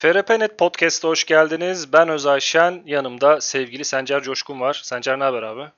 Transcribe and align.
FRP.net 0.00 0.58
Podcast'a 0.58 1.08
hoş 1.08 1.24
geldiniz. 1.24 1.92
Ben 1.92 2.08
Özay 2.08 2.40
Şen, 2.40 2.82
yanımda 2.86 3.40
sevgili 3.40 3.84
Sencer 3.84 4.22
Coşkun 4.22 4.60
var. 4.60 4.80
Sencer 4.84 5.18
ne 5.18 5.24
haber 5.24 5.42
abi? 5.42 5.70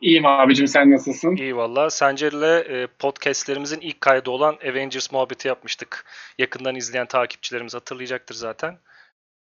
İyiyim 0.00 0.26
abicim 0.26 0.66
sen 0.66 0.90
nasılsın? 0.90 1.36
İyi 1.36 1.56
valla. 1.56 1.90
Sencer'le 1.90 2.64
e, 2.68 2.86
podcastlerimizin 2.98 3.80
ilk 3.80 4.00
kaydı 4.00 4.30
olan 4.30 4.58
Avengers 4.70 5.12
muhabbeti 5.12 5.48
yapmıştık. 5.48 6.04
Yakından 6.38 6.74
izleyen 6.76 7.06
takipçilerimiz 7.06 7.74
hatırlayacaktır 7.74 8.34
zaten. 8.34 8.78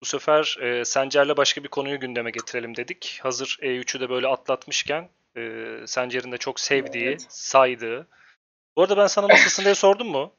Bu 0.02 0.06
sefer 0.06 0.58
e, 0.62 0.86
Sencer'le 0.86 1.38
başka 1.38 1.64
bir 1.64 1.70
konuyu 1.70 2.00
gündeme 2.00 2.32
getirelim 2.32 2.76
dedik. 2.76 3.20
Hazır 3.24 3.58
E3'ü 3.62 4.00
de 4.00 4.10
böyle 4.10 4.28
atlatmışken 4.28 5.10
e, 5.38 5.64
Sencer'in 5.86 6.32
de 6.32 6.38
çok 6.38 6.60
sevdiği, 6.60 7.08
Evet. 7.08 7.26
saydığı. 7.30 8.08
Bu 8.76 8.82
arada 8.82 8.98
ben 8.98 9.08
sana 9.08 9.28
nasılsın 9.28 9.64
diye 9.64 9.76
sordum 9.76 10.08
mu? 10.08 10.34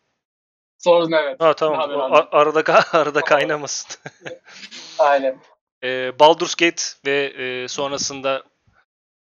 Sordun 0.78 1.12
evet. 1.12 1.40
Ha 1.40 1.54
tamam. 1.54 1.78
Ne 1.78 1.82
haber 1.82 1.94
O 1.94 2.02
abi? 2.02 2.16
a- 2.16 2.28
arada 2.40 2.84
arada 2.92 3.20
kaynamasın. 3.20 4.00
Aynen. 4.98 5.38
E, 5.84 6.18
Baldur's 6.18 6.54
Gate 6.54 6.82
ve 7.06 7.24
e, 7.26 7.68
sonrasında 7.68 8.42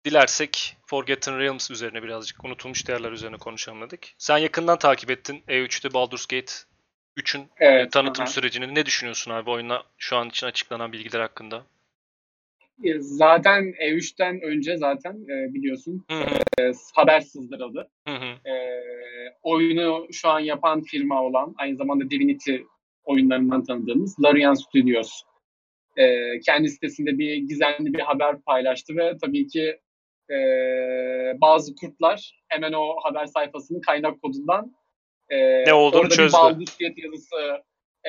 dilersek 0.05 0.77
Forgotten 0.87 1.39
Realms 1.39 1.71
üzerine 1.71 2.03
birazcık 2.03 2.45
unutulmuş 2.45 2.89
değerler 2.89 3.13
üzerine 3.13 3.37
konuşalım 3.37 3.81
dedik. 3.81 4.15
Sen 4.19 4.39
yakından 4.39 4.79
takip 4.79 5.11
ettin 5.11 5.45
E3'te 5.49 5.95
Baldur's 5.95 6.27
Gate 6.27 6.53
3'ün 7.17 7.51
Evet. 7.59 7.93
tanıtım 7.93 8.25
aha. 8.25 8.31
sürecini. 8.33 8.75
Ne 8.75 8.87
düşünüyorsun 8.87 9.31
abi 9.31 9.51
oyuna 9.51 9.83
şu 9.99 10.17
an 10.17 10.29
için 10.29 10.47
açıklanan 10.47 10.93
bilgiler 10.93 11.21
hakkında? 11.21 11.63
E, 12.83 12.99
Zaten 13.01 13.63
E3'ten 13.65 14.41
önce 14.41 14.77
zaten 14.77 15.13
e, 15.13 15.55
biliyorsun 15.55 16.05
Hı 16.11 16.15
hı, 16.17 16.63
e, 16.63 16.73
haber 16.95 17.21
sızdırıldı. 17.21 17.91
hı 18.09 18.15
hı. 18.15 18.49
E, 18.51 18.55
oyunu 19.43 20.07
şu 20.13 20.29
an 20.29 20.41
yapan 20.41 20.83
firma 20.83 21.23
olan 21.23 21.55
aynı 21.59 21.77
zamanda 21.77 22.11
Divinity 22.11 22.57
oyunlarından 23.05 23.65
tanıdığımız 23.65 24.17
Larian 24.25 24.55
Studios 24.55 25.23
e, 25.97 26.19
kendi 26.41 26.69
sitesinde 26.69 27.19
bir 27.19 27.37
gizemli 27.37 27.95
bir 27.95 28.01
haber 28.01 28.41
paylaştı 28.43 28.97
ve 28.97 29.17
tabii 29.23 29.47
ki 29.47 29.81
e, 30.31 30.37
bazı 31.41 31.75
kurtlar 31.75 32.41
hemen 32.49 32.73
o 32.73 32.97
haber 33.03 33.27
sayfasının 33.27 33.81
kaynak 33.81 34.23
kodundan 34.23 34.77
e, 35.31 35.65
Ne 35.65 35.75
olduğunu 35.75 36.01
orada 36.01 36.11
bir 36.11 36.17
çözdü. 36.17 36.65
Gate 36.81 37.03
yazısı 37.03 37.37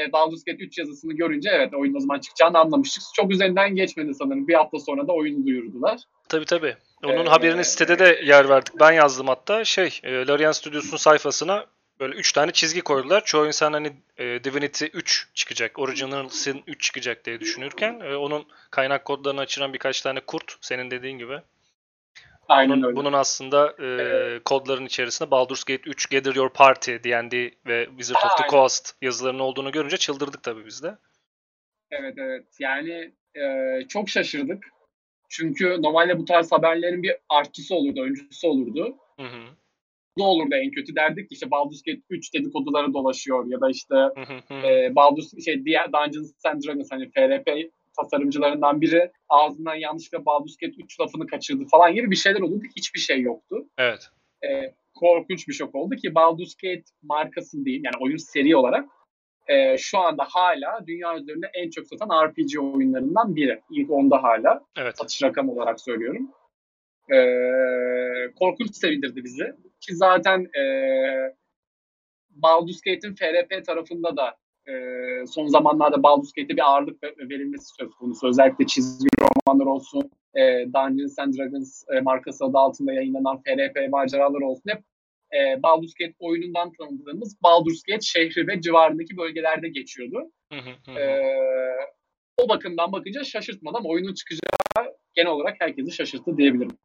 e, 0.02 0.12
Baldur's 0.12 0.44
Gate 0.44 0.64
3 0.64 0.78
yazısını 0.78 1.14
görünce 1.14 1.50
evet 1.54 1.74
oyunun 1.74 1.98
o 1.98 2.00
zaman 2.00 2.20
çıkacağını 2.20 2.60
anlamıştık. 2.60 3.04
Çok 3.16 3.32
üzerinden 3.32 3.76
geçmedi 3.76 4.14
sanırım. 4.14 4.48
Bir 4.48 4.54
hafta 4.54 4.80
sonra 4.80 5.08
da 5.08 5.12
oyunu 5.14 5.46
duyurdular. 5.46 6.00
Tabii 6.30 6.46
tabii. 6.46 6.76
Onun 7.04 7.26
Ee, 7.26 7.30
haberini 7.30 7.66
sitede 7.66 8.00
de 8.00 8.22
yer 8.24 8.50
verdik. 8.50 8.74
Ben 8.80 8.92
yazdım 8.92 9.28
hatta. 9.28 9.66
Şey, 9.66 10.00
e, 10.04 10.28
Larian 10.28 10.52
Studios'un 10.52 10.98
sayfasına 10.98 11.66
böyle 12.00 12.16
3 12.16 12.32
tane 12.32 12.52
çizgi 12.52 12.82
koydular. 12.82 13.26
Çoğu 13.26 13.48
insan 13.48 13.74
hani 13.74 13.94
e, 14.18 14.44
Divinity 14.44 14.86
3 14.94 15.28
çıkacak, 15.34 15.80
Original 15.80 16.30
Sin 16.30 16.64
3 16.68 16.82
çıkacak 16.82 17.26
diye 17.26 17.40
düşünürken 17.40 18.00
e, 18.00 18.16
onun 18.16 18.46
kaynak 18.72 19.06
kodlarını 19.06 19.42
açıran 19.42 19.74
birkaç 19.74 20.02
tane 20.02 20.20
kurt 20.20 20.56
senin 20.62 20.92
dediğin 20.92 21.18
gibi. 21.18 21.42
Aynen 22.48 22.78
Bunun, 22.78 22.88
öyle. 22.88 22.96
bunun 22.96 23.14
aslında 23.14 23.76
e, 23.84 24.40
kodların 24.46 24.86
içerisinde 24.86 25.32
Baldur's 25.32 25.64
Gate 25.64 25.90
3, 25.90 26.06
Gather 26.06 26.36
Your 26.36 26.50
Party, 26.50 26.92
D&D 26.92 27.52
ve 27.66 27.86
Wizard 27.86 28.16
of 28.16 28.38
the 28.38 28.44
Aynen. 28.44 28.52
Coast 28.52 28.96
yazılarının 29.02 29.40
olduğunu 29.40 29.72
görünce 29.72 29.98
çıldırdık 29.98 30.44
tabii 30.44 30.66
biz 30.66 30.84
de. 30.84 30.98
Evet 31.92 32.16
evet. 32.18 32.46
Yani 32.60 33.12
e, 33.36 33.80
çok 33.88 34.10
şaşırdık. 34.10 34.64
Çünkü 35.30 35.82
normalde 35.82 36.18
bu 36.18 36.26
tarz 36.26 36.52
haberlerin 36.52 37.04
bir 37.04 37.16
artçısı 37.30 37.76
olurdu, 37.76 38.02
öncüsü 38.02 38.48
olurdu. 38.48 38.98
Hı 39.20 39.26
hı. 39.26 39.42
Ne 40.18 40.24
olurdu 40.24 40.56
en 40.56 40.72
kötü 40.72 40.96
derdik 40.96 41.30
ki 41.30 41.34
işte 41.34 41.52
Baldur's 41.52 41.84
Gate 41.84 42.02
3 42.09 42.34
dedikoduları 42.34 42.94
dolaşıyor 42.94 43.48
ya 43.48 43.62
da 43.62 43.70
işte 43.70 43.96
Hı 43.96 44.22
hı 44.22 44.56
hı. 44.56 44.68
e, 44.68 44.96
Baldur's 44.96 45.46
şey 45.46 45.66
diğer 45.66 45.94
Dungeons 45.94 46.46
and 46.46 46.64
Dragons 46.64 46.92
hani 46.92 47.09
FRP 47.09 47.72
tasarımcılarından 47.96 48.82
biri 48.82 49.12
ağzından 49.30 49.76
yanlışlıkla 49.76 50.26
Baldur's 50.26 50.58
Gate 50.58 50.74
3 50.84 51.00
lafını 51.00 51.28
kaçırdı 51.28 51.66
falan 51.72 51.94
gibi 51.94 52.12
bir 52.12 52.16
şeyler 52.16 52.42
olurdu. 52.42 52.64
Hiçbir 52.78 53.00
şey 53.00 53.22
yoktu. 53.22 53.66
Evet. 53.78 54.09
E, 54.44 54.74
korkunç 54.96 55.47
bir 55.47 55.53
şok 55.53 55.75
oldu 55.75 55.96
ki 55.96 56.16
Baldur's 56.16 56.56
Gate 56.56 56.84
markası 57.03 57.66
değil 57.66 57.81
yani 57.84 57.96
oyun 58.00 58.18
seri 58.18 58.56
olarak 58.56 58.86
e, 59.47 59.78
şu 59.78 60.00
anda 60.00 60.25
hala 60.30 60.88
dünya 60.88 61.18
üzerinde 61.18 61.52
en 61.53 61.69
çok 61.69 61.88
satan 61.88 62.28
RPG 62.28 62.59
oyunlarından 62.59 63.36
biri. 63.36 63.62
İlk 63.72 63.92
onda 63.92 64.24
hala 64.24 64.62
Evet. 64.78 64.98
satış 64.98 65.24
rakamı 65.24 65.52
olarak 65.52 65.81
söylüyorum. 65.81 66.31
E, 67.14 67.18
korkunç 68.40 68.75
sevindirdi 68.75 69.24
bizi. 69.24 69.53
Ki 69.81 69.96
zaten 69.96 70.48
e, 70.59 70.64
Baldur's 72.30 72.81
Gate'in 72.81 73.16
FRP 73.16 73.66
tarafında 73.66 74.18
da 74.18 74.36
e, 74.68 74.74
son 75.28 75.48
zamanlarda 75.48 76.03
Baldur's 76.03 76.34
Gate'e 76.34 76.58
bir 76.58 76.70
ağırlık 76.72 77.03
ve- 77.03 77.30
verilmesi 77.30 77.66
söz 77.80 77.96
konusu. 77.96 78.28
Özellikle 78.28 78.66
çizgi 78.66 79.09
romanlar 79.22 79.66
olsun, 79.66 80.12
e, 80.36 80.66
Dungeons 80.74 81.20
and 81.20 81.34
Dragons 81.38 81.84
e, 81.98 82.02
markası 82.02 82.46
adı 82.46 82.58
altında 82.58 82.94
yayınlanan 82.94 83.42
FRP 83.44 83.90
maceralar 83.90 84.42
olsun. 84.42 84.64
Hep 84.68 84.84
e, 85.34 85.64
Baldur's 85.64 85.94
Gate 85.94 86.14
oyunundan 86.20 86.72
tanıdığımız 86.80 87.38
Baldur's 87.44 87.84
Gate 87.84 88.02
şehri 88.02 88.48
ve 88.48 88.62
civarındaki 88.62 89.18
bölgelerde 89.18 89.70
geçiyordu. 89.70 90.31
Ee, 90.98 91.22
o 92.38 92.50
bakımdan 92.50 92.92
bakınca 92.92 93.24
şaşırtmadı 93.24 93.78
ama 93.78 93.90
oyunun 93.90 94.14
çıkacağı 94.14 94.96
genel 95.14 95.31
olarak 95.31 95.56
herkesi 95.59 95.92
şaşırttı 95.92 96.38
diyebilirim. 96.38 96.78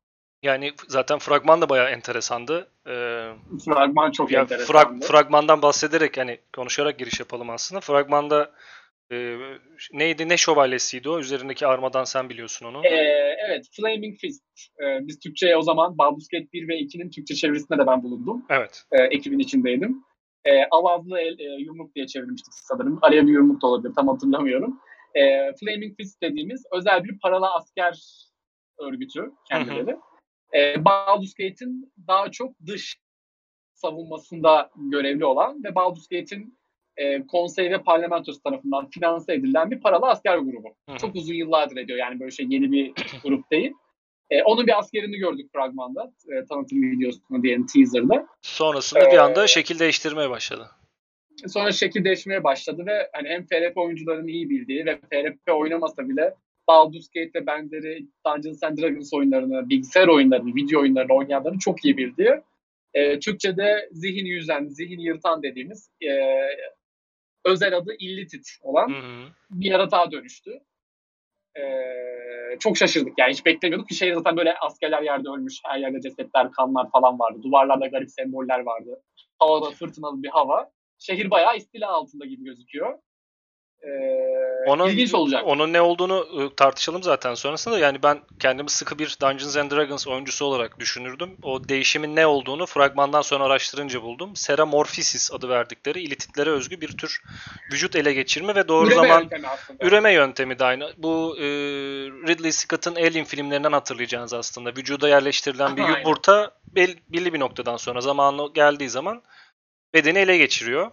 Yani 0.43 0.73
zaten 0.89 1.19
fragman 1.19 1.63
da 1.63 1.69
bayağı 1.69 1.91
enteresandı. 1.91 2.69
Ee, 2.87 3.33
Fragman 3.65 4.11
çok 4.11 4.31
ya 4.31 4.41
enteresandı. 4.41 4.73
frag- 4.79 5.03
fragmandan 5.09 5.63
bahsederek 5.63 6.19
hani 6.19 6.39
konuşarak 6.57 6.99
giriş 6.99 7.21
yapalım 7.21 7.51
aslında. 7.51 7.81
Fragmanda 7.81 8.53
e, 9.13 9.37
neydi 9.93 10.29
ne 10.29 10.37
şövalyesiydi 10.37 11.09
o? 11.09 11.19
Üzerindeki 11.19 11.67
armadan 11.67 12.05
sen 12.05 12.29
biliyorsun 12.29 12.67
onu. 12.67 12.87
Ee, 12.87 13.37
evet, 13.49 13.67
Flaming 13.77 14.19
Fist. 14.19 14.45
Ee, 14.83 14.99
biz 15.01 15.19
Türkçe'ye 15.19 15.57
o 15.57 15.63
zaman 15.63 15.99
Baldur's 15.99 16.29
Gate 16.29 16.53
1 16.53 16.69
ve 16.69 16.75
2'nin 16.81 17.11
Türkçe 17.11 17.35
çevirisinde 17.35 17.79
de 17.79 17.87
ben 17.87 18.03
bulundum. 18.03 18.47
Evet. 18.51 18.85
Ee, 18.93 19.03
ekibin 19.03 19.39
içindeydim. 19.39 20.05
Ee, 20.45 20.65
Avazlı 20.71 21.19
el, 21.21 21.39
e, 21.39 21.63
yumruk 21.63 21.95
diye 21.95 22.07
çevirmiştik 22.07 22.53
sanırım. 22.55 22.99
Alevli 23.03 23.31
yumruk 23.31 23.63
da 23.63 23.67
olabilir, 23.67 23.95
tam 23.95 24.09
hatırlamıyorum. 24.09 24.81
Ee, 25.15 25.53
Flaming 25.61 25.97
Fist 25.97 26.23
dediğimiz 26.23 26.65
özel 26.73 27.05
bir 27.05 27.19
paralı 27.19 27.47
asker 27.55 28.01
örgütü 28.79 29.33
kendileri. 29.49 29.97
Ee, 30.55 30.85
Baldur's 30.85 31.35
Gate'in 31.35 31.93
daha 32.07 32.31
çok 32.31 32.55
dış 32.67 32.99
savunmasında 33.75 34.71
görevli 34.77 35.25
olan 35.25 35.65
ve 35.65 35.75
Baldur's 35.75 36.09
Gate'in 36.09 36.59
e, 36.97 37.27
konsey 37.27 37.71
ve 37.71 37.83
parlamentosu 37.83 38.43
tarafından 38.43 38.91
finanse 38.91 39.35
edilen 39.35 39.71
bir 39.71 39.81
paralı 39.81 40.07
asker 40.07 40.39
grubu. 40.39 40.69
Hı 40.89 40.93
hı. 40.93 40.99
Çok 40.99 41.17
uzun 41.17 41.35
yıllardır 41.35 41.77
ediyor 41.77 41.99
yani 41.99 42.21
böyle 42.21 42.31
şey 42.31 42.47
yeni 42.49 42.73
bir 42.73 42.93
grup 43.25 43.51
değil. 43.51 43.73
E, 44.31 44.43
onun 44.43 44.67
bir 44.67 44.79
askerini 44.79 45.17
gördük 45.17 45.51
fragmanda, 45.53 46.13
e, 46.29 46.45
tanıtım 46.45 46.83
videosunu 46.83 47.43
diyelim 47.43 47.67
teaser'da. 47.67 48.27
Sonrasında 48.43 49.01
bir 49.01 49.17
Ee, 49.17 49.21
anda 49.21 49.47
şekil 49.47 49.79
değiştirmeye 49.79 50.31
başladı. 50.31 50.71
Sonra 51.49 51.73
şekil 51.73 52.05
değişmeye 52.05 52.45
başladı 52.45 52.87
ve 52.87 53.11
hani 53.13 53.29
hem 53.29 53.47
FRP 53.47 53.77
oyuncuların 53.77 54.27
iyi 54.27 54.51
bildiği 54.51 54.87
ve 54.87 54.97
FRP 54.97 55.55
oynamasa 55.55 56.09
bile 56.09 56.35
Baldur's 56.69 57.09
Gate 57.15 57.31
ve 57.35 57.47
benzeri 57.47 58.07
Dungeons 58.27 58.63
and 58.63 58.79
Dragons 58.79 59.13
oyunlarını, 59.15 59.69
bilgisayar 59.69 60.09
oyunlarını, 60.09 60.55
video 60.55 60.81
oyunlarını 60.81 61.15
oynayanların 61.15 61.59
çok 61.59 61.85
iyi 61.85 61.97
bildiği 61.97 62.41
e, 62.95 63.19
Türkçe'de 63.19 63.89
zihin 63.93 64.27
yüzen, 64.27 64.69
zihin 64.69 64.99
yırtan 64.99 65.43
dediğimiz 65.43 65.91
e, 66.03 66.11
özel 67.45 67.77
adı 67.77 67.95
Illitit 67.99 68.59
olan 68.63 68.89
Hı 68.89 68.93
hı. 68.93 69.31
bir 69.51 69.71
yaratığa 69.71 70.13
dönüştü. 70.13 70.51
E, 71.57 71.63
çok 72.59 72.77
şaşırdık 72.77 73.13
yani 73.19 73.33
hiç 73.33 73.47
beklemiyorduk 73.47 73.89
ki 73.89 73.95
şey 73.95 74.15
zaten 74.15 74.37
böyle 74.37 74.55
askerler 74.59 75.03
yerde 75.03 75.29
ölmüş, 75.29 75.55
her 75.65 75.79
yerde 75.79 76.01
cesetler, 76.01 76.53
kanlar 76.53 76.91
falan 76.91 77.19
vardı. 77.19 77.43
Duvarlarda 77.43 77.87
garip 77.87 78.11
semboller 78.11 78.61
vardı. 78.61 79.03
Havada 79.39 79.71
fırtınalı 79.71 80.23
bir 80.23 80.29
hava. 80.29 80.71
Şehir 80.99 81.31
bayağı 81.31 81.57
istila 81.57 81.89
altında 81.89 82.27
gibi 82.27 82.45
gözüküyor. 82.45 82.99
Ee, 83.83 84.31
Onun, 84.67 84.89
ilginç 84.89 85.15
olacak. 85.15 85.43
Onun 85.47 85.73
ne 85.73 85.81
olduğunu 85.81 86.19
ı, 86.19 86.55
tartışalım 86.57 87.03
zaten 87.03 87.35
sonrasında. 87.35 87.79
Yani 87.79 88.03
ben 88.03 88.21
kendimi 88.41 88.71
sıkı 88.71 88.99
bir 88.99 89.17
Dungeons 89.23 89.57
and 89.57 89.71
Dragons 89.71 90.07
oyuncusu 90.07 90.45
olarak 90.45 90.79
düşünürdüm. 90.81 91.31
O 91.43 91.69
değişimin 91.69 92.17
ne 92.17 92.27
olduğunu 92.27 92.67
fragmandan 92.67 93.23
sonra 93.23 93.45
araştırınca 93.45 94.03
buldum. 94.03 94.37
Seramorphisis 94.37 95.33
adı 95.33 95.49
verdikleri 95.49 96.03
ilititlere 96.03 96.51
özgü 96.51 96.81
bir 96.81 96.97
tür 96.97 97.23
vücut 97.73 97.97
ele 97.97 98.13
geçirme 98.13 98.55
ve 98.55 98.69
doğru 98.69 98.87
Üreme 98.87 99.09
zaman 99.09 99.21
yöntemi 99.21 99.47
aslında. 99.49 99.85
üreme 99.87 100.13
yöntemi 100.13 100.59
de 100.59 100.65
aynı. 100.65 100.93
Bu 100.97 101.37
e, 101.39 101.43
Ridley 102.29 102.53
Scott'ın 102.53 102.95
Alien 102.97 103.25
filmlerinden 103.25 103.73
hatırlayacağınız 103.73 104.33
aslında. 104.35 104.71
Vücuda 104.71 105.09
yerleştirilen 105.09 105.77
bir 105.77 105.83
yumurta 105.83 106.51
bel, 106.77 106.95
belli 107.09 107.35
bir 107.35 107.41
noktadan 107.41 107.77
sonra 107.77 108.01
zamanı 108.01 108.53
geldiği 108.55 108.89
zaman 108.91 109.23
bedeni 109.95 110.19
ele 110.19 110.37
geçiriyor. 110.37 110.91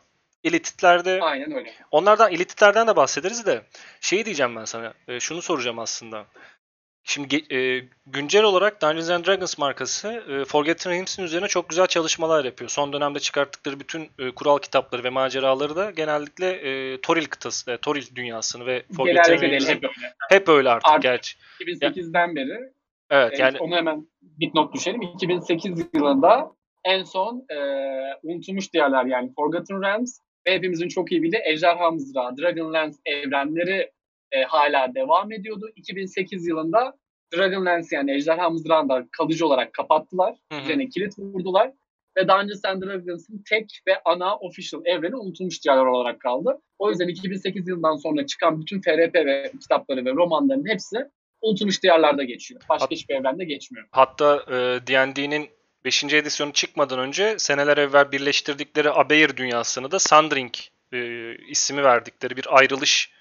İlititlerde 0.47 1.19
Aynen 1.21 1.51
öyle. 1.51 1.73
Onlardan 1.91 2.31
ilititlerden 2.31 2.87
de 2.87 2.95
bahsederiz 2.95 3.45
de 3.45 3.61
şeyi 4.01 4.25
diyeceğim 4.25 4.55
ben 4.55 4.65
sana. 4.65 4.93
e, 5.07 5.19
şunu 5.19 5.41
soracağım 5.41 5.79
aslında. 5.79 6.25
Şimdi 7.03 7.55
e, 7.55 7.83
güncel 8.05 8.43
olarak 8.43 8.81
Dungeons 8.81 9.09
and 9.09 9.25
Dragons 9.25 9.57
markası 9.57 10.07
e, 10.07 10.45
Forgotten 10.45 10.93
Realms'in 10.93 11.23
üzerine 11.23 11.47
çok 11.47 11.69
güzel 11.69 11.87
çalışmalar 11.87 12.45
yapıyor. 12.45 12.69
Son 12.69 12.93
dönemde 12.93 13.19
çıkarttıkları 13.19 13.79
bütün 13.79 14.09
e, 14.19 14.31
kural 14.31 14.57
kitapları 14.57 15.03
ve 15.03 15.09
maceraları 15.09 15.75
da 15.75 15.91
genellikle 15.91 16.49
e, 16.49 17.01
Toril 17.01 17.25
kıtası, 17.25 17.71
e, 17.71 17.77
Toril 17.77 18.15
dünyasını 18.15 18.65
ve 18.65 18.83
Forgotten 18.97 19.41
Realms'in 19.41 19.73
hep 19.73 19.83
öyle. 19.83 20.13
hep 20.29 20.49
öyle 20.49 20.69
artık 20.69 20.87
Artık- 20.91 21.03
gerçi. 21.03 21.37
2008'den 21.61 22.35
beri 22.35 22.59
Evet 23.09 23.39
yani 23.39 23.57
onu 23.59 23.75
hemen 23.75 24.07
dipnot 24.39 24.73
düşelim. 24.73 25.01
2008 25.01 25.85
yılında 25.93 26.51
en 26.85 27.03
son 27.03 27.45
e, 27.49 27.57
unutulmuş 28.23 28.73
diyarlar 28.73 29.05
yani 29.05 29.31
Forgotten 29.35 29.81
Realms 29.83 30.19
ve 30.47 30.53
hepimizin 30.53 30.87
çok 30.87 31.11
iyi 31.11 31.23
bildiği 31.23 31.41
Ejderha 31.45 31.91
Mızrağı, 31.91 32.37
Dragonlance 32.37 32.97
evrenleri 33.05 33.91
e, 34.31 34.43
hala 34.43 34.95
devam 34.95 35.31
ediyordu. 35.31 35.69
2008 35.75 36.47
yılında 36.47 36.97
Dragonlance 37.35 37.87
yani 37.91 38.11
Ejderha 38.15 38.49
Mızrağı'nı 38.49 38.89
da 38.89 39.05
kalıcı 39.11 39.45
olarak 39.47 39.73
kapattılar. 39.73 40.35
Hı 40.51 40.57
hı. 40.57 40.61
Üzerine 40.63 40.89
kilit 40.89 41.19
vurdular. 41.19 41.71
Ve 42.17 42.27
Dungeons 42.27 42.65
and 42.65 42.81
Dragons'ın 42.81 43.43
tek 43.49 43.81
ve 43.87 43.91
ana 44.05 44.35
official 44.37 44.81
evreni 44.85 45.15
unutulmuş 45.15 45.63
diyarlar 45.63 45.85
olarak 45.85 46.19
kaldı. 46.19 46.61
O 46.79 46.89
yüzden 46.89 47.07
2008 47.07 47.67
yılından 47.67 47.95
sonra 47.95 48.25
çıkan 48.25 48.61
bütün 48.61 48.81
FRP 48.81 49.15
ve 49.15 49.51
kitapları 49.61 50.05
ve 50.05 50.11
romanların 50.11 50.69
hepsi 50.69 50.97
unutulmuş 51.41 51.83
diyarlarda 51.83 52.23
geçiyor. 52.23 52.61
Başka 52.69 52.83
Hat- 52.83 52.91
hiçbir 52.91 53.15
evrende 53.15 53.45
geçmiyor. 53.45 53.87
hatta 53.91 54.35
e, 54.47 54.53
D&D'nin 54.87 55.47
5. 55.87 56.03
edisyonu 56.03 56.53
çıkmadan 56.53 56.99
önce 56.99 57.39
seneler 57.39 57.77
evvel 57.77 58.11
birleştirdikleri 58.11 58.91
Abeir 58.91 59.37
dünyasını 59.37 59.91
da 59.91 59.99
Sundering 59.99 60.53
e, 60.93 60.99
ismi 61.35 61.83
verdikleri 61.83 62.37
bir 62.37 62.57
ayrılış 62.57 63.11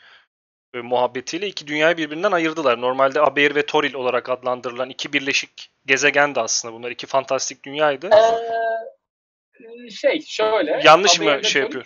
e, 0.75 0.79
muhabbetiyle 0.79 1.47
iki 1.47 1.67
dünyayı 1.67 1.97
birbirinden 1.97 2.33
ayırdılar. 2.33 2.81
Normalde 2.81 3.21
Abeir 3.21 3.55
ve 3.55 3.67
Toril 3.67 3.95
olarak 3.95 4.29
adlandırılan 4.29 4.91
iki 4.91 5.13
birleşik 5.13 5.71
gezegen 5.87 6.35
de 6.35 6.41
aslında 6.41 6.75
bunlar. 6.75 6.91
iki 6.91 7.07
fantastik 7.07 7.65
dünyaydı. 7.65 8.11
Ee, 8.13 9.91
şey 9.91 10.21
şöyle. 10.21 10.81
Yanlış 10.85 11.21
mı 11.21 11.45
şey 11.45 11.63
yapıyor? 11.63 11.85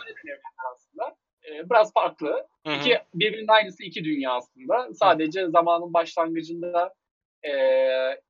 Ee, 1.45 1.71
biraz 1.71 1.93
farklı. 1.93 2.47
Hı 2.67 2.73
hı. 2.73 2.77
İki, 2.77 2.99
birbirinin 3.15 3.49
aynısı 3.49 3.83
iki 3.83 4.05
dünya 4.05 4.31
aslında. 4.33 4.89
Sadece 4.95 5.47
zamanın 5.49 5.95
başlangıcında 5.95 6.95
ee, 7.43 8.21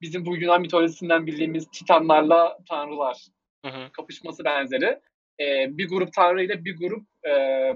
bizim 0.00 0.26
bu 0.26 0.36
Yunan 0.36 0.60
mitolojisinden 0.60 1.26
bildiğimiz 1.26 1.70
Titanlarla 1.70 2.58
tanrılar 2.68 3.26
Hı 3.64 3.70
hı. 3.70 3.92
kapışması 3.92 4.44
benzeri. 4.44 5.00
Ee, 5.40 5.78
bir 5.78 5.88
grup 5.88 6.12
tanrı 6.12 6.44
ile 6.44 6.64
bir 6.64 6.76
grup 6.76 7.06
e, 7.26 7.32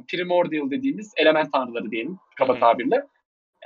primordial 0.08 0.70
dediğimiz 0.70 1.12
element 1.16 1.52
tanrıları 1.52 1.90
diyelim 1.90 2.18
kaba 2.38 2.56
hı. 2.56 2.60
tabirle. 2.60 3.04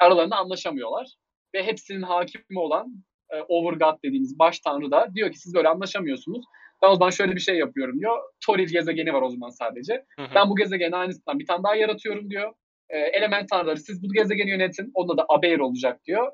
Aralarında 0.00 0.36
anlaşamıyorlar. 0.36 1.08
Ve 1.54 1.62
hepsinin 1.62 2.02
hakimi 2.02 2.58
olan 2.58 3.04
e, 3.30 3.40
Overgod 3.40 4.02
dediğimiz 4.04 4.38
baş 4.38 4.60
tanrı 4.60 4.90
da 4.90 5.08
diyor 5.14 5.32
ki 5.32 5.38
siz 5.38 5.54
böyle 5.54 5.68
anlaşamıyorsunuz. 5.68 6.44
Ben 6.82 6.88
o 6.88 6.94
zaman 6.94 7.10
şöyle 7.10 7.34
bir 7.34 7.40
şey 7.40 7.56
yapıyorum 7.56 8.00
diyor. 8.00 8.18
Toril 8.46 8.68
gezegeni 8.68 9.12
var 9.12 9.22
o 9.22 9.28
zaman 9.28 9.50
sadece. 9.50 10.04
Hı 10.16 10.22
hı. 10.22 10.34
Ben 10.34 10.50
bu 10.50 10.56
gezegenin 10.56 10.92
aynısından 10.92 11.38
bir 11.38 11.46
tane 11.46 11.62
daha 11.62 11.76
yaratıyorum 11.76 12.30
diyor. 12.30 12.52
E, 12.88 12.98
element 12.98 13.48
tanrıları 13.48 13.76
siz 13.76 14.02
bu 14.02 14.12
gezegeni 14.12 14.50
yönetin. 14.50 14.90
Onda 14.94 15.16
da 15.16 15.26
Abeir 15.28 15.58
olacak 15.58 16.04
diyor. 16.04 16.32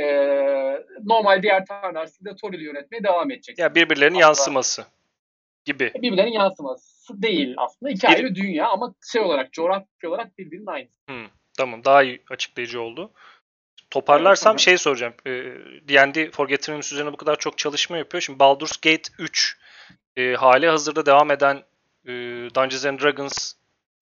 E, 0.00 0.04
normal 1.04 1.42
diğer 1.42 1.66
tanrılar 1.66 2.06
siz 2.06 2.24
de 2.24 2.36
Toril'i 2.42 2.64
yönetmeye 2.64 3.04
devam 3.04 3.30
edeceksiniz. 3.30 3.58
Ya 3.58 3.74
birbirlerinin 3.74 4.14
Aslında- 4.18 4.26
yansıması 4.26 4.84
gibi. 5.64 5.92
birbirlerinin 5.94 6.32
yansıması 6.32 7.22
değil 7.22 7.54
aslında. 7.58 7.90
İki 7.92 8.02
Bir- 8.06 8.12
ayrı 8.12 8.34
dünya 8.34 8.68
ama 8.68 8.94
şey 9.12 9.20
olarak, 9.22 9.52
coğrafya 9.52 10.10
olarak 10.10 10.38
birbirinin 10.38 10.66
aynısı. 10.66 10.94
Tamam 11.58 11.84
daha 11.84 12.02
iyi 12.02 12.22
açıklayıcı 12.30 12.80
oldu. 12.82 13.10
Toparlarsam 13.90 14.50
Evet, 14.52 14.60
şey 14.60 14.78
soracağım. 14.78 15.14
Ee, 15.26 15.30
D&D 15.88 16.30
Forgotten 16.30 16.72
Realms 16.72 16.92
üzerine 16.92 17.12
bu 17.12 17.16
kadar 17.16 17.36
çok 17.36 17.58
çalışma 17.58 17.98
yapıyor. 17.98 18.20
Şimdi 18.20 18.38
Baldur's 18.38 18.76
Gate 18.76 19.02
3 19.18 19.58
e, 20.16 20.34
hali 20.34 20.68
hazırda 20.68 21.06
devam 21.06 21.30
eden 21.30 21.56
e, 22.06 22.12
Dungeons 22.54 22.84
and 22.86 23.00
Dragons 23.00 23.52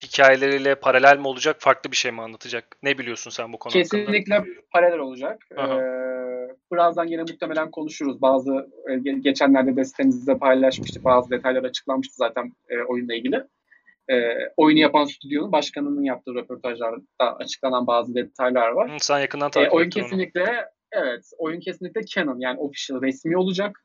hikayeleriyle 0.03 0.75
paralel 0.75 1.17
mi 1.17 1.27
olacak, 1.27 1.55
farklı 1.59 1.91
bir 1.91 1.95
şey 1.95 2.11
mi 2.11 2.21
anlatacak? 2.21 2.77
Ne 2.83 2.97
biliyorsun 2.97 3.31
sen 3.31 3.53
bu 3.53 3.59
konu 3.59 3.73
hakkında? 3.73 3.83
Kesinlikle 4.05 4.43
paralel 4.71 4.99
olacak. 4.99 5.41
Aha. 5.57 5.75
Ee, 5.81 6.55
birazdan 6.73 7.05
yine 7.07 7.21
muhtemelen 7.21 7.71
konuşuruz. 7.71 8.21
Bazı 8.21 8.51
e, 8.89 8.91
ge- 8.93 9.21
geçenlerde 9.21 9.75
de 9.75 9.85
sitemizde 9.85 10.37
paylaşmıştık. 10.37 11.03
Bazı 11.03 11.29
detaylar 11.29 11.63
açıklanmıştı 11.63 12.15
zaten 12.15 12.51
e, 12.69 12.77
oyunla 12.87 13.15
ilgili. 13.15 13.43
E, 14.11 14.15
oyunu 14.57 14.79
yapan 14.79 15.05
stüdyonun 15.05 15.51
başkanının 15.51 16.03
yaptığı 16.03 16.35
röportajlarda 16.35 17.37
açıklanan 17.39 17.87
bazı 17.87 18.15
detaylar 18.15 18.71
var. 18.71 18.91
Hı, 18.91 18.95
sen 18.99 19.19
yakından 19.19 19.47
E, 19.47 19.51
takip 19.51 19.73
oyun 19.73 19.87
ettin 19.87 19.99
onu. 19.99 20.05
kesinlikle 20.07 20.65
evet, 20.91 21.23
oyun 21.37 21.59
kesinlikle 21.59 22.05
canon 22.05 22.39
yani 22.39 22.59
official 22.59 23.01
resmi 23.01 23.37
olacak. 23.37 23.83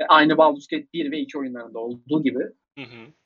E, 0.00 0.04
aynı 0.08 0.36
Baldur's 0.36 0.66
Gate 0.66 0.86
1 0.92 1.10
ve 1.12 1.18
2 1.18 1.38
oyunlarında 1.38 1.78
olduğu 1.78 2.22
gibi 2.22 2.44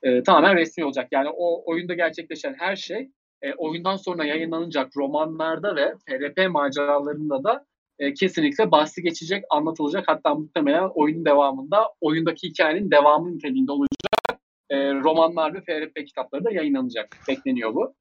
E, 0.02 0.22
tamamen 0.22 0.56
resmi 0.56 0.84
olacak. 0.84 1.08
Yani 1.12 1.28
o 1.36 1.70
oyunda 1.72 1.94
gerçekleşen 1.94 2.54
her 2.58 2.76
şey 2.76 3.10
e, 3.42 3.54
oyundan 3.54 3.96
sonra 3.96 4.24
yayınlanacak 4.24 4.96
romanlarda 4.96 5.76
ve 5.76 5.94
FRP 6.08 6.50
maceralarında 6.50 7.44
da 7.44 7.64
e, 7.98 8.14
kesinlikle 8.14 8.70
bahsi 8.70 9.02
geçecek, 9.02 9.44
anlatılacak. 9.50 10.04
Hatta 10.06 10.34
muhtemelen 10.34 10.90
oyunun 10.94 11.24
devamında 11.24 11.88
oyundaki 12.00 12.48
hikayenin 12.48 12.90
devamı 12.90 13.34
niteliğinde 13.36 13.72
olacak. 13.72 14.40
E, 14.70 14.94
romanlar 14.94 15.54
ve 15.54 15.60
FRP 15.60 16.06
kitapları 16.06 16.44
da 16.44 16.50
yayınlanacak. 16.50 17.16
Bekleniyor 17.28 17.74
bu. 17.74 17.94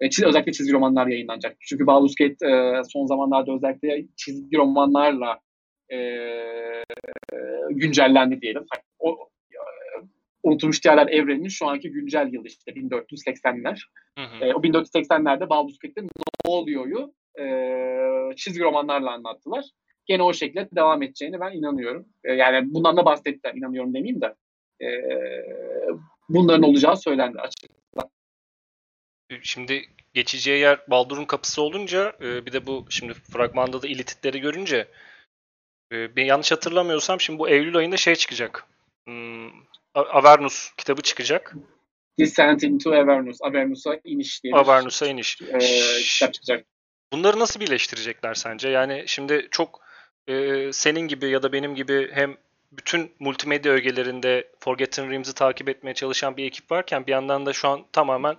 E, 0.00 0.06
çiz- 0.06 0.26
özellikle 0.26 0.52
çizgi 0.52 0.72
romanlar 0.72 1.06
yayınlanacak. 1.06 1.56
Çünkü 1.60 1.86
Baldur's 1.86 2.14
Gate 2.14 2.46
e, 2.48 2.82
son 2.92 3.06
zamanlarda 3.06 3.52
özellikle 3.54 4.04
çizgi 4.16 4.56
romanlarla 4.56 5.38
e, 5.92 5.98
güncellendi 7.70 8.40
diyelim. 8.40 8.64
O, 8.98 9.28
Unutulmuş 10.44 10.84
Diyarlar 10.84 11.08
evreninin 11.08 11.48
şu 11.48 11.68
anki 11.68 11.90
güncel 11.90 12.32
yılı 12.32 12.46
işte 12.46 12.72
1480'ler. 12.72 13.80
Hı 14.18 14.24
hı. 14.24 14.44
E, 14.44 14.54
o 14.54 14.62
1480'lerde 14.62 15.48
Baldur's 15.48 15.78
Gate'de 15.78 16.02
ne 16.04 16.08
oluyor'yu 16.44 17.14
e, 17.40 18.36
çizgi 18.36 18.60
romanlarla 18.62 19.12
anlattılar. 19.12 19.64
Gene 20.06 20.22
o 20.22 20.32
şekilde 20.32 20.68
devam 20.72 21.02
edeceğine 21.02 21.40
ben 21.40 21.52
inanıyorum. 21.52 22.06
E, 22.24 22.32
yani 22.32 22.74
bundan 22.74 22.96
da 22.96 23.04
bahsettiler, 23.04 23.54
inanıyorum 23.54 23.94
demeyeyim 23.94 24.20
de. 24.20 24.34
E, 24.84 24.88
bunların 26.28 26.62
olacağı 26.62 26.96
söylendi 26.96 27.40
açık. 27.40 27.70
Şimdi 29.42 29.82
geçeceği 30.14 30.60
yer 30.60 30.80
Baldur'un 30.90 31.24
kapısı 31.24 31.62
olunca 31.62 32.12
e, 32.20 32.46
bir 32.46 32.52
de 32.52 32.66
bu 32.66 32.86
şimdi 32.88 33.14
fragmanda 33.14 33.82
da 33.82 33.86
ilititleri 33.86 34.40
görünce 34.40 34.88
e, 35.92 36.16
ben 36.16 36.24
yanlış 36.24 36.52
hatırlamıyorsam 36.52 37.20
şimdi 37.20 37.38
bu 37.38 37.48
Eylül 37.48 37.76
ayında 37.76 37.96
şey 37.96 38.14
çıkacak. 38.14 38.66
Hmm, 39.06 39.50
Avernus 39.94 40.70
kitabı 40.76 41.02
çıkacak. 41.02 41.54
Descent 42.18 42.62
into 42.62 42.90
Avernus, 42.90 43.38
Avernus'a 43.42 44.00
iniş 44.04 44.44
diye 44.44 44.54
Avernus'a 44.54 45.06
iniş. 45.06 45.42
e, 45.42 45.58
kitap 46.02 46.34
çıkacak. 46.34 46.66
Bunları 47.12 47.38
nasıl 47.38 47.60
birleştirecekler 47.60 48.34
sence? 48.34 48.68
Yani 48.68 49.04
şimdi 49.06 49.48
çok 49.50 49.80
e, 50.28 50.72
senin 50.72 51.00
gibi 51.00 51.28
ya 51.28 51.42
da 51.42 51.52
benim 51.52 51.74
gibi 51.74 52.10
hem 52.12 52.36
bütün 52.72 53.12
multimedya 53.18 53.72
ögelerinde 53.72 54.48
Forgotten 54.60 55.10
Realms'i 55.10 55.34
takip 55.34 55.68
etmeye 55.68 55.94
çalışan 55.94 56.36
bir 56.36 56.44
ekip 56.44 56.70
varken 56.70 57.06
bir 57.06 57.12
yandan 57.12 57.46
da 57.46 57.52
şu 57.52 57.68
an 57.68 57.84
tamamen 57.92 58.36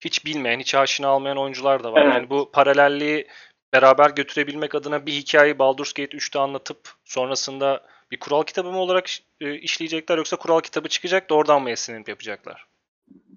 hiç 0.00 0.24
bilmeyen, 0.26 0.60
hiç 0.60 0.74
aşina 0.74 1.14
olmayan 1.16 1.38
oyuncular 1.38 1.84
da 1.84 1.92
var. 1.92 2.02
Evet. 2.04 2.14
Yani 2.14 2.30
bu 2.30 2.50
paralelliği 2.52 3.28
beraber 3.72 4.10
götürebilmek 4.10 4.74
adına 4.74 5.06
bir 5.06 5.12
hikayeyi 5.12 5.58
Baldur's 5.58 5.92
Gate 5.92 6.16
3'te 6.16 6.38
anlatıp 6.38 6.78
sonrasında 7.04 7.86
bir 8.12 8.18
kural 8.18 8.42
kitabı 8.42 8.72
mı 8.72 8.78
olarak 8.78 9.08
e, 9.40 9.54
işleyecekler 9.54 10.16
yoksa 10.18 10.36
kural 10.36 10.60
kitabı 10.60 10.88
çıkacak 10.88 11.30
da 11.30 11.34
oradan 11.34 11.62
mı 11.62 11.70
esinlenip 11.70 12.08
yapacaklar? 12.08 12.66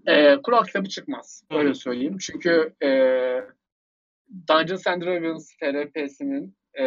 E, 0.07 0.41
kural 0.41 0.63
kitabı 0.63 0.89
çıkmaz. 0.89 1.43
Hı. 1.51 1.57
Öyle 1.57 1.73
söyleyeyim. 1.73 2.17
Çünkü 2.17 2.73
e, 2.83 2.89
Dungeons 4.49 4.87
and 4.87 5.01
Dragons 5.01 5.51
FRP'sinin 5.59 6.55
e, 6.79 6.83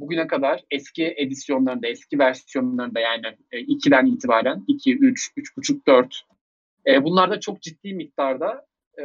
bugüne 0.00 0.26
kadar 0.26 0.64
eski 0.70 1.14
edisyonlarında, 1.16 1.86
eski 1.86 2.18
versiyonlarında 2.18 3.00
yani 3.00 3.26
e, 3.52 3.58
2'den 3.60 4.06
itibaren 4.06 4.64
2, 4.68 4.96
3, 4.96 5.30
3.5, 5.36 5.86
4 5.86 6.22
e, 6.86 7.04
bunlarda 7.04 7.40
çok 7.40 7.62
ciddi 7.62 7.94
miktarda 7.94 8.66
e, 8.98 9.04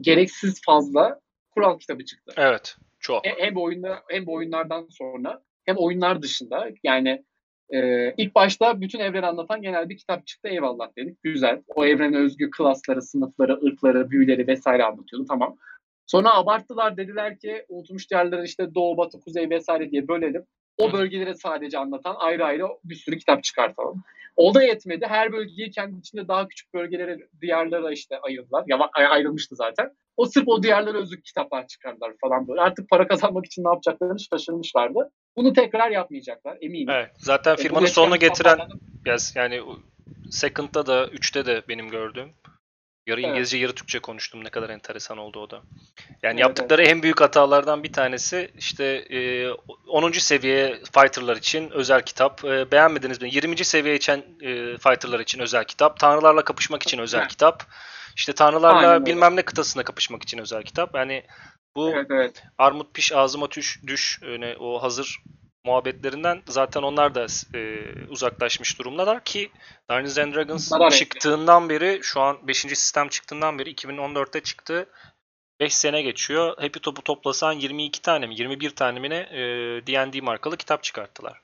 gereksiz 0.00 0.60
fazla 0.66 1.20
kural 1.50 1.78
kitabı 1.78 2.04
çıktı. 2.04 2.32
Evet. 2.36 2.76
Çok. 3.00 3.26
Hem, 3.26 3.34
hem 3.38 3.54
bu 3.54 3.62
oyunda 3.62 4.02
hem 4.08 4.26
bu 4.26 4.34
oyunlardan 4.34 4.86
sonra 4.90 5.42
hem 5.68 5.76
oyunlar 5.76 6.22
dışında 6.22 6.68
yani 6.82 7.24
e, 7.70 8.10
ilk 8.16 8.34
başta 8.34 8.80
bütün 8.80 8.98
evreni 8.98 9.26
anlatan 9.26 9.62
genel 9.62 9.88
bir 9.88 9.96
kitap 9.96 10.26
çıktı 10.26 10.48
eyvallah 10.48 10.96
dedik. 10.96 11.22
Güzel. 11.22 11.62
O 11.68 11.86
evrene 11.86 12.18
özgü 12.18 12.50
klasları, 12.50 13.02
sınıfları, 13.02 13.60
ırkları, 13.66 14.10
büyüleri 14.10 14.46
vesaire 14.46 14.84
anlatıyordu. 14.84 15.26
Tamam. 15.28 15.56
Sonra 16.06 16.34
abarttılar 16.34 16.96
dediler 16.96 17.38
ki 17.38 17.64
unutulmuş 17.68 18.10
diyarları 18.10 18.44
işte 18.44 18.74
doğu, 18.74 18.96
batı, 18.96 19.20
kuzey 19.20 19.50
vesaire 19.50 19.90
diye 19.90 20.08
bölelim. 20.08 20.44
O 20.78 20.92
bölgeleri 20.92 21.34
sadece 21.34 21.78
anlatan 21.78 22.16
ayrı 22.18 22.44
ayrı 22.44 22.64
bir 22.84 22.94
sürü 22.94 23.18
kitap 23.18 23.44
çıkartalım. 23.44 24.02
O 24.36 24.54
da 24.54 24.62
yetmedi. 24.62 25.06
Her 25.06 25.32
bölgeyi 25.32 25.70
kendi 25.70 25.98
içinde 25.98 26.28
daha 26.28 26.48
küçük 26.48 26.74
bölgelere, 26.74 27.18
diyarlara 27.40 27.92
işte 27.92 28.18
ayırdılar. 28.20 28.64
Ya 28.66 28.78
ayrılmıştı 28.94 29.56
zaten. 29.56 29.90
O 30.16 30.26
sırf 30.26 30.48
o 30.48 30.62
diyarlara 30.62 30.98
özgü 30.98 31.22
kitaplar 31.22 31.66
çıkardılar 31.66 32.12
falan 32.20 32.48
böyle. 32.48 32.60
Artık 32.60 32.90
para 32.90 33.08
kazanmak 33.08 33.46
için 33.46 33.64
ne 33.64 33.68
yapacaklarını 33.68 34.20
şaşırmışlardı. 34.20 35.10
Bunu 35.36 35.52
tekrar 35.52 35.90
yapmayacaklar 35.90 36.58
eminim. 36.60 36.90
Evet. 36.90 37.10
Zaten 37.18 37.56
firmanın 37.56 37.86
e, 37.86 37.88
sonuna 37.88 38.16
getiren 38.16 38.58
yani 39.34 39.60
Second'da 40.30 40.86
da 40.86 41.06
3'te 41.06 41.46
de 41.46 41.62
benim 41.68 41.88
gördüğüm 41.88 42.28
Yarı 43.08 43.20
evet. 43.20 43.30
İngilizce 43.30 43.58
yarı 43.58 43.74
Türkçe 43.74 43.98
konuştum. 43.98 44.44
Ne 44.44 44.50
kadar 44.50 44.70
enteresan 44.70 45.18
oldu 45.18 45.40
o 45.40 45.50
da. 45.50 45.56
Yani 46.22 46.32
evet, 46.32 46.40
yaptıkları 46.40 46.82
evet. 46.82 46.92
en 46.92 47.02
büyük 47.02 47.20
hatalardan 47.20 47.82
bir 47.82 47.92
tanesi 47.92 48.50
işte 48.58 48.84
e, 48.84 49.50
10. 49.88 50.12
seviye 50.12 50.80
fighter'lar 50.92 51.36
için 51.36 51.70
özel 51.70 52.02
kitap. 52.02 52.44
E, 52.44 52.70
beğenmediniz 52.70 53.22
mi? 53.22 53.28
20. 53.32 53.64
seviye 53.64 53.94
için 53.94 54.24
e, 54.40 54.76
fighter'lar 54.78 55.20
için 55.20 55.40
özel 55.40 55.64
kitap. 55.64 55.98
Tanrılarla 55.98 56.44
kapışmak 56.44 56.82
için 56.82 56.98
özel 56.98 57.18
evet. 57.18 57.28
kitap. 57.28 57.64
İşte 58.16 58.32
tanrılarla 58.32 58.88
Aynen 58.88 59.06
bilmem 59.06 59.36
ne 59.36 59.42
kıtasında 59.42 59.84
kapışmak 59.84 60.22
için 60.22 60.38
özel 60.38 60.62
kitap. 60.62 60.94
Yani 60.94 61.22
bu 61.76 61.90
evet, 61.90 62.06
evet. 62.10 62.42
armut 62.58 62.94
piş 62.94 63.12
ağzıma 63.12 63.50
düş, 63.50 63.80
düş 63.86 64.20
yani 64.22 64.56
o 64.60 64.82
hazır 64.82 65.22
muhabbetlerinden 65.64 66.42
zaten 66.48 66.82
onlar 66.82 67.14
da 67.14 67.26
e, 67.54 67.84
uzaklaşmış 68.08 68.78
durumdalar 68.78 69.24
ki 69.24 69.50
Dungeons 69.90 70.18
and 70.18 70.34
Dragons 70.34 70.72
Bunlar 70.72 70.90
çıktığından 70.90 71.68
beri 71.68 72.00
şu 72.02 72.20
an 72.20 72.48
5. 72.48 72.56
sistem 72.58 73.08
çıktığından 73.08 73.58
beri 73.58 73.72
2014'te 73.72 74.40
çıktı. 74.40 74.86
5 75.60 75.74
sene 75.74 76.02
geçiyor. 76.02 76.48
Happy 76.58 76.78
Top'u 76.78 77.02
toplasan 77.02 77.52
22 77.52 78.02
tane 78.02 78.26
mi 78.26 78.34
21 78.34 78.70
tane 78.70 79.00
mi 79.00 79.10
ne 79.10 79.28
D&D 79.86 80.20
markalı 80.20 80.56
kitap 80.56 80.82
çıkarttılar. 80.82 81.40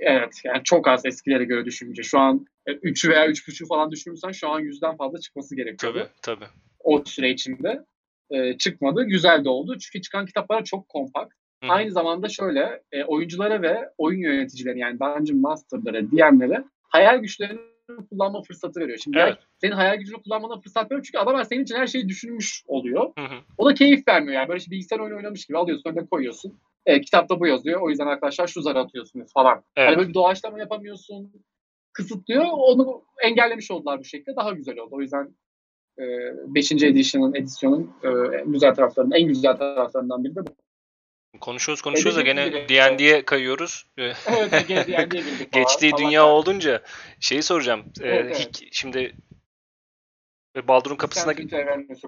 Evet 0.00 0.40
yani 0.44 0.64
çok 0.64 0.88
az 0.88 1.06
eskilere 1.06 1.44
göre 1.44 1.64
düşününce. 1.64 2.02
Şu 2.02 2.18
an 2.18 2.46
3'ü 2.66 3.10
veya 3.10 3.26
3.5'ü 3.26 3.66
falan 3.66 3.90
düşünürsen 3.90 4.32
şu 4.32 4.48
an 4.48 4.60
yüzden 4.60 4.96
fazla 4.96 5.20
çıkması 5.20 5.56
gerekiyor. 5.56 5.92
Tabii 5.92 6.08
tabii. 6.22 6.46
O 6.78 7.04
süre 7.04 7.30
içinde 7.30 7.84
e, 8.30 8.58
çıkmadı. 8.58 9.04
Güzel 9.04 9.44
de 9.44 9.48
oldu. 9.48 9.78
Çünkü 9.78 10.02
çıkan 10.02 10.26
kitaplar 10.26 10.64
çok 10.64 10.88
kompakt. 10.88 11.34
Hı. 11.64 11.68
Aynı 11.68 11.90
zamanda 11.90 12.28
şöyle 12.28 12.82
e, 12.92 13.04
oyunculara 13.04 13.62
ve 13.62 13.90
oyun 13.98 14.20
yöneticileri 14.20 14.78
yani 14.78 14.98
Dungeon 15.00 15.40
Master'lara, 15.40 16.02
DM'lere 16.02 16.64
hayal 16.82 17.18
güçlerini 17.18 17.60
kullanma 18.10 18.42
fırsatı 18.42 18.80
veriyor. 18.80 18.98
Şimdi 18.98 19.18
evet. 19.18 19.38
senin 19.60 19.72
hayal 19.72 19.96
gücünü 19.96 20.22
kullanmana 20.22 20.60
fırsat 20.60 20.90
veriyor 20.90 21.04
çünkü 21.04 21.18
adamlar 21.18 21.44
senin 21.44 21.62
için 21.62 21.74
her 21.74 21.86
şeyi 21.86 22.08
düşünmüş 22.08 22.64
oluyor. 22.66 23.12
Hı 23.18 23.24
hı. 23.24 23.38
O 23.58 23.66
da 23.66 23.74
keyif 23.74 24.08
vermiyor 24.08 24.34
yani. 24.34 24.48
Böyle 24.48 24.58
işte 24.58 24.70
bilgisayar 24.70 24.98
oyunu 24.98 25.16
oynamış 25.16 25.46
gibi 25.46 25.58
alıyorsun 25.58 25.90
önüne 25.90 26.06
koyuyorsun. 26.06 26.58
E, 26.86 27.00
kitapta 27.00 27.40
bu 27.40 27.46
yazıyor. 27.46 27.80
O 27.80 27.90
yüzden 27.90 28.06
arkadaşlar 28.06 28.46
şu 28.46 28.62
zarı 28.62 28.78
atıyorsunuz 28.78 29.32
falan. 29.32 29.62
Evet. 29.76 29.88
Hani 29.88 29.96
böyle 29.96 30.08
bir 30.08 30.14
doğaçlama 30.14 30.58
yapamıyorsun. 30.58 31.32
Kısıtlıyor. 31.92 32.44
Onu 32.52 33.02
engellemiş 33.24 33.70
oldular 33.70 33.98
bu 33.98 34.04
şekilde. 34.04 34.36
Daha 34.36 34.52
güzel 34.52 34.78
oldu. 34.78 34.90
O 34.94 35.00
yüzden 35.00 35.34
5. 35.98 36.72
E, 36.72 36.86
edition'ın 36.86 37.34
edisyonun 37.34 37.92
e, 38.04 38.08
güzel 38.46 38.74
taraflarının 38.74 39.14
en 39.14 39.28
güzel 39.28 39.56
taraflarından 39.56 40.24
biri 40.24 40.36
de 40.36 40.46
bu. 40.46 40.50
Konuşuyoruz 41.40 41.82
konuşuyoruz 41.82 42.16
da 42.16 42.22
gene 42.22 42.68
D&D'ye 42.68 43.24
kayıyoruz. 43.24 43.86
Evet, 43.98 45.52
Geçtiği 45.52 45.92
dünya 45.98 46.26
olunca 46.26 46.82
şeyi 47.20 47.42
soracağım. 47.42 47.84
Ee, 48.00 48.08
evet, 48.08 48.36
evet. 48.36 48.62
Şimdi 48.72 49.14
Baldur'un 50.68 50.96
kapısına 50.96 51.34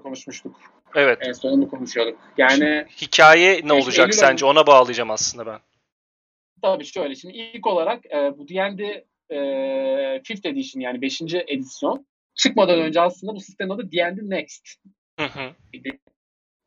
konuşmuştuk. 0.03 0.61
Evet. 0.95 1.19
En 1.23 1.33
sonunu 1.33 1.69
konuşuyorduk. 1.69 2.19
Yani 2.37 2.87
hikaye 3.01 3.61
ne 3.65 3.73
olacak 3.73 4.07
Eylül 4.07 4.13
sence? 4.13 4.47
Ona 4.47 4.67
bağlayacağım 4.67 5.11
aslında 5.11 5.47
ben. 5.47 5.61
Tabii 6.63 6.85
şöyle. 6.85 7.15
Şimdi 7.15 7.37
ilk 7.37 7.67
olarak 7.67 8.07
e, 8.07 8.39
bu 8.39 8.49
D&D 8.49 9.05
e, 9.31 9.37
5th 9.37 10.49
edition 10.49 10.81
yani 10.81 11.03
5. 11.03 11.23
edisyon 11.23 12.07
çıkmadan 12.35 12.81
önce 12.81 13.01
aslında 13.01 13.35
bu 13.35 13.41
sistemin 13.41 13.71
adı 13.71 13.93
D&D 13.93 14.31
Next. 14.31 14.69
Hı 15.19 15.27
hı. 15.27 15.55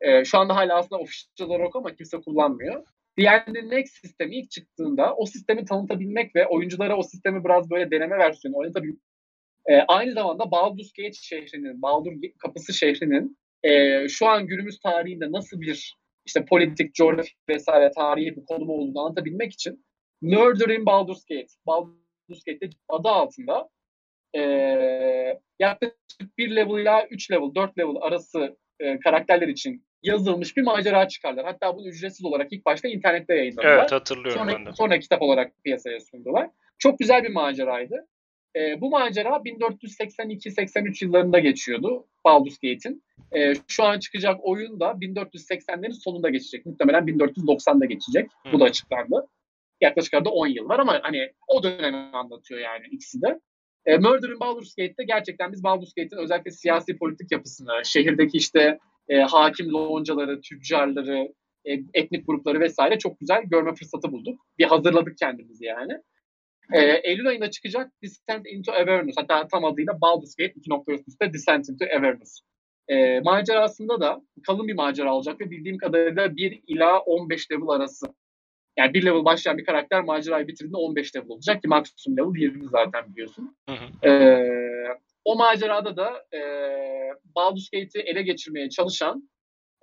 E, 0.04 0.24
şu 0.24 0.38
anda 0.38 0.56
hala 0.56 0.78
aslında 0.78 1.02
official 1.02 1.48
olarak 1.48 1.76
ama 1.76 1.94
kimse 1.94 2.20
kullanmıyor. 2.20 2.84
D&D 3.18 3.70
Next 3.70 3.94
sistemi 3.94 4.36
ilk 4.36 4.50
çıktığında 4.50 5.14
o 5.14 5.26
sistemi 5.26 5.64
tanıtabilmek 5.64 6.36
ve 6.36 6.46
oyunculara 6.46 6.96
o 6.96 7.02
sistemi 7.02 7.44
biraz 7.44 7.70
böyle 7.70 7.90
deneme 7.90 8.18
versiyonu 8.18 8.56
oynatabilmek 8.56 9.00
e, 9.66 9.80
aynı 9.88 10.12
zamanda 10.12 10.50
Baldur's 10.50 10.92
Gate 10.92 11.12
şehrinin, 11.12 11.82
Baldur 11.82 12.12
Kapısı 12.38 12.72
şehrinin 12.72 13.38
e, 13.62 14.08
şu 14.08 14.26
an 14.26 14.46
günümüz 14.46 14.78
tarihinde 14.78 15.32
nasıl 15.32 15.60
bir 15.60 15.96
işte 16.26 16.44
politik, 16.44 16.94
coğrafik 16.94 17.36
vesaire 17.48 17.90
tarihi 17.90 18.36
bir 18.36 18.44
konumu 18.44 18.72
olduğunu 18.72 19.00
anlatabilmek 19.00 19.52
için 19.52 19.84
Murder 20.22 20.68
in 20.68 20.86
Baldur's 20.86 21.24
Gate, 21.24 21.52
Baldur's 21.66 22.44
Gate 22.46 22.70
adı 22.88 23.08
altında 23.08 23.68
e, 24.36 24.40
yaklaşık 25.58 26.38
bir 26.38 26.56
level 26.56 26.82
ile 26.82 27.08
3 27.10 27.30
level, 27.30 27.54
4 27.54 27.78
level 27.78 27.96
arası 28.00 28.56
e, 28.80 28.98
karakterler 28.98 29.48
için 29.48 29.84
yazılmış 30.04 30.56
bir 30.56 30.62
macera 30.62 31.08
çıkarlar. 31.08 31.44
Hatta 31.44 31.76
bunu 31.76 31.88
ücretsiz 31.88 32.24
olarak 32.24 32.52
ilk 32.52 32.66
başta 32.66 32.88
internette 32.88 33.34
yayınladılar. 33.34 33.78
Evet 33.78 33.92
hatırlıyorum 33.92 34.42
sonra, 34.42 34.58
ben 34.58 34.66
de. 34.66 34.72
Sonra 34.72 34.98
kitap 34.98 35.22
olarak 35.22 35.52
piyasaya 35.64 36.00
sundular. 36.00 36.50
Çok 36.78 36.98
güzel 36.98 37.24
bir 37.24 37.30
maceraydı. 37.30 38.06
E, 38.56 38.80
bu 38.80 38.90
macera 38.90 39.28
1482-83 39.28 41.04
yıllarında 41.04 41.38
geçiyordu 41.38 42.06
Baldur's 42.24 42.58
Gate'in. 42.58 43.04
E, 43.36 43.54
şu 43.68 43.84
an 43.84 43.98
çıkacak 43.98 44.40
oyun 44.42 44.80
da 44.80 44.90
1480'lerin 44.90 45.92
sonunda 45.92 46.30
geçecek. 46.30 46.66
Muhtemelen 46.66 47.04
1490'da 47.04 47.84
geçecek. 47.84 48.30
Hı. 48.46 48.52
Bu 48.52 48.60
da 48.60 48.64
açıklandı. 48.64 49.28
Yaklaşık 49.80 50.14
arada 50.14 50.30
10 50.30 50.46
yıl 50.46 50.68
var 50.68 50.78
ama 50.78 51.00
hani 51.02 51.32
o 51.48 51.62
dönemi 51.62 51.96
anlatıyor 51.96 52.60
yani 52.60 52.86
ikisi 52.90 53.22
de. 53.22 53.40
E, 53.86 53.96
Murder 53.96 54.28
in 54.28 54.40
Baldur's 54.40 54.74
Gate'de 54.74 55.04
gerçekten 55.04 55.52
biz 55.52 55.64
Baldur's 55.64 55.94
Gate'in 55.94 56.22
özellikle 56.22 56.50
siyasi 56.50 56.98
politik 56.98 57.32
yapısını, 57.32 57.84
şehirdeki 57.84 58.36
işte 58.36 58.78
e, 59.08 59.18
hakim 59.20 59.72
loncaları, 59.72 60.40
tüccarları, 60.40 61.28
e, 61.64 61.72
etnik 61.94 62.26
grupları 62.26 62.60
vesaire 62.60 62.98
çok 62.98 63.20
güzel 63.20 63.42
görme 63.44 63.74
fırsatı 63.74 64.12
bulduk. 64.12 64.40
Bir 64.58 64.64
hazırladık 64.64 65.18
kendimizi 65.18 65.64
yani. 65.64 65.92
E, 66.72 66.80
Eylül 66.80 67.26
ayında 67.26 67.50
çıkacak 67.50 67.92
Descent 68.02 68.46
into 68.46 68.72
Avernus. 68.72 69.14
Hatta 69.16 69.48
tam 69.48 69.64
adıyla 69.64 70.00
Baldur's 70.00 70.34
Gate 70.36 70.52
2.3'te 70.52 71.32
Descent 71.32 71.68
into 71.68 71.84
Avernus. 71.98 72.40
E, 72.88 73.20
macerasında 73.20 74.00
da 74.00 74.22
kalın 74.46 74.68
bir 74.68 74.74
macera 74.74 75.14
olacak 75.14 75.40
ve 75.40 75.50
bildiğim 75.50 75.78
kadarıyla 75.78 76.36
1 76.36 76.62
ila 76.66 76.98
15 76.98 77.50
level 77.50 77.68
arası. 77.68 78.06
Yani 78.78 78.94
bir 78.94 79.04
level 79.04 79.24
başlayan 79.24 79.58
bir 79.58 79.64
karakter 79.64 80.04
macerayı 80.04 80.48
bitirdiğinde 80.48 80.76
15 80.76 81.16
level 81.16 81.28
olacak 81.28 81.62
ki 81.62 81.68
maksimum 81.68 82.18
level 82.18 82.40
20 82.40 82.68
zaten 82.68 83.12
biliyorsun. 83.12 83.56
Hı 83.68 83.74
hı. 83.74 84.08
E, 84.08 84.44
o 85.24 85.36
macerada 85.36 85.96
da 85.96 86.24
e, 86.36 86.40
Baldur's 87.36 87.70
Gate'i 87.70 88.02
ele 88.02 88.22
geçirmeye 88.22 88.68
çalışan 88.68 89.30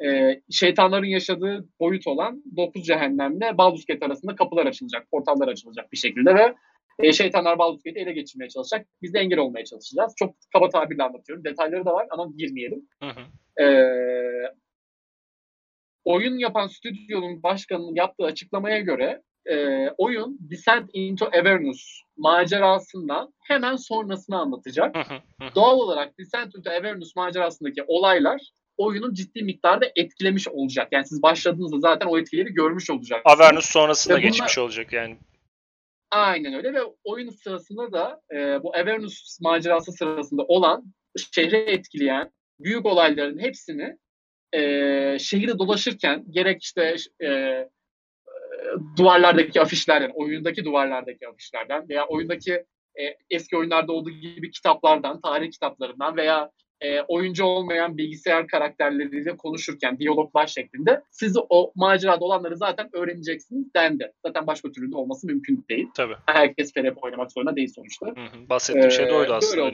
e, 0.06 0.42
şeytanların 0.52 1.06
yaşadığı 1.06 1.66
boyut 1.80 2.08
olan 2.08 2.44
9 2.58 2.86
cehennemle 2.86 3.58
Baldur's 3.58 3.86
Gate 3.86 4.06
arasında 4.06 4.36
kapılar 4.36 4.66
açılacak, 4.66 5.12
portallar 5.12 5.48
açılacak 5.48 5.92
bir 5.92 5.98
şekilde 5.98 6.36
ve 6.36 6.56
e, 7.00 7.14
şeytanlar 7.14 7.60
Baldur's 7.60 7.84
Gate'i 7.84 8.04
ele 8.04 8.14
geçirmeye 8.14 8.50
çalışacak. 8.50 8.88
Biz 9.02 9.14
de 9.14 9.20
engel 9.20 9.40
olmaya 9.40 9.66
çalışacağız. 9.66 10.14
Çok 10.18 10.36
kaba 10.54 10.70
tabirle 10.70 11.04
anlatıyorum. 11.04 11.44
Detayları 11.44 11.86
da 11.86 11.94
var 11.94 12.08
ama 12.10 12.28
girmeyelim. 12.38 12.88
Hı 13.04 13.10
hı. 13.10 13.64
E, 13.64 13.66
oyun 16.06 16.38
yapan 16.38 16.68
stüdyonun 16.68 17.44
başkanının 17.44 17.96
yaptığı 17.96 18.26
açıklamaya 18.26 18.80
göre 18.80 19.22
e, 19.46 19.88
oyun 19.98 20.38
Descent 20.52 20.90
into 20.94 21.26
Avernus 21.26 22.02
macerasından 22.18 23.34
hemen 23.48 23.76
sonrasını 23.76 24.38
anlatacak. 24.38 24.96
Doğal 25.56 25.78
olarak 25.78 26.18
Descent 26.20 26.56
into 26.56 26.72
Avernus 26.72 27.16
macerasındaki 27.16 27.84
olaylar 27.88 28.42
oyunun 28.78 29.14
ciddi 29.14 29.44
miktarda 29.44 29.86
etkilemiş 29.96 30.48
olacak. 30.48 30.88
Yani 30.92 31.06
siz 31.06 31.24
başladığınızda 31.24 31.80
zaten 31.80 32.06
o 32.06 32.20
etkileri 32.20 32.54
görmüş 32.54 32.90
olacaksınız. 32.90 33.40
Avernus 33.40 33.66
sonrasında 33.66 34.14
bunlar... 34.14 34.24
geçmiş 34.24 34.58
olacak 34.58 34.94
yani. 34.94 35.18
Aynen 36.12 36.54
öyle 36.54 36.74
ve 36.74 36.80
oyun 37.04 37.30
sırasında 37.30 37.92
da 37.92 38.22
e, 38.36 38.64
bu 38.64 38.76
Avernus 38.76 39.42
macerası 39.42 39.92
sırasında 39.92 40.44
olan 40.44 40.84
şehri 41.32 41.56
etkileyen 41.56 42.32
büyük 42.60 42.86
olayların 42.86 43.40
hepsini 43.40 43.98
e, 44.54 44.60
şehirde 45.20 45.60
dolaşırken 45.60 46.26
gerek 46.30 46.64
işte 46.64 46.96
e, 47.24 47.28
duvarlardaki 48.98 49.62
afişlerden, 49.62 50.12
oyundaki 50.14 50.66
duvarlardaki 50.66 51.28
afişlerden 51.28 51.90
veya 51.90 52.08
oyundaki 52.08 52.54
e, 53.00 53.18
eski 53.30 53.58
oyunlarda 53.58 53.92
olduğu 53.92 54.10
gibi 54.10 54.52
kitaplardan, 54.52 55.22
tarih 55.22 55.52
kitaplarından 55.52 56.18
veya 56.18 56.52
e, 56.82 57.02
oyuncu 57.02 57.46
olmayan 57.46 57.98
bilgisayar 57.98 58.48
karakterleriyle 58.48 59.38
konuşurken 59.38 60.00
diyaloglar 60.00 60.48
şeklinde 60.48 61.02
siz 61.12 61.38
o 61.50 61.72
macerada 61.76 62.26
olanları 62.26 62.58
zaten 62.58 62.90
öğreneceksiniz 62.94 63.74
dendi. 63.76 64.12
Zaten 64.26 64.48
başka 64.48 64.72
türlü 64.72 64.92
de 64.92 64.96
olması 64.98 65.28
mümkün 65.28 65.66
değil. 65.70 65.88
Tabii. 65.96 66.16
Herkes 66.26 66.74
FRP 66.74 67.04
oynamak 67.04 67.32
zorunda 67.32 67.56
değil 67.56 67.74
sonuçta. 67.76 68.06
Hı 68.06 68.12
hı, 68.12 68.50
bahsettiğim 68.50 68.88
ee, 68.88 68.92
şey 68.92 69.08
de 69.08 69.14
oydu 69.14 69.34
aslında. 69.34 69.72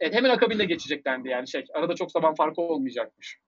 Evet 0.00 0.14
hemen 0.14 0.30
akabinde 0.30 0.64
geçecek 0.64 1.04
dendi 1.04 1.28
yani 1.28 1.48
şey. 1.48 1.64
Arada 1.74 1.94
çok 1.94 2.10
zaman 2.10 2.34
farkı 2.34 2.60
olmayacakmış. 2.60 3.38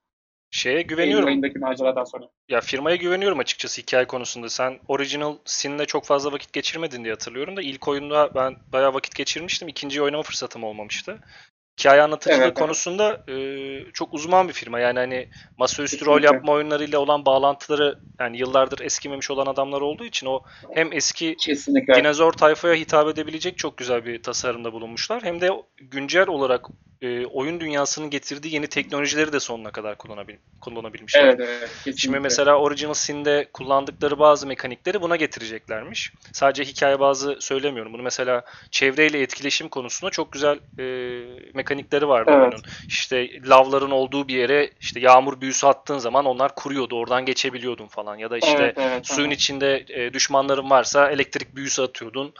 Şeye 0.54 0.74
Eylül 0.74 0.88
güveniyorum. 0.88 1.28
ayındaki 1.28 1.58
maceradan 1.58 2.04
sonra. 2.04 2.24
Ya 2.48 2.60
firmaya 2.60 2.96
güveniyorum 2.96 3.38
açıkçası 3.38 3.82
hikaye 3.82 4.06
konusunda. 4.06 4.48
Sen 4.48 4.80
Original 4.88 5.36
Sin'le 5.44 5.84
çok 5.84 6.04
fazla 6.04 6.32
vakit 6.32 6.52
geçirmedin 6.52 7.04
diye 7.04 7.12
hatırlıyorum 7.12 7.56
da 7.56 7.62
ilk 7.62 7.88
oyunda 7.88 8.34
ben 8.34 8.56
bayağı 8.72 8.94
vakit 8.94 9.14
geçirmiştim. 9.14 9.68
İkinciyi 9.68 10.02
oynama 10.02 10.22
fırsatım 10.22 10.64
olmamıştı. 10.64 11.18
Hikaye 11.80 12.02
anlatıcılığı 12.02 12.36
Evet, 12.36 12.46
evet. 12.46 12.58
konusunda 12.58 13.24
e, 13.28 13.36
çok 13.92 14.14
uzman 14.14 14.48
bir 14.48 14.52
firma. 14.52 14.80
Yani 14.80 14.98
hani 14.98 15.28
masaüstü 15.58 16.06
rol 16.06 16.16
Kesinlikle. 16.16 16.36
yapma 16.36 16.52
oyunlarıyla 16.52 16.98
olan 16.98 17.26
bağlantıları 17.26 17.98
yani 18.20 18.38
yıllardır 18.38 18.80
eskimemiş 18.80 19.30
olan 19.30 19.46
adamlar 19.46 19.80
olduğu 19.80 20.04
için 20.04 20.26
o 20.26 20.42
hem 20.74 20.92
eski 20.92 21.36
Kesinlikle. 21.36 21.94
dinozor 21.94 22.32
tayfaya 22.32 22.74
hitap 22.74 23.08
edebilecek 23.08 23.58
çok 23.58 23.76
güzel 23.76 24.04
bir 24.04 24.22
tasarımda 24.22 24.72
bulunmuşlar. 24.72 25.22
Hem 25.22 25.40
de 25.40 25.50
güncel 25.80 26.28
olarak 26.28 26.66
e, 27.02 27.26
oyun 27.26 27.60
dünyasının 27.60 28.10
getirdiği 28.10 28.54
yeni 28.54 28.66
teknolojileri 28.66 29.32
de 29.32 29.40
sonuna 29.40 29.70
kadar 29.70 29.98
kullanabil 29.98 30.34
kullanabilmişler. 30.60 31.24
Evet, 31.24 31.40
evet. 31.40 31.68
Kesinlikle. 31.68 32.00
Şimdi 32.00 32.20
mesela 32.20 32.58
Original 32.58 32.94
Sin'de 32.94 33.48
kullandıkları 33.52 34.18
bazı 34.18 34.46
mekanikleri 34.46 35.02
buna 35.02 35.16
getireceklermiş. 35.16 36.12
Sadece 36.32 36.64
hikaye 36.64 37.00
bazı 37.00 37.36
söylemiyorum. 37.40 37.92
Bunu 37.92 38.02
mesela 38.02 38.44
çevreyle 38.70 39.20
etkileşim 39.20 39.68
konusunda 39.68 40.10
çok 40.10 40.32
güzel 40.32 40.58
e, 40.78 40.84
mekanikleri 41.64 42.08
vardı 42.08 42.30
Evet. 42.34 42.42
oyunun. 42.42 42.62
İşte 42.88 43.28
lavların 43.48 43.90
olduğu 43.90 44.28
bir 44.28 44.36
yere 44.36 44.70
işte 44.80 45.00
yağmur 45.00 45.40
büyüsü 45.40 45.66
attığın 45.66 45.98
zaman 45.98 46.24
onlar 46.24 46.54
kuruyordu. 46.54 46.98
Oradan 46.98 47.24
geçebiliyordun 47.24 47.86
falan. 47.86 48.16
Ya 48.16 48.30
da 48.30 48.38
işte 48.38 48.56
evet, 48.58 48.78
evet, 48.78 49.06
suyun 49.06 49.28
evet. 49.28 49.38
içinde 49.38 49.84
e, 49.88 50.12
düşmanların 50.12 50.70
varsa 50.70 51.10
elektrik 51.10 51.56
büyüsü 51.56 51.82
atıyordun. 51.82 52.34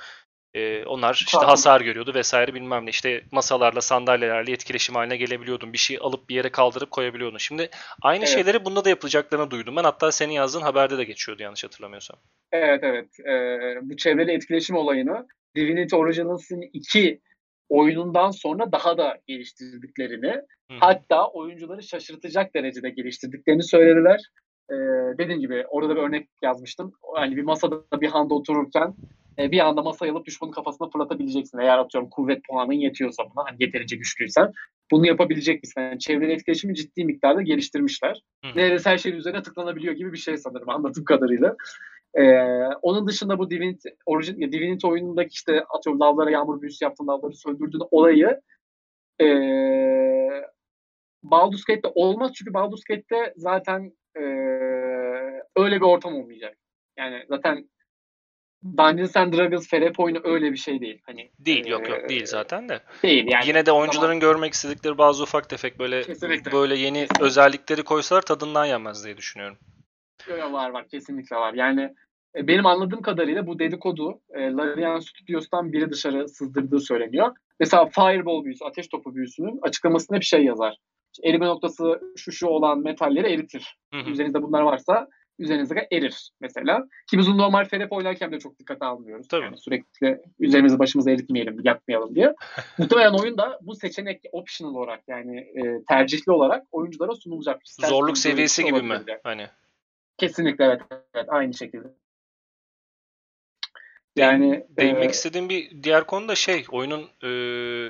E, 0.54 0.84
onlar 0.84 1.14
işte 1.14 1.38
Tabii. 1.38 1.46
hasar 1.46 1.80
görüyordu 1.80 2.12
vesaire 2.14 2.54
bilmem 2.54 2.86
ne. 2.86 2.90
İşte 2.90 3.22
masalarla, 3.32 3.80
sandalyelerle 3.80 4.52
etkileşim 4.52 4.94
haline 4.94 5.16
gelebiliyordun. 5.16 5.72
Bir 5.72 5.78
şey 5.78 5.98
alıp 6.00 6.28
bir 6.28 6.34
yere 6.34 6.48
kaldırıp 6.48 6.90
koyabiliyordun. 6.90 7.38
Şimdi 7.38 7.68
aynı 8.02 8.24
Evet. 8.24 8.28
şeyleri 8.28 8.64
bunda 8.64 8.84
da 8.84 8.88
yapılacaklarını 8.88 9.50
duydum. 9.50 9.76
Ben 9.76 9.84
hatta 9.84 10.12
senin 10.12 10.32
yazdığın 10.32 10.60
haberde 10.60 10.98
de 10.98 11.04
geçiyordu 11.04 11.42
yanlış 11.42 11.64
hatırlamıyorsam. 11.64 12.16
Evet 12.52 12.80
evet. 12.82 13.20
Ee, 13.20 13.78
bu 13.82 13.96
çevreli 13.96 14.32
etkileşim 14.32 14.76
olayını 14.76 15.26
Divinity 15.56 15.96
Original 15.96 16.38
Sin 16.38 16.70
2 16.72 17.20
oyunundan 17.68 18.30
sonra 18.30 18.72
daha 18.72 18.98
da 18.98 19.18
geliştirdiklerini 19.26 20.32
Hı 20.70 20.74
hatta 20.80 21.28
oyuncuları 21.28 21.82
şaşırtacak 21.82 22.54
derecede 22.54 22.90
geliştirdiklerini 22.90 23.62
söylediler. 23.62 24.20
Ee, 24.70 24.74
dediğim 25.18 25.40
gibi 25.40 25.64
orada 25.68 25.96
bir 25.96 26.00
örnek 26.00 26.28
yazmıştım. 26.42 26.92
Yani 27.16 27.36
bir 27.36 27.42
masada 27.42 28.00
bir 28.00 28.08
handa 28.08 28.34
otururken 28.34 28.94
e, 29.38 29.50
bir 29.52 29.58
anda 29.58 29.82
masayı 29.82 30.12
alıp 30.12 30.26
düşmanın 30.26 30.52
kafasına 30.52 30.88
fırlatabileceksin. 30.88 31.58
Eğer 31.58 31.78
atıyorum 31.78 32.10
kuvvet 32.10 32.44
puanın 32.44 32.72
yetiyorsa 32.72 33.22
buna 33.24 33.44
hani 33.46 33.56
yeterince 33.60 33.96
güçlüysen 33.96 34.52
bunu 34.90 35.06
yapabilecek 35.06 35.62
misin? 35.62 35.80
Yani 35.80 35.98
çevreli 35.98 36.32
etkileşimi 36.32 36.74
ciddi 36.74 37.04
miktarda 37.04 37.42
geliştirmişler. 37.42 38.22
Hı. 38.44 38.58
Neredeyse 38.58 38.90
her 38.90 38.98
şeyin 38.98 39.16
üzerine 39.16 39.42
tıklanabiliyor 39.42 39.94
gibi 39.94 40.12
bir 40.12 40.18
şey 40.18 40.36
sanırım 40.36 40.68
anladığım 40.68 41.04
kadarıyla. 41.04 41.56
Ee, 42.14 42.38
onun 42.82 43.06
dışında 43.08 43.38
bu 43.38 43.50
Divinity, 43.50 43.88
orijin, 44.06 44.52
Divinity 44.52 44.86
oyunundaki 44.86 45.32
işte 45.32 45.64
atıyorum 45.64 46.00
lavlara 46.00 46.30
yağmur 46.30 46.62
büyüsü 46.62 46.84
yaptın, 46.84 47.06
lavları 47.06 47.34
söndürdüğün 47.34 47.82
olayı 47.90 48.40
ee, 49.20 50.44
Baldur's 51.22 51.64
Gate'de 51.64 51.92
olmaz 51.94 52.32
çünkü 52.34 52.54
Baldur's 52.54 52.84
Gate'de 52.84 53.34
zaten 53.36 53.92
ee, 54.16 54.20
öyle 55.56 55.76
bir 55.76 55.86
ortam 55.86 56.14
olmayacak. 56.14 56.56
Yani 56.98 57.24
zaten 57.28 57.68
Dungeons 58.64 59.16
and 59.16 59.32
Dragons 59.34 59.68
FRP 59.68 60.00
oyunu 60.00 60.20
öyle 60.24 60.52
bir 60.52 60.56
şey 60.56 60.80
değil. 60.80 61.02
Hani 61.06 61.30
Değil 61.38 61.66
yok 61.66 61.88
yok 61.88 61.98
ee, 62.04 62.08
değil 62.08 62.26
zaten 62.26 62.68
de. 62.68 62.80
Değil 63.02 63.26
yani. 63.32 63.46
Yine 63.46 63.66
de 63.66 63.72
oyuncuların 63.72 64.20
görmek 64.20 64.52
istedikleri 64.52 64.98
bazı 64.98 65.22
ufak 65.22 65.48
tefek 65.48 65.78
böyle 65.78 66.02
Kesinlikle. 66.02 66.52
böyle 66.52 66.74
yeni 66.74 67.00
Kesinlikle. 67.00 67.24
özellikleri 67.24 67.82
koysalar 67.82 68.22
tadından 68.22 68.64
yenmez 68.64 69.04
diye 69.04 69.16
düşünüyorum. 69.16 69.58
Var 70.28 70.70
var 70.70 70.88
kesinlikle 70.88 71.36
var. 71.36 71.54
Yani 71.54 71.94
e, 72.36 72.46
benim 72.48 72.66
anladığım 72.66 73.02
kadarıyla 73.02 73.46
bu 73.46 73.58
dedikodu 73.58 74.20
e, 74.34 74.40
Larian 74.40 74.98
Studios'tan 74.98 75.72
biri 75.72 75.90
dışarı 75.90 76.28
sızdırdığı 76.28 76.80
söyleniyor. 76.80 77.32
Mesela 77.60 77.86
Fireball 77.86 78.44
büyüsü, 78.44 78.64
ateş 78.64 78.88
topu 78.88 79.14
büyüsünün 79.14 79.58
açıklamasında 79.62 80.20
bir 80.20 80.24
şey 80.24 80.44
yazar. 80.44 80.76
İşte 81.12 81.28
erime 81.28 81.46
noktası 81.46 82.00
şu 82.16 82.32
şu 82.32 82.46
olan 82.46 82.78
metalleri 82.78 83.32
eritir. 83.32 83.78
Hı 83.94 84.00
hı. 84.00 84.10
Üzerinizde 84.10 84.42
bunlar 84.42 84.62
varsa 84.62 85.08
üzerinizde 85.38 85.88
erir 85.92 86.30
mesela. 86.40 86.84
Ki 87.10 87.18
biz 87.18 87.28
normal 87.28 87.64
FRP 87.64 87.92
oynarken 87.92 88.32
de 88.32 88.38
çok 88.38 88.58
dikkate 88.58 88.84
almıyoruz. 88.84 89.28
Tabii. 89.28 89.44
Yani 89.44 89.58
sürekli 89.58 90.20
üzerimizi 90.40 90.78
başımıza 90.78 91.10
eritmeyelim, 91.10 91.60
yakmayalım 91.64 92.14
diye. 92.14 92.34
Muhtemelen 92.78 93.12
oyunda 93.12 93.58
bu 93.62 93.74
seçenek 93.74 94.20
optional 94.32 94.74
olarak 94.74 95.00
yani 95.08 95.38
e, 95.38 95.84
tercihli 95.88 96.32
olarak 96.32 96.66
oyunculara 96.72 97.14
sunulacak. 97.14 97.60
Zorluk 97.64 98.18
seviyesi 98.18 98.62
şey 98.62 98.70
gibi 98.70 98.82
mi? 98.82 98.92
olabilir. 98.92 99.18
Hani 99.24 99.46
Kesinlikle 100.18 100.64
evet, 100.64 100.80
evet 101.14 101.26
aynı 101.28 101.54
şekilde. 101.54 101.88
Yani 104.16 104.66
Değinmek 104.70 105.10
e, 105.10 105.12
istediğim 105.12 105.48
bir 105.48 105.82
diğer 105.82 106.06
konu 106.06 106.28
da 106.28 106.34
şey, 106.34 106.64
oyunun 106.70 107.02
e, 107.02 107.30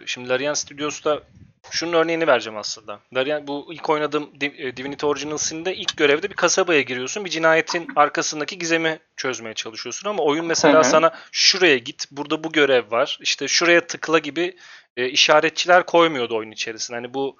şimdi 0.07 0.29
Larian 0.29 0.55
Studios'ta 0.55 1.23
şunun 1.71 1.93
örneğini 1.93 2.27
vereceğim 2.27 2.59
aslında. 2.59 3.01
Larian 3.15 3.47
bu 3.47 3.69
ilk 3.73 3.91
oynadığım 3.91 4.41
Di- 4.41 4.77
Divinity 4.77 5.07
Original 5.07 5.37
Sin'de 5.37 5.75
ilk 5.75 5.97
görevde 5.97 6.31
bir 6.31 6.37
kasabaya 6.37 6.81
giriyorsun. 6.81 7.25
Bir 7.25 7.31
cinayetin 7.31 7.89
arkasındaki 7.97 8.59
gizemi 8.59 8.99
çözmeye 9.17 9.55
çalışıyorsun 9.55 10.09
ama 10.09 10.23
oyun 10.23 10.47
mesela 10.47 10.75
Hı 10.75 10.79
hı. 10.79 10.85
sana 10.85 11.15
şuraya 11.33 11.79
git, 11.79 12.07
burada 12.11 12.45
bu 12.45 12.53
görev 12.53 12.91
var. 12.91 13.19
işte 13.21 13.49
şuraya 13.49 13.87
tıkla 13.87 14.19
gibi 14.19 14.57
e, 14.97 15.09
işaretçiler 15.09 15.87
koymuyordu 15.87 16.37
oyun 16.37 16.51
içerisinde. 16.51 16.97
Hani 16.97 17.15
bu 17.15 17.37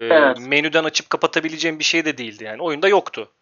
e, 0.00 0.06
Evet. 0.06 0.38
menüden 0.40 0.84
açıp 0.84 1.10
kapatabileceğin 1.10 1.78
bir 1.78 1.84
şey 1.84 2.04
de 2.04 2.18
değildi 2.18 2.44
yani. 2.44 2.62
Oyunda 2.62 2.88
yoktu. 2.88 3.32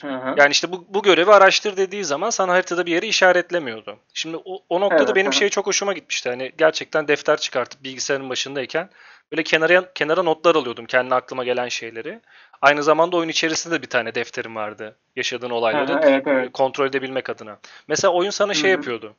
Hı 0.00 0.08
hı. 0.08 0.34
Yani 0.38 0.50
işte 0.50 0.72
bu, 0.72 0.86
bu 0.88 1.02
görevi 1.02 1.32
araştır 1.32 1.76
dediği 1.76 2.04
zaman 2.04 2.30
sana 2.30 2.52
haritada 2.52 2.86
bir 2.86 2.92
yeri 2.92 3.06
işaretlemiyordu. 3.06 3.98
Şimdi 4.14 4.36
o, 4.44 4.64
o 4.68 4.80
noktada 4.80 5.02
Evet, 5.02 5.16
benim 5.16 5.26
evet. 5.26 5.38
şey 5.38 5.48
çok 5.48 5.66
hoşuma 5.66 5.92
gitmişti. 5.92 6.28
Hani 6.28 6.52
gerçekten 6.58 7.08
defter 7.08 7.36
çıkartıp 7.36 7.84
bilgisayarın 7.84 8.30
başındayken 8.30 8.90
böyle 9.32 9.42
kenara 9.42 9.92
kenara 9.92 10.22
notlar 10.22 10.54
alıyordum 10.54 10.86
kendi 10.86 11.14
aklıma 11.14 11.44
gelen 11.44 11.68
şeyleri. 11.68 12.20
Aynı 12.62 12.82
zamanda 12.82 13.16
oyun 13.16 13.28
içerisinde 13.28 13.74
de 13.74 13.82
bir 13.82 13.88
tane 13.88 14.14
defterim 14.14 14.56
vardı. 14.56 14.98
Yaşadığın 15.16 15.50
Hı 15.50 15.54
olayları 15.54 15.94
hı, 15.94 16.00
evet 16.02 16.26
evet. 16.26 16.52
kontrol 16.52 16.86
edebilmek 16.86 17.30
adına. 17.30 17.58
Mesela 17.88 18.12
oyun 18.12 18.30
sana 18.30 18.54
şey 18.54 18.70
Hı 18.70 18.74
hı. 18.74 18.78
yapıyordu. 18.78 19.16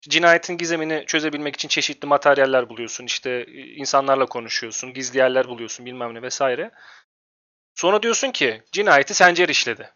Cinayetin 0.00 0.56
gizemini 0.56 1.04
çözebilmek 1.06 1.54
için 1.54 1.68
çeşitli 1.68 2.06
materyaller 2.06 2.68
buluyorsun. 2.68 3.04
İşte 3.04 3.30
e, 3.30 3.60
insanlarla 3.60 4.26
konuşuyorsun, 4.26 4.92
gizli 4.92 5.18
yerler 5.18 5.48
buluyorsun 5.48 5.86
bilmem 5.86 6.14
ne 6.14 6.22
vesaire. 6.22 6.70
Sonra 7.74 8.02
diyorsun 8.02 8.30
ki 8.30 8.62
cinayeti 8.72 9.14
Sencer 9.14 9.48
işledi. 9.48 9.90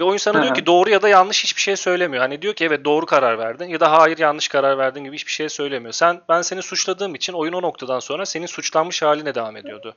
Ve 0.00 0.04
oyun 0.04 0.16
sana 0.16 0.38
Hı 0.38 0.42
diyor 0.42 0.54
ki 0.54 0.66
doğru 0.66 0.90
ya 0.90 1.02
da 1.02 1.08
yanlış 1.08 1.44
hiçbir 1.44 1.60
şey 1.60 1.76
söylemiyor. 1.76 2.22
Hani 2.22 2.42
diyor 2.42 2.54
ki 2.54 2.64
evet 2.64 2.84
doğru 2.84 3.06
karar 3.06 3.38
verdin 3.38 3.64
ya 3.64 3.80
da 3.80 3.92
hayır 3.92 4.18
yanlış 4.18 4.48
karar 4.48 4.78
verdin 4.78 5.04
gibi 5.04 5.14
hiçbir 5.14 5.32
şey 5.32 5.48
söylemiyor. 5.48 5.92
Sen 5.92 6.20
ben 6.28 6.42
seni 6.42 6.62
suçladığım 6.62 7.14
için 7.14 7.32
oyun 7.32 7.52
o 7.52 7.62
noktadan 7.62 8.00
sonra 8.00 8.26
senin 8.26 8.46
suçlanmış 8.46 9.02
haline 9.02 9.34
devam 9.34 9.56
ediyordu. 9.56 9.94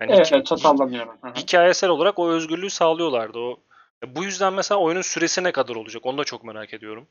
Yani 0.00 0.12
Evet, 0.12 0.30
evet 0.32 0.46
çatallanıyorum. 0.46 1.14
Hı 1.22 1.28
hı. 1.28 1.34
hikayesel 1.34 1.90
olarak 1.90 2.18
o 2.18 2.30
özgürlüğü 2.30 2.70
sağlıyorlardı. 2.70 3.38
O 3.38 3.60
bu 4.06 4.24
yüzden 4.24 4.52
mesela 4.52 4.80
oyunun 4.80 5.02
süresi 5.02 5.44
ne 5.44 5.52
kadar 5.52 5.76
olacak? 5.76 6.06
Onu 6.06 6.18
da 6.18 6.24
çok 6.24 6.44
merak 6.44 6.74
ediyorum. 6.74 7.08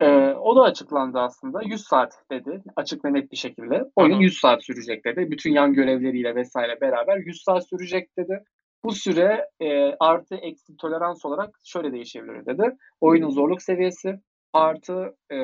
Ee, 0.00 0.34
o 0.34 0.56
da 0.56 0.62
açıklandı 0.62 1.18
aslında. 1.18 1.62
100 1.62 1.84
saat 1.84 2.12
dedi. 2.30 2.62
Açık 2.76 3.04
ve 3.04 3.12
net 3.12 3.32
bir 3.32 3.36
şekilde. 3.36 3.84
Oyun 3.96 4.14
Hı 4.14 4.18
hı. 4.18 4.22
100 4.22 4.38
saat 4.38 4.64
sürecek 4.64 5.04
dedi. 5.04 5.30
Bütün 5.30 5.52
yan 5.52 5.74
görevleriyle 5.74 6.34
vesaire 6.34 6.80
beraber 6.80 7.16
100 7.16 7.42
saat 7.42 7.68
sürecek 7.68 8.16
dedi. 8.16 8.44
Bu 8.84 8.92
süre 8.92 9.48
e, 9.60 9.94
artı 10.00 10.34
eksi 10.34 10.76
tolerans 10.76 11.24
olarak 11.24 11.58
şöyle 11.64 11.92
değişebilir 11.92 12.46
dedi. 12.46 12.76
Oyunun 13.00 13.30
zorluk 13.30 13.62
seviyesi 13.62 14.20
artı 14.52 15.16
e, 15.30 15.36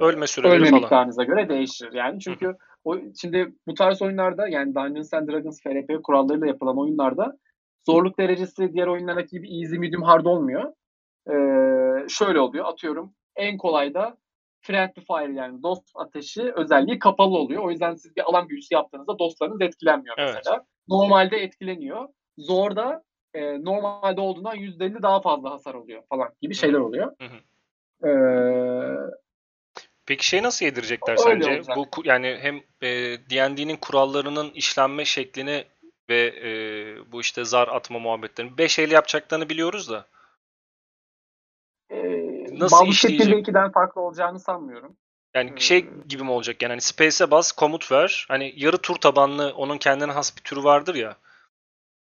Ölme 0.00 0.26
süreleri 0.26 0.56
ölme 0.56 0.70
falan. 0.70 0.80
miktarınıza 0.82 1.24
göre 1.24 1.48
değişir. 1.48 1.92
Yani 1.92 2.20
çünkü 2.20 2.54
o, 2.84 2.96
şimdi 3.20 3.54
bu 3.66 3.74
tarz 3.74 4.02
oyunlarda 4.02 4.48
yani 4.48 4.74
Dungeons 4.74 5.14
and 5.14 5.28
Dragons 5.28 5.62
FRP 5.62 6.02
kurallarıyla 6.02 6.46
yapılan 6.46 6.78
oyunlarda 6.78 7.38
zorluk 7.86 8.18
derecesi 8.18 8.72
diğer 8.72 8.86
oyunlardaki 8.86 9.30
gibi 9.30 9.60
easy, 9.60 9.76
medium, 9.76 10.02
hard 10.02 10.24
olmuyor. 10.24 10.72
Ee, 11.30 12.08
şöyle 12.08 12.40
oluyor. 12.40 12.64
Atıyorum 12.64 13.14
en 13.36 13.56
kolayda 13.58 14.16
friendly 14.62 15.04
fire 15.04 15.34
yani 15.34 15.62
dost 15.62 15.90
ateşi 15.94 16.52
özelliği 16.56 16.98
kapalı 16.98 17.38
oluyor. 17.38 17.62
O 17.64 17.70
yüzden 17.70 17.94
siz 17.94 18.16
bir 18.16 18.22
alan 18.30 18.48
büyüsü 18.48 18.74
yaptığınızda 18.74 19.18
dostlarınız 19.18 19.60
etkilenmiyor 19.60 20.16
Evet. 20.18 20.34
mesela. 20.36 20.64
Normalde 20.88 21.36
etkileniyor. 21.36 22.08
Zorda 22.38 23.02
e, 23.34 23.64
normalde 23.64 24.20
olduğundan 24.20 24.54
%50 24.54 25.02
daha 25.02 25.20
fazla 25.20 25.50
hasar 25.50 25.74
oluyor 25.74 26.02
falan 26.08 26.28
gibi 26.42 26.54
şeyler 26.54 26.78
oluyor. 26.78 27.12
Hı 27.20 27.24
hı. 27.24 27.40
Ee, 28.08 29.10
Peki 30.06 30.26
şey 30.26 30.42
nasıl 30.42 30.66
yedirecekler 30.66 31.12
Öyle 31.12 31.44
sence? 31.44 31.50
olacak. 31.50 31.76
Bu 31.76 31.88
yani 32.04 32.38
hem 32.40 32.56
e, 32.82 32.88
D&D'nin 33.30 33.76
kurallarının 33.76 34.50
işlenme 34.50 35.04
şeklini 35.04 35.64
ve 36.08 36.20
e, 36.44 36.50
bu 37.12 37.20
işte 37.20 37.44
zar 37.44 37.68
atma 37.68 37.98
muhabbetlerini 37.98 38.58
5 38.58 38.78
el 38.78 38.90
yapacaklarını 38.90 39.48
biliyoruz 39.48 39.90
da. 39.90 40.06
e, 41.90 41.96
Nasıl 42.58 42.84
1 42.84 42.90
işleyecek? 42.90 43.36
ve 43.36 43.40
2'den 43.40 43.72
farklı 43.72 44.00
olacağını 44.00 44.40
sanmıyorum. 44.40 44.96
Yani 45.34 45.50
Hmm. 45.50 45.58
şey 45.58 45.84
gibi 46.08 46.22
mi 46.22 46.30
olacak 46.30 46.62
yani 46.62 46.70
hani 46.72 46.80
space'e 46.80 47.30
bas 47.30 47.52
komut 47.52 47.92
ver. 47.92 48.26
Hani 48.28 48.54
yarı 48.56 48.78
tur 48.78 48.96
tabanlı 48.96 49.52
onun 49.56 49.78
kendine 49.78 50.12
has 50.12 50.36
bir 50.36 50.42
türü 50.42 50.64
vardır 50.64 50.94
ya. 50.94 51.16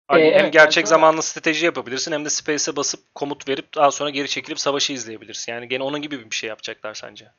Hani 0.09 0.23
Ee, 0.23 0.33
hem 0.35 0.41
evet, 0.41 0.53
gerçek 0.53 0.75
şöyle- 0.75 0.87
zamanlı 0.87 1.23
strateji 1.23 1.67
yapabilirsin 1.67 2.13
hem 2.13 2.25
de 2.25 2.31
space'e 2.31 2.77
basıp 2.77 3.15
komut 3.15 3.49
verip 3.49 3.75
daha 3.75 3.91
sonra 3.91 4.11
geri 4.11 4.29
çekilip 4.29 4.61
savaşı 4.61 4.93
izleyebilirsin. 4.93 5.53
Yani 5.53 5.69
gene 5.69 5.83
onun 5.83 6.03
gibi 6.03 6.31
bir 6.31 6.37
şey 6.37 6.49
yapacaklar 6.49 6.95
sence. 6.95 7.31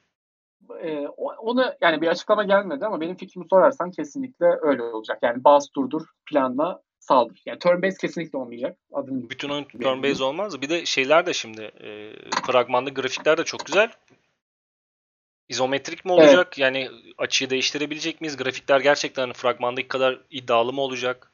Ee, 0.84 1.08
onu 1.18 1.74
yani 1.82 2.02
bir 2.02 2.08
açıklama 2.08 2.44
gelmedi 2.44 2.86
ama 2.86 3.02
benim 3.02 3.16
fikrimi 3.18 3.46
sorarsan 3.50 3.92
kesinlikle 3.92 4.46
öyle 4.62 4.82
olacak. 4.84 5.20
Yani 5.22 5.44
bas 5.44 5.68
durdur, 5.76 6.02
planla 6.26 6.82
saldır. 7.00 7.42
Yani 7.46 7.60
turn 7.60 7.82
based 7.82 7.98
kesinlikle 7.98 8.38
olmayacak. 8.38 8.78
Adını 8.94 9.30
Bütün 9.30 9.50
oyun 9.50 9.64
turn 9.64 10.04
based 10.04 10.20
olmaz. 10.20 10.62
Bir 10.62 10.70
de 10.70 10.86
şeyler 10.86 11.26
de 11.26 11.34
şimdi 11.34 11.62
e, 11.62 12.14
fragmanda 12.48 12.90
grafikler 12.90 13.38
de 13.38 13.44
çok 13.44 13.66
güzel. 13.66 13.92
İzometrik 15.50 16.06
mi 16.06 16.12
Evet. 16.12 16.24
olacak? 16.24 16.58
Yani 16.58 16.90
açıyı 17.18 17.50
değiştirebilecek 17.50 18.22
miyiz? 18.22 18.38
Grafikler 18.38 18.80
gerçekten 18.80 19.34
fragmandaki 19.34 19.88
kadar 19.88 20.20
iddialı 20.30 20.74
mı 20.74 20.82
olacak? 20.82 21.32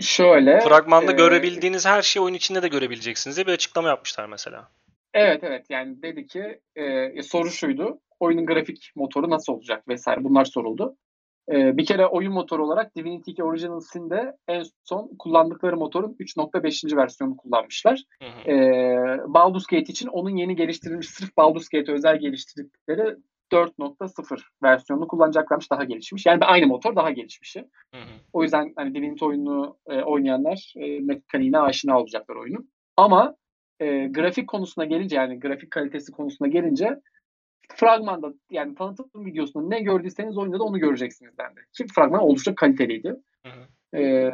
Şöyle. 0.00 0.60
Fragmanda 0.60 1.12
e, 1.12 1.14
görebildiğiniz 1.14 1.86
her 1.86 2.02
şeyi 2.02 2.22
oyun 2.22 2.34
içinde 2.34 2.62
de 2.62 2.68
görebileceksiniz 2.68 3.36
diye 3.36 3.46
bir 3.46 3.52
açıklama 3.52 3.88
yapmışlar 3.88 4.26
mesela. 4.26 4.68
Evet 5.14 5.44
evet 5.44 5.66
yani 5.70 6.02
dedi 6.02 6.26
ki 6.26 6.60
e, 6.76 7.22
soru 7.22 7.50
şuydu. 7.50 8.00
Oyunun 8.20 8.46
grafik 8.46 8.92
motoru 8.94 9.30
nasıl 9.30 9.52
olacak 9.52 9.88
vesaire 9.88 10.24
bunlar 10.24 10.44
soruldu. 10.44 10.96
E, 11.52 11.76
bir 11.76 11.86
kere 11.86 12.06
oyun 12.06 12.32
motoru 12.32 12.64
olarak 12.66 12.96
Divinity 12.96 13.30
2 13.30 13.44
Original 13.44 13.80
Sin'de 13.80 14.36
en 14.48 14.64
son 14.84 15.10
kullandıkları 15.18 15.76
motorun 15.76 16.16
3.5. 16.20 16.96
versiyonunu 16.96 17.36
kullanmışlar. 17.36 18.02
Hı 18.22 18.28
hı. 18.28 18.50
E, 18.50 18.54
Baldur's 19.26 19.66
Gate 19.66 19.92
için 19.92 20.08
onun 20.08 20.36
yeni 20.36 20.56
geliştirilmiş 20.56 21.08
sırf 21.08 21.36
Baldur's 21.36 21.68
Gate 21.68 21.92
özel 21.92 22.18
geliştirdikleri 22.18 23.16
4.0 23.52 24.40
versiyonunu 24.62 25.08
kullanacaklarmış 25.08 25.70
daha 25.70 25.84
gelişmiş. 25.84 26.26
Yani 26.26 26.44
aynı 26.44 26.66
motor 26.66 26.96
daha 26.96 27.10
gelişmişi. 27.10 27.60
Hı 27.94 28.00
hı. 28.00 28.10
O 28.32 28.42
yüzden 28.42 28.72
hani 28.76 28.94
Divinity 28.94 29.24
oyununu 29.24 29.76
e, 29.86 30.02
oynayanlar 30.02 30.74
e, 30.76 31.00
mekaniğine 31.00 31.58
aşina 31.58 32.00
olacaklar 32.00 32.36
oyunun. 32.36 32.70
Ama 32.96 33.36
e, 33.80 34.06
grafik 34.06 34.48
konusuna 34.48 34.84
gelince 34.84 35.16
yani 35.16 35.40
grafik 35.40 35.70
kalitesi 35.70 36.12
konusuna 36.12 36.48
gelince 36.48 37.00
fragmanda 37.74 38.32
yani 38.50 38.74
tanıtım 38.74 39.26
videosunda 39.26 39.68
ne 39.68 39.80
gördüyseniz 39.80 40.38
oyunda 40.38 40.58
da 40.58 40.64
onu 40.64 40.78
göreceksiniz 40.78 41.38
bende. 41.38 41.60
Ki 41.72 41.86
fragman 41.94 42.20
oldukça 42.20 42.54
kaliteliydi. 42.54 43.16
Hı 43.46 43.48
hı. 43.48 43.98
E, 43.98 44.30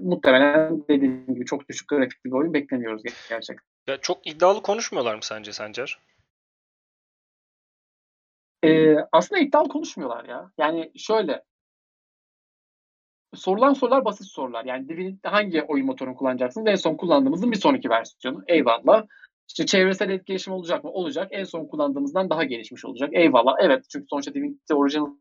muhtemelen 0.00 0.84
dediğim 0.88 1.26
gibi 1.34 1.44
çok 1.44 1.68
düşük 1.68 1.88
grafikli 1.88 2.30
bir 2.30 2.36
oyun 2.36 2.54
beklemiyoruz 2.54 3.02
gerçekten. 3.28 3.64
Ya 3.86 3.96
çok 3.96 4.26
iddialı 4.26 4.62
konuşmuyorlar 4.62 5.14
mı 5.14 5.22
sence 5.22 5.52
Sencer? 5.52 5.98
E, 8.64 8.96
aslında 9.12 9.40
iddialı 9.40 9.68
konuşmuyorlar 9.68 10.24
ya. 10.24 10.50
Yani 10.58 10.92
şöyle 10.96 11.42
sorulan 13.34 13.72
sorular 13.72 14.04
basit 14.04 14.26
sorular. 14.26 14.64
Yani 14.64 14.88
Divinity 14.88 15.28
hangi 15.28 15.62
oyun 15.62 15.86
motorunu 15.86 16.14
kullanacaksınız? 16.14 16.66
En 16.66 16.74
son 16.74 16.96
kullandığımızın 16.96 17.52
bir 17.52 17.56
sonraki 17.56 17.90
versiyonu. 17.90 18.42
Eyvallah. 18.46 19.06
İşte 19.48 19.66
çevresel 19.66 20.10
etkileşim 20.10 20.52
olacak 20.52 20.84
mı? 20.84 20.90
Olacak. 20.90 21.28
En 21.30 21.44
son 21.44 21.66
kullandığımızdan 21.66 22.30
daha 22.30 22.44
gelişmiş 22.44 22.84
olacak. 22.84 23.10
Eyvallah. 23.12 23.54
Evet 23.60 23.84
çünkü 23.88 24.06
sonuçta 24.10 24.34
Divinity 24.34 24.74
Original'ın 24.74 25.20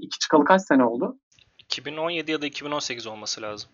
iki 0.00 0.18
çıkalı 0.18 0.44
kaç 0.44 0.62
sene 0.62 0.84
oldu? 0.84 1.18
2017 1.58 2.30
ya 2.30 2.42
da 2.42 2.46
2018 2.46 3.06
olması 3.06 3.42
lazım. 3.42 3.70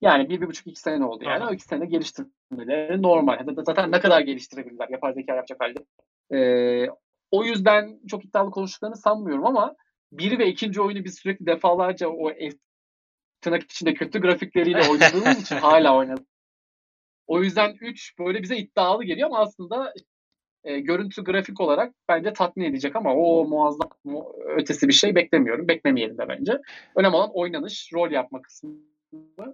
Yani 0.00 0.28
bir, 0.28 0.40
bir 0.40 0.46
buçuk 0.46 0.66
iki 0.66 0.80
sene 0.80 1.04
oldu 1.04 1.24
yani. 1.24 1.44
Aha. 1.44 1.50
O 1.50 1.54
iki 1.54 1.64
sene 1.64 1.86
geliştirmeleri 1.86 3.02
normal. 3.02 3.38
Zaten 3.66 3.92
ne 3.92 4.00
kadar 4.00 4.20
geliştirebilirler 4.20 4.88
yapay 4.88 5.12
zeka 5.12 5.34
yapacak 5.34 5.60
halde. 5.60 5.84
Ee, 6.34 6.86
o 7.30 7.44
yüzden 7.44 8.00
çok 8.08 8.24
iddialı 8.24 8.50
konuştuklarını 8.50 8.96
sanmıyorum 8.96 9.46
ama 9.46 9.76
bir 10.12 10.38
ve 10.38 10.48
ikinci 10.48 10.82
oyunu 10.82 11.04
biz 11.04 11.18
sürekli 11.18 11.46
defalarca 11.46 12.08
o 12.08 12.32
tırnak 13.40 13.62
içinde 13.62 13.94
kötü 13.94 14.20
grafikleriyle 14.20 14.88
oynadığımız 14.90 15.40
için 15.42 15.56
hala 15.56 15.96
oynadık. 15.96 16.26
O 17.26 17.42
yüzden 17.42 17.76
3 17.80 18.18
böyle 18.18 18.42
bize 18.42 18.56
iddialı 18.56 19.04
geliyor 19.04 19.26
ama 19.26 19.38
aslında 19.38 19.92
e, 20.64 20.80
görüntü 20.80 21.24
grafik 21.24 21.60
olarak 21.60 21.94
bence 22.08 22.32
tatmin 22.32 22.64
edecek 22.64 22.96
ama 22.96 23.14
o 23.14 23.44
muazzam 23.44 23.90
mu- 24.04 24.32
ötesi 24.56 24.88
bir 24.88 24.92
şey 24.92 25.14
beklemiyorum. 25.14 25.68
Beklemeyelim 25.68 26.18
de 26.18 26.28
bence. 26.28 26.52
Önemli 26.96 27.16
olan 27.16 27.30
oynanış, 27.32 27.90
rol 27.94 28.10
yapma 28.10 28.42
kısmı, 28.42 28.70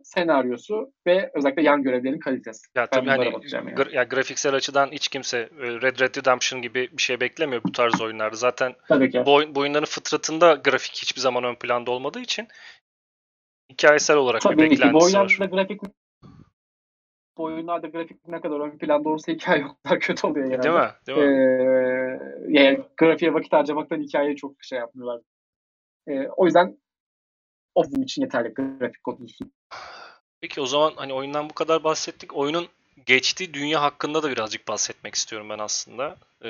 senaryosu 0.03 0.93
ve 1.07 1.31
özellikle 1.35 1.63
yan 1.63 1.83
görevlerin 1.83 2.19
kalitesi. 2.19 2.67
Ya 2.75 2.87
tabii 2.87 3.09
yani. 3.09 3.25
gra- 3.25 3.95
ya 3.95 4.03
grafiksel 4.03 4.55
açıdan 4.55 4.93
hiç 4.93 5.09
kimse 5.09 5.39
e, 5.39 5.67
Red 5.67 6.01
Red 6.01 6.17
Redemption 6.17 6.63
gibi 6.63 6.89
bir 6.93 7.03
şey 7.03 7.21
beklemiyor 7.21 7.63
bu 7.65 7.73
tarz 7.73 8.01
oyunlarda. 8.01 8.37
Zaten 8.37 8.75
Tabii 8.89 9.13
bu, 9.27 9.35
oyun, 9.35 9.55
bu 9.55 9.61
oyunların 9.61 9.85
fıtratında 9.85 10.55
grafik 10.55 10.93
hiçbir 11.03 11.21
zaman 11.21 11.45
ön 11.45 11.55
planda 11.55 11.91
olmadığı 11.91 12.21
için 12.21 12.49
hikayesel 13.73 14.17
olarak 14.17 14.43
bir 14.43 14.49
Tabii 14.49 14.57
ki 14.57 14.67
bu 14.67 14.71
beklentisi 14.71 15.17
var. 15.19 15.23
oyunlarda 15.31 15.57
grafik 15.57 15.81
bu 17.39 17.43
oyunlarda 17.43 17.87
grafik 17.87 18.29
ne 18.29 18.41
kadar 18.41 18.61
ön 18.61 18.79
planda 18.79 19.09
olursa 19.09 19.33
hikaye 19.33 19.65
o 19.67 19.83
kadar 19.83 20.01
kötü 20.01 20.27
oluyor 20.27 20.47
genelde. 20.47 20.63
Değil 20.63 20.75
mi? 20.75 20.91
Değil 21.07 21.19
mi? 21.19 21.25
Ee, 21.25 22.19
yani 22.49 22.81
grafiğe 22.97 23.35
vakit 23.35 23.53
harcamaktan 23.53 24.01
hikayeyi 24.01 24.37
çok 24.37 24.65
şey 24.65 24.79
yapmıyorlar. 24.79 25.21
Ee, 26.09 26.29
o 26.37 26.45
yüzden 26.45 26.77
o 27.75 27.85
bizim 27.85 28.03
için 28.03 28.23
yeterli 28.23 28.55
grafik 28.55 29.05
konusu. 29.05 29.45
Peki 30.41 30.61
o 30.61 30.67
zaman 30.67 30.93
hani 30.97 31.13
oyundan 31.13 31.51
bu 31.51 31.55
kadar 31.55 31.85
bahsettik. 31.85 32.37
Oyunun 32.37 32.69
geçtiği 33.07 33.55
dünya 33.55 33.83
hakkında 33.83 34.23
da 34.23 34.31
birazcık 34.31 34.69
bahsetmek 34.69 35.15
istiyorum 35.15 35.49
ben 35.51 35.59
aslında. 35.59 36.17
Ee, 36.45 36.49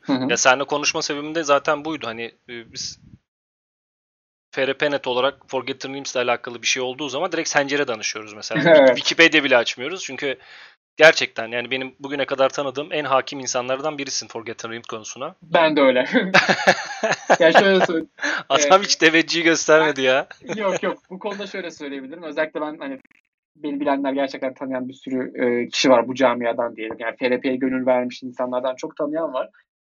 Hı 0.00 0.12
hı. 0.12 0.30
ya 0.30 0.36
seninle 0.36 0.64
konuşma 0.64 1.02
sebebim 1.02 1.34
de 1.34 1.44
zaten 1.44 1.84
buydu. 1.84 2.06
Hani 2.06 2.34
e, 2.48 2.72
biz 2.72 3.00
FRP.net 4.54 5.06
olarak 5.06 5.50
Forgotten 5.50 5.92
Realms 5.92 6.14
ile 6.14 6.22
alakalı 6.22 6.62
bir 6.62 6.66
şey 6.66 6.82
olduğu 6.82 7.08
zaman 7.08 7.32
direkt 7.32 7.48
Sencer'e 7.48 7.88
danışıyoruz 7.88 8.34
mesela. 8.34 8.62
Evet. 8.78 8.96
Wikipedia 8.96 9.44
bile 9.44 9.56
açmıyoruz. 9.56 10.04
Çünkü 10.04 10.38
gerçekten 10.96 11.48
yani 11.48 11.70
benim 11.70 11.94
bugüne 12.00 12.26
kadar 12.26 12.48
tanıdığım 12.48 12.92
en 12.92 13.04
hakim 13.04 13.40
insanlardan 13.40 13.98
birisin 13.98 14.28
Forgotten 14.28 14.70
Realms 14.70 14.86
konusuna. 14.86 15.34
Ben 15.42 15.76
de 15.76 15.80
öyle. 15.80 15.98
ya 17.40 17.52
şöyle 17.52 17.86
söyleyeyim. 17.86 18.08
Adam 18.48 18.82
hiç 18.82 18.96
teveccühü 18.96 19.44
göstermedi 19.44 20.02
ya. 20.02 20.26
yok 20.56 20.82
yok 20.82 20.98
bu 21.10 21.18
konuda 21.18 21.46
şöyle 21.46 21.70
söyleyebilirim. 21.70 22.22
Özellikle 22.22 22.60
ben 22.60 22.76
hani 22.78 22.98
beni 23.56 23.80
bilenler 23.80 24.12
gerçekten 24.12 24.54
tanıyan 24.54 24.88
bir 24.88 24.94
sürü 24.94 25.32
e, 25.44 25.68
kişi 25.68 25.90
var 25.90 26.08
bu 26.08 26.14
camiadan 26.14 26.76
diyelim. 26.76 26.96
Yani 26.98 27.16
FRP'ye 27.16 27.56
gönül 27.56 27.86
vermiş 27.86 28.22
insanlardan 28.22 28.74
çok 28.76 28.96
tanıyan 28.96 29.32
var. 29.32 29.50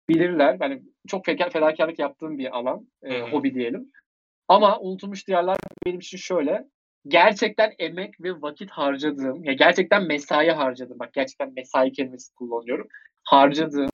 Bilirler. 0.09 0.57
Yani 0.61 0.81
çok 1.07 1.25
feda- 1.25 1.49
fedakarlık 1.49 1.99
yaptığım 1.99 2.37
bir 2.37 2.57
alan. 2.57 2.87
e, 3.03 3.21
hobi 3.21 3.53
diyelim. 3.53 3.91
Ama 4.47 4.79
unutulmuş 4.79 5.27
diyarlar 5.27 5.57
benim 5.85 5.99
için 5.99 6.17
şöyle. 6.17 6.65
Gerçekten 7.07 7.73
emek 7.79 8.21
ve 8.21 8.41
vakit 8.41 8.71
harcadığım, 8.71 9.43
ya 9.43 9.53
gerçekten 9.53 10.03
mesai 10.03 10.51
harcadım. 10.51 10.99
Bak 10.99 11.13
gerçekten 11.13 11.53
mesai 11.55 11.91
kelimesi 11.91 12.33
kullanıyorum. 12.33 12.87
Harcadığım, 13.23 13.89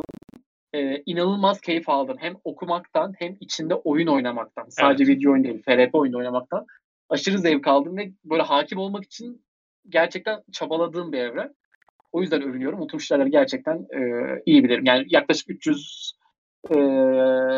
e, 0.74 1.04
inanılmaz 1.06 1.62
keyif 1.62 1.90
aldım. 1.90 2.18
Hem 2.20 2.36
okumaktan 2.44 3.14
hem 3.20 3.38
içinde 3.40 3.76
oyun 3.76 4.08
oynamaktan. 4.08 4.66
Sadece 4.70 5.08
video 5.08 5.32
oyun 5.32 5.44
değil, 5.44 5.64
FRP 5.64 5.96
oyunu 5.96 6.18
oynamaktan. 6.18 6.66
Aşırı 7.10 7.40
zevk 7.40 7.68
aldım 7.68 7.98
ve 7.98 8.12
böyle 8.26 8.44
hakim 8.44 8.80
olmak 8.80 9.04
için 9.04 9.46
gerçekten 9.90 10.44
çabaladığım 10.52 11.12
bir 11.12 11.20
evre. 11.20 11.54
O 12.12 12.22
yüzden 12.22 12.42
övünüyorum. 12.42 12.80
Unutulmuş 12.82 13.10
Diyarları 13.10 13.30
gerçekten 13.30 13.76
e, 13.76 14.02
iyi 14.46 14.64
bilirim. 14.64 14.86
Yani 14.86 15.06
yaklaşık 15.10 15.50
300 15.50 16.14
e, 16.70 16.76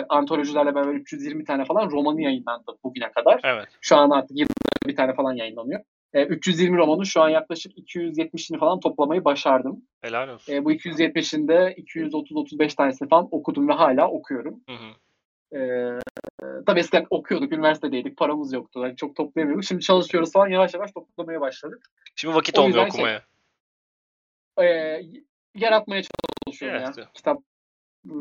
antolojilerle 0.09 0.75
beraber 0.75 0.93
320 0.93 1.43
tane 1.45 1.65
falan 1.65 1.91
romanı 1.91 2.21
yayınlandı 2.21 2.71
bugüne 2.83 3.11
kadar. 3.11 3.41
Evet. 3.43 3.67
Şu 3.81 3.97
an 3.97 4.09
artık 4.09 4.37
20 4.85 4.91
bir 4.91 4.95
tane 4.95 5.13
falan 5.13 5.33
yayınlanıyor. 5.33 5.81
E, 6.13 6.25
320 6.25 6.77
romanın 6.77 7.03
şu 7.03 7.21
an 7.21 7.29
yaklaşık 7.29 7.77
270'ini 7.77 8.59
falan 8.59 8.79
toplamayı 8.79 9.25
başardım. 9.25 9.81
Helal 10.01 10.29
olsun. 10.29 10.53
E, 10.53 10.65
bu 10.65 10.71
270'inde 10.73 11.75
230-35 11.75 12.75
tanesini 12.75 13.09
falan 13.09 13.27
okudum 13.31 13.69
ve 13.69 13.73
hala 13.73 14.09
okuyorum. 14.11 14.61
Hı 14.69 14.75
hı. 14.75 14.91
E, 15.57 15.99
tabii 16.65 16.79
eskiden 16.79 17.05
okuyorduk, 17.09 17.53
üniversitedeydik, 17.53 18.17
paramız 18.17 18.53
yoktu. 18.53 18.79
Yani 18.83 18.95
çok 18.95 19.15
toplayamıyorduk. 19.15 19.65
Şimdi 19.65 19.81
çalışıyoruz 19.81 20.31
falan 20.31 20.47
yavaş 20.47 20.73
yavaş 20.73 20.91
toplamaya 20.91 21.41
başladık. 21.41 21.85
Şimdi 22.15 22.35
vakit 22.35 22.59
O 22.59 22.61
olmuyor 22.61 22.79
şey- 22.79 22.87
okumaya. 22.89 23.21
E, 24.61 24.65
yaratmaya 25.55 26.01
çalışıyorum 26.45 26.81
Evet. 26.85 26.97
ya. 26.97 27.09
Kitap 27.13 27.41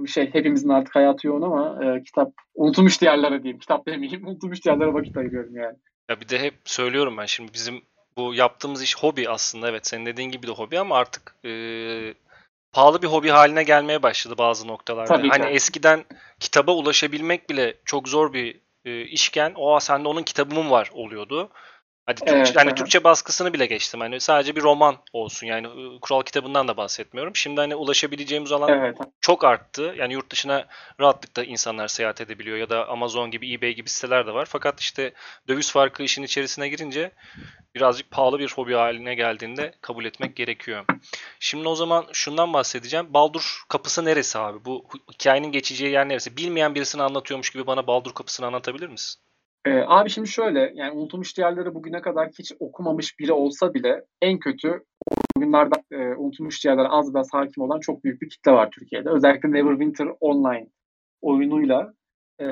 şey 0.07 0.35
hepimizin 0.35 0.69
artık 0.69 0.95
hayatı 0.95 1.27
yoğun 1.27 1.43
ama 1.43 1.85
e, 1.85 2.03
kitap 2.03 2.33
unutulmuş 2.55 3.01
diğerlere 3.01 3.43
diyeyim. 3.43 3.59
Kitap 3.59 3.87
demeyeyim. 3.87 4.27
Unutulmuş 4.29 4.65
diğerlere 4.65 4.95
vakit 4.95 5.17
ayırıyorum 5.17 5.57
yani. 5.57 5.77
Ya 6.11 6.21
bir 6.21 6.29
de 6.29 6.39
hep 6.39 6.55
söylüyorum 6.65 7.17
ben 7.17 7.27
şimdi 7.27 7.55
bizim 7.55 7.83
bu 8.17 8.35
yaptığımız 8.35 8.83
iş 8.83 8.97
hobi 8.97 9.29
aslında 9.29 9.69
evet 9.69 9.87
senin 9.87 10.07
dediğin 10.07 10.31
gibi 10.31 10.47
de 10.47 10.51
hobi 10.51 10.79
ama 10.79 10.97
artık 10.97 11.35
e, 11.45 11.51
pahalı 12.73 13.03
bir 13.03 13.07
hobi 13.07 13.29
haline 13.29 13.63
gelmeye 13.63 14.03
başladı 14.03 14.35
bazı 14.39 14.69
noktalarda. 14.69 15.17
Tabii 15.17 15.31
ki. 15.31 15.39
hani 15.39 15.47
eskiden 15.53 16.05
kitaba 16.41 16.73
ulaşabilmek 16.73 17.51
bile 17.51 17.75
çok 17.85 18.09
zor 18.09 18.33
bir 18.33 18.61
e, 18.85 19.03
işken 19.03 19.53
o 19.57 19.81
sende 19.81 20.09
onun 20.09 20.23
kitabı 20.23 20.55
mı 20.55 20.71
var 20.71 20.91
oluyordu. 20.93 21.51
Hadi 22.11 22.21
Türkçe, 22.21 22.35
Evet, 22.37 22.57
hani. 22.57 22.75
Türkçe 22.75 23.05
baskısını 23.05 23.53
bile 23.53 23.67
geçtim. 23.67 24.01
Hani 24.01 24.21
sadece 24.21 24.57
bir 24.57 24.63
roman 24.63 24.97
olsun. 25.13 25.47
Yani 25.47 25.67
ıı, 25.67 26.01
kural 26.01 26.23
kitabından 26.23 26.69
da 26.69 26.77
bahsetmiyorum. 26.77 27.37
Şimdi 27.37 27.61
hani 27.61 27.75
ulaşabileceğimiz 27.75 28.53
alan 28.53 28.69
Evet. 28.69 28.97
çok 29.21 29.45
arttı. 29.45 29.95
Yani 29.97 30.13
yurt 30.13 30.31
dışına 30.31 30.67
rahatlıkla 31.01 31.45
insanlar 31.45 31.89
seyahat 31.89 32.21
edebiliyor 32.21 32.57
ya 32.57 32.71
da 32.71 32.89
Amazon 32.89 33.31
gibi, 33.31 33.55
eBay 33.55 33.75
gibi 33.75 33.89
siteler 33.89 34.27
de 34.27 34.35
var. 34.35 34.47
Fakat 34.51 34.81
işte 34.81 35.13
döviz 35.49 35.73
farkı 35.73 36.03
işin 36.03 36.23
içerisine 36.23 36.69
girince 36.69 37.13
birazcık 37.75 38.11
pahalı 38.11 38.39
bir 38.39 38.53
hobi 38.53 38.75
haline 38.75 39.15
geldiğinde 39.15 39.75
kabul 39.81 40.05
etmek 40.05 40.37
gerekiyor. 40.37 40.85
Şimdi 41.41 41.69
o 41.69 41.75
zaman 41.75 42.07
şundan 42.13 42.53
bahsedeceğim. 42.53 43.15
Baldur 43.15 43.63
kapısı 43.69 44.05
neresi 44.05 44.39
abi? 44.39 44.65
Bu 44.65 44.89
hikayenin 45.13 45.53
geçeceği 45.53 45.93
yer 45.93 46.09
neresi? 46.09 46.37
Bilmeyen 46.37 46.75
birisini 46.75 47.03
anlatıyormuş 47.03 47.51
gibi 47.51 47.67
bana 47.67 47.87
Baldur 47.87 48.15
kapısını 48.15 48.47
anlatabilir 48.47 48.89
misin? 48.89 49.21
Ee, 49.67 49.85
abi 49.87 50.11
şimdi 50.11 50.29
şöyle 50.29 50.73
yani 50.75 50.93
unutulmuş 50.93 51.37
diyarları 51.37 51.75
bugüne 51.75 52.01
kadar 52.01 52.29
hiç 52.39 52.53
okumamış 52.61 53.19
biri 53.19 53.33
olsa 53.33 53.75
bile 53.75 54.05
en 54.23 54.39
kötü 54.39 54.85
bugünlerde 55.37 55.75
e, 55.91 55.97
unutulmuş 55.97 56.65
diyarlara 56.65 56.89
az 56.89 57.15
biraz 57.15 57.33
hakim 57.33 57.63
olan 57.63 57.81
çok 57.81 58.05
büyük 58.05 58.23
bir 58.23 58.29
kitle 58.29 58.53
var 58.53 58.71
Türkiye'de. 58.71 59.11
Özellikle 59.11 59.53
Neverwinter 59.53 60.09
Online 60.21 60.69
oyunuyla 61.21 61.95
e, 62.41 62.47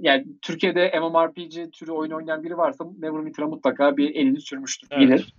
yani 0.00 0.26
Türkiye'de 0.42 1.00
MMORPG 1.00 1.72
türü 1.72 1.92
oyun 1.92 2.10
oynayan 2.10 2.42
biri 2.42 2.56
varsa 2.56 2.84
Neverwinter'a 2.98 3.46
mutlaka 3.46 3.96
bir 3.96 4.14
elini 4.14 4.40
sürmüştür, 4.40 4.88
Evet. 4.90 5.08
bilir. 5.08 5.34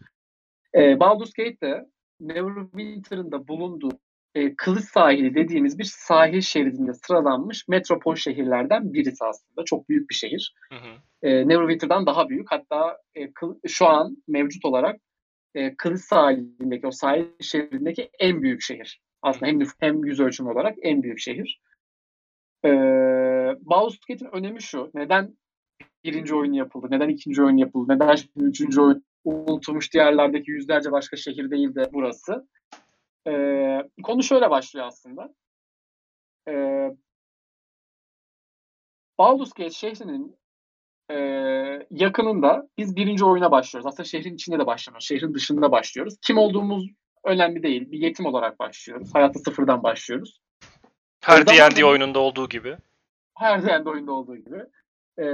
E, 0.75 0.99
Baldur's 0.99 1.33
Gate 1.33 1.61
de 1.61 1.89
Neverwinter'ın 2.19 3.31
da 3.31 3.47
bulunduğu 3.47 3.91
e, 4.35 4.55
Kılıç 4.55 4.85
Sahili 4.85 5.35
dediğimiz 5.35 5.79
bir 5.79 5.83
sahil 5.83 6.41
şeridinde 6.41 6.93
sıralanmış 6.93 7.67
metropol 7.67 8.15
şehirlerden 8.15 8.93
birisi 8.93 9.25
aslında. 9.25 9.65
Çok 9.65 9.89
büyük 9.89 10.09
bir 10.09 10.15
şehir. 10.15 10.55
Hı 10.71 10.75
hı. 10.75 11.27
E, 11.27 11.47
Neverwinter'dan 11.47 12.05
daha 12.05 12.29
büyük. 12.29 12.51
Hatta 12.51 12.97
e, 13.15 13.25
kıl- 13.25 13.59
şu 13.67 13.87
an 13.87 14.17
mevcut 14.27 14.65
olarak 14.65 14.99
e, 15.55 15.75
Kılıç 15.75 16.01
sahilindeki, 16.01 16.87
o 16.87 16.91
sahil 16.91 17.25
şehrindeki 17.39 18.09
en 18.19 18.41
büyük 18.41 18.61
şehir. 18.61 19.01
Aslında 19.21 19.45
hem, 19.45 19.59
hem 19.79 20.05
yüz 20.05 20.19
ölçümü 20.19 20.49
olarak 20.49 20.75
en 20.81 21.03
büyük 21.03 21.19
şehir. 21.19 21.61
E, 22.65 22.69
Gate'in 23.61 24.29
önemi 24.31 24.61
şu. 24.61 24.91
Neden 24.93 25.37
birinci 26.03 26.35
oyun 26.35 26.53
yapıldı? 26.53 26.87
Neden 26.89 27.09
ikinci 27.09 27.43
oyun 27.43 27.57
yapıldı? 27.57 27.93
Neden 27.93 28.15
şimdi 28.15 28.45
üçüncü 28.45 28.81
oyun 28.81 29.03
unutulmuş 29.23 29.93
diğerlerdeki 29.93 30.51
yüzlerce 30.51 30.91
başka 30.91 31.17
şehir 31.17 31.51
değil 31.51 31.75
de 31.75 31.89
burası? 31.93 32.47
E, 33.27 33.33
konu 34.03 34.23
şöyle 34.23 34.49
başlıyor 34.49 34.85
aslında. 34.85 35.33
E, 36.47 36.53
Baldur's 39.19 39.53
Gate 39.53 39.69
şehrinin 39.69 40.37
e, 41.11 41.15
yakınında 41.91 42.67
biz 42.77 42.95
birinci 42.95 43.25
oyuna 43.25 43.51
başlıyoruz. 43.51 43.87
Aslında 43.87 44.03
şehrin 44.03 44.35
içinde 44.35 44.59
de 44.59 44.65
başlamıyoruz. 44.65 45.07
Şehrin 45.07 45.33
dışında 45.33 45.71
başlıyoruz. 45.71 46.17
Kim 46.21 46.37
olduğumuz 46.37 46.87
önemli 47.23 47.63
değil. 47.63 47.91
Bir 47.91 47.99
yetim 47.99 48.25
olarak 48.25 48.59
başlıyoruz. 48.59 49.15
Hayatta 49.15 49.39
sıfırdan 49.39 49.83
başlıyoruz. 49.83 50.41
Her 51.23 51.47
D&D 51.47 51.85
oyununda 51.85 52.19
olduğu 52.19 52.49
gibi. 52.49 52.77
Her 53.37 53.59
yerde 53.59 53.89
oyunda 53.89 54.11
olduğu 54.11 54.35
gibi. 54.35 54.65
E, 55.19 55.25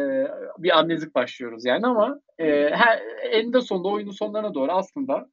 bir 0.58 0.80
amnezik 0.80 1.16
başlıyoruz 1.16 1.66
yani 1.66 1.88
ama 1.88 2.20
e, 2.40 2.46
her, 2.70 3.02
eninde 3.32 3.62
sonunda 3.62 3.88
oyunun 3.88 4.12
sonlarına 4.12 4.54
doğru 4.54 4.72
aslında 4.72 5.30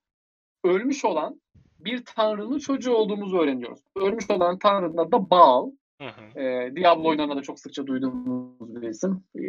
ölmüş 0.64 1.04
olan 1.04 1.40
bir 1.85 2.05
tanrının 2.05 2.59
çocuğu 2.59 2.94
olduğumuzu 2.94 3.38
öğreniyoruz. 3.38 3.81
Ölmüş 3.97 4.31
olan 4.31 4.59
tanrının 4.59 4.97
adı 4.97 5.12
da 5.12 5.31
Baal. 5.31 5.70
Hı 6.01 6.09
hı. 6.09 6.40
E, 6.40 6.77
Diablo 6.77 7.09
oyunlarında 7.09 7.37
da 7.37 7.42
çok 7.42 7.61
sıkça 7.61 7.87
duyduğumuz 7.87 8.83
bir 8.83 8.88
isim. 8.88 9.25
E, 9.37 9.44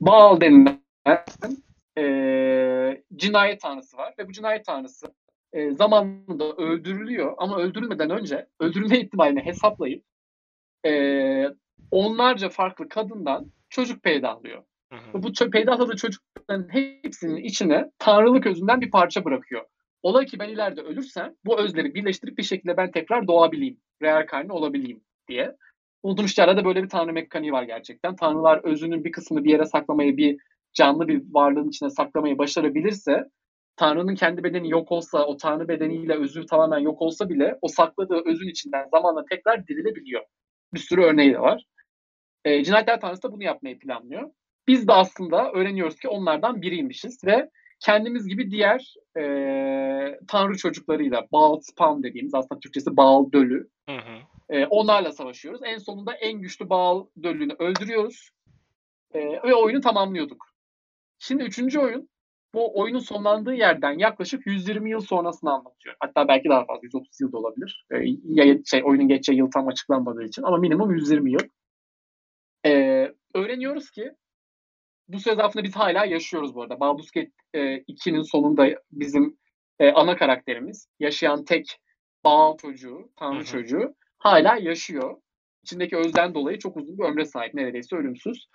Baal 0.00 0.40
denilen 0.40 0.80
e, 1.98 3.02
cinayet 3.16 3.60
tanrısı 3.60 3.96
var 3.96 4.14
ve 4.18 4.28
bu 4.28 4.32
cinayet 4.32 4.64
tanrısı 4.64 5.06
e, 5.52 5.70
zamanında 5.70 6.44
öldürülüyor 6.44 7.34
ama 7.38 7.58
öldürülmeden 7.58 8.10
önce 8.10 8.46
öldürülme 8.60 8.98
ihtimalini 8.98 9.40
hesaplayıp 9.40 10.04
e, 10.86 10.92
onlarca 11.90 12.48
farklı 12.48 12.88
kadından 12.88 13.52
çocuk 13.68 14.02
peydahlıyor. 14.02 14.62
Hı 14.92 14.96
hı. 14.96 15.22
Bu 15.22 15.50
peydahladığı 15.50 15.96
çocukların 15.96 16.68
hepsinin 16.68 17.36
içine 17.36 17.90
tanrılık 17.98 18.46
özünden 18.46 18.80
bir 18.80 18.90
parça 18.90 19.24
bırakıyor. 19.24 19.64
Ola 20.02 20.24
ki 20.24 20.38
ben 20.38 20.48
ileride 20.48 20.80
ölürsem 20.80 21.34
bu 21.44 21.60
özleri 21.60 21.94
birleştirip 21.94 22.38
bir 22.38 22.42
şekilde 22.42 22.76
ben 22.76 22.90
tekrar 22.90 23.26
doğabileyim, 23.26 23.80
reenkarne 24.02 24.52
olabileyim 24.52 25.04
diye. 25.28 25.56
Unutulmuş 26.02 26.34
Çağlar'da 26.34 26.64
böyle 26.64 26.82
bir 26.82 26.88
tanrı 26.88 27.12
mekaniği 27.12 27.52
var 27.52 27.62
gerçekten. 27.62 28.16
Tanrılar 28.16 28.64
özünün 28.64 29.04
bir 29.04 29.12
kısmını 29.12 29.44
bir 29.44 29.50
yere 29.50 29.64
saklamayı, 29.64 30.16
bir 30.16 30.38
canlı 30.74 31.08
bir 31.08 31.22
varlığın 31.30 31.68
içine 31.68 31.90
saklamayı 31.90 32.38
başarabilirse, 32.38 33.24
Tanrı'nın 33.76 34.14
kendi 34.14 34.44
bedeni 34.44 34.70
yok 34.70 34.92
olsa, 34.92 35.26
o 35.26 35.36
Tanrı 35.36 35.68
bedeniyle 35.68 36.14
özü 36.14 36.46
tamamen 36.46 36.78
yok 36.78 37.02
olsa 37.02 37.28
bile 37.28 37.58
o 37.62 37.68
sakladığı 37.68 38.22
özün 38.26 38.48
içinden 38.48 38.88
zamanla 38.90 39.24
tekrar 39.30 39.66
dirilebiliyor. 39.66 40.22
Bir 40.74 40.78
sürü 40.78 41.02
örneği 41.02 41.32
de 41.32 41.40
var. 41.40 41.64
E, 42.44 42.64
Cinayetler 42.64 43.00
Tanrısı 43.00 43.22
da 43.22 43.32
bunu 43.32 43.42
yapmayı 43.42 43.78
planlıyor. 43.78 44.30
Biz 44.68 44.88
de 44.88 44.92
aslında 44.92 45.52
öğreniyoruz 45.52 45.98
ki 45.98 46.08
onlardan 46.08 46.62
biriymişiz 46.62 47.24
ve 47.24 47.50
kendimiz 47.80 48.28
gibi 48.28 48.50
diğer 48.50 48.94
e, 49.18 50.18
tanrı 50.28 50.56
çocuklarıyla 50.56 51.26
Baal 51.32 51.60
Spawn 51.60 52.02
dediğimiz 52.02 52.34
aslında 52.34 52.60
Türkçesi 52.60 52.96
Baal 52.96 53.32
Dölü 53.32 53.68
Hı 53.88 53.96
hı. 53.96 54.22
e, 54.48 54.66
onlarla 54.66 55.12
savaşıyoruz. 55.12 55.60
En 55.64 55.78
sonunda 55.78 56.14
en 56.14 56.40
güçlü 56.40 56.70
Baal 56.70 57.06
Dölü'nü 57.22 57.52
öldürüyoruz 57.58 58.30
e, 59.14 59.20
ve 59.20 59.54
oyunu 59.54 59.80
tamamlıyorduk. 59.80 60.46
Şimdi 61.18 61.42
üçüncü 61.42 61.78
oyun 61.78 62.08
bu 62.54 62.80
oyunun 62.80 62.98
sonlandığı 62.98 63.54
yerden 63.54 63.98
yaklaşık 63.98 64.46
120 64.46 64.90
yıl 64.90 65.00
sonrasını 65.00 65.52
anlatıyor. 65.52 65.94
Hatta 66.00 66.28
belki 66.28 66.48
daha 66.48 66.64
fazla 66.64 66.80
130 66.82 67.20
yıl 67.20 67.32
da 67.32 67.38
olabilir. 67.38 67.86
E, 67.90 67.96
ya, 68.24 68.58
şey, 68.64 68.82
oyunun 68.84 69.08
geçeceği 69.08 69.38
yıl 69.38 69.50
tam 69.50 69.68
açıklanmadığı 69.68 70.24
için 70.24 70.42
ama 70.42 70.56
minimum 70.56 70.94
120 70.94 71.32
yıl. 71.32 71.40
E, 72.66 72.72
öğreniyoruz 73.34 73.90
ki 73.90 74.12
bu 75.12 75.20
süre 75.20 75.34
zarfında 75.34 75.64
biz 75.64 75.76
hala 75.76 76.04
yaşıyoruz 76.04 76.54
bu 76.54 76.62
arada. 76.62 76.80
Gate 77.14 77.30
e, 77.54 77.60
2'nin 77.60 78.22
sonunda 78.22 78.68
bizim 78.92 79.38
e, 79.78 79.92
ana 79.92 80.16
karakterimiz, 80.16 80.88
yaşayan 81.00 81.44
tek 81.44 81.78
Baal 82.24 82.56
çocuğu, 82.56 83.10
Tanrı 83.16 83.36
Hı 83.36 83.40
hı. 83.40 83.44
çocuğu 83.44 83.94
hala 84.18 84.56
yaşıyor. 84.56 85.16
İçindeki 85.62 85.96
özden 85.96 86.34
dolayı 86.34 86.58
çok 86.58 86.76
uzun 86.76 86.98
bir 86.98 87.04
ömre 87.04 87.24
sahip, 87.24 87.54
neredeyse 87.54 87.96
ölümsüz. 87.96 88.46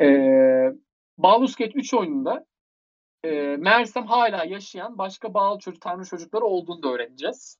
E, 0.00 0.06
Gate 1.58 1.72
3 1.74 1.94
oyununda 1.94 2.46
e, 3.24 3.30
meğersem 3.56 4.06
hala 4.06 4.44
yaşayan 4.44 4.98
başka 4.98 5.34
Baal 5.34 5.58
çocuk, 5.58 5.80
Tanrı 5.80 6.04
çocukları 6.04 6.44
olduğunu 6.44 6.82
da 6.82 6.88
öğreneceğiz. 6.88 7.58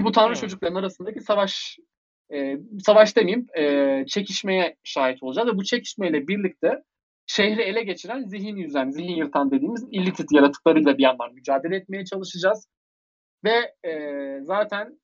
Bu 0.00 0.12
Tanrı 0.12 0.34
Hı. 0.34 0.40
çocukların 0.40 0.74
arasındaki 0.74 1.20
savaş 1.20 1.78
e, 2.32 2.58
savaş 2.86 3.16
demeyeyim, 3.16 3.46
e, 3.56 4.04
çekişmeye 4.06 4.76
şahit 4.84 5.22
olacağız 5.22 5.48
ve 5.48 5.56
bu 5.56 5.64
çekişmeyle 5.64 6.28
birlikte 6.28 6.82
şehri 7.26 7.62
ele 7.62 7.82
geçiren 7.82 8.22
zihin 8.22 8.56
yüzen, 8.56 8.90
zihin 8.90 9.16
yırtan 9.16 9.50
dediğimiz 9.50 9.86
illicit 9.90 10.32
yaratıklarıyla 10.32 10.98
bir 10.98 11.02
yandan 11.02 11.34
mücadele 11.34 11.76
etmeye 11.76 12.04
çalışacağız. 12.04 12.68
Ve 13.44 13.74
e, 13.88 13.92
zaten 14.42 15.00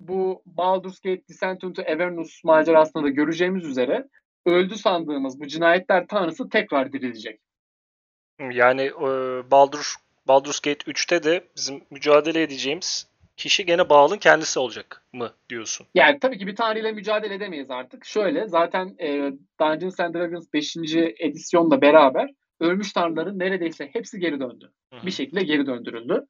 bu 0.00 0.42
Baldur's 0.46 1.00
Gate 1.00 1.22
Descent 1.28 1.64
into 1.64 1.82
Avernus 1.82 2.44
macerasında 2.44 3.04
da 3.04 3.08
göreceğimiz 3.08 3.64
üzere 3.64 4.08
öldü 4.46 4.76
sandığımız 4.76 5.40
bu 5.40 5.46
cinayetler 5.46 6.06
tanrısı 6.06 6.48
tekrar 6.48 6.92
dirilecek. 6.92 7.40
Yani 8.52 8.82
e, 8.82 9.06
Baldur 9.50 9.94
Baldur's 10.28 10.60
Gate 10.60 10.90
3'te 10.90 11.22
de 11.22 11.44
bizim 11.56 11.84
mücadele 11.90 12.42
edeceğimiz 12.42 13.06
kişi 13.36 13.66
gene 13.66 13.88
Baal'ın 13.88 14.18
kendisi 14.18 14.58
olacak 14.58 15.04
mı 15.12 15.30
diyorsun? 15.48 15.86
Yani 15.94 16.18
tabii 16.20 16.38
ki 16.38 16.46
bir 16.46 16.56
tanrıyla 16.56 16.92
mücadele 16.92 17.34
edemeyiz 17.34 17.70
artık. 17.70 18.04
Şöyle 18.04 18.48
zaten 18.48 18.96
e, 19.00 19.32
Dungeons 19.60 20.00
and 20.00 20.14
Dragons 20.14 20.52
5. 20.52 20.76
edisyonla 21.18 21.80
beraber 21.80 22.30
ölmüş 22.60 22.92
tanrıların 22.92 23.38
neredeyse 23.38 23.90
hepsi 23.92 24.18
geri 24.18 24.40
döndü. 24.40 24.72
Hı 24.92 25.00
hı. 25.00 25.06
bir 25.06 25.10
şekilde 25.10 25.42
geri 25.42 25.66
döndürüldü. 25.66 26.26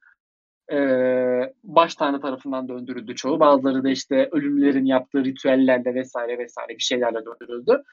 Ee, 0.71 1.53
baş 1.63 1.95
tanrı 1.95 2.21
tarafından 2.21 2.67
döndürüldü 2.67 3.15
çoğu. 3.15 3.39
Bazıları 3.39 3.83
da 3.83 3.89
işte 3.89 4.29
ölümlerin 4.31 4.85
yaptığı 4.85 5.23
ritüellerle 5.23 5.95
vesaire 5.95 6.37
vesaire 6.37 6.69
bir 6.69 6.83
şeylerle 6.83 7.25
döndürüldü. 7.25 7.83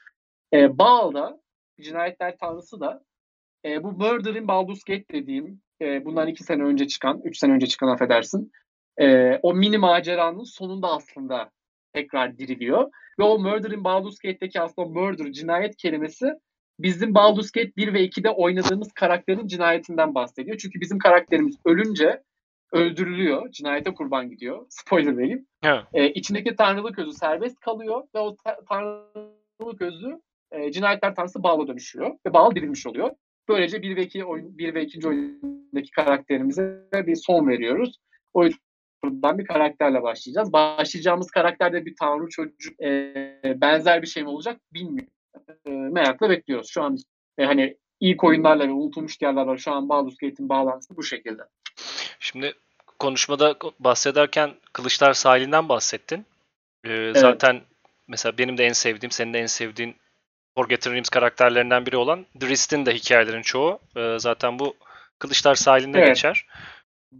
Ee, 0.53 0.77
Baal 0.77 1.13
da 1.13 1.39
cinayetler 1.81 2.37
tanrısı 2.37 2.79
da 2.79 3.03
e, 3.65 3.83
bu 3.83 3.91
Murder 3.91 4.35
in 4.35 4.47
Baldur's 4.47 4.83
Gate 4.83 5.05
dediğim 5.11 5.61
e, 5.81 6.05
bundan 6.05 6.27
iki 6.27 6.43
sene 6.43 6.63
önce 6.63 6.87
çıkan, 6.87 7.21
üç 7.23 7.37
sene 7.37 7.53
önce 7.53 7.67
çıkan 7.67 7.87
affedersin. 7.87 8.51
E, 9.01 9.39
o 9.41 9.53
mini 9.53 9.77
maceranın 9.77 10.43
sonunda 10.43 10.87
aslında 10.87 11.51
tekrar 11.93 12.37
diriliyor. 12.37 12.91
Ve 13.19 13.23
o 13.23 13.39
Murder 13.39 13.71
in 13.71 13.83
Baldur's 13.83 14.19
Gate'deki 14.19 14.61
aslında 14.61 14.87
murder, 14.87 15.31
cinayet 15.31 15.77
kelimesi 15.77 16.33
bizim 16.79 17.15
Baldur's 17.15 17.51
Gate 17.51 17.71
1 17.77 17.93
ve 17.93 18.05
2'de 18.05 18.29
oynadığımız 18.29 18.93
karakterin 18.93 19.47
cinayetinden 19.47 20.15
bahsediyor. 20.15 20.57
Çünkü 20.57 20.81
bizim 20.81 20.97
karakterimiz 20.97 21.55
ölünce 21.65 22.21
öldürülüyor. 22.71 23.51
Cinayete 23.51 23.93
kurban 23.93 24.29
gidiyor. 24.29 24.65
Spoiler 24.69 25.17
vereyim. 25.17 25.47
Ha. 25.63 25.87
E, 25.93 26.09
içindeki 26.09 26.55
tanrılık 26.55 26.99
özü 26.99 27.11
serbest 27.11 27.59
kalıyor 27.59 28.03
ve 28.15 28.19
o 28.19 28.35
ta- 28.35 28.59
tanrılık 28.69 29.81
özü 29.81 30.21
e, 30.51 30.71
cinayetler 30.71 31.15
tanrısı 31.15 31.43
Baal'a 31.43 31.67
dönüşüyor. 31.67 32.11
Ve 32.27 32.33
Baal 32.33 32.55
dirilmiş 32.55 32.87
oluyor. 32.87 33.11
Böylece 33.49 33.81
1 33.81 33.95
ve 33.95 34.03
2 34.03 34.25
oyun 34.25 34.57
1 34.57 34.73
ve 34.73 34.83
2. 34.83 35.07
oyundaki 35.07 35.91
karakterimize 35.91 36.87
bir 36.93 37.15
son 37.15 37.47
veriyoruz. 37.47 37.99
O 38.33 38.45
yüzden 39.07 39.37
bir 39.37 39.45
karakterle 39.45 40.03
başlayacağız. 40.03 40.53
Başlayacağımız 40.53 41.31
karakter 41.31 41.73
de 41.73 41.85
bir 41.85 41.95
tanrı 41.99 42.29
çocuk 42.29 42.81
e, 42.81 43.59
benzer 43.61 44.01
bir 44.01 44.07
şey 44.07 44.23
mi 44.23 44.29
olacak 44.29 44.59
bilmiyorum. 44.73 45.13
E, 45.65 45.69
merakla 45.71 46.29
bekliyoruz. 46.29 46.69
Şu 46.69 46.83
an 46.83 46.97
e, 47.37 47.45
hani 47.45 47.77
ilk 47.99 48.23
oyunlarla 48.23 48.67
ve 48.67 48.71
unutulmuş 48.71 49.21
diyarlarla 49.21 49.57
şu 49.57 49.71
an 49.71 49.89
Baldur's 49.89 50.17
Gate'in 50.17 50.49
bağlantısı 50.49 50.97
bu 50.97 51.03
şekilde. 51.03 51.41
Şimdi 52.19 52.53
konuşmada 52.99 53.55
bahsederken 53.79 54.53
Kılıçlar 54.73 55.13
Sahilinden 55.13 55.69
bahsettin. 55.69 56.25
Ee, 56.85 57.11
Zaten 57.15 57.61
mesela 58.07 58.37
benim 58.37 58.57
de 58.57 58.65
en 58.65 58.73
sevdiğim, 58.73 59.11
senin 59.11 59.33
de 59.33 59.39
en 59.39 59.45
sevdiğin 59.45 59.95
Forgotten 60.55 60.93
Realms 60.93 61.09
karakterlerinden 61.09 61.85
biri 61.85 61.97
olan 61.97 62.25
Drist'in 62.41 62.85
de 62.85 62.93
hikayelerin 62.95 63.41
çoğu 63.41 63.79
e, 63.95 64.19
zaten 64.19 64.59
bu 64.59 64.75
Kılıçlar 65.19 65.55
Sahili'nde 65.55 65.97
Evet. 65.97 66.07
geçer. 66.07 66.47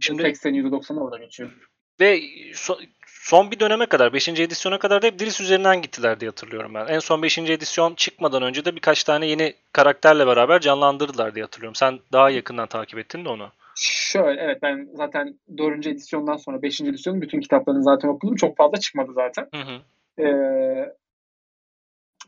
Şimdi 0.00 0.22
80 0.22 0.54
%90 0.54 1.00
orada 1.00 1.18
geçiyor. 1.18 1.50
Ve 2.00 2.20
so- 2.52 2.78
son 3.06 3.50
bir 3.50 3.60
döneme 3.60 3.86
kadar, 3.86 4.12
5. 4.12 4.28
edisyona 4.42 4.78
kadar 4.78 5.02
da 5.02 5.06
hep 5.06 5.18
Driss 5.18 5.40
üzerinden 5.40 5.82
gittiler 5.82 6.20
diye 6.20 6.30
hatırlıyorum 6.30 6.74
ben. 6.74 6.86
En 6.86 6.98
son 6.98 7.22
5. 7.22 7.38
edisyon 7.38 7.94
çıkmadan 7.94 8.42
önce 8.42 8.64
de 8.64 8.76
birkaç 8.76 9.04
tane 9.04 9.26
yeni 9.26 9.54
karakterle 9.72 10.26
beraber 10.26 10.60
canlandırdılar 10.60 11.34
diye 11.34 11.44
hatırlıyorum. 11.44 11.74
Sen 11.74 11.98
daha 12.12 12.30
yakından 12.30 12.66
takip 12.66 12.98
ettin 12.98 13.24
de 13.24 13.28
onu. 13.28 13.50
Şöyle 13.76 14.40
evet 14.40 14.62
ben 14.62 14.88
zaten 14.94 15.38
4. 15.58 15.86
edisyondan 15.86 16.36
sonra 16.36 16.62
5. 16.62 16.80
edisyonun 16.80 17.22
bütün 17.22 17.40
kitaplarını 17.40 17.82
zaten 17.82 18.08
okudum. 18.08 18.36
Çok 18.36 18.56
fazla 18.56 18.76
çıkmadı 18.76 19.12
zaten. 19.14 19.48
Hı 19.54 19.60
hı. 19.60 19.80
Ee, 20.22 20.94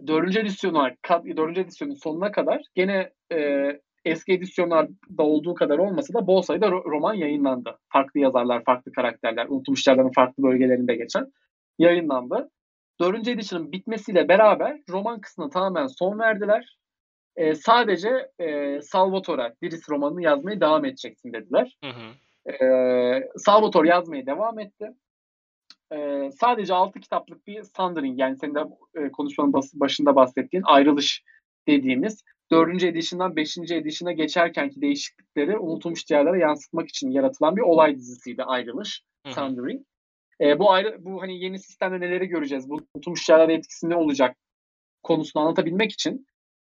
4. 0.06 0.36
edisyonu 0.36 0.90
4. 1.36 1.58
edisyonun 1.58 1.94
sonuna 1.94 2.32
kadar 2.32 2.62
gene 2.74 3.10
e, 3.32 3.70
eski 4.06 4.32
edisyonlarda 4.32 5.22
olduğu 5.22 5.54
kadar 5.54 5.78
olmasa 5.78 6.14
da 6.14 6.26
bol 6.26 6.42
sayıda 6.42 6.66
ro- 6.66 6.90
roman 6.90 7.14
yayınlandı. 7.14 7.78
Farklı 7.92 8.20
yazarlar, 8.20 8.64
farklı 8.64 8.92
karakterler, 8.92 9.46
unutulmuş 9.48 9.86
yerlerin 9.86 10.12
farklı 10.12 10.42
bölgelerinde 10.42 10.94
geçen 10.94 11.32
yayınlandı. 11.78 12.50
4. 13.00 13.28
edisyonun 13.28 13.72
bitmesiyle 13.72 14.28
beraber 14.28 14.80
roman 14.90 15.20
kısmına 15.20 15.50
tamamen 15.50 15.86
son 15.86 16.18
verdiler. 16.18 16.78
Ee, 17.36 17.54
sadece 17.54 18.30
e, 18.38 18.80
Salvatore, 18.82 19.54
Diris 19.62 19.88
romanını 19.88 20.22
yazmaya 20.22 20.60
devam 20.60 20.84
edeceksin 20.84 21.32
dediler. 21.32 21.78
Hı 21.84 21.90
hı. 21.90 22.52
Ee, 22.52 23.28
Salvatore 23.36 23.88
yazmaya 23.88 24.26
devam 24.26 24.58
etti. 24.58 24.92
Ee, 25.92 26.30
sadece 26.40 26.74
6 26.74 27.00
kitaplık 27.00 27.46
bir 27.46 27.62
Sundering 27.76 28.20
yani 28.20 28.36
senin 28.36 28.54
de 28.54 28.60
e, 28.94 29.10
konuşmanın 29.12 29.52
başında 29.74 30.16
bahsettiğin 30.16 30.64
ayrılış 30.66 31.22
dediğimiz 31.68 32.24
4. 32.50 32.82
edition'dan 32.82 33.36
5. 33.36 33.58
edition'a 33.58 34.12
geçerkenki 34.12 34.80
değişiklikleri 34.80 35.58
unutulmuş 35.58 36.08
diyarlara 36.08 36.36
yansıtmak 36.36 36.88
için 36.88 37.10
yaratılan 37.10 37.56
bir 37.56 37.62
olay 37.62 37.96
dizisiydi 37.96 38.44
ayrılış. 38.44 39.02
Sundering. 39.34 39.82
Ee, 40.40 40.58
bu 40.58 40.72
ayrı 40.72 41.04
bu 41.04 41.22
hani 41.22 41.44
yeni 41.44 41.58
sistemde 41.58 42.00
neleri 42.00 42.26
göreceğiz? 42.26 42.70
Bu 42.70 42.80
unutulmuş 42.94 43.28
diyarlara 43.28 43.52
etkisi 43.52 43.90
ne 43.90 43.96
olacak 43.96 44.36
konusunu 45.02 45.42
anlatabilmek 45.42 45.92
için 45.92 46.26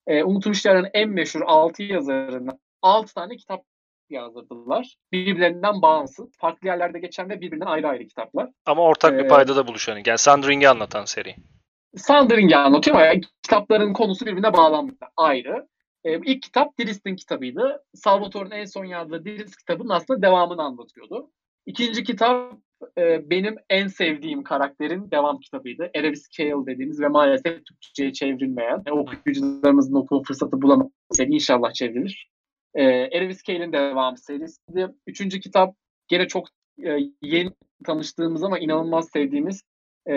e, 0.08 0.24
unutulmuş 0.24 0.64
diyarların 0.66 0.90
en 0.94 1.10
meşhur 1.10 1.42
6 1.46 1.84
yazarından 1.84 2.60
6 2.82 3.14
tane 3.14 3.36
kitap 3.36 3.64
yazdırdılar. 4.10 4.96
Birbirlerinden 5.12 5.82
bağımsız. 5.82 6.38
Farklı 6.38 6.68
yerlerde 6.68 7.00
geçen 7.00 7.30
ve 7.30 7.42
birbirinden 7.42 7.66
ayrı 7.66 7.88
ayrı 7.88 8.08
kitaplar. 8.08 8.50
Ama 8.66 8.84
ortak 8.84 9.14
bir 9.14 9.26
Ee, 9.26 9.28
payda 9.28 9.56
da 9.56 9.68
buluşan. 9.68 10.00
Yani 10.06 10.18
Sundring'i 10.18 10.70
anlatan 10.70 11.06
seri. 11.06 11.36
Sundering'i 11.98 12.58
anlatıyor 12.58 12.98
ama 12.98 13.22
kitapların 13.44 13.94
konusu 13.94 14.26
birbirine 14.26 14.54
bağlanmakta 14.54 15.08
ayrı. 15.18 15.68
Ee, 16.04 16.20
ilk 16.26 16.42
kitap 16.42 16.80
Dirist'in 16.80 17.16
kitabıydı. 17.16 17.84
Salvatore'un 17.94 18.52
en 18.52 18.66
son 18.66 18.86
yazdığı 18.86 19.26
Dirist 19.26 19.58
kitabının 19.58 19.90
aslında 19.90 20.22
devamını 20.22 20.62
anlatıyordu. 20.62 21.32
İkinci 21.66 22.04
kitap 22.04 22.54
e, 22.98 23.30
benim 23.30 23.56
en 23.70 23.88
sevdiğim 23.88 24.44
karakterin 24.44 25.12
devam 25.12 25.40
kitabıydı. 25.40 25.92
Erebus 25.96 26.28
Kale 26.38 26.66
dediğimiz 26.66 27.00
ve 27.00 27.08
maalesef 27.08 27.66
Türkçe'ye 27.66 28.14
çevrilmeyen, 28.14 28.84
e, 28.86 28.92
okuyucularımızın 28.92 29.96
okuma 29.96 30.24
fırsatı 30.24 30.58
seri 31.12 31.32
inşallah 31.32 31.74
çevrilir. 31.74 32.32
E, 32.74 32.84
Erebus 32.84 33.42
Kale'in 33.42 33.74
devam 33.74 34.18
serisiydi. 34.18 34.88
Üçüncü 35.08 35.40
kitap 35.40 35.76
gene 36.08 36.28
çok 36.28 36.48
e, 36.84 36.98
yeni 37.22 37.52
tanıştığımız 37.86 38.44
ama 38.44 38.60
inanılmaz 38.60 39.10
sevdiğimiz 39.10 39.64
e, 40.08 40.14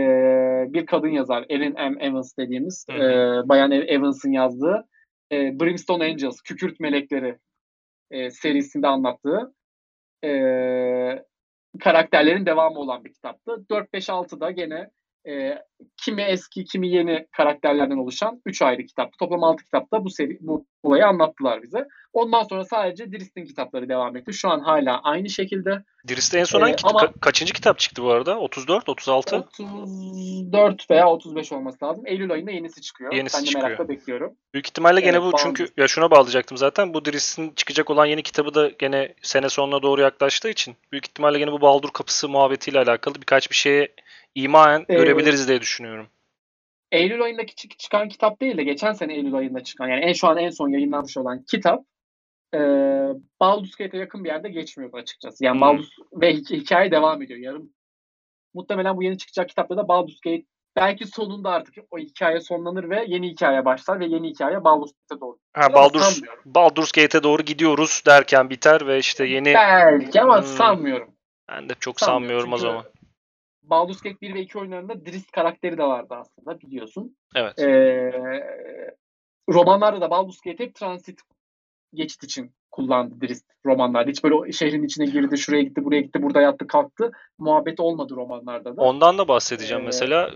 bir 0.72 0.86
kadın 0.86 1.08
yazar. 1.08 1.46
Erin 1.50 1.74
M. 1.74 1.96
Evans 2.00 2.36
dediğimiz. 2.38 2.86
E, 2.90 2.98
Bayan 3.48 3.70
Evans'ın 3.70 4.32
yazdığı 4.32 4.88
e, 5.32 5.60
Brimstone 5.60 6.04
Angels, 6.04 6.40
Kükürt 6.40 6.80
Melekleri 6.80 7.38
e, 8.10 8.30
serisinde 8.30 8.86
anlattığı 8.86 9.54
e, 10.24 10.30
karakterlerin 11.80 12.46
devamı 12.46 12.78
olan 12.78 13.04
bir 13.04 13.12
kitaptı. 13.12 13.50
4-5-6'da 13.70 14.50
gene 14.50 14.90
e, 15.28 15.62
kimi 15.96 16.22
eski 16.22 16.64
kimi 16.64 16.88
yeni 16.88 17.26
karakterlerden 17.32 17.96
oluşan 17.96 18.42
3 18.46 18.62
ayrı 18.62 18.86
kitaptı. 18.86 19.18
Toplam 19.18 19.44
6 19.44 19.64
kitapta 19.64 20.04
bu 20.04 20.10
seri 20.10 20.38
bu 20.40 20.66
olayı 20.82 21.06
anlattılar 21.06 21.62
bize. 21.62 21.86
Ondan 22.12 22.42
sonra 22.42 22.64
sadece 22.64 23.12
Dirist'in 23.12 23.44
kitapları 23.44 23.88
devam 23.88 24.16
etti. 24.16 24.32
Şu 24.32 24.48
an 24.48 24.60
hala 24.60 25.00
aynı 25.02 25.30
şekilde. 25.30 25.82
Dirist'te 26.08 26.38
en 26.38 26.44
son 26.44 26.60
Ee, 26.60 26.62
hangi 26.62 26.76
ama- 26.84 27.00
ka- 27.00 27.20
kaçıncı 27.20 27.52
kitap 27.52 27.78
çıktı 27.78 28.02
bu 28.02 28.10
arada? 28.10 28.38
34, 28.38 28.88
36? 28.88 29.36
34 29.36 30.90
veya 30.90 31.08
35 31.08 31.52
olması 31.52 31.84
lazım. 31.84 32.06
Eylül 32.06 32.32
ayında 32.32 32.50
yenisi 32.50 32.80
çıkıyor. 32.80 33.12
Yenisi 33.12 33.36
ben 33.36 33.42
de 33.42 33.46
çıkıyor. 33.46 33.64
merakla 33.68 33.88
bekliyorum. 33.88 34.34
Büyük 34.54 34.66
ihtimalle 34.66 35.00
gene 35.00 35.16
Evet, 35.16 35.32
bu 35.32 35.36
çünkü 35.38 35.68
ya 35.76 35.88
şuna 35.88 36.10
bağlayacaktım 36.10 36.56
zaten. 36.56 36.94
Bu 36.94 37.04
Dirist'in 37.04 37.50
çıkacak 37.56 37.90
olan 37.90 38.06
yeni 38.06 38.22
kitabı 38.22 38.54
da 38.54 38.68
gene 38.68 39.14
sene 39.22 39.48
sonuna 39.48 39.82
doğru 39.82 40.00
yaklaştığı 40.00 40.48
için 40.50 40.76
büyük 40.92 41.06
ihtimalle 41.08 41.38
gene 41.38 41.52
bu 41.52 41.60
Baldur 41.60 41.90
kapısı 41.90 42.28
muhabbetiyle 42.28 42.78
alakalı 42.78 43.14
birkaç 43.14 43.50
bir 43.50 43.56
şeye 43.56 43.88
imaen 44.36 44.84
Ee, 44.88 44.94
görebiliriz 44.94 45.48
diye 45.48 45.60
düşünüyorum. 45.60 46.06
Eylül 46.92 47.22
ayındaki 47.22 47.54
çık- 47.54 47.78
çıkan 47.78 48.08
kitap 48.08 48.40
değil 48.40 48.56
de 48.56 48.64
geçen 48.64 48.92
sene 48.92 49.14
Eylül 49.14 49.34
ayında 49.34 49.60
çıkan 49.64 49.88
yani 49.88 50.04
en 50.04 50.12
şu 50.12 50.28
an 50.28 50.36
en 50.36 50.50
son 50.50 50.68
yayınlanmış 50.68 51.16
olan 51.16 51.44
kitap 51.44 51.84
e, 52.54 52.58
Baldur's 53.40 53.74
Gate'e 53.76 54.00
yakın 54.00 54.24
bir 54.24 54.28
yerde 54.28 54.48
geçmiyordu 54.48 54.96
açıkçası. 54.96 55.44
Yani 55.44 55.54
Hmm. 55.54 55.60
Baldur's 55.60 55.88
ve 56.12 56.32
hi- 56.34 56.56
hikaye 56.56 56.90
devam 56.90 57.22
ediyor. 57.22 57.38
Yarım 57.40 57.70
muhtemelen 58.54 58.96
bu 58.96 59.02
yeni 59.02 59.18
çıkacak 59.18 59.48
kitapta 59.48 59.76
da 59.76 59.88
Baldur's 59.88 60.20
Gate 60.20 60.42
belki 60.76 61.06
sonunda 61.06 61.50
artık 61.50 61.74
o 61.90 61.98
hikaye 61.98 62.40
sonlanır 62.40 62.90
ve 62.90 63.04
yeni 63.08 63.28
hikaye 63.30 63.64
başlar 63.64 64.00
ve 64.00 64.06
yeni 64.06 64.28
hikaye 64.28 64.64
Baldur's 64.64 64.92
Gate'e 64.92 65.20
doğru. 65.20 65.38
Ha, 65.54 65.74
Baldur's. 65.74 66.22
Baldur's 66.44 66.92
Gate'e 66.92 67.22
doğru 67.22 67.42
gidiyoruz 67.42 68.02
derken 68.06 68.50
biter 68.50 68.86
ve 68.86 68.98
işte 68.98 69.24
yeni 69.26 69.54
Belki 69.54 70.20
ama 70.20 70.36
Hmm. 70.38 70.46
sanmıyorum. 70.46 71.10
ben 71.48 71.68
de 71.68 71.74
çok 71.80 72.00
Sanmıyorum. 72.00 72.22
sanmıyorum 72.40 72.52
o 72.52 72.56
zaman. 72.58 72.84
Baldur's 73.70 74.00
Gate 74.00 74.20
1 74.20 74.34
ve 74.34 74.40
2 74.40 74.58
oyunlarında 74.58 75.06
Drist 75.06 75.30
karakteri 75.30 75.78
de 75.78 75.82
vardı 75.82 76.14
aslında 76.18 76.60
biliyorsun. 76.60 77.16
Evet. 77.34 77.58
Ee, 77.58 78.12
romanlarda 79.48 80.00
da 80.00 80.10
Baldur's 80.10 80.40
Gate 80.40 80.64
hep 80.64 80.74
transit 80.74 81.20
geçit 81.94 82.24
için 82.24 82.52
kullandı 82.70 83.20
Drist 83.20 83.46
romanlarda. 83.66 84.10
Hiç 84.10 84.24
böyle 84.24 84.52
şehrin 84.52 84.82
içine 84.82 85.06
girdi, 85.06 85.38
şuraya 85.38 85.62
gitti, 85.62 85.84
buraya 85.84 86.00
gitti, 86.00 86.22
burada 86.22 86.40
yattı, 86.40 86.66
kalktı. 86.66 87.10
Muhabbeti 87.38 87.82
olmadı 87.82 88.16
romanlarda 88.16 88.76
da. 88.76 88.82
Ondan 88.82 89.18
da 89.18 89.28
bahsedeceğim 89.28 89.82
Ee, 89.82 89.86
mesela. 89.86 90.30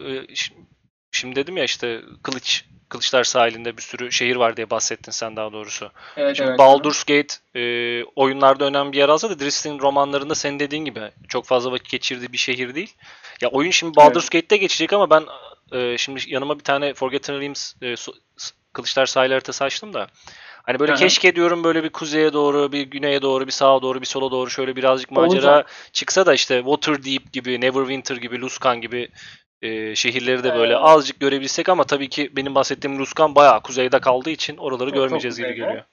Şimdi 1.20 1.36
dedim 1.36 1.56
ya 1.56 1.64
işte 1.64 2.00
Kılıç 2.22 2.64
Kılıçlar 2.88 3.24
sahilinde 3.24 3.76
bir 3.76 3.82
sürü 3.82 4.12
şehir 4.12 4.36
var 4.36 4.56
diye 4.56 4.70
bahsettin 4.70 5.12
sen 5.12 5.36
daha 5.36 5.52
doğrusu. 5.52 5.90
evet, 6.16 6.36
Şimdi 6.36 6.48
evet. 6.50 6.58
Baldur's 6.58 7.04
Gate 7.04 7.34
e, 7.54 8.04
oyunlarda 8.04 8.64
önemli 8.64 8.92
bir 8.92 8.96
yer 8.96 9.08
alsa 9.08 9.30
da 9.30 9.40
Drist'in 9.40 9.78
romanlarında 9.78 10.34
senin 10.34 10.58
dediğin 10.58 10.84
gibi 10.84 11.00
çok 11.28 11.44
fazla 11.44 11.72
vakit 11.72 11.88
geçirdiği 11.88 12.32
bir 12.32 12.38
şehir 12.38 12.74
değil. 12.74 12.94
Ya 13.40 13.48
oyun 13.48 13.70
şimdi 13.70 13.96
Baldur's 13.96 14.28
Gate'de 14.28 14.56
geçecek 14.56 14.92
ama 14.92 15.10
ben 15.10 15.24
e, 15.72 15.98
şimdi 15.98 16.20
yanıma 16.26 16.58
bir 16.58 16.64
tane 16.64 16.94
Forgotten 16.94 17.40
Realms 17.40 17.74
e, 17.82 17.86
so- 17.86 18.16
Kılıçlar 18.72 19.06
sahil 19.06 19.30
haritası 19.30 19.64
açtım 19.64 19.94
da 19.94 20.06
hani 20.62 20.78
böyle 20.78 20.92
Hı 20.92 20.96
hı. 20.96 20.98
keşke 20.98 21.34
diyorum 21.36 21.64
böyle 21.64 21.84
bir 21.84 21.90
kuzeye 21.90 22.32
doğru, 22.32 22.72
bir 22.72 22.82
güneye 22.82 23.22
doğru, 23.22 23.46
bir 23.46 23.52
sağa 23.52 23.82
doğru, 23.82 24.00
bir 24.00 24.06
sola 24.06 24.30
doğru 24.30 24.50
şöyle 24.50 24.76
birazcık 24.76 25.10
macera 25.10 25.54
Olacak. 25.54 25.70
çıksa 25.92 26.26
da 26.26 26.34
işte 26.34 26.58
Waterdeep 26.58 27.32
gibi, 27.32 27.60
Neverwinter 27.60 28.16
gibi, 28.16 28.40
Luskan 28.40 28.80
gibi 28.80 29.08
e, 29.62 29.94
şehirleri 29.94 30.44
de 30.44 30.54
böyle 30.54 30.72
Evet. 30.72 30.82
azıcık 30.84 31.20
görebilsek 31.20 31.68
ama 31.68 31.84
tabii 31.84 32.08
ki 32.08 32.36
benim 32.36 32.54
bahsettiğim 32.54 32.98
Luskan 32.98 33.34
bayağı 33.34 33.60
kuzeyde 33.62 34.00
kaldığı 34.00 34.30
için 34.30 34.56
oraları 34.56 34.90
Çok- 34.90 34.96
çok 34.96 35.04
görmeyeceğiz 35.04 35.36
gibi 35.36 35.46
kuzeyde. 35.48 35.66
geliyor. 35.66 35.84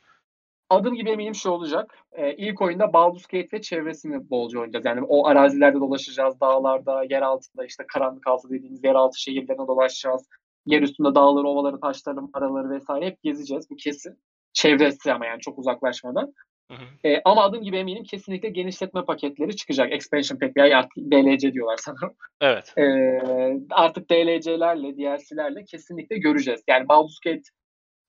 Adım 0.70 0.96
gibi 0.96 1.10
eminim 1.10 1.36
şu 1.36 1.50
olacak. 1.50 1.98
Ee, 2.12 2.34
ilk 2.34 2.62
oyunda 2.62 2.94
Baldur's 2.94 3.26
Gate 3.26 3.48
ve 3.54 3.62
çevresini 3.62 4.30
bolca 4.30 4.60
oynayacağız. 4.60 4.86
Yani 4.86 5.02
o 5.02 5.28
arazilerde 5.28 5.80
dolaşacağız. 5.80 6.40
Dağlarda, 6.42 7.04
yer 7.10 7.22
altında 7.22 7.66
işte 7.66 7.84
karanlık 7.94 8.28
altı 8.28 8.50
dediğimiz 8.50 8.84
yeraltı 8.84 9.22
şehirlerine 9.22 9.68
dolaşacağız. 9.68 10.28
Yer 10.66 10.82
üstünde 10.82 11.16
dağları, 11.16 11.48
ovaları, 11.48 11.80
taşları, 11.80 12.22
mağaraları 12.22 12.70
vesaire 12.70 13.06
hep 13.06 13.24
gezeceğiz. 13.24 13.70
Bu 13.70 13.76
kesin. 13.76 14.20
Çevresi 14.54 15.14
ama 15.14 15.26
yani 15.26 15.40
çok 15.42 15.60
uzaklaşmadan. 15.60 16.34
Hı 16.72 16.74
hı. 16.74 16.86
Ee, 17.06 17.22
ama 17.26 17.44
adım 17.44 17.64
gibi 17.64 17.78
eminim 17.78 18.04
kesinlikle 18.04 18.50
genişletme 18.50 19.06
paketleri 19.06 19.56
çıkacak. 19.56 19.94
Expansion 19.94 20.40
pack 20.40 20.58
veya 20.58 20.80
artık 20.80 20.98
DLC 20.98 21.54
diyorlar 21.54 21.78
sanırım. 21.78 22.14
Evet. 22.42 22.74
Ee, 22.78 23.60
artık 23.72 24.10
DLC'lerle, 24.12 24.98
DLC'lerle 24.98 25.66
kesinlikle 25.66 26.18
göreceğiz. 26.18 26.64
Yani 26.68 26.88
Baldur's 26.90 27.20
Gate 27.20 27.42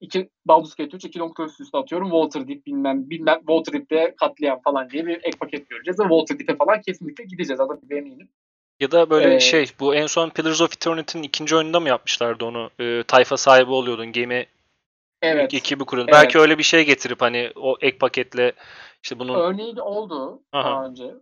iki 0.00 0.28
Baldur's 0.46 0.74
Gate 0.74 0.96
3 0.96 1.04
iki 1.04 1.18
nokta 1.18 1.44
üst 1.44 1.61
üste 1.61 1.78
atıyorum. 1.78 2.11
Waterdeep 2.11 2.66
bilmem 2.66 3.11
bilmem 3.11 3.38
Waterdeep'te 3.38 4.14
katliam 4.20 4.61
falan 4.64 4.90
diye 4.90 5.06
bir 5.06 5.16
ek 5.16 5.38
paket 5.40 5.68
göreceğiz. 5.70 6.00
Ve 6.00 6.02
Waterdeep'e 6.02 6.56
falan 6.56 6.80
kesinlikle 6.80 7.24
gideceğiz. 7.24 7.61
Adam 7.61 7.78
bir 7.82 7.96
eminim. 7.96 8.28
Ya 8.80 8.90
da 8.90 9.11
böyle 9.11 9.34
Ee, 9.34 9.40
şey 9.40 9.66
bu 9.80 9.94
en 9.94 10.06
son 10.06 10.30
Pillars 10.30 10.61
of 10.61 10.72
Eternity'nin 10.76 11.22
ikinci 11.22 11.56
oyununda 11.56 11.80
mı 11.80 11.88
yapmışlardı 11.88 12.44
onu? 12.44 12.70
Ee, 12.80 13.02
tayfa 13.09 13.36
sahibi 13.36 13.70
oluyordun. 13.70 14.12
Gemi 14.12 14.46
Evet. 15.22 15.54
ekibi 15.54 15.84
kuruyordun. 15.84 16.12
Evet. 16.12 16.22
Belki 16.22 16.38
öyle 16.38 16.58
bir 16.58 16.62
şey 16.62 16.86
getirip 16.86 17.20
hani 17.20 17.50
o 17.56 17.76
ek 17.80 17.98
paketle 17.98 18.52
işte 19.02 19.18
bunun 19.18 19.34
Örneği 19.34 19.76
de 19.76 19.82
oldu 19.82 20.42
Aha. 20.52 20.70
daha 20.70 20.86
önce. 20.86 21.14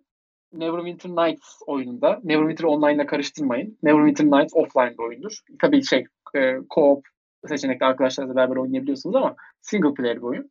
Neverwinter 0.53 1.11
Nights 1.11 1.59
oyununda. 1.67 2.21
Neverwinter 2.25 2.65
Online'la 2.65 3.07
karıştırmayın. 3.07 3.79
Neverwinter 3.83 4.25
Nights 4.25 4.55
offline 4.55 4.99
bir 4.99 5.05
oyundur. 5.05 5.39
Tabii 5.61 5.85
şey 5.85 6.05
e, 6.35 6.39
co-op 6.75 7.03
seçenekli 7.49 7.87
arkadaşlarla 7.87 8.37
beraber 8.37 8.57
oynayabiliyorsunuz 8.57 9.17
ama 9.17 9.37
single 9.61 9.95
player 9.95 10.17
bir 10.17 10.23
oyun. 10.23 10.51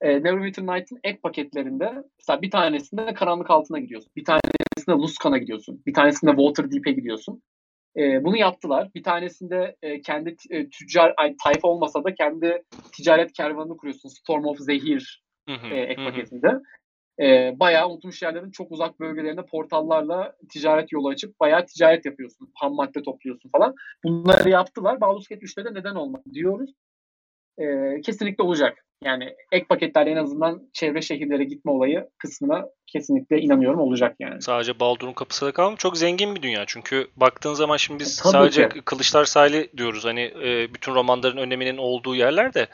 E, 0.00 0.22
Neverwinter 0.22 0.62
Nights'ın 0.62 1.00
ek 1.04 1.18
paketlerinde 1.22 2.04
mesela 2.18 2.42
bir 2.42 2.50
tanesinde 2.50 3.14
karanlık 3.14 3.50
altına 3.50 3.78
gidiyorsun. 3.78 4.10
Bir 4.16 4.24
tanesinde 4.24 5.02
Luskan'a 5.02 5.38
gidiyorsun. 5.38 5.82
Bir 5.86 5.94
tanesinde 5.94 6.30
Waterdeep'e 6.30 6.92
gidiyorsun. 6.92 7.42
E, 7.96 8.24
bunu 8.24 8.36
yaptılar. 8.36 8.90
Bir 8.94 9.02
tanesinde 9.02 9.76
e, 9.82 10.00
kendi 10.00 10.36
e, 10.50 10.68
tüccar 10.68 11.14
ay, 11.16 11.34
tayfa 11.44 11.68
olmasa 11.68 12.04
da 12.04 12.14
kendi 12.14 12.62
ticaret 12.92 13.32
kervanını 13.32 13.76
kuruyorsun. 13.76 14.08
Storm 14.08 14.44
of 14.44 14.58
Zehir 14.58 15.22
Hı 15.48 15.54
hı, 15.54 15.74
e, 15.74 15.80
ek 15.80 16.02
hı 16.02 16.04
paketinde. 16.04 16.60
E, 17.20 17.54
bayağı 17.60 17.88
unutulmuş 17.88 18.22
yerlerin 18.22 18.50
çok 18.50 18.72
uzak 18.72 19.00
bölgelerine 19.00 19.44
portallarla 19.44 20.36
ticaret 20.52 20.92
yolu 20.92 21.08
açıp 21.08 21.40
bayağı 21.40 21.66
ticaret 21.66 22.06
yapıyorsun. 22.06 22.50
Ham 22.54 22.74
madde 22.74 23.02
topluyorsun 23.02 23.50
falan. 23.50 23.74
Bunları 24.04 24.48
yaptılar. 24.48 25.00
Baldur's 25.00 25.28
Gate 25.28 25.44
3'te 25.44 25.64
de 25.64 25.74
neden 25.74 25.94
olmadı 25.94 26.24
diyoruz. 26.32 26.70
E, 27.58 27.64
kesinlikle 28.00 28.44
olacak. 28.44 28.85
Yani 29.04 29.34
ek 29.52 29.66
paketlerle 29.68 30.10
en 30.10 30.16
azından 30.16 30.62
çevre 30.72 31.02
şehirlere 31.02 31.44
gitme 31.44 31.72
olayı 31.72 32.08
kısmına 32.18 32.64
kesinlikle 32.86 33.40
inanıyorum 33.40 33.80
olacak 33.80 34.16
yani. 34.18 34.42
Sadece 34.42 34.80
Baldur'un 34.80 35.12
kapısı 35.12 35.46
da 35.46 35.52
kalmıyor. 35.52 35.78
Çok 35.78 35.96
zengin 35.96 36.34
bir 36.34 36.42
dünya 36.42 36.64
çünkü 36.66 37.08
baktığın 37.16 37.54
zaman 37.54 37.76
şimdi 37.76 38.00
biz 38.00 38.16
Tabii 38.16 38.32
sadece 38.32 38.68
ki. 38.68 38.80
Kılıçlar 38.80 39.24
Sahili 39.24 39.70
diyoruz. 39.76 40.04
Hani 40.04 40.20
e, 40.20 40.74
bütün 40.74 40.94
romanların 40.94 41.36
öneminin 41.36 41.76
olduğu 41.76 42.14
yerlerde 42.14 42.66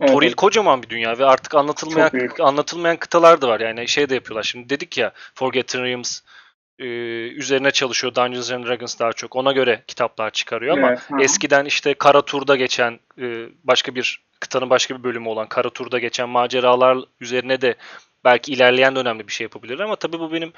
Evet, 0.00 0.12
Toril 0.12 0.32
kocaman 0.32 0.82
bir 0.82 0.88
dünya 0.88 1.18
ve 1.18 1.24
artık 1.24 1.54
anlatılmayan 1.54 2.10
anlatılmayan 2.40 2.96
kıtalar 2.96 3.42
da 3.42 3.48
var. 3.48 3.60
Yani 3.60 3.88
şey 3.88 4.08
de 4.08 4.14
yapıyorlar. 4.14 4.42
Şimdi 4.42 4.68
dedik 4.68 4.98
ya 4.98 5.12
Forgotten 5.34 5.82
Realms 5.82 6.20
e, 6.78 6.84
üzerine 7.28 7.70
çalışıyor 7.70 8.14
Dungeons 8.14 8.50
and 8.50 8.66
Dragons 8.66 8.98
daha 8.98 9.12
çok. 9.12 9.36
Ona 9.36 9.52
göre 9.52 9.82
kitaplar 9.86 10.30
çıkarıyor 10.30 10.78
ama 10.78 10.88
Evet, 10.88 11.00
eskiden 11.20 11.64
işte 11.64 11.94
Karatur'da 11.94 12.56
geçen 12.56 13.00
e, 13.20 13.46
başka 13.64 13.94
bir 13.94 14.22
kıtanın 14.40 14.70
başka 14.70 14.98
bir 14.98 15.02
bölümü 15.04 15.28
olan 15.28 15.48
Karatur'da 15.48 15.98
geçen 15.98 16.28
maceralar 16.28 16.98
üzerine 17.20 17.60
de 17.60 17.74
belki 18.24 18.52
ilerleyen 18.52 18.96
dönemde 18.96 19.26
bir 19.28 19.32
şey 19.32 19.44
yapabilir 19.44 19.78
ama 19.78 19.96
tabii 19.96 20.20
bu 20.20 20.32
benim 20.32 20.52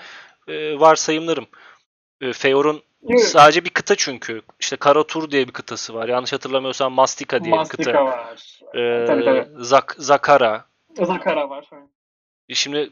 e, 0.48 0.80
varsayımlarım. 0.80 1.46
E, 2.20 2.32
Feor'un 2.32 2.82
Evet. 3.10 3.20
sadece 3.28 3.64
bir 3.64 3.70
kıta 3.70 3.94
çünkü. 3.94 4.42
İşte 4.60 4.76
Karatur 4.76 5.30
diye 5.30 5.46
bir 5.48 5.52
kıtası 5.52 5.94
var. 5.94 6.08
Yanlış 6.08 6.32
hatırlamıyorsam 6.32 6.92
Mastika 6.92 7.44
diye 7.44 7.52
bir 7.52 7.58
Mastika 7.58 7.82
kıta. 7.84 8.04
var. 8.04 8.36
E, 8.74 9.06
Tabii, 9.06 9.24
tabii. 9.24 9.46
Zak, 9.56 9.94
Zakara. 9.98 10.64
Zakara 11.02 11.50
var. 11.50 11.64
E 12.48 12.54
Şimdi 12.54 12.90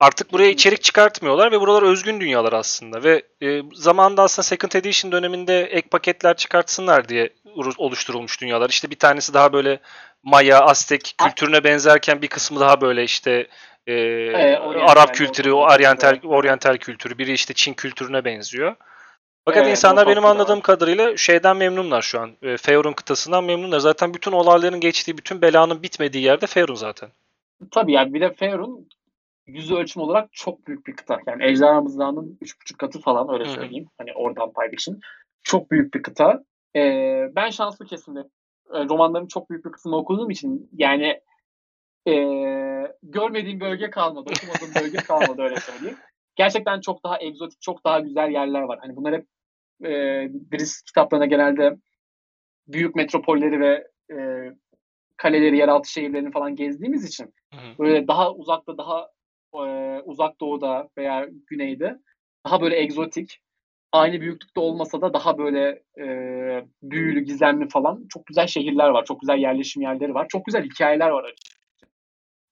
artık 0.00 0.32
buraya 0.32 0.50
içerik 0.50 0.82
çıkartmıyorlar 0.82 1.52
ve 1.52 1.60
buralar 1.60 1.82
özgün 1.82 2.20
dünyalar 2.20 2.52
aslında 2.52 3.02
ve 3.02 3.22
e, 3.42 3.62
zamanında 3.74 4.22
aslında 4.22 4.42
Second 4.42 4.72
Edition 4.72 5.12
döneminde 5.12 5.60
ek 5.62 5.88
paketler 5.88 6.36
çıkartsınlar 6.36 7.08
diye 7.08 7.30
uru- 7.44 7.74
oluşturulmuş 7.78 8.40
dünyalar. 8.40 8.70
İşte 8.70 8.90
bir 8.90 8.98
tanesi 8.98 9.34
daha 9.34 9.52
böyle 9.52 9.80
Maya, 10.22 10.60
Aztek 10.60 11.14
kültürüne 11.18 11.64
benzerken 11.64 12.22
bir 12.22 12.28
kısmı 12.28 12.60
daha 12.60 12.80
böyle 12.80 13.04
işte 13.04 13.46
e, 13.86 13.94
oryantal, 14.58 14.88
Arap 14.88 15.14
kültürü, 15.14 15.52
o 15.52 15.58
oryantal, 15.74 16.18
oryantal, 16.24 16.76
kültürü, 16.76 17.18
biri 17.18 17.32
işte 17.32 17.54
Çin 17.54 17.74
kültürüne 17.74 18.24
benziyor. 18.24 18.76
Fakat 19.44 19.62
Evet, 19.62 19.70
insanlar 19.70 20.06
benim 20.08 20.24
anladığım 20.24 20.56
var. 20.56 20.62
kadarıyla 20.62 21.16
şeyden 21.16 21.56
memnunlar 21.56 22.02
şu 22.02 22.20
an. 22.20 22.30
E, 22.42 22.56
Feorun 22.56 22.92
kıtasından 22.92 23.44
memnunlar. 23.44 23.78
Zaten 23.78 24.14
bütün 24.14 24.32
olayların 24.32 24.80
geçtiği, 24.80 25.18
bütün 25.18 25.42
belanın 25.42 25.82
bitmediği 25.82 26.24
yerde 26.24 26.46
Feorun 26.46 26.74
zaten. 26.74 27.08
Tabii 27.70 27.92
yani 27.92 28.14
bir 28.14 28.20
de 28.20 28.32
Faerun 28.32 28.88
yüz 29.46 29.72
ölçüm 29.72 30.02
olarak 30.02 30.32
çok 30.32 30.66
büyük 30.66 30.86
bir 30.86 30.96
kıta. 30.96 31.18
Yani 31.26 31.44
Ejderha 31.44 31.80
Mızrağı'nın 31.80 32.38
3,5 32.42 32.76
katı 32.76 33.00
falan 33.00 33.34
öyle 33.34 33.44
Hı 33.44 33.48
hı. 33.48 33.54
söyleyeyim. 33.54 33.88
Hani 33.98 34.12
oradan 34.14 34.52
pay 34.52 34.72
biçin. 34.72 35.00
Çok 35.42 35.70
büyük 35.70 35.94
bir 35.94 36.02
kıta. 36.02 36.44
Ee, 36.76 37.28
ben 37.36 37.50
şanslı 37.50 37.86
kesimde. 37.86 38.20
Ee, 38.74 38.84
romanların 38.84 39.26
çok 39.26 39.50
büyük 39.50 39.64
bir 39.64 39.72
kısmını 39.72 39.96
okuduğum 39.96 40.30
için 40.30 40.70
yani 40.72 41.20
ee, 42.08 42.92
görmediğim 43.02 43.60
bölge 43.60 43.90
kalmadı. 43.90 44.30
Okumadığım 44.30 44.82
bölge 44.82 44.96
kalmadı 45.06 45.42
öyle 45.42 45.60
söyleyeyim. 45.60 45.98
Gerçekten 46.36 46.80
çok 46.80 47.04
daha 47.04 47.20
egzotik, 47.20 47.60
çok 47.60 47.84
daha 47.84 48.00
güzel 48.00 48.30
yerler 48.30 48.62
var. 48.62 48.78
Hani 48.80 48.96
bunlar 48.96 49.14
hep 49.14 49.26
ee, 49.84 50.30
Driss 50.52 50.82
kitaplarına 50.82 51.26
genelde 51.26 51.76
büyük 52.68 52.94
metropolleri 52.94 53.60
ve 53.60 53.88
ee, 54.12 54.52
kaleleri, 55.16 55.56
yeraltı 55.56 55.92
şehirlerini 55.92 56.30
falan 56.30 56.56
gezdiğimiz 56.56 57.04
için 57.04 57.34
Hı 57.54 57.56
hı. 57.56 57.78
böyle 57.78 58.08
daha 58.08 58.32
uzakta 58.32 58.78
daha 58.78 59.08
e, 59.64 60.00
uzak 60.04 60.40
doğuda 60.40 60.88
veya 60.98 61.26
güneyde 61.46 61.98
daha 62.46 62.60
böyle 62.60 62.80
egzotik 62.80 63.40
aynı 63.92 64.20
büyüklükte 64.20 64.60
olmasa 64.60 65.00
da 65.00 65.14
daha 65.14 65.38
böyle 65.38 65.82
e, 65.98 66.06
büyülü, 66.82 67.20
gizemli 67.20 67.68
falan 67.68 68.06
çok 68.08 68.26
güzel 68.26 68.46
şehirler 68.46 68.88
var. 68.88 69.04
Çok 69.04 69.20
güzel 69.20 69.38
yerleşim 69.38 69.82
yerleri 69.82 70.14
var. 70.14 70.26
Çok 70.28 70.46
güzel 70.46 70.64
hikayeler 70.64 71.10
var 71.10 71.24
açıkçası. 71.24 71.56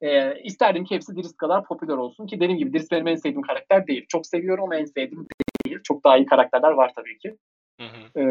E, 0.01 0.43
isterdim 0.43 0.85
ki 0.85 0.95
hepsi 0.95 1.17
Drizzt 1.17 1.37
kadar 1.37 1.65
popüler 1.65 1.95
olsun 1.95 2.27
ki 2.27 2.41
dediğim 2.41 2.59
gibi 2.59 2.73
Drizzt 2.73 2.93
benim 2.93 3.07
en 3.07 3.17
sevdiğim 3.17 3.43
karakter 3.43 3.87
değil. 3.87 4.07
Çok 4.09 4.27
seviyorum 4.27 4.65
ama 4.65 4.77
en 4.77 4.85
sevdiğim 4.85 5.27
değil. 5.67 5.79
Çok 5.85 6.05
daha 6.05 6.17
iyi 6.17 6.27
karakterler 6.27 6.71
var 6.71 6.93
tabii 6.97 7.19
ki. 7.19 7.37
Hı 7.81 7.87
hı. 7.87 8.25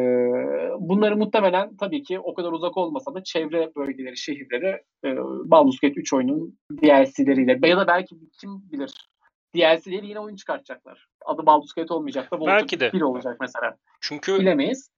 Bunları 0.80 1.18
muhtemelen 1.18 1.78
tabii 1.78 2.04
ki 2.04 2.20
o 2.20 2.34
kadar 2.34 2.52
uzak 2.52 2.78
olmasa 2.78 3.14
da 3.14 3.24
çevre 3.24 3.72
bölgeleri, 3.76 4.18
şehirleri 4.18 4.82
e, 5.06 5.18
Baldur's 5.52 5.80
Gate 5.80 6.00
3 6.00 6.14
oyunun 6.14 6.58
DLC'leriyle 6.72 7.68
ya 7.68 7.78
da 7.78 7.88
belki 7.88 8.16
kim 8.40 8.72
bilir 8.72 9.10
DLC'leri 9.56 10.08
yine 10.08 10.20
oyun 10.20 10.36
çıkartacaklar. 10.36 11.08
Adı 11.26 11.46
Baldur's 11.46 11.74
Gate 11.74 11.94
olmayacak 11.94 12.32
da 12.32 12.46
Belki 12.46 12.80
de. 12.80 12.94
1 12.94 13.02
olacak 13.02 13.38
mesela. 13.42 13.78
Çünkü 14.02 14.40
Bilemeyiz. 14.40 14.90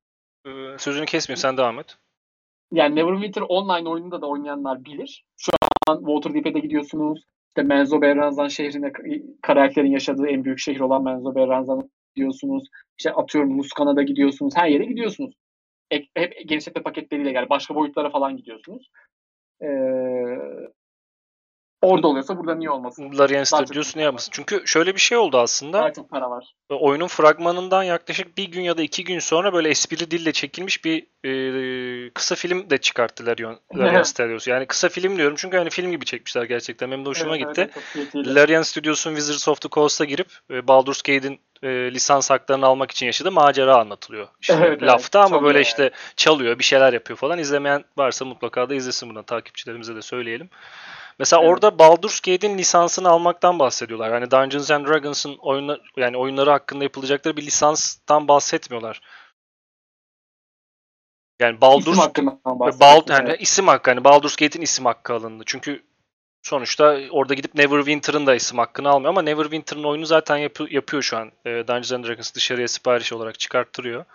e, 0.46 0.50
sözünü 0.78 1.06
kesmeyeyim 1.06 1.42
sen 1.42 1.58
devam 1.58 1.80
et. 1.80 1.98
Yani 2.72 2.96
Neverwinter 2.96 3.42
online 3.42 3.90
oyununda 3.90 4.22
da 4.22 4.28
oynayanlar 4.28 4.86
bilir. 4.86 5.26
Şu 5.38 5.52
an 5.88 5.98
Waterdeep'e 5.98 6.54
de 6.54 6.60
gidiyorsunuz. 6.60 7.24
İşte 7.48 7.64
Menzo 7.64 8.02
Berranzan 8.02 8.48
şehrine 8.48 8.92
karakterin 9.42 9.92
yaşadığı 9.92 10.28
en 10.28 10.44
büyük 10.44 10.60
şehir 10.60 10.80
olan 10.80 11.04
Menzo 11.04 11.36
Berranzan'a 11.36 11.84
gidiyorsunuz. 12.16 12.68
İşte 12.98 13.12
atıyorum 13.12 13.58
Luskan'a 13.58 13.96
da 13.96 14.02
gidiyorsunuz. 14.02 14.54
Her 14.58 14.68
yere 14.68 14.86
gidiyorsunuz. 14.86 15.36
Ek- 15.92 16.10
hep 16.16 16.34
genişletme 16.50 16.84
paketleriyle 16.84 17.32
gel. 17.32 17.50
Başka 17.50 17.76
boyutlara 17.76 18.10
falan 18.10 18.38
gidiyorsunuz. 18.38 18.90
Ee, 19.62 19.68
orada 21.86 22.08
oluyorsa 22.08 22.38
burada 22.38 22.56
niye 22.56 22.70
olmasın? 22.70 23.18
Larian 23.18 23.44
Studios 23.44 23.96
ne 23.96 24.02
yapmasın? 24.02 24.32
Çünkü 24.34 24.64
şöyle 24.66 24.96
bir 24.96 25.00
şey 25.00 25.18
oldu 25.18 25.38
aslında. 25.38 25.80
Daha 25.80 25.94
çok 25.94 26.10
para 26.10 26.30
var. 26.30 26.54
Oyunun 26.70 27.08
fragmanından 27.08 27.84
yaklaşık 27.84 28.38
bir 28.38 28.52
gün 28.52 28.62
ya 28.62 28.78
da 28.78 28.82
iki 28.82 29.04
gün 29.04 29.20
sonra 29.20 29.54
böyle 29.54 29.70
espri 29.70 30.12
dille 30.12 30.32
çekilmiş 30.32 30.86
bir 30.86 31.08
e, 31.26 32.10
kısa 32.10 32.36
film 32.36 32.70
de 32.70 32.78
çıkarttı 32.78 33.26
Larian, 33.26 33.60
Larian 33.76 33.96
Evet. 33.96 34.08
Studios. 34.08 34.48
Yani 34.48 34.66
kısa 34.66 34.90
film 34.90 35.18
diyorum 35.18 35.36
çünkü 35.38 35.58
hani 35.58 35.70
film 35.70 35.92
gibi 35.92 36.06
çekmişler 36.06 36.44
gerçekten. 36.44 36.92
Benim 36.92 37.06
de 37.06 37.10
hoşuma 37.10 37.38
Evet, 37.38 37.48
gitti. 37.48 37.70
evet. 37.96 38.28
Larian 38.28 38.62
Studios'un 38.62 39.16
Wizards 39.16 39.48
of 39.48 39.62
the 39.62 39.70
Coast'a 39.70 40.06
girip 40.06 40.28
e, 40.52 40.68
Baldur's 40.68 41.02
Gate'in 41.02 41.40
e, 41.64 41.70
lisans 41.94 42.30
haklarını 42.30 42.66
almak 42.66 42.92
için 42.92 43.06
yaşadığı 43.06 43.32
macera 43.32 43.78
anlatılıyor. 43.78 44.28
İşte 44.42 44.54
Evet, 44.60 44.68
evet. 44.68 44.84
lafta 44.84 45.20
ama 45.20 45.30
Çok 45.30 45.44
böyle 45.44 45.60
iyi 45.60 45.62
işte 45.62 45.92
çalıyor, 46.16 46.60
bir 46.60 46.64
şeyler 46.64 46.94
yapıyor 46.94 47.18
falan. 47.18 47.40
İzlemeyen 47.40 47.84
varsa 47.98 48.26
mutlaka 48.26 48.70
da 48.70 48.76
izlesin 48.76 49.10
bunu. 49.10 49.24
Takipçilerimize 49.24 49.96
de 49.96 50.02
söyleyelim. 50.02 50.50
Mesela 51.20 51.42
Evet. 51.42 51.52
orada 51.52 51.80
Baldur's 51.80 52.20
Gate'in 52.20 52.58
lisansını 52.58 53.10
almaktan 53.10 53.60
bahsediyorlar. 53.60 54.14
Yani 54.14 54.32
Dungeons 54.32 54.72
and 54.72 54.88
Dragons'ın 54.88 55.38
oyunlar 55.40 55.82
yani 55.98 56.18
oyunları 56.18 56.50
hakkında 56.52 56.84
yapılacakları 56.84 57.38
bir 57.38 57.46
lisanstan 57.46 58.28
bahsetmiyorlar. 58.28 59.02
Yani 61.40 61.62
Baldur's 61.62 61.98
İsim. 61.98 62.26
Bald 62.80 63.10
yani 63.10 63.30
Evet. 63.30 63.42
isim 63.42 63.68
hakkı 63.68 63.92
hani 63.92 64.04
Baldur's 64.04 64.36
Gate'in 64.36 64.64
isim 64.64 64.86
hakkı 64.86 65.14
alındı. 65.14 65.44
Çünkü 65.46 65.84
sonuçta 66.44 66.98
orada 67.12 67.34
gidip 67.34 67.56
Neverwinter'ın 67.56 68.28
da 68.28 68.36
isim 68.36 68.58
hakkını 68.58 68.90
almıyor 68.90 69.10
ama 69.10 69.22
Neverwinter'ın 69.22 69.84
oyunu 69.84 70.06
zaten 70.06 70.38
yapı- 70.38 70.74
yapıyor 70.74 71.04
şu 71.04 71.18
an. 71.18 71.32
E, 71.46 71.50
Dungeons 71.50 71.92
and 71.92 72.06
Dragons 72.06 72.34
dışarıya 72.36 72.68
sipariş 72.68 73.14
olarak 73.14 73.40
çıkarttırıyor. 73.40 74.06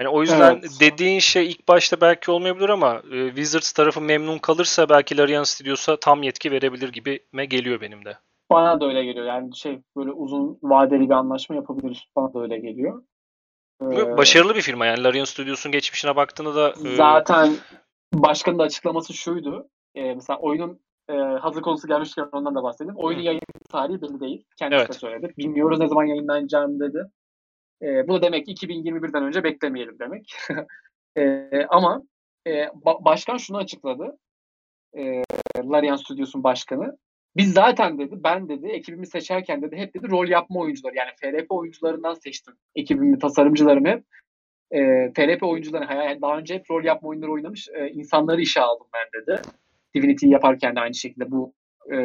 Yani 0.00 0.08
o 0.08 0.20
yüzden 0.20 0.52
Evet. 0.52 0.70
dediğin 0.80 1.18
şey 1.18 1.46
ilk 1.50 1.68
başta 1.68 2.00
belki 2.00 2.30
olmayabilir 2.30 2.68
ama 2.68 3.02
e, 3.12 3.26
Wizards 3.26 3.72
tarafı 3.72 4.00
memnun 4.00 4.38
kalırsa 4.38 4.88
belki 4.88 5.16
Larian 5.16 5.42
Studios'a 5.42 6.00
tam 6.00 6.22
yetki 6.22 6.50
verebilir 6.50 6.92
gibime 6.92 7.44
geliyor 7.44 7.80
benim 7.80 8.04
de. 8.04 8.18
Bana 8.50 8.80
da 8.80 8.86
öyle 8.86 9.04
geliyor. 9.04 9.26
Yani 9.26 9.56
şey 9.56 9.80
böyle 9.96 10.10
uzun 10.12 10.58
vadeli 10.62 11.08
bir 11.08 11.14
anlaşma 11.14 11.56
yapabilir. 11.56 12.08
Bana 12.16 12.34
da 12.34 12.40
öyle 12.40 12.58
geliyor. 12.58 13.02
Ee, 13.82 14.16
Başarılı 14.16 14.54
bir 14.54 14.62
firma 14.62 14.86
yani 14.86 15.04
Larian 15.04 15.24
Studios'un 15.24 15.72
geçmişine 15.72 16.16
baktığında 16.16 16.54
da 16.54 16.74
e, 16.88 16.96
zaten 16.96 17.52
başkanın 18.14 18.58
da 18.58 18.62
açıklaması 18.62 19.14
şuydu. 19.14 19.68
E, 19.94 20.14
mesela 20.14 20.38
oyunun 20.38 20.80
e, 21.10 21.14
hazır 21.16 21.62
konusu 21.62 21.88
gelmişken 21.88 22.28
ondan 22.32 22.54
da 22.54 22.62
bahsedeyim. 22.62 22.96
Oyunun 22.96 23.22
yayın 23.22 23.40
tarihi 23.70 24.02
belli 24.02 24.20
değil. 24.20 24.44
Kendisi 24.58 24.78
Evet. 24.78 24.88
de 24.88 24.92
söyledi. 24.92 25.34
Bilmiyoruz 25.38 25.78
ne 25.78 25.88
zaman 25.88 26.04
yayınlanacağını 26.04 26.80
dedi. 26.80 26.98
E, 27.82 28.08
bu 28.08 28.14
da 28.14 28.22
demek 28.22 28.46
ki 28.46 28.52
2021'den 28.52 29.22
önce 29.22 29.44
beklemeyelim 29.44 29.98
demek. 29.98 30.32
e, 31.16 31.50
ama 31.68 32.02
e, 32.46 32.50
ba- 32.64 33.04
başkan 33.04 33.36
şunu 33.36 33.56
açıkladı. 33.56 34.18
E, 34.98 35.22
Larian 35.58 35.96
Studios'un 35.96 36.44
başkanı. 36.44 36.98
Biz 37.36 37.52
zaten 37.52 37.98
dedi, 37.98 38.14
ben 38.24 38.48
dedi, 38.48 38.66
ekibimi 38.66 39.06
seçerken 39.06 39.62
dedi, 39.62 39.76
hep 39.76 39.94
dedi 39.94 40.10
rol 40.10 40.28
yapma 40.28 40.60
oyuncuları 40.60 40.94
yani 40.96 41.10
FRP 41.20 41.46
oyuncularından 41.48 42.14
seçtim. 42.14 42.54
Ekibimi, 42.74 43.18
tasarımcılarımı 43.18 43.88
hep 43.88 44.04
e, 44.70 45.12
FRP 45.12 45.42
oyuncuları, 45.42 46.20
daha 46.22 46.38
önce 46.38 46.54
hep 46.54 46.70
rol 46.70 46.84
yapma 46.84 47.08
oyunları 47.08 47.32
oynamış 47.32 47.68
e, 47.68 47.88
insanları 47.90 48.40
işe 48.40 48.60
aldım 48.60 48.86
ben 48.94 49.22
dedi. 49.22 49.42
Divinity'yi 49.94 50.32
yaparken 50.32 50.76
de 50.76 50.80
aynı 50.80 50.94
şekilde 50.94 51.30
bu 51.30 51.54
e, 51.92 51.96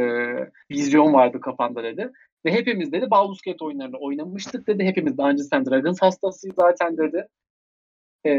vizyon 0.71 1.13
vardı 1.13 1.41
kafamda 1.41 1.83
dedi. 1.83 2.11
Ve 2.45 2.51
hepimiz 2.51 2.91
dedi 2.91 3.11
Baldur's 3.11 3.61
oyunlarını 3.61 3.97
oynamıştık 3.97 4.67
dedi. 4.67 4.83
Hepimiz 4.83 5.17
Dungeons 5.17 5.53
and 5.53 5.65
Dragons 5.65 6.01
hastasıyız 6.01 6.55
zaten 6.59 6.97
dedi. 6.97 7.27
E, 8.25 8.31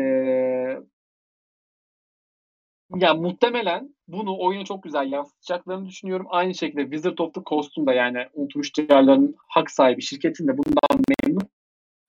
yani 2.97 3.21
muhtemelen 3.21 3.95
bunu 4.09 4.39
oyuna 4.41 4.65
çok 4.65 4.83
güzel 4.83 5.13
yansıtacaklarını 5.13 5.89
düşünüyorum. 5.89 6.27
Aynı 6.31 6.55
şekilde 6.55 6.83
Wizard 6.83 7.19
of 7.19 7.35
the 7.35 7.41
Coast'un 7.47 7.87
da 7.87 7.93
yani 7.93 8.27
unutmuş 8.35 8.77
diyarların 8.77 9.35
hak 9.49 9.71
sahibi 9.71 10.03
şirketin 10.03 10.49
de 10.49 10.53
bundan 10.59 11.05
memnun. 11.09 11.49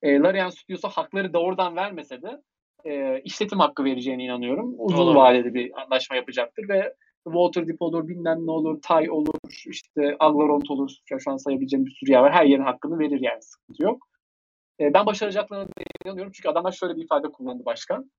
E, 0.02 0.20
Larian 0.20 0.50
Studios'a 0.50 0.90
hakları 0.90 1.34
doğrudan 1.34 1.76
vermese 1.76 2.22
de 2.22 2.42
e, 2.86 3.22
işletim 3.22 3.60
hakkı 3.60 3.84
vereceğine 3.84 4.24
inanıyorum. 4.24 4.76
Uzun 4.78 4.98
Olabilir. 4.98 5.16
vadeli 5.16 5.54
bir 5.54 5.82
anlaşma 5.82 6.16
yapacaktır 6.16 6.70
ve 6.70 6.94
Waterdeep 7.24 7.82
olur, 7.82 8.08
bilmem 8.08 8.46
ne 8.46 8.52
olur, 8.52 8.82
Tay 8.82 9.10
olur, 9.10 9.40
işte 9.68 10.16
Aglaront 10.20 10.72
olur. 10.72 10.92
Ya 11.12 11.20
Şu 11.20 11.32
an 11.32 11.38
sayabileceğim 11.38 11.86
bir 11.86 11.92
sürü 11.92 12.12
yer 12.12 12.20
var. 12.20 12.34
Her 12.34 12.46
yerin 12.46 12.64
hakkını 12.64 13.00
verir 13.00 13.20
yani 13.22 13.42
sıkıntı 13.42 13.84
yok. 13.84 14.08
E, 14.80 14.94
ben 14.94 15.06
başaracaklarına 15.06 15.68
inanıyorum 16.06 16.32
çünkü 16.36 16.50
adamlar 16.50 16.72
şöyle 16.72 16.96
bir 16.96 17.04
ifade 17.04 17.28
kullandı 17.28 17.66
başkan. 17.66 18.12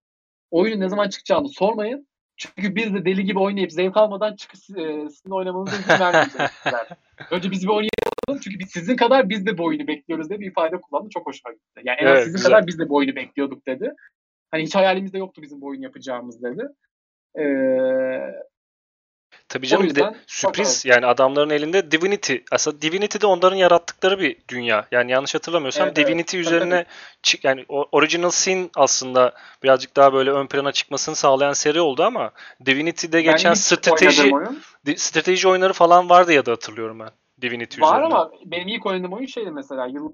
Oyunun 0.50 0.80
ne 0.80 0.88
zaman 0.88 1.08
çıkacağını 1.08 1.48
sormayın. 1.48 2.08
Çünkü 2.36 2.74
biz 2.74 2.94
de 2.94 3.04
deli 3.04 3.24
gibi 3.24 3.38
oynayıp 3.38 3.72
zevk 3.72 3.96
almadan 3.96 4.36
çıkıp 4.36 4.78
e, 4.78 5.08
sizin 5.08 5.30
oynamanıza 5.30 5.76
izin 5.76 6.04
vermeyeceğiz. 6.04 6.50
Önce 7.30 7.50
biz 7.50 7.62
bir 7.62 7.68
oynayalım 7.68 8.40
çünkü 8.44 8.58
biz 8.58 8.70
sizin 8.70 8.96
kadar 8.96 9.28
biz 9.28 9.46
de 9.46 9.58
bu 9.58 9.64
oyunu 9.64 9.86
bekliyoruz 9.86 10.28
diye 10.28 10.40
bir 10.40 10.46
ifade 10.50 10.80
kullandı. 10.80 11.08
Çok 11.10 11.26
hoşuma 11.26 11.52
gitti. 11.52 11.80
Yani 11.84 11.96
en 12.00 12.06
az 12.06 12.12
Evet, 12.12 12.24
sizin 12.24 12.36
güzel. 12.36 12.50
kadar 12.50 12.66
biz 12.66 12.78
de 12.78 12.88
bu 12.88 12.94
oyunu 12.94 13.16
bekliyorduk 13.16 13.66
dedi. 13.66 13.92
Hani 14.50 14.62
hiç 14.62 14.74
hayalimizde 14.74 15.18
yoktu 15.18 15.42
bizim 15.42 15.60
bu 15.60 15.66
oyunu 15.66 15.84
yapacağımız 15.84 16.42
dedi. 16.42 16.62
Ee, 17.38 17.44
Tabii 19.54 19.66
canım 19.66 19.86
bir 19.86 19.94
de 19.94 20.14
sürpriz 20.26 20.84
yani 20.84 21.06
adamların 21.06 21.50
elinde 21.50 21.90
Divinity. 21.90 22.36
Aslında 22.52 22.82
Divinity 22.82 23.18
de 23.20 23.26
onların 23.26 23.56
yarattıkları 23.56 24.20
bir 24.20 24.36
dünya. 24.48 24.86
Yani 24.92 25.12
yanlış 25.12 25.34
hatırlamıyorsam 25.34 25.86
Evet, 25.86 25.98
evet. 25.98 26.08
Divinity 26.08 26.36
Tabii, 26.36 26.46
üzerine 26.46 26.84
çık 27.22 27.44
yani 27.44 27.64
Original 27.68 28.30
Sin 28.30 28.70
aslında 28.76 29.32
birazcık 29.62 29.96
daha 29.96 30.12
böyle 30.12 30.30
ön 30.30 30.46
plana 30.46 30.72
çıkmasını 30.72 31.16
sağlayan 31.16 31.52
seri 31.52 31.80
oldu 31.80 32.02
ama 32.02 32.30
Divinity'de 32.66 33.22
geçen 33.22 33.50
ilk 33.50 33.58
strateji 33.58 34.32
strateji 34.96 35.48
oyunları 35.48 35.72
falan 35.72 36.10
vardı 36.10 36.32
ya 36.32 36.46
da 36.46 36.52
hatırlıyorum 36.52 36.98
ben 37.00 37.10
Divinity 37.42 37.80
var 37.80 37.98
üzerine. 37.98 38.14
ama 38.14 38.30
benim 38.44 38.68
ilk 38.68 38.86
oynadığım 38.86 39.12
oyun 39.12 39.26
şeydi 39.26 39.50
mesela 39.50 39.86
yıl 39.86 40.12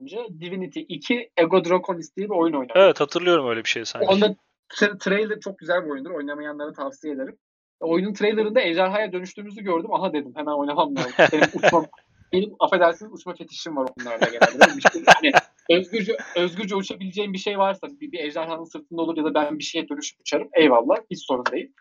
önce 0.00 0.26
Divinity 0.40 0.80
2 0.88 1.30
Ego 1.36 1.64
Draconis 1.64 2.16
diye 2.16 2.26
bir 2.26 2.34
oyun 2.34 2.54
oynadım. 2.54 2.76
Evet 2.76 3.00
hatırlıyorum 3.00 3.48
öyle 3.48 3.64
bir 3.64 3.68
şey 3.68 3.84
sanki. 3.84 4.06
Onda 4.06 4.36
tra- 4.70 4.98
trailer 4.98 5.40
çok 5.40 5.58
güzel 5.58 5.84
bir 5.84 5.90
oyundur. 5.90 6.10
Oynamayanlara 6.10 6.72
tavsiye 6.72 7.14
ederim. 7.14 7.38
Oyunun 7.84 8.12
trailerında 8.12 8.60
ejderhaya 8.60 9.12
dönüştüğümüzü 9.12 9.62
gördüm. 9.62 9.94
Aha 9.94 10.12
dedim 10.12 10.32
hemen 10.36 10.52
oynamam 10.52 10.96
lazım. 10.96 11.12
Benim 11.32 11.48
uçma, 11.54 11.86
benim 12.32 12.54
affedersiniz 12.60 13.12
uçma 13.12 13.34
fetişim 13.34 13.76
var 13.76 13.88
onlarda 14.00 14.26
genelde. 14.26 14.80
Şey- 14.92 15.02
hani 15.06 15.32
özgürce, 15.70 16.16
özgürce 16.36 16.76
uçabileceğim 16.76 17.32
bir 17.32 17.38
şey 17.38 17.58
varsa 17.58 17.88
bir, 18.00 18.12
bir 18.12 18.18
ejderhanın 18.18 18.64
sırtında 18.64 19.02
olur 19.02 19.16
ya 19.16 19.24
da 19.24 19.34
ben 19.34 19.58
bir 19.58 19.64
şeye 19.64 19.88
dönüşüp 19.88 20.20
uçarım. 20.20 20.48
Eyvallah 20.52 20.96
hiç 21.10 21.26
sorun 21.26 21.46
değil. 21.52 21.72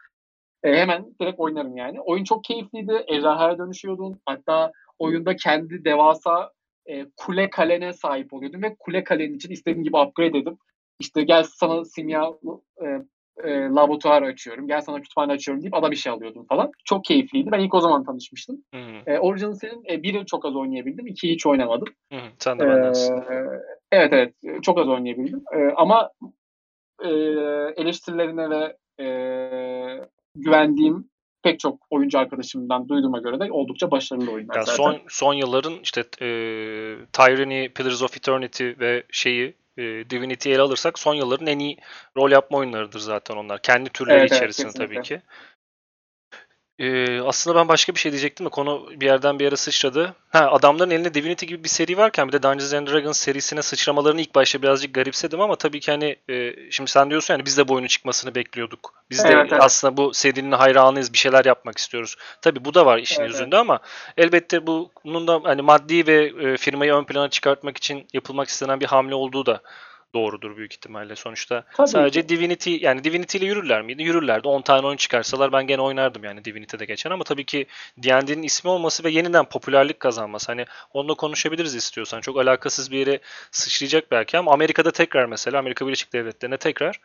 E, 0.63 0.77
hemen 0.77 1.05
direkt 1.21 1.39
oynarım 1.39 1.77
yani. 1.77 2.01
Oyun 2.01 2.23
çok 2.23 2.43
keyifliydi. 2.43 3.03
Ejderhaya 3.07 3.57
dönüşüyordun. 3.57 4.19
Hatta 4.25 4.71
oyunda 4.99 5.35
kendi 5.35 5.85
devasa 5.85 6.51
e, 6.85 7.05
kule 7.17 7.49
kalene 7.49 7.93
sahip 7.93 8.33
oluyordun 8.33 8.61
ve 8.61 8.75
kule 8.79 9.03
kalenin 9.03 9.35
için 9.35 9.51
istediğin 9.51 9.83
gibi 9.83 9.97
upgrade 9.97 10.37
edip 10.37 10.57
işte 10.99 11.23
gel 11.23 11.43
sana 11.43 11.85
simya 11.85 12.31
e, 12.85 12.85
e, 13.43 13.49
laboratuvar 13.59 14.21
açıyorum, 14.21 14.67
gel 14.67 14.81
sana 14.81 15.01
kütüphane 15.01 15.31
açıyorum 15.31 15.63
deyip 15.63 15.73
adam 15.73 15.91
işe 15.91 16.11
alıyordum 16.11 16.45
falan. 16.45 16.71
Çok 16.85 17.05
keyifliydi. 17.05 17.51
Ben 17.51 17.59
ilk 17.59 17.73
o 17.73 17.79
zaman 17.81 18.03
tanışmıştım. 18.03 18.63
Hı, 18.73 18.79
E, 19.11 19.19
Original 19.19 19.53
senin 19.53 19.83
e, 19.89 20.03
biri 20.03 20.25
çok 20.25 20.45
az 20.45 20.55
oynayabildim, 20.55 21.07
ikiyi 21.07 21.33
hiç 21.33 21.45
oynamadım. 21.45 21.87
hı. 22.13 22.17
Sen 22.39 22.59
de 22.59 22.63
E, 22.63 22.67
bendensin. 22.67 23.15
evet 23.91 24.13
evet 24.13 24.33
e, 24.43 24.61
çok 24.61 24.77
az 24.79 24.87
oynayabildim. 24.87 25.43
E, 25.55 25.57
ama 25.75 26.11
e, 27.03 27.09
eleştirilerine 27.77 28.49
ve 28.49 28.77
e, 28.99 29.07
güvendiğim 30.35 31.09
pek 31.43 31.59
çok 31.59 31.79
oyuncu 31.89 32.19
arkadaşımdan 32.19 32.89
duyduğuma 32.89 33.19
göre 33.19 33.39
de 33.39 33.51
oldukça 33.51 33.91
başarılı 33.91 34.31
oyunlar 34.31 34.55
Yani 34.55 34.65
zaten. 34.65 34.77
son 34.83 34.97
son 35.09 35.33
yılların 35.33 35.73
işte 35.83 36.01
e, 36.21 36.27
Tyranny, 37.13 37.69
Pillars 37.69 38.03
of 38.03 38.17
Eternity 38.17 38.69
ve 38.79 39.03
şeyi 39.11 39.53
e, 39.77 40.09
Divinity'yi 40.09 40.55
ele 40.55 40.61
alırsak 40.61 40.99
son 40.99 41.13
yılların 41.13 41.47
en 41.47 41.59
iyi 41.59 41.77
rol 42.17 42.31
yapma 42.31 42.57
oyunlarıdır 42.57 42.99
zaten 42.99 43.35
onlar. 43.35 43.61
Kendi 43.61 43.89
türleri 43.89 44.19
Evet, 44.19 44.31
evet, 44.31 44.33
içerisinde 44.33 44.73
tabii 44.73 44.99
kesinlikle. 44.99 45.01
ki. 45.01 45.21
E, 46.79 47.19
aslında 47.21 47.55
ben 47.59 47.67
başka 47.67 47.95
bir 47.95 47.99
şey 47.99 48.11
diyecektim 48.11 48.45
de 48.45 48.49
konu 48.49 48.89
bir 48.95 49.05
yerden 49.05 49.39
bir 49.39 49.43
yere 49.43 49.55
sıçradı. 49.55 50.15
Ha, 50.29 50.51
adamların 50.51 50.89
elinde 50.89 51.13
Divinity 51.13 51.45
gibi 51.45 51.63
bir 51.63 51.69
seri 51.69 51.97
varken 51.97 52.27
bir 52.27 52.33
de 52.33 52.43
Dungeons 52.43 52.73
and 52.73 52.87
Dragons 52.87 53.17
serisine 53.19 53.61
sıçramalarını 53.61 54.21
ilk 54.21 54.35
başta 54.35 54.61
birazcık 54.61 54.93
garipsedim 54.93 55.41
ama 55.41 55.55
tabii 55.55 55.79
ki 55.79 55.91
hani 55.91 56.15
e, 56.29 56.55
şimdi 56.71 56.91
sen 56.91 57.09
diyorsun 57.09 57.33
yani 57.33 57.45
biz 57.45 57.57
de 57.57 57.67
bu 57.67 57.73
oyunun 57.73 57.87
çıkmasını 57.87 58.35
bekliyorduk. 58.35 58.93
Biz 59.09 59.23
de 59.23 59.27
Evet, 59.27 59.47
evet. 59.51 59.63
aslında 59.63 59.97
bu 59.97 60.13
serinin 60.13 60.51
hayranıyız, 60.51 61.13
bir 61.13 61.17
şeyler 61.17 61.45
yapmak 61.45 61.77
istiyoruz. 61.77 62.15
Tabii 62.41 62.65
bu 62.65 62.73
da 62.73 62.85
var 62.85 62.97
işin 62.97 63.21
Evet, 63.21 63.29
evet. 63.29 63.39
yüzünde 63.39 63.57
ama 63.57 63.79
elbette 64.17 64.67
bunun 64.67 65.27
da 65.27 65.41
hani 65.43 65.61
maddi 65.61 66.07
ve 66.07 66.31
e, 66.41 66.57
firmayı 66.57 66.93
ön 66.93 67.03
plana 67.03 67.29
çıkartmak 67.29 67.77
için 67.77 68.07
yapılmak 68.13 68.47
istenen 68.47 68.79
bir 68.79 68.85
hamle 68.85 69.15
olduğu 69.15 69.45
da 69.45 69.61
doğrudur 70.15 70.57
büyük 70.57 70.73
ihtimalle. 70.73 71.15
Sonuçta 71.15 71.63
Tabii 71.73 71.87
sadece 71.87 72.21
ki. 72.21 72.29
Divinity 72.29 72.77
yani 72.81 73.03
Divinity 73.03 73.37
ile 73.37 73.45
yürürler 73.45 73.81
miydi? 73.81 74.03
Yürürlerdi. 74.03 74.47
10 74.47 74.61
tane 74.61 74.87
oyun 74.87 74.97
çıkarsalar 74.97 75.51
ben 75.51 75.67
gene 75.67 75.81
oynardım 75.81 76.23
yani 76.23 76.45
Divinity'de 76.45 76.85
geçen 76.85 77.11
ama 77.11 77.23
tabii 77.23 77.45
ki 77.45 77.65
D&D'nin 77.97 78.43
ismi 78.43 78.69
olması 78.69 79.03
ve 79.03 79.09
yeniden 79.09 79.45
popülerlik 79.45 79.99
kazanması. 79.99 80.51
Hani 80.51 80.65
onunla 80.93 81.13
konuşabiliriz 81.13 81.75
istiyorsan. 81.75 82.21
Çok 82.21 82.37
alakasız 82.37 82.91
bir 82.91 82.97
yere 82.97 83.19
sıçrayacak 83.51 84.11
belki 84.11 84.37
ama 84.37 84.53
Amerika'da 84.53 84.91
tekrar 84.91 85.25
mesela 85.25 85.59
Amerika 85.59 85.87
Birleşik 85.87 86.13
Devletleri'ne 86.13 86.57
tekrar 86.57 86.99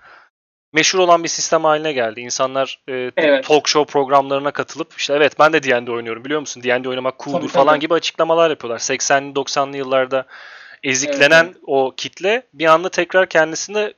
meşhur 0.73 0.99
olan 0.99 1.23
bir 1.25 1.29
sistem 1.29 1.65
haline 1.65 1.93
geldi. 1.93 2.21
İnsanlar 2.21 2.81
e, 2.89 3.11
Evet. 3.17 3.45
talk 3.45 3.69
show 3.69 3.93
programlarına 3.93 4.51
katılıp 4.51 4.95
işte 4.97 5.15
evet 5.15 5.39
ben 5.39 5.53
de 5.53 5.63
D&D 5.63 5.91
oynuyorum 5.93 6.25
biliyor 6.25 6.41
musun? 6.41 6.63
D&D 6.63 6.89
oynamak 6.89 7.19
cool'dur 7.19 7.41
Tabii, 7.41 7.49
falan 7.53 7.75
tabii. 7.75 7.81
gibi 7.81 7.95
açıklamalar 7.95 8.51
yapıyorlar. 8.51 8.79
80'li 8.79 9.33
90'lı 9.33 9.77
yıllarda 9.77 10.27
eziklenen 10.83 11.45
Evet, 11.45 11.57
o 11.67 11.95
kitle 11.97 12.43
bir 12.55 12.67
anda 12.67 12.89
tekrar 12.89 13.29
kendisinde 13.29 13.95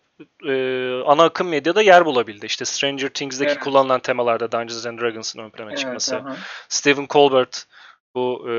e, 0.47 0.55
ana 1.07 1.24
akım 1.24 1.49
medyada 1.49 1.83
yer 1.83 2.07
bulabildi. 2.07 2.47
İşte 2.47 2.64
Stranger 2.64 3.09
Things'deki 3.09 3.53
Evet. 3.53 3.61
kullanılan 3.64 4.01
temalarda 4.01 4.53
Dungeons 4.53 4.87
and 4.87 5.01
Dragons'ın 5.01 5.39
ön 5.39 5.51
plana 5.51 5.68
Evet, 5.68 5.78
çıkması. 5.78 6.16
aha. 6.16 6.37
Stephen 6.68 7.07
Colbert 7.11 7.66
bu 8.14 8.44
e, 8.48 8.52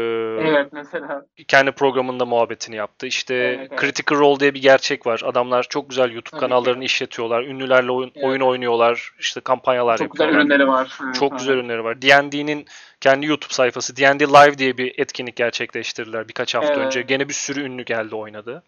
evet 0.50 0.74
mesela 0.74 1.26
kendi 1.48 1.72
programında 1.72 2.26
muhabbetini 2.26 2.76
yaptı. 2.76 3.08
İşte 3.08 3.36
Evet, 3.36 3.68
evet. 3.72 3.82
Critical 3.82 4.20
Role 4.20 4.40
diye 4.40 4.54
bir 4.54 4.62
gerçek 4.62 5.08
var. 5.08 5.22
Adamlar 5.26 5.64
çok 5.70 5.90
güzel 5.90 6.12
YouTube 6.12 6.30
Tabii 6.32 6.40
kanallarını 6.40 6.80
ki. 6.80 6.86
işletiyorlar. 6.86 7.44
Ünlülerle 7.44 7.92
oyun, 7.92 8.12
Evet. 8.16 8.26
oyun 8.26 8.42
oynuyorlar. 8.42 9.12
İşte 9.20 9.42
kampanyalar 9.42 9.98
çok 9.98 10.12
güzel 10.12 10.26
yapıyorlar. 10.26 10.46
ürünleri 10.46 10.68
var. 10.68 10.98
Evet, 11.06 11.16
Çok 11.16 11.32
aha. 11.32 11.38
güzel 11.40 11.54
ürünleri 11.54 11.84
var. 11.84 12.02
D&D'nin 12.02 12.66
kendi 13.02 13.26
YouTube 13.26 13.54
sayfası 13.54 13.98
D&D 13.98 14.28
Live 14.28 14.58
diye 14.58 14.78
bir 14.78 15.00
etkinlik 15.00 15.36
gerçekleştirdiler 15.36 16.28
birkaç 16.28 16.56
hafta 16.56 16.74
Evet. 16.74 16.86
önce. 16.86 17.02
Gene 17.02 17.28
bir 17.30 17.34
sürü 17.34 17.62
ünlü 17.64 17.84
geldi 17.86 18.16
oynadı. 18.16 18.64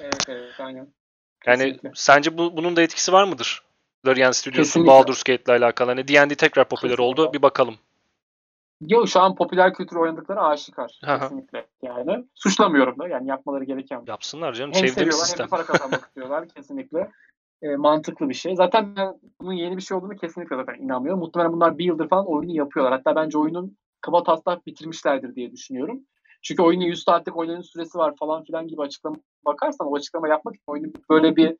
Evet 0.00 0.24
evet 0.28 0.52
aynen. 0.58 0.88
Yani 1.46 1.58
Kesinlikle. 1.58 1.90
sence 1.94 2.38
bu 2.38 2.56
bunun 2.56 2.76
da 2.76 2.82
etkisi 2.82 3.12
var 3.12 3.24
mıdır? 3.24 3.62
Larian 4.06 4.30
Studios'un. 4.32 4.86
Baldur's 4.86 5.22
Gate 5.22 5.42
ile 5.46 5.52
alakalı. 5.64 5.90
Hani 5.90 6.08
D&D 6.08 6.34
tekrar 6.34 6.68
popüler 6.68 6.96
Kesinlikle. 6.96 7.22
oldu. 7.22 7.32
Bir 7.32 7.42
bakalım. 7.42 7.78
Yok 8.80 9.08
şu 9.08 9.20
an 9.20 9.34
popüler 9.34 9.74
kültür 9.74 9.96
oynadıkları 9.96 10.40
aşikar. 10.40 11.00
Hı. 11.04 11.18
Kesinlikle 11.18 11.66
yani. 11.82 12.24
Suçlamıyorum 12.34 12.98
da 12.98 13.08
yani 13.08 13.28
yapmaları 13.28 13.64
gereken. 13.64 14.02
Yapsınlar 14.06 14.52
canım. 14.52 14.72
Hem 14.74 14.88
seviyorlar 14.88 15.24
sistem. 15.24 15.44
hem 15.44 15.50
para 15.50 15.64
kazanmak 15.64 16.04
istiyorlar 16.06 16.48
kesinlikle. 16.48 17.10
E, 17.62 17.76
mantıklı 17.76 18.28
bir 18.28 18.34
şey. 18.34 18.56
Zaten 18.56 18.96
ben 18.96 19.14
bunun 19.40 19.52
yeni 19.52 19.76
bir 19.76 19.82
şey 19.82 19.96
olduğunu 19.96 20.16
kesinlikle 20.16 20.56
zaten 20.56 20.74
inanmıyorum. 20.74 21.20
Muhtemelen 21.20 21.52
bunlar 21.52 21.78
bir 21.78 21.84
yıldır 21.84 22.08
falan 22.08 22.26
oyunu 22.26 22.52
yapıyorlar. 22.52 22.92
Hatta 22.92 23.16
bence 23.16 23.38
oyunun 23.38 23.76
kaba 24.00 24.22
taslak 24.22 24.66
bitirmişlerdir 24.66 25.34
diye 25.34 25.52
düşünüyorum. 25.52 26.00
Çünkü 26.42 26.62
oyunun 26.62 26.84
100 26.84 27.02
saatlik 27.02 27.36
oynanış 27.36 27.66
süresi 27.66 27.98
var 27.98 28.14
falan 28.18 28.44
filan 28.44 28.68
gibi 28.68 28.82
açıklama 28.82 29.16
bakarsan 29.46 29.86
o 29.86 29.96
açıklama 29.96 30.28
yapmak 30.28 30.54
için 30.54 30.64
oyunun 30.66 30.92
böyle 31.10 31.36
bir 31.36 31.56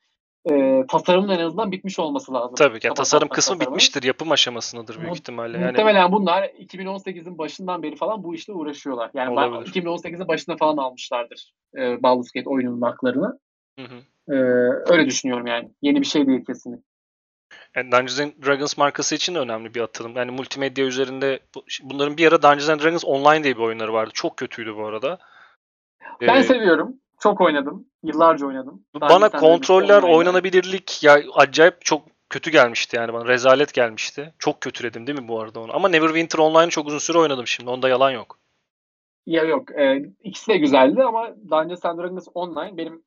e, 0.51 0.85
tasarımın 0.89 1.29
en 1.29 1.39
azından 1.39 1.73
bitmiş 1.73 1.99
olması 1.99 2.35
lazım. 2.35 2.55
Tabii 2.55 2.81
ki. 2.81 2.87
Yani 2.87 2.95
tasarım 2.95 3.29
kısmı 3.29 3.53
tasarımı. 3.55 3.61
bitmiştir. 3.77 4.03
Yapım 4.03 4.33
aşamasındadır 4.33 4.97
büyük 4.97 5.09
Mu- 5.11 5.15
ihtimalle. 5.17 5.59
Yani 5.59 5.67
Muhtemelen 5.71 6.13
bunlar 6.13 6.45
2018'in 6.45 7.39
başından 7.39 7.83
beri 7.83 7.97
falan 7.97 8.23
bu 8.25 8.35
işle 8.35 8.53
uğraşıyorlar. 8.53 9.11
Yani 9.15 9.31
Olabilir. 9.31 9.73
2018'in 9.73 10.29
başında 10.29 10.57
falan 10.57 10.77
almışlardır 10.77 11.53
e, 11.79 12.03
Baldur's 12.03 12.31
Gate 12.33 12.49
oyununun 12.49 12.83
haklarını. 12.83 13.39
Hı 13.79 13.85
hı. 13.85 13.99
E, 14.35 14.37
öyle 14.93 15.07
düşünüyorum 15.07 15.47
yani. 15.47 15.71
Yeni 15.83 16.01
bir 16.01 16.07
şey 16.07 16.27
değil 16.27 16.45
kesinlikle. 16.45 16.83
Yani 17.77 17.93
Dungeons 17.93 18.21
and 18.21 18.33
Dragons 18.47 18.79
markası 18.79 19.15
için 19.15 19.35
de 19.35 19.39
önemli 19.39 19.75
bir 19.75 19.81
atılım. 19.81 20.17
Yani 20.17 20.31
multimedya 20.31 20.85
üzerinde 20.87 21.41
bu- 21.55 21.65
bunların 21.83 22.17
bir 22.17 22.29
ara 22.29 22.43
Dungeons 22.43 22.69
and 22.69 22.81
Dragons 22.81 23.05
Online 23.05 23.45
diye 23.45 23.57
bir 23.57 23.63
oyunları 23.63 23.93
vardı. 23.93 24.11
Çok 24.15 24.37
kötüydü 24.37 24.77
bu 24.77 24.87
arada. 24.87 25.19
Ben 26.21 26.37
Ee, 26.37 26.43
seviyorum. 26.43 26.97
Çok 27.23 27.41
oynadım. 27.41 27.87
Yıllarca 28.03 28.47
oynadım. 28.47 28.85
bana 28.95 29.15
and 29.15 29.23
Dragons 29.23 29.41
kontroller, 29.41 30.03
oynanabilirlik 30.03 31.03
ya 31.03 31.21
acayip 31.35 31.85
çok 31.85 32.03
kötü 32.31 32.51
gelmişti 32.51 32.97
yani 32.97 33.13
bana. 33.13 33.29
Rezalet 33.29 33.75
gelmişti. 33.75 34.35
Çok 34.39 34.61
kötüledim 34.61 35.07
değil 35.07 35.21
mi 35.21 35.29
bu 35.29 35.41
arada 35.41 35.61
onu? 35.61 35.77
Ama 35.77 35.89
Neverwinter 35.89 36.39
Online'ı 36.39 36.69
çok 36.69 36.87
uzun 36.87 36.99
süre 36.99 37.19
oynadım 37.19 37.47
şimdi. 37.47 37.71
Onda 37.71 37.89
yalan 37.89 38.11
yok. 38.11 38.39
Ya 39.27 39.45
yok. 39.45 39.71
E, 39.79 40.03
ikisi 40.23 40.53
de 40.53 40.57
güzeldi 40.57 41.03
ama 41.03 41.35
Dungeons 41.51 41.85
and 41.85 41.99
Dragons 41.99 42.29
Online 42.35 42.77
benim 42.77 43.03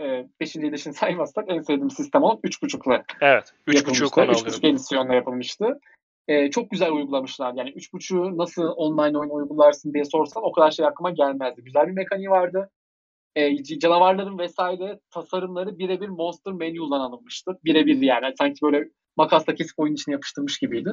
e, 0.00 0.26
5. 0.40 0.56
edişini 0.56 0.94
saymazsak 0.94 1.44
en 1.48 1.60
sevdiğim 1.60 1.90
sistem 1.90 2.22
olan 2.22 2.36
3.5'la 2.36 3.02
Evet. 3.20 3.52
3.5'u 3.66 3.76
yapılmıştı. 3.76 4.10
konu 4.10 4.24
3.5 4.24 4.30
alıyorum. 4.30 4.60
edisyonla 4.62 5.14
yapılmıştı. 5.14 5.80
E, 6.28 6.50
çok 6.50 6.70
güzel 6.70 6.92
uygulamışlar. 6.92 7.54
Yani 7.54 7.70
3.5'u 7.70 8.38
nasıl 8.38 8.62
online 8.62 9.18
oyun 9.18 9.30
uygularsın 9.30 9.94
diye 9.94 10.04
sorsan 10.04 10.42
o 10.44 10.52
kadar 10.52 10.70
şey 10.70 10.86
aklıma 10.86 11.10
gelmezdi. 11.10 11.64
Güzel 11.64 11.86
bir 11.86 11.92
mekaniği 11.92 12.30
vardı. 12.30 12.70
E, 13.38 13.78
canavarların 13.78 14.38
vesaire 14.38 15.00
tasarımları 15.10 15.78
birebir 15.78 16.08
Monster 16.08 16.52
Manual'dan 16.52 17.00
alınmıştı. 17.00 17.58
Birebir 17.64 18.02
yani. 18.02 18.34
Sanki 18.38 18.62
böyle 18.62 18.88
makasla 19.16 19.54
kesip 19.54 19.78
oyun 19.78 19.94
içine 19.94 20.12
yapıştırmış 20.12 20.58
gibiydi. 20.58 20.90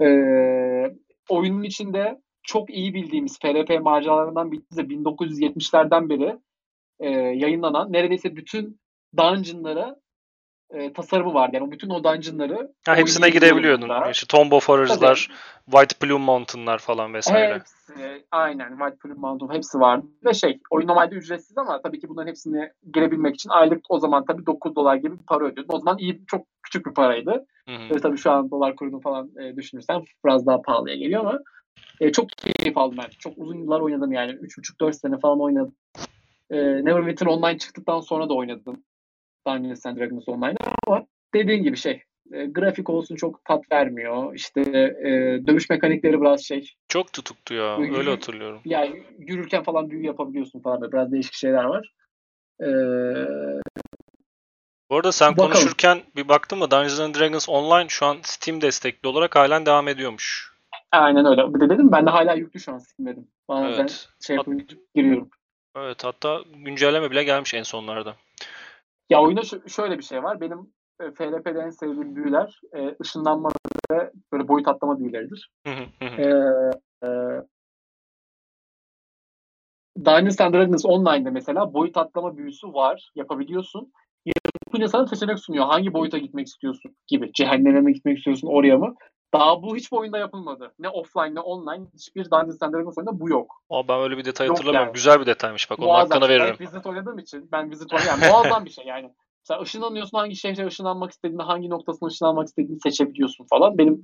Ee, 0.00 0.94
oyunun 1.28 1.62
içinde 1.62 2.20
çok 2.42 2.70
iyi 2.70 2.94
bildiğimiz 2.94 3.38
FRP 3.38 3.80
maceralarından 3.82 4.52
birisi 4.52 4.76
de 4.76 4.80
1970'lerden 4.80 6.08
beri 6.08 6.36
e, 7.00 7.10
yayınlanan 7.10 7.92
neredeyse 7.92 8.36
bütün 8.36 8.80
dungeonlara 9.16 9.96
e, 10.74 10.92
tasarımı 10.92 11.34
vardı. 11.34 11.56
Yani 11.56 11.70
bütün 11.70 11.90
o 11.90 12.04
dungeonları 12.04 12.72
Ha, 12.86 12.96
hepsine 12.96 13.30
girebiliyordun. 13.30 13.88
burada. 13.88 14.10
İşte 14.10 14.26
Tomb 14.26 14.52
of 14.52 14.68
Horrors'lar, 14.68 15.28
White 15.70 15.98
Plume 16.00 16.24
Mountain'lar 16.24 16.78
falan 16.78 17.14
vesaire. 17.14 17.54
Hepsi, 17.54 18.24
aynen 18.30 18.68
White 18.68 18.96
Plume 18.96 19.20
Mountain 19.20 19.52
hepsi 19.56 19.80
vardı. 19.80 20.06
Ve 20.24 20.34
şey 20.34 20.60
oyun 20.70 20.88
normalde 20.88 21.14
ücretsiz 21.14 21.58
ama 21.58 21.82
tabii 21.82 22.00
ki 22.00 22.08
bunların 22.08 22.28
hepsine 22.28 22.72
girebilmek 22.94 23.34
için 23.34 23.50
aylık 23.50 23.80
o 23.88 23.98
zaman 23.98 24.24
tabii 24.24 24.46
9 24.46 24.76
dolar 24.76 24.96
gibi 24.96 25.18
bir 25.18 25.26
para 25.26 25.44
ödüyordun. 25.44 25.74
O 25.74 25.78
zaman 25.78 25.98
iyi 25.98 26.20
çok 26.26 26.46
küçük 26.62 26.86
bir 26.86 26.94
paraydı. 26.94 27.46
Hı 27.68 27.74
hı. 27.74 27.94
Ve 27.94 28.00
tabii 28.00 28.18
şu 28.18 28.30
an 28.30 28.50
dolar 28.50 28.76
kurunu 28.76 29.00
falan 29.00 29.30
e, 29.42 29.56
düşünürsen 29.56 30.02
biraz 30.24 30.46
daha 30.46 30.62
pahalıya 30.62 30.96
geliyor 30.96 31.20
ama 31.20 31.38
e, 32.00 32.12
çok 32.12 32.28
keyif 32.30 32.78
aldım 32.78 32.98
ben. 32.98 33.08
Çok 33.18 33.32
uzun 33.36 33.58
yıllar 33.58 33.80
oynadım 33.80 34.12
yani. 34.12 34.32
3,5-4 34.32 34.92
sene 34.92 35.18
falan 35.18 35.40
oynadım. 35.40 35.74
E, 36.50 36.56
Neverwinter 36.56 37.26
Online 37.26 37.58
çıktıktan 37.58 38.00
sonra 38.00 38.28
da 38.28 38.34
oynadım. 38.34 38.82
Dungeons 39.46 39.86
and 39.86 39.96
Dragons 39.98 40.28
Online 40.28 40.54
ama 40.86 41.06
dediğin 41.34 41.62
gibi 41.62 41.76
şey 41.76 42.02
e, 42.32 42.46
grafik 42.46 42.90
olsun 42.90 43.16
çok 43.16 43.44
tat 43.44 43.64
vermiyor. 43.72 44.34
İşte 44.34 44.60
e, 45.04 45.10
dövüş 45.46 45.70
mekanikleri 45.70 46.20
biraz 46.20 46.44
şey 46.44 46.70
Çok 46.88 47.12
tutuktu 47.12 47.54
ya. 47.54 47.76
Yürü- 47.76 47.96
Öyle 47.96 48.10
hatırlıyorum. 48.10 48.60
yani 48.64 49.02
yürürken 49.18 49.62
falan 49.62 49.90
büyü 49.90 50.04
yapabiliyorsun 50.06 50.60
falan 50.60 50.80
böyle 50.80 50.92
biraz 50.92 51.12
değişik 51.12 51.34
şeyler 51.34 51.64
var. 51.64 51.92
E, 52.60 52.68
Bu 54.90 54.96
arada 54.96 55.12
sen 55.12 55.32
Bakalım. 55.32 55.52
konuşurken 55.52 56.02
bir 56.16 56.28
baktım 56.28 56.60
da 56.60 56.70
Dungeons 56.70 57.00
and 57.00 57.14
Dragons 57.14 57.48
Online 57.48 57.88
şu 57.88 58.06
an 58.06 58.16
Steam 58.22 58.60
destekli 58.60 59.08
olarak 59.08 59.36
halen 59.36 59.66
devam 59.66 59.88
ediyormuş. 59.88 60.52
aynen 60.92 61.26
öyle. 61.26 61.54
Bir 61.54 61.60
de 61.60 61.68
dedim 61.70 61.92
ben 61.92 62.06
de 62.06 62.10
hala 62.10 62.34
yüklü 62.34 62.60
şu 62.60 62.72
an 62.72 62.78
Steam'dedim. 62.78 63.28
Bazen 63.48 63.80
Evet. 63.80 64.08
şey 64.26 64.36
yapıp 64.36 64.54
giriyorum. 64.94 65.30
Evet 65.76 66.04
hatta 66.04 66.40
güncelleme 66.54 67.10
bile 67.10 67.24
gelmiş 67.24 67.54
en 67.54 67.62
sonlarda. 67.62 68.16
Ya 69.10 69.22
oyunda 69.22 69.42
şöyle 69.68 69.98
bir 69.98 70.02
şey 70.02 70.22
var. 70.22 70.40
Benim 70.40 70.58
e, 71.00 71.10
FLP'de 71.10 71.58
en 71.58 71.70
sevdiğim 71.70 72.16
büyüler 72.16 72.60
e, 72.76 72.96
ışınlanma 73.02 73.50
ve 73.90 74.10
böyle 74.32 74.48
boyut 74.48 74.68
atlama 74.68 74.98
büyüleridir. 74.98 75.50
E, 76.00 76.22
e, 77.04 77.08
Dungeons 80.04 80.40
and 80.40 80.54
Dragons 80.54 80.84
Online'da 80.84 81.30
mesela 81.30 81.74
boyut 81.74 81.96
atlama 81.96 82.36
büyüsü 82.36 82.66
var. 82.66 83.10
Yapabiliyorsun. 83.14 83.92
Yapınca 84.24 84.88
sana 84.88 85.06
seçenek 85.06 85.38
sunuyor. 85.38 85.66
Hangi 85.66 85.92
boyuta 85.92 86.18
gitmek 86.18 86.46
istiyorsun 86.46 86.96
gibi. 87.06 87.30
Cehenneme 87.32 87.80
mi 87.80 87.92
gitmek 87.92 88.18
istiyorsun 88.18 88.48
oraya 88.48 88.78
mı? 88.78 88.94
Daha 89.34 89.62
bu 89.62 89.76
hiç 89.76 89.92
bu 89.92 89.98
oyunda 89.98 90.18
yapılmadı. 90.18 90.72
Ne 90.78 90.88
offline 90.88 91.34
ne 91.34 91.40
online. 91.40 91.86
Hiçbir 91.94 92.24
Dungeons 92.24 92.62
and 92.62 92.74
Dragons 92.74 92.98
oyunda 92.98 93.20
bu 93.20 93.28
yok. 93.28 93.62
Aa, 93.70 93.88
ben 93.88 94.00
öyle 94.00 94.16
bir 94.18 94.24
detay 94.24 94.46
Yok 94.46 94.56
hatırlamıyorum. 94.56 94.86
yani. 94.86 94.94
Güzel 94.94 95.20
bir 95.20 95.26
detaymış 95.26 95.70
bak. 95.70 95.78
Onun 95.78 95.88
hakkını 95.94 96.20
Ben 96.20 96.28
veririm. 96.28 96.52
hep 96.52 96.60
Visit 96.60 96.86
oynadığım 96.86 97.18
için 97.18 97.48
ben 97.52 97.70
Visit. 97.70 97.92
Yani 97.92 98.20
muazzam 98.30 98.64
bir 98.64 98.70
şey 98.70 98.84
yani. 98.86 99.10
Sen 99.44 99.60
ışınlanıyorsun 99.60 100.18
hangi 100.18 100.36
şehre 100.36 100.66
ışınlanmak 100.66 101.10
istediğini, 101.10 101.42
hangi 101.42 101.70
noktasına 101.70 102.06
ışınlanmak 102.08 102.46
istediğini 102.48 102.80
seçebiliyorsun 102.80 103.46
falan. 103.50 103.78
Benim 103.78 104.02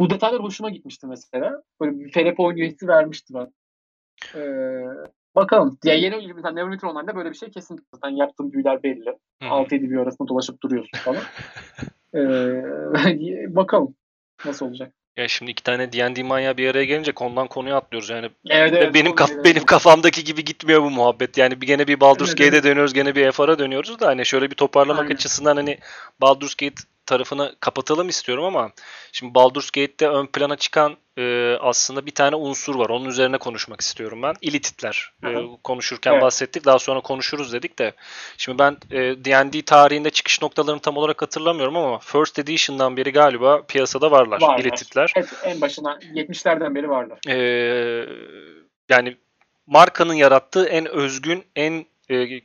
bu 0.00 0.10
detaylar 0.10 0.42
hoşuma 0.42 0.70
gitmişti 0.70 1.06
mesela. 1.06 1.62
Böyle 1.80 1.98
bir 1.98 2.12
FRP 2.12 2.56
üyesi 2.56 2.88
vermişti 2.88 3.34
ben. 3.34 3.52
Ee, 4.34 4.84
bakalım. 5.36 5.78
Ya 5.84 5.94
yeni 5.94 6.16
oyun 6.16 6.34
mesela 6.34 6.54
Neverwinter 6.54 6.88
Online'da 6.88 7.16
böyle 7.16 7.30
bir 7.30 7.36
şey 7.36 7.50
kesin. 7.50 7.86
Zaten 7.94 8.10
yaptığım 8.16 8.52
büyüler 8.52 8.82
belli. 8.82 9.10
Hı. 9.42 9.46
6-7 9.46 9.70
büyü 9.70 10.00
arasında 10.00 10.28
dolaşıp 10.28 10.62
duruyorsun 10.62 10.98
falan. 10.98 11.22
Ee, 12.14 12.26
bakalım 13.56 13.94
nasıl 14.44 14.66
olacak. 14.66 14.92
Ya 15.16 15.28
şimdi 15.28 15.50
iki 15.50 15.62
tane 15.62 15.92
D&D 15.92 16.22
manyağı 16.22 16.56
bir 16.56 16.70
araya 16.70 16.84
gelince 16.84 17.12
konudan 17.12 17.46
konuya 17.48 17.76
atlıyoruz. 17.76 18.10
Yani 18.10 18.30
Evet, 18.50 18.74
evet, 18.76 18.94
benim 18.94 19.14
kaf- 19.14 19.44
benim 19.44 19.64
kafamdaki 19.64 20.24
gibi 20.24 20.44
gitmiyor 20.44 20.82
bu 20.82 20.90
muhabbet. 20.90 21.38
Yani 21.38 21.60
bir 21.60 21.66
gene 21.66 21.86
bir 21.86 22.00
Baldur's 22.00 22.28
Evet, 22.28 22.38
Gate'e 22.38 22.48
evet. 22.54 22.64
dönüyoruz, 22.64 22.92
gene 22.94 23.14
bir 23.14 23.32
FR'a 23.32 23.58
dönüyoruz 23.58 24.00
da 24.00 24.06
hani 24.06 24.26
şöyle 24.26 24.50
bir 24.50 24.54
toparlamak 24.56 25.02
Aynen. 25.02 25.14
açısından 25.14 25.56
hani 25.56 25.78
Baldur's 26.20 26.54
Gate 26.54 26.82
tarafını 27.08 27.54
kapatalım 27.60 28.08
istiyorum 28.08 28.44
ama 28.44 28.70
şimdi 29.12 29.34
Baldur's 29.34 29.70
Gate'te 29.70 30.08
ön 30.08 30.26
plana 30.26 30.56
çıkan 30.56 30.96
e, 31.18 31.54
aslında 31.60 32.06
bir 32.06 32.10
tane 32.10 32.36
unsur 32.36 32.74
var. 32.74 32.88
Onun 32.90 33.04
üzerine 33.04 33.38
konuşmak 33.38 33.80
istiyorum 33.80 34.22
ben. 34.22 34.34
Illithidler. 34.40 35.12
E, 35.24 35.34
konuşurken 35.64 36.12
Evet. 36.12 36.22
bahsettik. 36.22 36.64
Daha 36.64 36.78
sonra 36.78 37.00
konuşuruz 37.00 37.52
dedik 37.52 37.78
de. 37.78 37.92
Şimdi 38.36 38.58
ben 38.58 38.76
e, 38.90 39.24
D&D 39.24 39.62
tarihinde 39.62 40.10
çıkış 40.10 40.42
noktalarını 40.42 40.80
tam 40.80 40.96
olarak 40.96 41.22
hatırlamıyorum 41.22 41.76
ama 41.76 41.98
First 41.98 42.38
Edition'dan 42.38 42.96
beri 42.96 43.12
galiba 43.12 43.62
piyasada 43.62 44.10
varlar. 44.10 44.40
Varlar. 44.40 44.58
Illithidler. 44.58 45.12
Hep 45.14 45.26
en 45.44 45.60
başına 45.60 45.98
70'lerden 46.14 46.74
beri 46.74 46.88
varlar. 46.90 47.18
Ee, 47.28 48.08
yani 48.88 49.16
markanın 49.66 50.14
yarattığı 50.14 50.66
en 50.66 50.86
özgün, 50.88 51.44
en 51.56 51.86
e, 52.10 52.40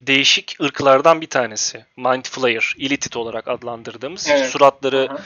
değişik 0.00 0.56
ırklardan 0.62 1.20
bir 1.20 1.26
tanesi. 1.26 1.84
Mind 1.96 2.24
Flayer, 2.24 2.74
Illithid 2.76 3.14
olarak 3.14 3.48
adlandırdığımız. 3.48 4.28
Evet. 4.30 4.50
Suratları 4.50 5.08
Aha. 5.10 5.22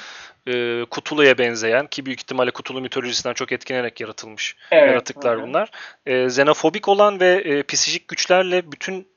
e, 0.47 0.85
Cthulhu'ya 0.95 1.39
benzeyen 1.39 1.87
ki 1.87 2.07
büyük 2.07 2.21
ihtimalle 2.21 2.51
Cthulhu 2.51 2.81
mitolojisinden 2.81 3.35
çok 3.35 3.53
etkilenerek 3.53 4.01
yaratılmış 4.01 4.57
Evet, 4.71 4.89
yaratıklar 4.89 5.37
aha. 5.37 5.43
bunlar. 5.43 5.71
E, 6.07 6.25
xenofobik 6.25 6.89
olan 6.89 7.21
ve 7.21 7.33
e, 7.33 7.63
psikik 7.63 8.09
güçlerle 8.09 8.73
bütün 8.73 9.09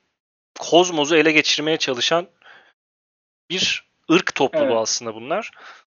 kozmosu 0.58 1.16
ele 1.16 1.32
geçirmeye 1.32 1.76
çalışan 1.76 2.26
bir 3.50 3.88
ırk 4.12 4.34
topluluğu 4.34 4.64
Evet. 4.64 4.76
aslında 4.76 5.14
bunlar. 5.14 5.50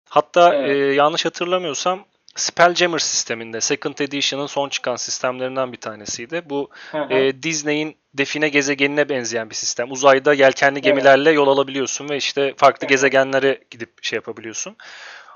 Hatta 0.09 0.55
Evet. 0.55 0.69
e, 0.69 0.93
yanlış 0.93 1.25
hatırlamıyorsam 1.25 2.05
Spelljammer 2.35 2.99
sisteminde 2.99 3.61
Second 3.61 3.97
Edition'ın 3.99 4.47
son 4.47 4.69
çıkan 4.69 4.95
sistemlerinden 4.95 5.71
bir 5.71 5.77
tanesiydi. 5.77 6.41
Bu 6.45 6.69
Hı 6.91 6.97
hı. 7.03 7.13
e, 7.13 7.43
Disney'in 7.43 7.95
define 8.13 8.49
gezegenine 8.49 9.09
benzeyen 9.09 9.49
bir 9.49 9.55
sistem. 9.55 9.91
Uzayda 9.91 10.33
yelkenli 10.33 10.81
gemilerle 10.81 11.31
yol 11.31 11.47
alabiliyorsun 11.47 12.09
ve 12.09 12.17
işte 12.17 12.53
farklı 12.57 12.85
Evet. 12.85 12.89
gezegenlere 12.89 13.59
gidip 13.71 13.89
şey 14.01 14.17
yapabiliyorsun. 14.17 14.75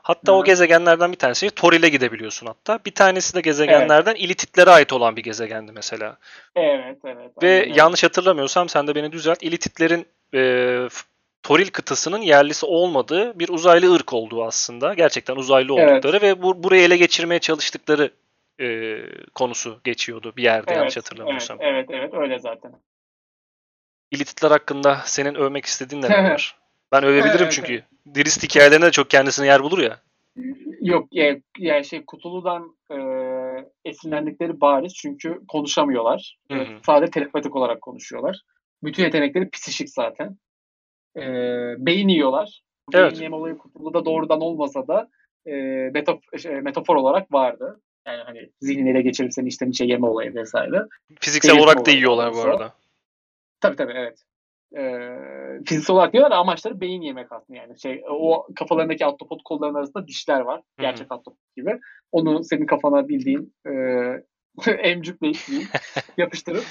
Hatta 0.07 0.31
Hı 0.31 0.35
o 0.35 0.43
gezegenlerden 0.43 1.11
bir 1.11 1.17
tanesi 1.17 1.49
Toril'e 1.49 1.89
gidebilyorsun 1.89 2.47
hatta. 2.47 2.79
Bir 2.85 2.95
tanesi 2.95 3.35
de 3.35 3.41
gezegenlerden 3.41 4.15
İlititlere 4.15 4.69
ait 4.69 4.93
olan 4.93 5.15
bir 5.15 5.23
gezegendi 5.23 5.71
mesela. 5.71 6.17
Evet, 6.55 6.97
evet. 7.05 7.31
Ve 7.43 7.61
aynen 7.61 7.73
yanlış 7.73 8.03
hatırlamıyorsam 8.03 8.69
sen 8.69 8.87
de 8.87 8.95
beni 8.95 9.11
düzelt. 9.11 9.43
İlititlerin 9.43 10.05
e, 10.33 10.39
Toril 11.43 11.67
kıtasının 11.67 12.21
yerlisi 12.21 12.65
olmadığı 12.65 13.39
bir 13.39 13.49
uzaylı 13.49 13.95
ırk 13.95 14.13
olduğu 14.13 14.43
aslında. 14.43 14.93
Gerçekten 14.93 15.35
uzaylı 15.35 15.73
Evet. 15.77 15.91
oldukları 15.91 16.21
ve 16.21 16.41
bu, 16.41 16.63
burayı 16.63 16.83
ele 16.83 16.97
geçirmeye 16.97 17.39
çalıştıkları 17.39 18.11
e, 18.61 18.97
konusu 19.35 19.79
geçiyordu 19.83 20.33
bir 20.37 20.43
yerde 20.43 20.73
yanlış 20.73 20.97
hatırlamıyorsam. 20.97 21.57
Evet, 21.61 21.89
evet, 21.89 21.99
evet, 21.99 22.13
öyle 22.13 22.39
zaten. 22.39 22.71
İlititler 24.11 24.51
hakkında 24.51 25.01
senin 25.05 25.35
övmek 25.35 25.65
istediğin 25.65 26.01
neler 26.01 26.23
var? 26.31 26.55
Ben 26.91 27.03
övebilirim 27.03 27.41
Evet, 27.41 27.51
çünkü. 27.51 27.83
Dirist 28.13 28.43
hikayelerinde 28.43 28.85
de 28.85 28.91
çok 28.91 29.09
kendisine 29.09 29.45
yer 29.45 29.63
bulur 29.63 29.79
ya. 29.79 29.99
Yok, 30.81 31.07
ya, 31.11 31.37
ya 31.57 31.83
şey 31.83 32.05
Kutulu'dan 32.05 32.77
e, 32.91 32.97
esinlendikleri 33.85 34.61
bariz 34.61 34.93
çünkü 34.93 35.39
konuşamıyorlar. 35.47 36.37
Hı 36.51 36.57
hı. 36.57 36.61
E, 36.61 36.67
sadece 36.85 37.11
telepatik 37.11 37.55
olarak 37.55 37.81
konuşuyorlar. 37.81 38.41
Bütün 38.83 39.03
yetenekleri 39.03 39.49
psişik 39.49 39.89
zaten. 39.89 40.37
E, 41.17 41.21
beyin 41.77 42.07
yiyorlar. 42.07 42.61
Evet. 42.93 43.11
Beyin 43.11 43.23
yeme 43.23 43.35
olayı 43.35 43.57
Cthulhu'da 43.57 44.05
doğrudan 44.05 44.41
olmasa 44.41 44.87
da 44.87 45.09
e, 45.45 45.51
metaf- 45.91 46.39
şey, 46.39 46.61
metafor 46.61 46.95
olarak 46.95 47.33
vardı. 47.33 47.81
Yani 48.07 48.23
hani 48.25 48.49
zihnini 48.61 48.89
ele 48.89 49.01
geçirip 49.01 49.33
seni 49.33 49.47
içten 49.47 49.69
içe 49.69 49.85
yeme 49.85 50.07
olayı 50.07 50.35
vesaire. 50.35 50.85
Fiziksel 51.19 51.51
Değil 51.51 51.63
olarak 51.63 51.85
da 51.85 51.91
yiyorlar 51.91 52.33
bu 52.33 52.41
arada. 52.41 52.73
Tabii 53.61 53.75
tabii 53.75 53.93
evet. 53.95 54.23
Ee, 54.77 55.17
fiziksel 55.65 55.95
olarak 55.95 56.13
diyorlar 56.13 56.31
amaçları 56.37 56.81
beyin 56.81 57.01
yemek 57.01 57.31
aslında 57.31 57.59
yani. 57.59 57.79
Şey, 57.79 58.03
o 58.09 58.47
kafalarındaki 58.55 59.05
ahtapot 59.05 59.43
kollarının 59.43 59.77
arasında 59.77 60.07
dişler 60.07 60.39
var. 60.39 60.61
Gerçek 60.79 61.11
ahtapot 61.11 61.55
gibi. 61.55 61.79
Onu 62.11 62.43
senin 62.43 62.65
kafana 62.65 63.07
bildiğin 63.07 63.53
e, 63.67 63.71
emcükleyip 64.71 65.37
yapıştırıp 66.17 66.63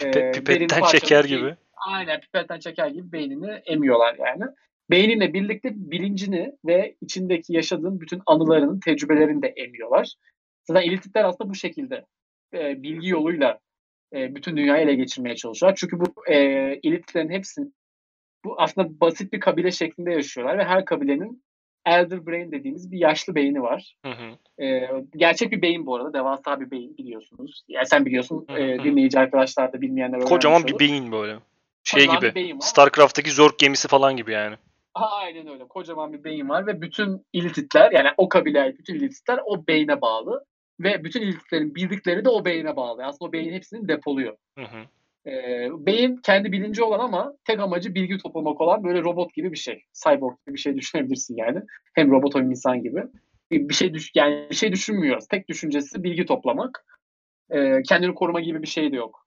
e, 0.00 0.32
pipetten 0.32 0.82
beyin- 0.82 1.26
gibi. 1.26 1.56
Aynen 1.86 2.20
pipetten 2.20 2.58
çeker 2.58 2.88
gibi 2.88 3.12
beynini 3.12 3.50
emiyorlar 3.50 4.16
yani. 4.18 4.44
Beyninle 4.90 5.34
birlikte 5.34 5.70
bilincini 5.74 6.52
ve 6.66 6.96
içindeki 7.00 7.52
yaşadığın 7.52 8.00
bütün 8.00 8.22
anılarının, 8.26 8.80
tecrübelerini 8.80 9.42
de 9.42 9.48
emiyorlar. 9.48 10.14
Zaten 10.64 10.82
elitlikler 10.82 11.24
aslında 11.24 11.50
bu 11.50 11.54
şekilde 11.54 12.04
e, 12.54 12.82
bilgi 12.82 13.08
yoluyla 13.08 13.58
e, 14.14 14.34
bütün 14.34 14.56
dünyayı 14.56 14.84
ele 14.84 14.94
geçirmeye 14.94 15.36
çalışıyorlar. 15.36 15.76
Çünkü 15.76 16.00
bu 16.00 16.06
e, 16.28 16.34
elitlerin 16.84 17.30
hepsi 17.30 17.62
bu 18.44 18.60
aslında 18.60 19.00
basit 19.00 19.32
bir 19.32 19.40
kabile 19.40 19.70
şeklinde 19.70 20.12
yaşıyorlar 20.12 20.58
ve 20.58 20.64
her 20.64 20.84
kabilenin 20.84 21.44
elder 21.86 22.26
brain 22.26 22.52
dediğimiz 22.52 22.92
bir 22.92 22.98
yaşlı 22.98 23.34
beyni 23.34 23.62
var. 23.62 23.96
Hı 24.04 24.12
hı. 24.12 24.64
E, 24.64 24.90
gerçek 25.16 25.52
bir 25.52 25.62
beyin 25.62 25.86
bu 25.86 25.96
arada. 25.96 26.12
Devasa 26.12 26.60
bir 26.60 26.70
beyin 26.70 26.96
biliyorsunuz. 26.98 27.64
Yani 27.68 27.86
sen 27.86 28.06
biliyorsun. 28.06 28.46
Hı 28.50 28.56
E, 28.56 28.78
hı. 28.78 28.84
dinleyici 28.84 29.18
arkadaşlar 29.18 29.72
da 29.72 29.80
bilmeyenler 29.80 30.20
Kocaman 30.20 30.64
bir 30.64 30.72
olur. 30.72 30.80
beyin 30.80 31.12
böyle. 31.12 31.36
Şey 31.84 32.00
Kocaman 32.00 32.22
bir 32.22 32.26
gibi. 32.26 32.34
beyin 32.34 32.56
var. 32.56 32.60
StarCraft'taki 32.60 33.30
Zork 33.30 33.58
gemisi 33.58 33.88
falan 33.88 34.16
gibi 34.16 34.32
yani. 34.32 34.56
Aynen 34.94 35.48
öyle. 35.48 35.68
Kocaman 35.68 36.12
bir 36.12 36.24
beyin 36.24 36.48
var 36.48 36.66
ve 36.66 36.80
bütün 36.80 37.26
iltitler 37.32 37.92
yani 37.92 38.08
o 38.16 38.28
kabileye 38.28 38.78
bütün 38.78 38.94
iltitler 38.94 39.40
o 39.46 39.66
beyne 39.66 40.00
bağlı. 40.00 40.44
Ve 40.80 41.04
bütün 41.04 41.22
iltitlerin 41.22 41.74
bildikleri 41.74 42.24
de 42.24 42.28
o 42.28 42.44
beyne 42.44 42.76
bağlı. 42.76 43.04
Aslında 43.04 43.28
o 43.28 43.32
beyin 43.32 43.52
hepsini 43.52 43.88
depoluyor. 43.88 44.36
Hı 44.58 44.64
hı. 44.64 44.78
Ee, 45.30 45.68
beyin 45.72 46.16
kendi 46.16 46.52
bilinci 46.52 46.82
olan 46.82 46.98
ama 46.98 47.34
tek 47.44 47.60
amacı 47.60 47.94
bilgi 47.94 48.18
toplamak 48.18 48.60
olan 48.60 48.84
böyle 48.84 49.02
robot 49.02 49.34
gibi 49.34 49.52
bir 49.52 49.56
şey. 49.56 49.84
Cyborg 50.04 50.36
gibi 50.46 50.54
bir 50.54 50.60
şey 50.60 50.76
düşünebilirsin 50.76 51.36
yani. 51.36 51.60
Hem 51.94 52.10
robot 52.10 52.34
hem 52.34 52.50
insan 52.50 52.82
gibi. 52.82 53.02
Bir 53.50 53.68
bir 53.68 53.74
şey 53.74 53.94
düş 53.94 54.10
yani 54.14 54.46
bir 54.50 54.54
şey 54.54 54.72
düşünmüyor. 54.72 55.22
Tek 55.30 55.48
düşüncesi 55.48 56.02
bilgi 56.02 56.26
toplamak. 56.26 56.84
Ee, 57.50 57.82
kendini 57.88 58.14
koruma 58.14 58.40
gibi 58.40 58.62
bir 58.62 58.66
şey 58.66 58.92
de 58.92 58.96
yok. 58.96 59.23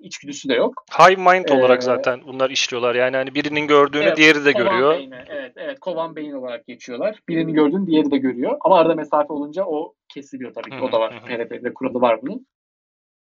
İçgüdüsü 0.00 0.48
de 0.48 0.54
yok. 0.54 0.84
High 0.98 1.18
mind 1.18 1.48
olarak 1.48 1.78
Ee, 1.78 1.84
zaten 1.84 2.20
bunlar 2.26 2.50
işliyorlar. 2.50 2.94
Yani 2.94 3.16
hani 3.16 3.34
birinin 3.34 3.66
gördüğünü 3.66 4.04
Evet, 4.04 4.16
diğeri 4.16 4.44
de 4.44 4.52
Kovan 4.52 4.64
görüyor. 4.66 4.94
beyni. 4.98 5.14
Evet, 5.28 5.52
evet. 5.56 5.80
Kovan 5.80 6.16
beyin 6.16 6.32
olarak 6.32 6.66
geçiyorlar. 6.66 7.20
Birini 7.28 7.52
gördüğün 7.52 7.86
diğeri 7.86 8.10
de 8.10 8.18
görüyor. 8.18 8.56
Ama 8.60 8.78
arada 8.78 8.94
mesafe 8.94 9.32
olunca 9.32 9.64
o 9.64 9.94
kesiliyor 10.14 10.54
tabii 10.54 10.70
ki. 10.70 10.76
Hı 10.76 10.80
hı, 10.80 10.84
O 10.84 10.92
da 10.92 11.00
var. 11.00 11.24
PRP'de 11.26 11.74
kuralı 11.74 12.00
var 12.00 12.20
bunun. 12.22 12.46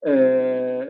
Ee, 0.07 0.89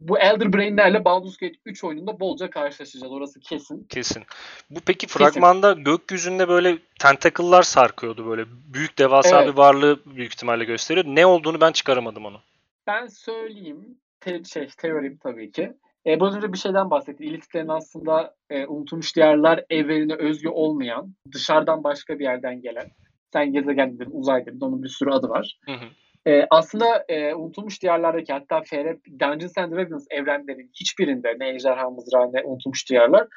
bu 0.00 0.18
Elder 0.18 0.52
Brain'lerle 0.52 1.04
Baldur's 1.04 1.36
Gate 1.36 1.54
3 1.66 1.84
oyununda 1.84 2.20
bolca 2.20 2.50
karşılaşacağız. 2.50 3.12
Orası 3.12 3.40
kesin. 3.40 3.84
Kesin. 3.88 4.22
Bu 4.70 4.80
peki 4.86 5.06
fragmanda 5.06 5.72
gökyüzünde 5.72 6.48
böyle 6.48 6.78
tentacle'lar 7.00 7.62
sarkıyordu 7.62 8.26
böyle. 8.30 8.44
Büyük 8.48 8.98
devasa 8.98 9.42
Evet. 9.42 9.52
bir 9.52 9.58
varlığı 9.58 10.00
büyük 10.06 10.32
ihtimalle 10.32 10.64
gösteriyor. 10.64 11.06
Ne 11.08 11.26
olduğunu 11.26 11.60
ben 11.60 11.72
çıkaramadım 11.72 12.24
onu. 12.26 12.40
Ben 12.86 13.06
söyleyeyim. 13.06 13.98
Te- 14.26 14.44
şey, 14.44 14.68
teorim 14.78 15.18
tabii 15.22 15.50
ki. 15.50 15.72
E, 16.06 16.20
biraz 16.20 16.36
önce 16.36 16.52
bir 16.52 16.58
şeyden 16.58 16.90
bahsettim. 16.90 17.26
İlitlerin 17.26 17.68
aslında 17.68 18.34
e, 18.50 18.66
unutulmuş 18.66 19.16
diyarlar 19.16 19.64
evrenine 19.70 20.14
özgü 20.14 20.48
olmayan, 20.48 21.14
dışarıdan 21.32 21.84
başka 21.84 22.18
bir 22.18 22.24
yerden 22.24 22.60
gelen. 22.60 22.86
Sen 23.32 23.52
gezegen 23.52 23.98
dedin, 23.98 24.10
uzay 24.12 24.46
dedin. 24.46 24.60
Onun 24.60 24.82
bir 24.82 24.88
sürü 24.88 25.10
adı 25.10 25.28
var. 25.28 25.58
Hı 25.66 25.72
hı. 25.72 26.30
E, 26.30 26.46
aslında 26.50 27.04
e, 27.08 27.34
unutulmuş 27.34 27.82
diyarlardaki 27.82 28.32
hatta 28.32 28.60
FR, 28.60 28.96
Dungeons 29.20 29.58
and 29.58 29.72
Dragons 29.72 30.06
evrenlerinin 30.10 30.70
hiçbirinde 30.80 31.36
ne 31.38 31.48
ejderha 31.48 31.90
mızrağı 31.90 32.32
ne 32.32 32.44
unutulmuş 32.44 32.90
diyarlar. 32.90 33.28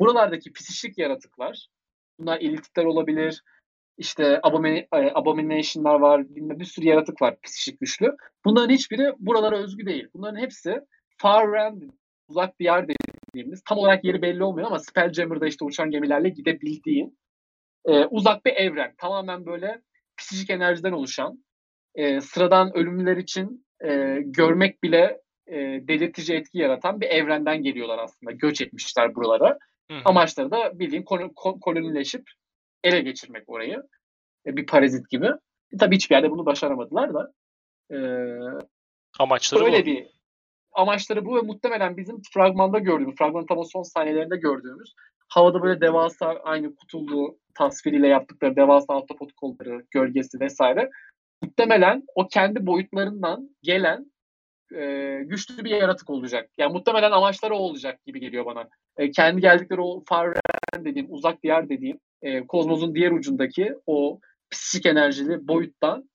Buralardaki 0.00 0.52
psişik 0.52 0.98
yaratıklar, 0.98 1.66
bunlar 2.18 2.40
elitler 2.40 2.84
olabilir, 2.84 3.42
işte 3.98 4.40
abomin- 4.42 4.86
e, 4.94 5.10
abomination'lar 5.14 6.00
var, 6.00 6.28
bilmem 6.28 6.60
bir 6.60 6.64
sürü 6.64 6.86
yaratık 6.86 7.22
var 7.22 7.36
psişik 7.42 7.80
güçlü. 7.80 8.16
Bunların 8.44 8.74
hiçbiri 8.74 9.12
buralara 9.18 9.58
özgü 9.58 9.86
değil. 9.86 10.08
Bunların 10.14 10.40
hepsi 10.40 10.80
far 11.18 11.52
realm, 11.52 11.80
uzak 12.28 12.58
diyar 12.60 12.86
dediğimiz, 12.88 13.62
tam 13.64 13.78
olarak 13.78 14.04
yeri 14.04 14.22
belli 14.22 14.44
olmuyor 14.44 14.66
ama 14.66 14.78
Spelljammer'da 14.78 15.46
işte 15.46 15.64
uçan 15.64 15.90
gemilerle 15.90 16.28
gidebildiğin 16.28 17.18
e, 17.84 18.04
uzak 18.04 18.44
bir 18.44 18.52
evren. 18.52 18.94
Tamamen 18.98 19.46
böyle 19.46 19.80
psişik 20.16 20.50
enerjiden 20.50 20.92
oluşan, 20.92 21.44
e, 21.94 22.20
sıradan 22.20 22.76
ölümlüler 22.76 23.16
için 23.16 23.66
e, 23.84 24.18
görmek 24.24 24.82
bile 24.82 25.20
e, 25.46 25.56
delirtici 25.88 26.38
etki 26.38 26.58
yaratan 26.58 27.00
bir 27.00 27.06
evrenden 27.06 27.62
geliyorlar 27.62 27.98
aslında. 27.98 28.32
Göç 28.32 28.60
etmişler 28.60 29.14
buralara. 29.14 29.58
Hı 29.90 29.96
hı. 29.96 30.00
Amaçları 30.04 30.50
da 30.50 30.78
bildiğin 30.78 31.02
kol- 31.02 31.32
kol- 31.36 31.60
kolonileşip 31.60 32.22
ele 32.84 33.00
geçirmek 33.00 33.48
orayı. 33.48 33.82
E, 34.46 34.56
bir 34.56 34.66
parazit 34.66 35.10
gibi. 35.10 35.26
E, 35.72 35.76
tabii 35.78 35.94
hiçbir 35.96 36.14
yerde 36.14 36.30
bunu 36.30 36.46
başaramadılar 36.46 37.14
da. 37.14 37.32
E, 37.90 37.98
Amaçları 39.18 39.64
öyle 39.64 39.82
bu. 39.82 39.86
bir 39.86 40.06
amaçları 40.72 41.24
bu 41.24 41.36
ve 41.36 41.40
muhtemelen 41.40 41.96
bizim 41.96 42.22
fragmanda 42.34 42.78
gördüğümüz, 42.78 43.16
fragmanın 43.16 43.46
tam 43.46 43.58
o 43.58 43.64
son 43.64 43.82
sahnelerinde 43.82 44.36
gördüğümüz 44.36 44.94
havada 45.28 45.62
böyle 45.62 45.80
devasa 45.80 46.26
aynı 46.26 46.76
kutullu 46.76 47.38
tasviriyle 47.54 48.08
yaptıkları 48.08 48.56
devasa 48.56 48.96
ahtapot 48.96 49.32
kolları, 49.32 49.86
gölgesi 49.90 50.40
vesaire 50.40 50.90
muhtemelen 51.42 52.02
o 52.14 52.28
kendi 52.28 52.66
boyutlarından 52.66 53.56
gelen 53.62 54.12
e, 54.74 55.20
güçlü 55.24 55.64
bir 55.64 55.70
yaratık 55.70 56.10
olacak. 56.10 56.50
Yani 56.58 56.72
muhtemelen 56.72 57.10
amaçları 57.10 57.54
o 57.54 57.58
olacak 57.58 58.04
gibi 58.06 58.20
geliyor 58.20 58.46
bana. 58.46 58.68
E, 58.96 59.10
kendi 59.10 59.40
geldikleri 59.40 59.80
o 59.80 60.02
far 60.06 60.28
realm 60.28 60.84
dediğim, 60.84 61.06
uzak 61.10 61.42
diyar 61.42 61.68
dediğim, 61.68 61.98
e, 62.22 62.46
kozmosun 62.46 62.94
diğer 62.94 63.10
ucundaki 63.10 63.74
o 63.86 64.20
psikik 64.50 64.86
enerjili 64.86 65.48
boyuttan 65.48 66.10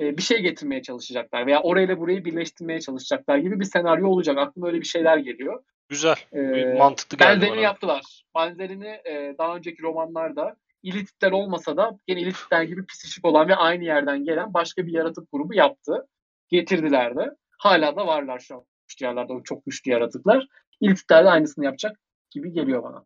e, 0.00 0.16
bir 0.16 0.22
şey 0.22 0.42
getirmeye 0.42 0.82
çalışacaklar 0.82 1.46
veya 1.46 1.62
orayla 1.62 2.00
burayı 2.00 2.24
birleştirmeye 2.24 2.80
çalışacaklar 2.80 3.38
gibi 3.38 3.60
bir 3.60 3.64
senaryo 3.64 4.08
olacak. 4.08 4.38
Aklıma 4.38 4.66
öyle 4.66 4.80
bir 4.80 4.86
şeyler 4.86 5.16
geliyor. 5.16 5.64
Güzel. 5.88 6.16
Ee, 6.32 6.74
Mantıklı 6.78 7.18
geldi 7.18 7.30
Benzerini 7.30 7.56
bana. 7.56 7.62
yaptılar. 7.62 8.24
Benzerini 8.36 8.86
e, 8.86 9.34
daha 9.38 9.56
önceki 9.56 9.82
romanlarda 9.82 10.56
İlitler 10.82 11.32
olmasa 11.32 11.76
da 11.76 11.98
yine 12.08 12.20
İlitler 12.20 12.62
gibi 12.62 12.86
psişik 12.86 13.24
olan 13.24 13.48
ve 13.48 13.56
aynı 13.56 13.84
yerden 13.84 14.24
gelen 14.24 14.54
başka 14.54 14.86
bir 14.86 14.92
yaratık 14.92 15.32
grubu 15.32 15.54
yaptı. 15.54 16.08
Getirdiler 16.48 17.16
de. 17.16 17.30
Hala 17.58 17.96
da 17.96 18.06
varlar 18.06 18.38
şu 18.38 18.54
an. 18.54 18.64
Güçlü 18.88 19.06
yerlerde 19.06 19.32
çok 19.44 19.66
güçlü 19.66 19.90
yaratıklar. 19.90 20.46
İlitler 20.80 21.24
de 21.24 21.30
aynısını 21.30 21.64
yapacak 21.64 22.00
gibi 22.30 22.52
geliyor 22.52 22.82
bana. 22.82 23.04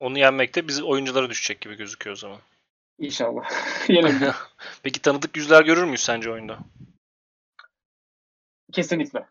Onu 0.00 0.18
yenmek 0.18 0.54
de 0.54 0.68
bizi 0.68 0.82
oyunculara 0.84 1.30
düşecek 1.30 1.60
gibi 1.60 1.74
gözüküyor 1.76 2.16
o 2.16 2.18
zaman. 2.18 2.38
İnşallah. 2.98 3.50
Yenebilir. 3.88 4.34
Peki 4.82 5.02
tanıdık 5.02 5.36
yüzler 5.36 5.64
görür 5.64 5.84
müyüz 5.84 6.00
sence 6.02 6.30
oyunda? 6.30 6.58
Kesinlikle. 8.72 9.26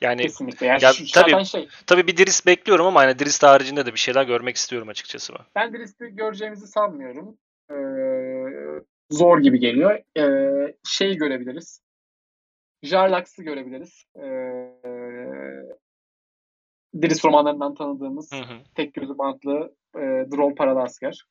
Yani 0.00 0.22
Kesinlikle. 0.22 0.66
Yani 0.66 0.84
Ya 0.84 0.92
şu- 0.92 1.12
tabii. 1.12 1.44
şey, 1.44 1.68
tabii 1.86 2.06
bir 2.06 2.16
Drizzt 2.16 2.46
bekliyorum 2.46 2.86
ama 2.86 3.00
hani 3.00 3.18
Drizzt 3.18 3.42
haricinde 3.42 3.86
de 3.86 3.92
bir 3.92 3.98
şeyler 3.98 4.24
görmek 4.24 4.56
istiyorum 4.56 4.88
açıkçası 4.88 5.32
ben. 5.34 5.44
Ben 5.54 5.72
Drizzt 5.72 5.98
göreceğimizi 6.00 6.66
sanmıyorum. 6.66 7.38
Ee, 7.70 7.74
zor 9.10 9.38
gibi 9.38 9.58
geliyor. 9.58 10.00
Ee, 10.18 10.74
şey 10.86 11.16
görebiliriz. 11.16 11.80
Jarlax'ı 12.82 13.42
görebiliriz. 13.42 14.04
Ee, 14.16 14.22
Drizzt 17.02 17.24
romanlarından 17.24 17.74
tanıdığımız 17.74 18.32
Hı 18.32 18.36
hı. 18.36 18.58
tek 18.74 18.94
gözü 18.94 19.18
bantlı 19.18 19.74
e, 19.96 20.00
Droll 20.00 20.54
paralı 20.54 20.82
asker. 20.82 21.24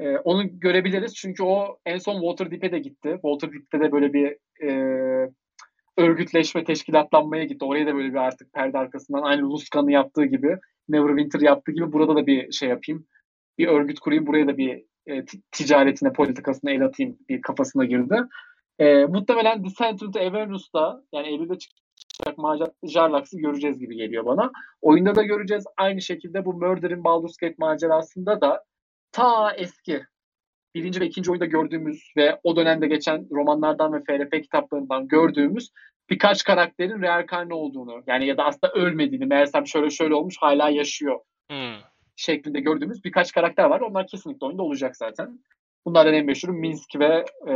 Ee, 0.00 0.18
onu 0.18 0.60
görebiliriz 0.60 1.14
çünkü 1.14 1.42
o 1.42 1.78
en 1.86 1.98
son 1.98 2.20
Waterdeep'e 2.20 2.72
de 2.72 2.78
gitti. 2.78 3.12
Waterdeep'te 3.12 3.80
de 3.80 3.92
böyle 3.92 4.12
bir 4.12 4.36
e, 4.62 4.70
örgütleşme, 5.96 6.64
teşkilatlanmaya 6.64 7.44
gitti. 7.44 7.64
Oraya 7.64 7.86
da 7.86 7.94
böyle 7.94 8.10
bir 8.10 8.18
artık 8.18 8.52
perde 8.52 8.78
arkasından 8.78 9.22
aynı 9.22 9.42
Luskan'ı 9.50 9.92
yaptığı 9.92 10.24
gibi, 10.24 10.58
Neverwinter 10.88 11.40
yaptığı 11.40 11.72
gibi 11.72 11.92
burada 11.92 12.16
da 12.16 12.26
bir 12.26 12.52
şey 12.52 12.68
yapayım. 12.68 13.06
Bir 13.58 13.68
örgüt 13.68 14.00
kurayım, 14.00 14.26
buraya 14.26 14.46
da 14.46 14.56
bir 14.56 14.84
e, 15.06 15.24
ticaretine, 15.52 16.12
politikasına 16.12 16.70
el 16.70 16.84
atayım 16.84 17.18
bir 17.28 17.42
kafasına 17.42 17.84
girdi. 17.84 18.16
E, 18.78 19.04
muhtemelen 19.04 19.64
Descent 19.64 20.02
into 20.02 20.20
Avernus'ta 20.20 21.02
yani 21.12 21.28
Eylül'de 21.28 21.58
çıkacak 21.58 21.89
macera 22.36 22.70
Jarlax'ı 22.82 23.38
göreceğiz 23.38 23.78
gibi 23.78 23.96
geliyor 23.96 24.24
bana. 24.24 24.50
Oyunda 24.82 25.14
da 25.14 25.22
göreceğiz. 25.22 25.64
Aynı 25.76 26.00
şekilde 26.00 26.44
bu 26.44 26.52
Murder'in 26.52 27.04
Baldur's 27.04 27.36
Gate 27.36 27.54
macerasında 27.58 28.40
da 28.40 28.64
ta 29.12 29.52
eski 29.52 30.02
birinci 30.74 31.00
ve 31.00 31.06
ikinci 31.06 31.30
oyunda 31.30 31.46
gördüğümüz 31.46 32.12
ve 32.16 32.40
o 32.42 32.56
dönemde 32.56 32.86
geçen 32.86 33.26
romanlardan 33.30 33.92
ve 33.92 34.00
FRP 34.00 34.42
kitaplarından 34.42 35.08
gördüğümüz 35.08 35.70
birkaç 36.10 36.44
karakterin 36.44 37.02
reenkarne 37.02 37.54
olduğunu 37.54 38.02
yani 38.06 38.26
ya 38.26 38.36
da 38.36 38.44
aslında 38.44 38.72
ölmediğini 38.72 39.26
meğersem 39.26 39.66
şöyle 39.66 39.90
şöyle 39.90 40.14
olmuş 40.14 40.36
hala 40.40 40.68
yaşıyor 40.68 41.20
Hmm. 41.50 41.76
şeklinde 42.16 42.60
gördüğümüz 42.60 43.04
birkaç 43.04 43.32
karakter 43.32 43.64
var. 43.64 43.80
Onlar 43.80 44.06
kesinlikle 44.06 44.46
oyunda 44.46 44.62
olacak 44.62 44.96
zaten. 44.96 45.38
Bunlardan 45.86 46.14
en 46.14 46.26
meşhuru 46.26 46.52
Minsk 46.52 46.98
ve 46.98 47.24
e, 47.48 47.54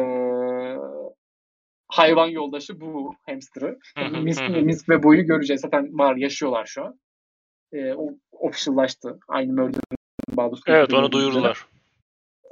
hayvan 1.89 2.27
yoldaşı 2.27 2.81
bu 2.81 3.15
hamster'ı. 3.27 3.79
Minsk. 4.23 4.49
Minsk 4.49 4.89
ve 4.89 5.03
Bu'yu 5.03 5.27
göreceğiz. 5.27 5.61
Zaten 5.61 5.99
var, 5.99 6.17
yaşıyorlar 6.17 6.67
şu 6.67 6.85
an. 6.85 7.01
E, 7.73 7.95
o 7.95 8.11
official'laştı. 8.33 9.19
Aynı 9.29 9.53
Murder 9.53 9.81
Baldur's 10.31 10.61
Evet 10.67 10.95
onu 10.95 11.13
duyurdular. 11.13 11.67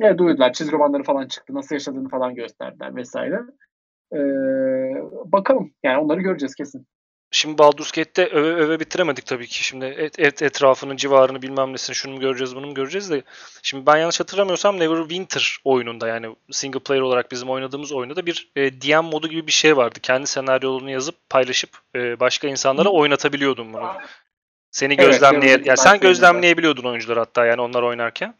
Evet 0.01 0.18
duyurdular. 0.18 0.53
Çizgi 0.53 0.72
romanları 0.72 1.03
falan 1.03 1.26
çıktı. 1.26 1.55
Nasıl 1.55 1.74
yaşadığını 1.74 2.09
falan 2.09 2.35
gösterdiler 2.35 2.97
vesaire. 2.97 3.41
Ee, 4.12 4.18
bakalım. 5.33 5.72
Yani 5.83 5.99
onları 5.99 6.20
göreceğiz 6.20 6.55
kesin. 6.55 6.87
Şimdi 7.35 7.59
Baldur's 7.59 7.91
Gate'de 7.91 8.26
öve 8.26 8.55
öve 8.55 8.80
bitiremedik 8.80 9.26
tabii 9.26 9.47
ki. 9.47 9.64
Şimdi 9.64 9.85
et, 9.85 10.18
et- 10.18 10.43
etrafının 10.43 10.97
civarını 10.97 11.43
bilmem 11.43 11.72
nesini 11.72 11.97
şunu 11.97 12.14
mu 12.14 12.20
göreceğiz 12.20 12.57
bunu 12.57 12.66
mu 12.66 12.74
göreceğiz 12.74 13.11
de. 13.11 13.22
Şimdi 13.62 13.87
ben 13.87 13.97
yanlış 13.97 14.20
hatırlamıyorsam 14.20 14.78
Neverwinter 14.80 15.57
oyununda 15.64 16.09
yani 16.09 16.37
single 16.51 16.78
player 16.80 17.01
olarak 17.01 17.30
bizim 17.33 17.51
oynadığımız 17.51 17.93
oyunda 17.93 18.16
da 18.16 18.26
bir 18.26 18.51
e, 18.57 18.80
DM 18.80 19.05
modu 19.05 19.28
gibi 19.28 19.47
bir 19.47 19.53
şey 19.53 19.76
vardı. 19.76 19.99
Kendi 20.03 20.26
senaryolarını 20.26 20.91
yazıp 20.91 21.14
paylaşıp 21.30 21.70
e, 21.95 22.20
başka 22.20 22.49
insanlara 22.49 22.89
oynatabiliyordun 22.89 23.72
bunu. 23.72 23.93
Seni 24.70 24.95
Evet, 24.99 25.07
gözlemleye 25.07 25.43
Neverwinter 25.43 25.70
ya 25.70 25.76
sen 25.76 26.01
gözlemleyebiliyordun 26.01 26.85
oyuncuları 26.85 27.18
hatta 27.18 27.47
yani 27.47 27.61
onlar 27.61 27.83
oynarken. 27.83 28.35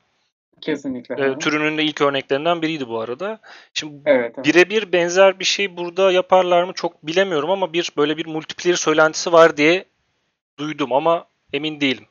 Kesinlikle. 0.63 1.25
E, 1.25 1.39
türünün 1.39 1.79
de 1.79 1.83
ilk 1.83 2.01
örneklerinden 2.01 2.63
biriydi 2.63 2.89
bu 2.89 3.01
arada. 3.01 3.41
Şimdi 3.75 4.03
evet, 4.07 4.35
evet. 4.37 4.47
birebir 4.47 4.93
benzer 4.93 5.39
bir 5.39 5.45
şey 5.45 5.77
burada 5.77 6.13
yaparlar 6.13 6.65
mı 6.65 6.73
çok 6.73 7.07
bilemiyorum 7.07 7.51
ama 7.51 7.73
bir 7.73 7.93
böyle 7.97 8.17
bir 8.17 8.27
multiplayer 8.27 8.77
söylentisi 8.77 9.33
var 9.33 9.57
diye 9.57 9.85
duydum 10.59 10.93
ama 10.93 11.27
emin 11.53 11.81
değilim. 11.81 12.05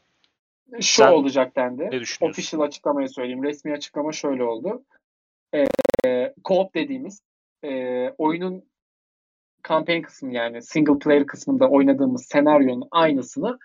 Şu 0.82 0.82
sen 0.82 1.12
olacak 1.12 1.56
dendi. 1.56 1.82
Ne 1.82 2.00
düşünüyorsun? 2.00 2.28
Official 2.28 2.62
açıklamayı 2.62 3.10
söyleyeyim. 3.10 3.44
Resmi 3.44 3.74
açıklama 3.74 4.12
şöyle 4.12 4.44
oldu. 4.44 4.84
Ee, 5.54 5.66
co-op 6.44 6.74
dediğimiz 6.74 7.22
e, 7.64 7.70
oyunun 8.18 8.64
campaign 9.68 10.02
kısmı 10.02 10.34
yani 10.34 10.62
single 10.62 11.00
player 11.00 11.26
kısmında 11.26 11.70
oynadığımız 11.70 12.26
senaryonun 12.26 12.88
aynısını 12.92 13.60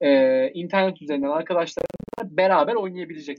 e, 0.00 0.50
internet 0.50 1.02
üzerinden 1.02 1.28
arkadaşlarla 1.28 1.86
beraber 2.24 2.74
oynayabilecek. 2.74 3.38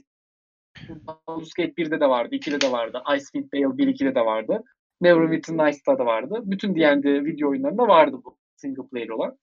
Baldur's 1.28 1.52
Gate 1.54 1.72
1'de 1.72 2.00
de 2.00 2.08
vardı, 2.08 2.34
2'de 2.34 2.60
de 2.60 2.72
vardı. 2.72 3.02
Icewind 3.16 3.52
Dale 3.52 3.78
1 3.78 3.88
2'de 3.88 4.14
de 4.14 4.20
vardı. 4.20 4.62
Neverwinter 5.00 5.54
Nights'ta 5.56 5.98
da 5.98 6.06
vardı. 6.06 6.42
Bütün 6.44 6.76
D&D 6.76 7.24
video 7.24 7.50
oyunlarında 7.50 7.88
vardı 7.88 8.20
bu 8.24 8.38
single 8.56 8.88
player 8.88 9.08
olan. 9.08 9.38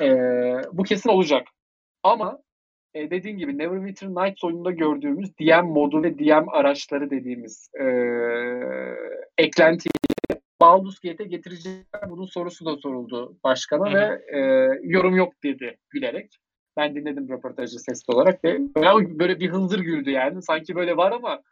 E, 0.00 0.08
bu 0.72 0.82
kesin 0.82 1.10
olacak. 1.10 1.48
Ama 2.02 2.38
e, 2.94 3.10
dediğim 3.10 3.38
gibi 3.38 3.58
Neverwinter 3.58 4.08
Nights 4.08 4.44
oyununda 4.44 4.70
gördüğümüz 4.70 5.38
DM 5.38 5.66
modu 5.66 6.02
ve 6.02 6.18
DM 6.18 6.48
araçları 6.48 7.10
dediğimiz 7.10 7.70
e, 7.80 7.84
eklentiyi 9.38 9.90
Baldur's 10.60 11.00
Gate'e 11.00 11.26
getirecekler. 11.26 12.10
Bunun 12.10 12.26
sorusu 12.26 12.66
da 12.66 12.76
soruldu 12.76 13.36
başkana 13.44 13.92
Hı 13.92 13.96
hı. 13.96 13.96
ve 13.96 14.38
e, 14.38 14.40
yorum 14.82 15.16
yok 15.16 15.32
dedi 15.42 15.78
gülerek. 15.90 16.36
Ben 16.76 16.94
dinledim 16.94 17.28
röportajı 17.28 17.78
sesli 17.78 18.14
olarak 18.14 18.44
ve 18.44 18.58
böyle, 19.18 19.40
bir 19.40 19.50
hınzır 19.50 19.78
güldü 19.80 20.10
yani. 20.10 20.42
Sanki 20.42 20.74
böyle 20.74 20.96
var 20.96 21.12
ama 21.12 21.42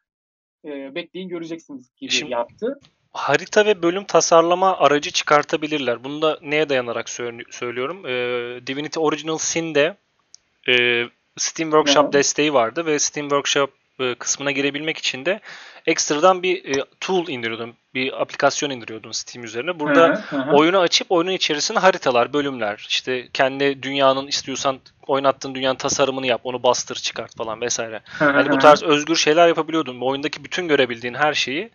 e, 0.64 0.94
bekleyin 0.94 1.28
göreceksiniz 1.28 1.90
gibi 1.96 2.10
Şimdi- 2.10 2.32
yaptı. 2.32 2.80
Harita 3.10 3.66
ve 3.66 3.82
bölüm 3.82 4.04
tasarlama 4.04 4.76
aracı 4.78 5.10
çıkartabilirler. 5.10 6.04
Bunu 6.04 6.22
da 6.22 6.38
neye 6.42 6.68
dayanarak 6.68 7.08
söylüyorum? 7.50 8.06
Ee, 8.06 8.66
Divinity 8.66 9.00
Original 9.00 9.38
Sin'de 9.38 9.96
e, 10.68 11.04
Steam 11.36 11.70
Workshop 11.70 12.04
Aha. 12.04 12.12
desteği 12.12 12.54
vardı 12.54 12.86
ve 12.86 12.98
Steam 12.98 13.28
Workshop 13.28 13.70
e, 13.70 13.83
kısmına 14.18 14.50
girebilmek 14.50 14.98
için 14.98 15.24
de 15.24 15.40
ekstradan 15.86 16.42
bir 16.42 16.76
e, 16.76 16.84
tool 17.00 17.28
indiriyordun. 17.28 17.74
Bir 17.94 18.22
aplikasyon 18.22 18.70
indiriyordun 18.70 19.12
Steam 19.12 19.44
üzerine. 19.44 19.80
Burada 19.80 20.24
Hı 20.30 20.36
oyunu 20.52 20.78
açıp 20.78 21.12
oyunun 21.12 21.32
içerisinde 21.32 21.78
haritalar, 21.78 22.32
bölümler, 22.32 22.86
işte 22.88 23.28
kendi 23.32 23.82
dünyanın 23.82 24.26
istiyorsan 24.26 24.80
oynattığın 25.06 25.54
dünyanın 25.54 25.76
tasarımını 25.76 26.26
yap, 26.26 26.40
onu 26.44 26.62
bastır, 26.62 26.96
çıkart 26.96 27.36
falan 27.36 27.60
vesaire. 27.60 28.00
Hani 28.04 28.50
bu 28.50 28.58
tarz 28.58 28.82
özgür 28.82 29.16
şeyler 29.16 29.48
yapabiliyordun. 29.48 30.00
Bu 30.00 30.08
oyundaki 30.08 30.44
bütün 30.44 30.68
görebildiğin 30.68 31.14
her 31.14 31.34
şeyi 31.34 31.70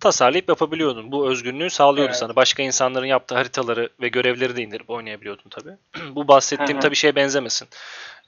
tasarlayıp 0.00 0.48
yapabiliyordun. 0.48 1.12
Bu 1.12 1.30
özgürlüğü 1.30 1.70
sağlıyordu 1.70 2.08
Evet. 2.10 2.18
sana. 2.18 2.36
Başka 2.36 2.62
insanların 2.62 3.06
yaptığı 3.06 3.34
haritaları 3.34 3.88
ve 4.00 4.08
görevleri 4.08 4.56
de 4.56 4.62
indirip 4.62 4.90
oynayabiliyordun 4.90 5.50
tabii. 5.50 5.76
bu 6.14 6.28
bahsettiğim 6.28 6.80
tabii 6.80 6.96
şeye 6.96 7.16
benzemesin. 7.16 7.68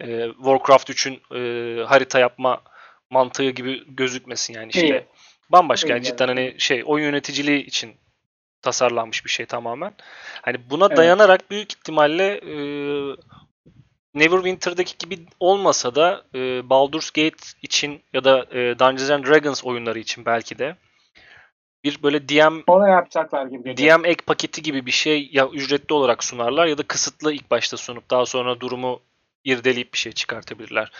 Ee, 0.00 0.28
Warcraft 0.36 0.90
3'ün 0.90 1.20
e, 1.34 1.84
harita 1.84 2.18
yapma 2.18 2.60
mantığı 3.10 3.50
gibi 3.50 3.84
gözükmesin 3.88 4.54
yani 4.54 4.70
işte. 4.70 4.88
Değil. 4.88 5.02
Bambaşka 5.50 5.88
yani 5.88 6.02
cidden 6.02 6.28
hani 6.28 6.54
şey 6.58 6.82
oyun 6.86 7.04
yöneticiliği 7.04 7.64
için 7.64 7.96
tasarlanmış 8.62 9.24
bir 9.24 9.30
şey 9.30 9.46
tamamen. 9.46 9.94
Hani 10.42 10.70
buna 10.70 10.86
Evet. 10.86 10.96
dayanarak 10.96 11.50
büyük 11.50 11.72
ihtimalle 11.72 12.26
e, 12.34 12.56
Neverwinter'daki 14.14 14.98
gibi 14.98 15.26
olmasa 15.40 15.94
da 15.94 16.24
e, 16.34 16.70
Baldur's 16.70 17.10
Gate 17.10 17.36
için 17.62 18.02
ya 18.12 18.24
da 18.24 18.46
e, 18.50 18.78
Dungeons 18.78 19.10
and 19.10 19.24
Dragons 19.24 19.64
oyunları 19.64 19.98
için 19.98 20.24
belki 20.24 20.58
de 20.58 20.76
bir 21.84 22.02
böyle 22.02 22.28
DM 22.28 22.62
Ona 22.66 22.88
yapacaklar 22.88 23.46
gibi 23.46 23.74
geliyor. 23.74 23.98
DM 23.98 24.04
ek 24.06 24.24
paketi 24.26 24.62
gibi 24.62 24.86
bir 24.86 24.90
şey 24.90 25.28
ya 25.32 25.48
ücretli 25.48 25.92
olarak 25.92 26.24
sunarlar 26.24 26.66
ya 26.66 26.78
da 26.78 26.82
kısıtlı 26.82 27.32
ilk 27.32 27.50
başta 27.50 27.76
sunup 27.76 28.10
daha 28.10 28.26
sonra 28.26 28.60
durumu 28.60 29.00
irdeleyip 29.46 29.92
bir 29.92 29.98
şey 29.98 30.12
çıkartabilirler. 30.12 30.92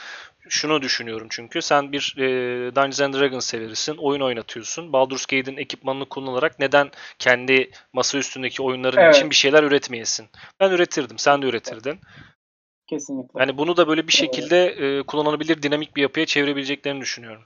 Şunu 0.48 0.82
düşünüyorum 0.82 1.26
çünkü 1.30 1.62
sen 1.62 1.92
bir 1.92 2.14
e, 2.18 2.26
Dungeons 2.74 3.00
and 3.00 3.14
Dragons 3.14 3.46
severisin, 3.46 3.96
oyun 3.96 4.20
oynatıyorsun. 4.20 4.92
Baldur's 4.92 5.26
Gate'in 5.26 5.56
ekipmanını 5.56 6.08
kullanarak 6.08 6.58
neden 6.58 6.90
kendi 7.18 7.70
masa 7.92 8.18
üstündeki 8.18 8.62
oyunların 8.62 8.98
Evet. 9.02 9.16
için 9.16 9.30
bir 9.30 9.34
şeyler 9.34 9.62
üretmeyesin? 9.62 10.26
Ben 10.60 10.70
üretirdim, 10.70 11.18
sen 11.18 11.42
de 11.42 11.46
üretirdin. 11.46 11.98
Kesinlikle. 12.86 13.40
Yani 13.40 13.58
bunu 13.58 13.76
da 13.76 13.88
böyle 13.88 14.06
bir 14.06 14.12
şekilde 14.12 14.66
e, 14.66 15.02
kullanılabilir, 15.02 15.62
dinamik 15.62 15.96
bir 15.96 16.02
yapıya 16.02 16.26
çevirebileceklerini 16.26 17.00
düşünüyorum. 17.00 17.42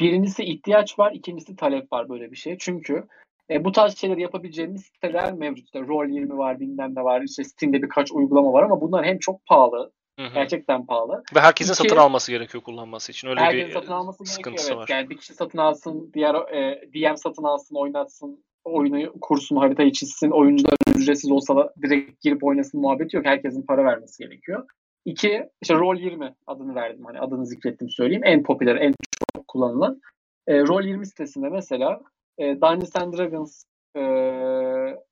Birincisi 0.00 0.44
ihtiyaç 0.44 0.98
var, 0.98 1.12
ikincisi 1.12 1.56
talep 1.56 1.92
var 1.92 2.08
böyle 2.08 2.30
bir 2.30 2.36
şey. 2.36 2.58
Çünkü 2.58 3.04
e, 3.50 3.64
bu 3.64 3.72
tarz 3.72 3.98
şeyleri 3.98 4.22
yapabileceğimiz 4.22 4.82
siteler 4.82 5.32
mevcut. 5.32 5.64
İşte 5.64 5.78
Roll20 5.78 6.38
var, 6.38 6.60
bilmem 6.60 6.94
ne 6.94 7.04
var, 7.04 7.22
işte 7.22 7.44
Steam'de 7.44 7.82
birkaç 7.82 8.12
uygulama 8.12 8.52
var 8.52 8.62
ama 8.62 8.80
bunlar 8.80 9.04
hem 9.04 9.18
çok 9.18 9.46
pahalı, 9.46 9.92
Hı 10.18 10.24
hı. 10.24 10.34
gerçekten 10.34 10.86
pahalı. 10.86 11.22
Ve 11.34 11.40
herkesin 11.40 11.72
İki- 11.72 11.82
satın 11.82 11.96
alması 11.96 12.32
gerekiyor 12.32 12.64
kullanması 12.64 13.12
için. 13.12 13.28
Öyle 13.28 13.40
Herkesin 13.40 13.68
bir 13.68 13.72
satın 13.72 13.92
alması 13.92 14.24
sıkıntısı 14.24 14.68
gerekiyor. 14.68 14.78
Evet. 14.78 14.90
var. 14.90 14.96
Yani 14.96 15.10
bir 15.10 15.16
kişi 15.16 15.34
satın 15.34 15.58
alsın, 15.58 16.10
diğer 16.14 16.34
e, 16.34 16.82
DM 16.94 17.16
satın 17.16 17.44
alsın, 17.44 17.74
oynatsın, 17.74 18.44
oyunu 18.64 19.12
kursun, 19.20 19.56
haritayı 19.56 19.92
çizsin, 19.92 20.30
oyuncular 20.30 20.74
ücretsiz 20.96 21.30
olsa 21.30 21.56
da 21.56 21.74
direkt 21.82 22.20
girip 22.20 22.44
oynasın 22.44 22.80
muhabbeti 22.80 23.16
yok. 23.16 23.26
Herkesin 23.26 23.62
para 23.62 23.84
vermesi 23.84 24.24
gerekiyor. 24.24 24.66
İki, 25.04 25.48
işte 25.62 25.74
Roll20 25.74 26.34
adını 26.46 26.74
verdim. 26.74 27.04
Hani 27.04 27.20
adını 27.20 27.46
zikrettim 27.46 27.88
söyleyeyim. 27.90 28.24
En 28.24 28.42
popüler, 28.42 28.76
en 28.76 28.94
çok 29.34 29.48
kullanılan. 29.48 30.00
E, 30.46 30.54
Roll20 30.54 31.04
sitesinde 31.04 31.48
mesela 31.48 32.00
e, 32.38 32.44
Dungeons 32.44 32.96
and 32.96 33.12
Dragons 33.18 33.64
e, 33.96 34.02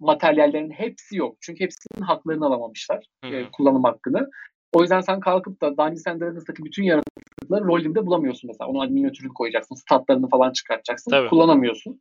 materyallerinin 0.01 0.71
hepsi 0.71 1.17
yok. 1.17 1.37
Çünkü 1.41 1.65
hepsinin 1.65 2.07
haklarını 2.07 2.47
alamamışlar. 2.47 3.05
E, 3.23 3.51
kullanım 3.53 3.85
hakkını. 3.85 4.31
O 4.77 4.83
yüzden 4.83 5.01
sen 5.01 5.21
kalkıp 5.21 5.63
da 5.63 5.71
Dungeons 5.71 6.07
and 6.07 6.21
Dragons'taki 6.21 6.65
bütün 6.65 6.83
yaratıkları 6.83 7.65
Roll20'de 7.65 8.07
bulamıyorsun 8.07 8.49
mesela. 8.49 8.69
Onun 8.69 8.93
minyatürünü 8.93 9.35
koyacaksın, 9.35 9.75
statlarını 9.75 10.29
falan 10.29 10.53
çıkartacaksın. 10.53 11.11
Tabii. 11.11 11.29
Kullanamıyorsun. 11.29 12.01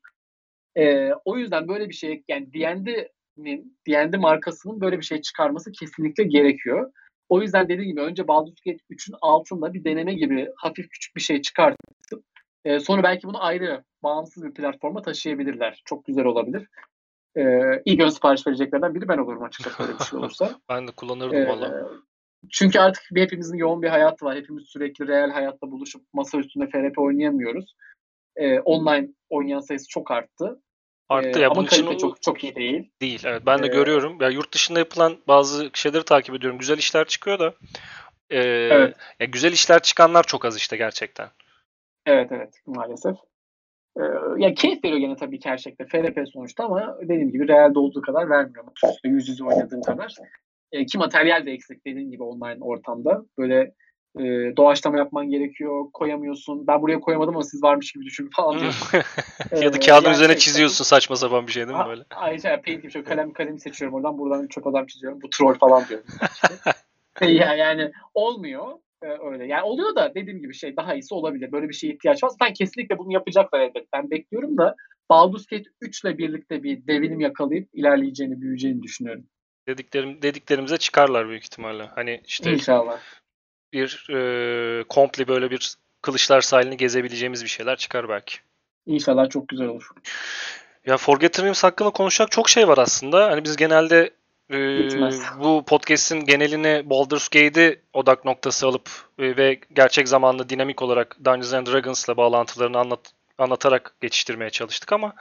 E, 0.77 1.11
o 1.25 1.37
yüzden 1.37 1.67
böyle 1.67 1.89
bir 1.89 1.93
şey 1.93 2.23
yani 2.27 2.53
D&D'nin, 2.53 3.77
D&D 3.87 4.17
markasının 4.17 4.81
böyle 4.81 4.97
bir 4.97 5.05
şey 5.05 5.21
çıkarması 5.21 5.71
kesinlikle 5.71 6.23
gerekiyor. 6.23 6.91
O 7.29 7.41
yüzden 7.41 7.69
dediğim 7.69 7.91
gibi 7.91 8.01
önce 8.01 8.27
Baldur's 8.27 8.61
Gate 8.65 8.83
3'ün 8.91 9.15
altında 9.21 9.73
bir 9.73 9.83
deneme 9.83 10.13
gibi 10.13 10.49
hafif 10.57 10.89
küçük 10.89 11.15
bir 11.15 11.21
şey 11.21 11.41
çıkartıp 11.41 12.23
e, 12.65 12.79
sonra 12.79 13.03
belki 13.03 13.27
bunu 13.27 13.43
ayrı 13.43 13.83
bağımsız 14.03 14.43
bir 14.43 14.53
platforma 14.53 15.01
taşıyabilirler. 15.01 15.81
Çok 15.85 16.05
güzel 16.05 16.25
olabilir. 16.25 16.67
E, 17.37 17.43
ilk 17.85 18.01
ön 18.01 18.09
sipariş 18.09 18.47
vereceklerden 18.47 18.95
biri 18.95 19.07
ben 19.07 19.17
olurum 19.17 19.43
açıkçası 19.43 19.79
böyle 19.79 19.99
bir 19.99 20.03
şey 20.03 20.19
olursa. 20.19 20.55
Ben 20.69 20.87
de 20.87 20.91
kullanırdım 20.91 21.37
E, 21.37 21.47
valla. 21.47 21.89
Çünkü 22.51 22.79
artık 22.79 23.03
bir 23.11 23.21
hepimizin 23.21 23.57
yoğun 23.57 23.81
bir 23.81 23.89
hayatı 23.89 24.25
var. 24.25 24.35
Hepimiz 24.37 24.63
sürekli 24.67 25.07
real 25.07 25.29
hayatta 25.31 25.71
buluşup 25.71 26.01
masa 26.13 26.37
üstünde 26.37 26.67
FRP 26.67 26.99
oynayamıyoruz. 26.99 27.75
E, 28.35 28.59
online 28.59 29.07
oynayan 29.29 29.59
sayısı 29.59 29.87
çok 29.89 30.11
arttı. 30.11 30.61
Arttı 31.09 31.39
E, 31.39 31.41
ya 31.41 31.47
ama 31.47 31.55
bunun 31.55 31.65
için 31.65 31.97
çok 31.97 32.21
çok 32.21 32.43
iyi 32.43 32.55
değil. 32.55 32.91
değil. 33.01 33.23
Evet 33.25 33.41
ben 33.45 33.63
de 33.63 33.65
Ee, 33.67 33.69
görüyorum. 33.69 34.17
Ya 34.21 34.29
yurt 34.29 34.53
dışında 34.53 34.79
yapılan 34.79 35.17
bazı 35.27 35.69
şeyleri 35.73 36.03
takip 36.05 36.35
ediyorum. 36.35 36.59
Güzel 36.59 36.77
işler 36.77 37.05
çıkıyor 37.07 37.39
da. 37.39 37.53
e, 38.29 38.39
Evet. 38.47 38.95
ya 39.19 39.25
güzel 39.25 39.51
işler 39.51 39.79
çıkanlar 39.81 40.23
çok 40.23 40.45
az 40.45 40.57
işte 40.57 40.77
gerçekten. 40.77 41.29
Evet 42.05 42.31
evet 42.31 42.53
maalesef. 42.65 43.15
Ee, 43.97 44.01
ya 44.37 44.53
keyif 44.53 44.83
veriyor 44.83 44.99
gene 44.99 45.15
tabii 45.15 45.39
ki 45.39 45.49
her 45.49 45.57
şekilde. 45.57 45.85
FRP 45.87 46.27
sonuçta 46.33 46.63
ama 46.65 46.97
dediğim 47.01 47.31
gibi 47.31 47.47
realde 47.47 47.79
olduğu 47.79 48.01
kadar 48.01 48.29
vermiyor. 48.29 48.65
Yüz 49.03 49.29
yüze 49.29 49.43
oynadığın 49.43 49.81
kadar. 49.81 50.15
Ee, 50.71 50.85
ki 50.85 50.97
materyal 50.97 51.45
de 51.45 51.51
eksik 51.51 51.85
dediğim 51.85 52.11
gibi 52.11 52.23
online 52.23 52.57
ortamda. 52.61 53.25
Böyle 53.37 53.73
e, 54.19 54.23
doğaçlama 54.57 54.97
yapman 54.97 55.29
gerekiyor. 55.29 55.85
Koyamıyorsun. 55.93 56.67
Ben 56.67 56.81
buraya 56.81 56.99
koyamadım 56.99 57.35
ama 57.35 57.43
siz 57.43 57.63
varmış 57.63 57.91
gibi 57.91 58.05
düşün 58.05 58.29
falan 58.35 58.59
diyorsun. 58.59 58.97
ya 59.61 59.73
da 59.73 59.77
Ee, 59.77 59.79
kağıdın 59.79 60.05
yani 60.05 60.15
üzerine 60.15 60.33
şey, 60.33 60.39
çiziyorsun 60.39 60.83
saçma 60.83 61.15
sapan 61.15 61.47
bir 61.47 61.51
şey 61.51 61.67
değil 61.67 61.77
mi 61.77 61.85
böyle? 61.87 62.03
Ayrıca 62.15 62.61
painting 62.61 62.93
şöyle 62.93 63.05
kalem 63.05 63.33
kalem 63.33 63.59
seçiyorum 63.59 63.95
oradan 63.95 64.17
buradan 64.17 64.47
çöp 64.47 64.67
adam 64.67 64.85
çiziyorum. 64.85 65.21
Bu 65.21 65.29
troll 65.29 65.53
falan 65.53 65.87
diyorum. 65.87 66.05
İşte. 66.33 67.25
ya 67.31 67.55
yani 67.55 67.91
olmuyor 68.13 68.67
e, 69.03 69.07
öyle. 69.31 69.45
Yani 69.45 69.63
oluyor 69.63 69.95
da 69.95 70.11
dediğim 70.15 70.41
gibi 70.41 70.53
şey 70.53 70.75
daha 70.75 70.95
iyisi 70.95 71.13
olabilir. 71.13 71.51
Böyle 71.51 71.69
bir 71.69 71.73
şeye 71.73 71.93
ihtiyaç 71.93 72.23
var. 72.23 72.31
Ben 72.41 72.53
kesinlikle 72.53 72.97
bunu 72.97 73.13
yapacaklar 73.13 73.59
elbette. 73.59 73.87
Ben 73.93 74.11
bekliyorum 74.11 74.57
da 74.57 74.75
Baldur's 75.09 75.45
Gate 75.45 75.69
3 75.81 76.03
ile 76.03 76.17
birlikte 76.17 76.63
bir 76.63 76.87
devinim 76.87 77.19
yakalayıp 77.19 77.69
ilerleyeceğini, 77.73 78.41
büyüyeceğini 78.41 78.83
düşünüyorum. 78.83 79.25
Dediklerim 79.67 80.21
dediklerimize 80.21 80.77
çıkarlar 80.77 81.29
büyük 81.29 81.43
ihtimalle. 81.43 81.89
Hani 81.95 82.21
işte 82.25 82.53
İnşallah. 82.53 82.99
bir 83.73 84.07
e, 84.09 84.83
komple 84.83 85.27
böyle 85.27 85.51
bir 85.51 85.75
kılıçlar 86.01 86.41
sahilini 86.41 86.77
gezebileceğimiz 86.77 87.43
bir 87.43 87.49
şeyler 87.49 87.75
çıkar 87.75 88.09
belki. 88.09 88.37
İnşallah 88.85 89.29
çok 89.29 89.47
güzel 89.47 89.67
olur. 89.67 89.89
Ya 90.85 90.97
Forgotten 90.97 91.43
Realms 91.43 91.63
hakkında 91.63 91.89
konuşacak 91.89 92.31
çok 92.31 92.49
şey 92.49 92.67
var 92.67 92.77
aslında. 92.77 93.31
Hani 93.31 93.43
biz 93.43 93.55
genelde 93.55 94.11
e, 94.51 94.79
Bitmez. 94.79 95.21
bu 95.39 95.65
podcast'in 95.65 96.25
genelini 96.25 96.89
Baldur's 96.89 97.29
Gate'i 97.29 97.79
odak 97.93 98.25
noktası 98.25 98.67
alıp 98.67 98.89
e, 99.19 99.37
ve 99.37 99.59
gerçek 99.73 100.07
zamanlı 100.07 100.49
dinamik 100.49 100.81
olarak 100.81 101.17
Dungeons 101.25 101.53
and 101.53 101.67
Dragons'la 101.67 102.17
bağlantılarını 102.17 102.77
anlat, 102.77 102.99
anlatarak 103.37 103.95
geçiştirmeye 104.01 104.49
çalıştık 104.49 104.93
ama 104.93 105.13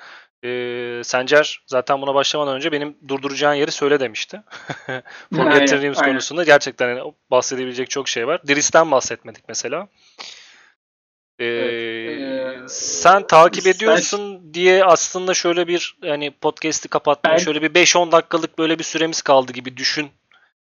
e, 0.45 1.01
Sencer 1.05 1.63
zaten 1.67 2.03
buna 2.03 2.15
başlamadan 2.15 2.57
önce 2.57 2.73
benim 2.73 2.97
durduracağın 3.09 3.55
yeri 3.55 3.71
söyle 3.71 4.01
demişti. 4.01 4.43
Forgotten 5.35 5.83
Realms 5.83 6.03
konusunda 6.03 6.45
gerçekten 6.45 6.97
hani 6.97 7.13
bahsedebilecek 7.31 7.91
çok 7.91 8.09
şey 8.09 8.27
var. 8.27 8.41
Dris'ten 8.49 8.91
bahsetmedik 8.91 9.45
mesela. 9.49 9.89
E, 11.39 11.45
Evet, 11.45 12.63
e, 12.65 12.69
sen 12.69 13.27
takip 13.27 13.63
sen- 13.63 13.71
ediyorsun 13.71 14.55
diye 14.55 14.85
aslında 14.85 15.35
şöyle 15.35 15.69
bir 15.69 15.97
hani 16.05 16.31
podcast'i 16.31 16.89
kapatmaya 16.89 17.33
Ben- 17.37 17.39
şöyle 17.45 17.63
bir 17.63 17.75
5-10 17.75 18.13
dakikalık 18.13 18.59
böyle 18.59 18.79
bir 18.79 18.85
süremiz 18.85 19.23
kaldı 19.23 19.53
gibi 19.53 19.77
düşün. 19.77 20.11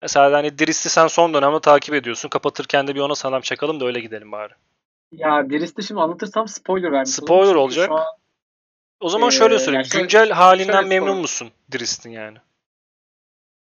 Mesela 0.02 0.32
hani 0.38 0.58
Dris'i 0.58 0.88
sen 0.88 1.06
son 1.06 1.34
dönemde 1.34 1.60
takip 1.60 1.94
ediyorsun. 1.94 2.28
Kapatırken 2.28 2.86
de 2.86 2.94
bir 2.94 3.00
ona 3.00 3.14
salam 3.14 3.40
çakalım 3.40 3.80
da 3.80 3.84
öyle 3.86 4.00
gidelim 4.00 4.32
bari. 4.32 4.52
Ya 5.12 5.50
Dris'te 5.50 5.82
şimdi 5.82 6.00
anlatırsam 6.00 6.48
spoiler 6.48 6.92
vermiş. 6.92 7.10
Spoiler 7.10 7.54
olacak. 7.54 7.86
Şu 7.86 7.94
an, 7.94 8.06
O 9.00 9.08
zaman 9.08 9.28
Ee, 9.28 9.32
şöyle 9.32 9.58
söyleyeyim. 9.58 9.74
yani 9.74 9.86
şöyle- 9.88 10.02
Güncel 10.02 10.30
halinden 10.30 10.72
şöyle 10.72 10.88
memnun 10.88 11.06
sorayım. 11.06 11.20
musun 11.20 11.50
Dris'in 11.72 12.10
yani? 12.10 12.38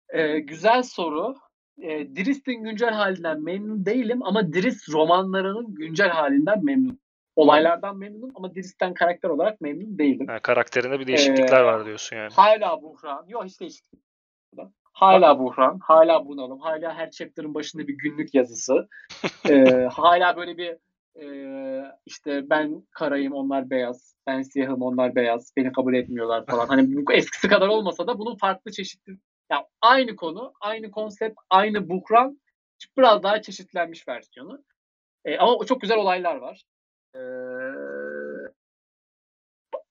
e, 0.08 0.38
güzel 0.38 0.82
soru. 0.82 1.34
E, 1.82 1.88
Dris'in 2.16 2.62
güncel 2.64 2.90
halinden 2.94 3.42
memnun 3.42 3.86
değilim 3.86 4.22
ama 4.22 4.52
Dris 4.52 4.88
romanlarının 4.92 5.74
güncel 5.74 6.08
halinden 6.08 6.64
memnun. 6.64 6.98
Olaylardan 7.36 7.96
memnunum 7.98 8.30
ama 8.34 8.54
Dris'ten 8.54 8.94
karakter 8.94 9.28
olarak 9.28 9.60
memnun 9.60 9.98
değilim. 9.98 10.26
Ha, 10.26 10.38
karakterinde 10.42 11.00
bir 11.00 11.06
değişiklikler 11.06 11.60
Ee, 11.60 11.64
var 11.64 11.86
diyorsun 11.86 12.16
yani. 12.16 12.32
Hala 12.32 12.82
buhran. 12.82 13.24
Yok 13.28 13.44
hiç 13.44 13.60
değişiklik. 13.60 14.00
Hala 14.92 15.38
buhran. 15.38 15.78
Hala 15.82 16.26
bunalım. 16.26 16.60
Hala 16.60 16.94
her 16.94 17.10
chapter'ın 17.10 17.54
başında 17.54 17.88
bir 17.88 17.98
günlük 17.98 18.34
yazısı. 18.34 18.88
Ee, 19.48 19.88
hala 19.92 20.36
böyle 20.36 20.56
bir 20.58 20.76
e, 21.22 21.26
işte 22.06 22.50
ben 22.50 22.82
karayım 22.90 23.32
onlar 23.32 23.70
beyaz. 23.70 24.16
Ben 24.26 24.42
siyahım 24.42 24.82
onlar 24.82 25.14
beyaz. 25.14 25.52
Beni 25.56 25.72
kabul 25.72 25.94
etmiyorlar 25.94 26.46
falan. 26.46 26.66
Hani 26.66 27.04
eskisi 27.12 27.48
kadar 27.48 27.68
olmasa 27.68 28.06
da 28.06 28.18
bunun 28.18 28.36
farklı 28.36 28.72
çeşitli 28.72 29.18
ya 29.50 29.66
aynı 29.80 30.16
konu, 30.16 30.52
aynı 30.60 30.90
konsept, 30.90 31.38
aynı 31.50 31.88
buhran 31.88 32.40
biraz 32.98 33.22
daha 33.22 33.42
çeşitlenmiş 33.42 34.08
versiyonu. 34.08 34.64
Ee, 35.24 35.38
ama 35.38 35.64
çok 35.66 35.80
güzel 35.80 35.98
olaylar 35.98 36.36
var. 36.36 36.64
Ee, 37.14 37.18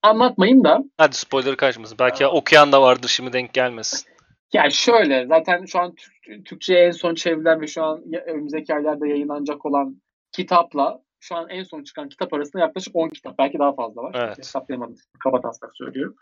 anlatmayayım 0.01 0.63
da 0.63 0.84
Hadi 0.97 1.15
spoiler 1.15 1.57
kaçmasın. 1.57 1.97
Belki 1.99 2.19
Tamam. 2.19 2.36
okuyan 2.38 2.71
da 2.71 2.82
vardır 2.82 3.07
şimdi 3.07 3.34
denk 3.34 3.53
gelmesin. 3.53 4.09
Yani 4.53 4.71
şöyle 4.71 5.26
zaten 5.28 5.65
şu 5.65 5.80
an 5.80 5.95
Türk, 5.95 6.45
Türkçe'ye 6.45 6.86
en 6.86 6.91
son 6.91 7.15
çevrilen 7.15 7.61
ve 7.61 7.67
şu 7.67 7.84
an 7.84 8.01
ya- 8.05 8.21
önümüzdeki 8.21 8.73
aylarda 8.76 9.07
yayınlanacak 9.07 9.65
olan 9.65 10.01
kitapla 10.32 11.01
şu 11.28 11.36
an 11.36 11.49
en 11.49 11.63
son 11.63 11.84
çıkan 11.84 12.09
kitap 12.09 12.34
arasında 12.34 12.61
yaklaşık 12.61 12.95
10 12.95 13.09
kitap. 13.09 13.38
Belki 13.38 13.59
daha 13.59 13.76
fazla 13.76 14.03
var. 14.03 14.11
Evet. 14.15 14.38
Hesaplayamadım. 14.38 14.95
Kaba 15.23 15.41
taslak 15.41 15.71
söylüyorum. 15.78 16.15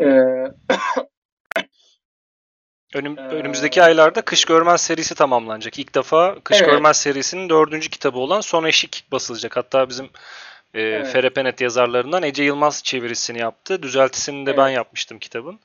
Ee, 0.00 0.04
Önüm, 2.94 3.18
Ee, 3.18 3.22
önümüzdeki 3.22 3.82
aylarda 3.82 4.22
Kış 4.22 4.44
Görmez 4.44 4.80
serisi 4.80 5.14
tamamlanacak. 5.14 5.78
İlk 5.78 5.94
defa 5.94 6.36
Kış 6.44 6.60
Evet. 6.60 6.70
Görmez 6.70 6.96
serisinin 6.96 7.48
dördüncü 7.48 7.90
kitabı 7.90 8.18
olan 8.18 8.40
Son 8.40 8.64
Eşik 8.64 9.04
basılacak. 9.12 9.56
Hatta 9.56 9.88
bizim 9.88 10.04
e, 10.74 10.80
Evet. 10.82 11.06
Ferepenet 11.06 11.60
yazarlarından 11.60 12.22
Ece 12.22 12.44
Yılmaz 12.44 12.82
çevirisini 12.84 13.38
yaptı. 13.38 13.82
Düzeltisini 13.82 14.46
de 14.46 14.56
ben 14.56 14.66
Evet. 14.66 14.76
yapmıştım 14.76 15.18
kitabın. 15.18 15.60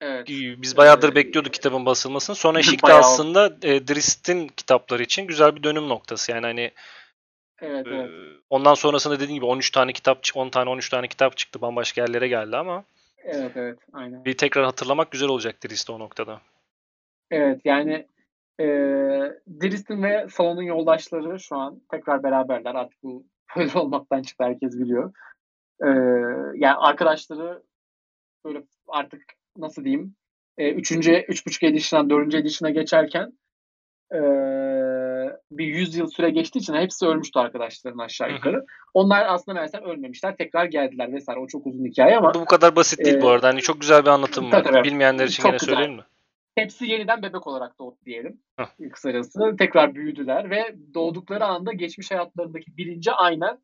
evet. 0.00 0.28
Biz 0.28 0.76
bayağıdır 0.76 1.12
Ee, 1.12 1.14
bekliyorduk 1.14 1.52
kitabın 1.54 1.86
basılmasını. 1.86 2.36
Son 2.36 2.54
Eşik 2.54 2.86
de 2.86 2.92
aslında 2.92 3.56
e, 3.62 3.88
Drist'in 3.88 4.48
kitapları 4.48 5.02
için 5.02 5.26
güzel 5.26 5.56
bir 5.56 5.62
dönüm 5.62 5.88
noktası. 5.88 6.32
Yani 6.32 6.46
hani 6.46 6.72
Evet, 7.60 7.86
evet. 7.90 8.10
ondan 8.50 8.74
sonrasında 8.74 9.14
dediğim 9.14 9.34
gibi 9.34 9.44
13 9.44 9.70
tane 9.70 9.92
kitap, 9.92 10.18
10 10.34 10.48
tane 10.48 10.70
13 10.70 10.88
tane 10.88 11.08
kitap 11.08 11.36
çıktı. 11.36 11.60
Bambaşka 11.60 12.00
yerlere 12.00 12.28
geldi 12.28 12.56
ama 12.56 12.84
Evet, 13.24 13.52
evet. 13.54 13.78
Aynen. 13.92 14.24
bir 14.24 14.36
tekrar 14.36 14.64
hatırlamak 14.64 15.10
güzel 15.10 15.28
olacak 15.28 15.56
Drist'te 15.64 15.92
o 15.92 15.98
noktada. 15.98 16.40
Evet 17.30 17.60
yani 17.64 18.06
e, 18.60 18.66
Dristin 19.62 20.02
ve 20.02 20.26
Salon'un 20.30 20.62
yoldaşları 20.62 21.40
şu 21.40 21.56
an 21.56 21.80
tekrar 21.90 22.22
beraberler. 22.22 22.74
Artık 22.74 23.02
bu 23.02 23.26
böyle 23.56 23.78
olmaktan 23.78 24.22
çıktı 24.22 24.44
herkes 24.44 24.78
biliyor. 24.78 25.12
E, 25.82 25.88
yani 26.54 26.76
arkadaşları 26.76 27.62
böyle 28.44 28.62
artık 28.88 29.22
nasıl 29.56 29.84
diyeyim 29.84 30.14
e, 30.58 30.72
üçüncü, 30.72 31.12
üç 31.28 31.46
buçuk 31.46 31.62
edition'dan 31.62 32.10
dördüncü 32.10 32.38
edition'a 32.38 32.70
geçerken 32.70 33.32
e, 34.12 34.18
bir 35.50 35.66
yüz 35.66 35.96
yıl 35.96 36.06
süre 36.08 36.30
geçtiği 36.30 36.58
için 36.58 36.74
hepsi 36.74 37.06
ölmüştü 37.06 37.38
arkadaşların 37.38 37.98
aşağı 37.98 38.32
yukarı. 38.32 38.64
Onlar 38.94 39.26
aslında 39.28 39.54
meğersem 39.54 39.84
ölmemişler. 39.84 40.36
Tekrar 40.36 40.64
geldiler 40.64 41.12
vesaire. 41.12 41.40
O 41.40 41.46
çok 41.46 41.66
uzun 41.66 41.84
hikaye 41.84 42.16
ama 42.16 42.34
Bu 42.34 42.40
bu 42.40 42.44
kadar 42.44 42.76
basit 42.76 43.04
değil 43.04 43.16
Ee, 43.16 43.22
bu 43.22 43.28
arada. 43.28 43.48
Hani 43.48 43.60
çok 43.60 43.80
güzel 43.80 44.02
bir 44.02 44.08
anlatım 44.10 44.52
var. 44.52 44.64
tabii. 44.64 44.84
Bilmeyenler 44.84 45.26
için 45.26 45.42
Çok 45.42 45.52
gene 45.52 45.58
söyleyeyim 45.58 45.94
mi? 45.94 46.02
hepsi 46.56 46.86
yeniden 46.86 47.22
bebek 47.22 47.46
olarak 47.46 47.78
doğdu 47.78 47.96
diyelim. 48.06 48.40
Heh. 48.56 48.90
Kısacası 48.92 49.56
tekrar 49.58 49.94
büyüdüler 49.94 50.50
ve 50.50 50.76
doğdukları 50.94 51.44
anda 51.44 51.72
geçmiş 51.72 52.10
hayatlarındaki 52.10 52.76
bilinci 52.76 53.12
aynen 53.12 53.58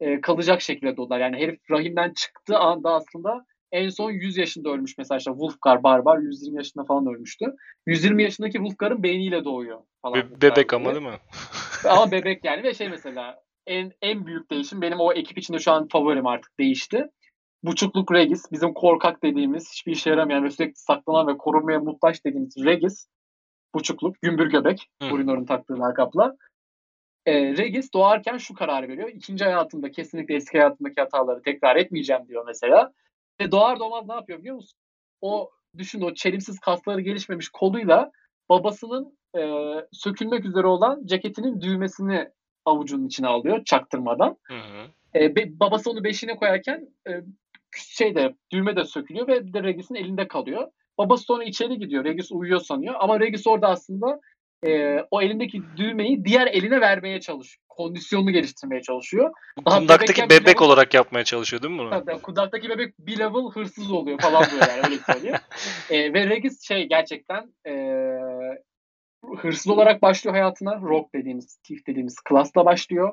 e, 0.00 0.20
kalacak 0.20 0.60
şekilde 0.62 0.96
doğdular. 0.96 1.20
Yani 1.20 1.36
herif 1.36 1.60
rahimden 1.70 2.12
çıktığı 2.16 2.58
anda 2.58 2.90
aslında 2.94 3.46
en 3.72 3.88
son 3.88 4.10
100 4.10 4.36
yaşında 4.36 4.68
ölmüş 4.70 4.98
mesela 4.98 5.18
işte 5.18 5.30
Wolfgar 5.30 5.82
Barbar 5.82 6.18
120 6.18 6.56
yaşında 6.56 6.84
falan 6.84 7.06
ölmüştü. 7.06 7.46
120 7.86 8.22
yaşındaki 8.22 8.52
Wolfgar'ın 8.52 9.02
beyniyle 9.02 9.44
doğuyor 9.44 9.80
falan. 10.02 10.14
Be- 10.14 10.40
bebek 10.42 10.74
ama 10.74 10.94
değil 10.94 11.06
mi? 11.06 11.18
Ama 11.88 12.10
bebek 12.10 12.44
yani 12.44 12.62
ve 12.62 12.74
şey 12.74 12.88
mesela 12.88 13.42
en 13.66 13.92
en 14.02 14.26
büyük 14.26 14.50
değişim 14.50 14.82
benim 14.82 15.00
o 15.00 15.12
ekip 15.12 15.38
içinde 15.38 15.58
şu 15.58 15.72
an 15.72 15.88
favorim 15.88 16.26
artık 16.26 16.58
değişti. 16.58 17.04
Buçukluk 17.62 18.12
Regis 18.12 18.52
bizim 18.52 18.74
korkak 18.74 19.22
dediğimiz 19.22 19.72
hiçbir 19.72 19.92
işe 19.92 20.10
yaramayan 20.10 20.44
ve 20.44 20.50
sürekli 20.50 20.76
saklanan 20.76 21.26
ve 21.26 21.38
korunmaya 21.38 21.80
muhtaç 21.80 22.24
dediğimiz 22.24 22.56
Regis 22.64 23.06
buçukluk 23.74 24.22
gümbür 24.22 24.50
göbek. 24.50 24.88
Bruno'nun 25.02 25.44
taktığı 25.44 25.80
lakapla. 25.80 26.36
Ee, 27.26 27.56
Regis 27.56 27.92
doğarken 27.92 28.36
şu 28.36 28.54
kararı 28.54 28.88
veriyor. 28.88 29.08
İkinci 29.08 29.44
hayatımda 29.44 29.90
kesinlikle 29.90 30.34
eski 30.34 30.58
hayatımdaki 30.58 31.00
hataları 31.00 31.42
tekrar 31.42 31.76
etmeyeceğim 31.76 32.28
diyor 32.28 32.44
mesela. 32.46 32.92
Ve 33.40 33.52
doğar 33.52 33.78
doğmaz 33.78 34.08
ne 34.08 34.14
yapıyor 34.14 34.38
biliyor 34.38 34.56
musun? 34.56 34.78
O 35.20 35.50
düşün 35.78 36.00
o 36.00 36.14
çelimsiz 36.14 36.58
kasları 36.58 37.00
gelişmemiş 37.00 37.48
koluyla 37.48 38.10
babasının 38.48 39.18
e, 39.38 39.42
sökülmek 39.92 40.44
üzere 40.44 40.66
olan 40.66 41.06
ceketinin 41.06 41.60
düğmesini 41.60 42.28
avucunun 42.64 43.06
içine 43.06 43.26
alıyor 43.26 43.64
çaktırmadan. 43.64 44.36
Hı 44.42 44.54
hı. 44.54 44.90
E, 45.14 45.36
be- 45.36 45.60
babası 45.60 45.90
onu 45.90 46.04
beşine 46.04 46.36
koyarken 46.36 46.88
e, 47.08 47.12
şeyde 47.76 48.34
düğme 48.52 48.76
de 48.76 48.84
sökülüyor 48.84 49.28
ve 49.28 49.52
de 49.52 49.62
Regis'in 49.62 49.94
elinde 49.94 50.28
kalıyor. 50.28 50.68
Babası 50.98 51.24
sonra 51.24 51.44
içeri 51.44 51.78
gidiyor. 51.78 52.04
Regis 52.04 52.32
uyuyor 52.32 52.60
sanıyor 52.60 52.94
ama 52.98 53.20
Regis 53.20 53.46
orada 53.46 53.68
aslında 53.68 54.20
e, 54.66 54.98
o 55.10 55.22
elindeki 55.22 55.76
düğmeyi 55.76 56.24
diğer 56.24 56.46
eline 56.46 56.80
vermeye 56.80 57.20
çalışıyor. 57.20 57.64
Kondisyonunu 57.82 58.30
geliştirmeye 58.30 58.82
çalışıyor. 58.82 59.30
Daha 59.66 59.78
kundaktaki 59.78 60.22
bebekken 60.22 60.30
bebek 60.44 60.56
bile- 60.56 60.64
olarak 60.64 60.94
yapmaya 60.94 61.24
çalışıyor 61.24 61.62
değil 61.62 61.74
mi 61.74 61.78
bunu? 61.80 61.90
Hatta 61.90 62.20
kundaktaki 62.22 62.68
bebek 62.68 62.98
bir 62.98 63.18
level 63.18 63.50
hırsız 63.54 63.92
oluyor 63.92 64.20
falan 64.20 64.44
böyle 64.52 64.72
yani 64.72 64.82
öyle 64.84 64.96
söyleyeyim. 65.12 65.36
E, 65.90 66.12
ve 66.12 66.26
Regis 66.26 66.68
şey 66.68 66.88
gerçekten 66.88 67.54
e, 67.66 67.72
hırsız 69.36 69.68
olarak 69.68 70.02
başlıyor 70.02 70.34
hayatına. 70.36 70.80
Rock 70.80 71.14
dediğimiz, 71.14 71.56
Thief 71.56 71.86
dediğimiz 71.86 72.16
klasla 72.24 72.64
başlıyor. 72.64 73.12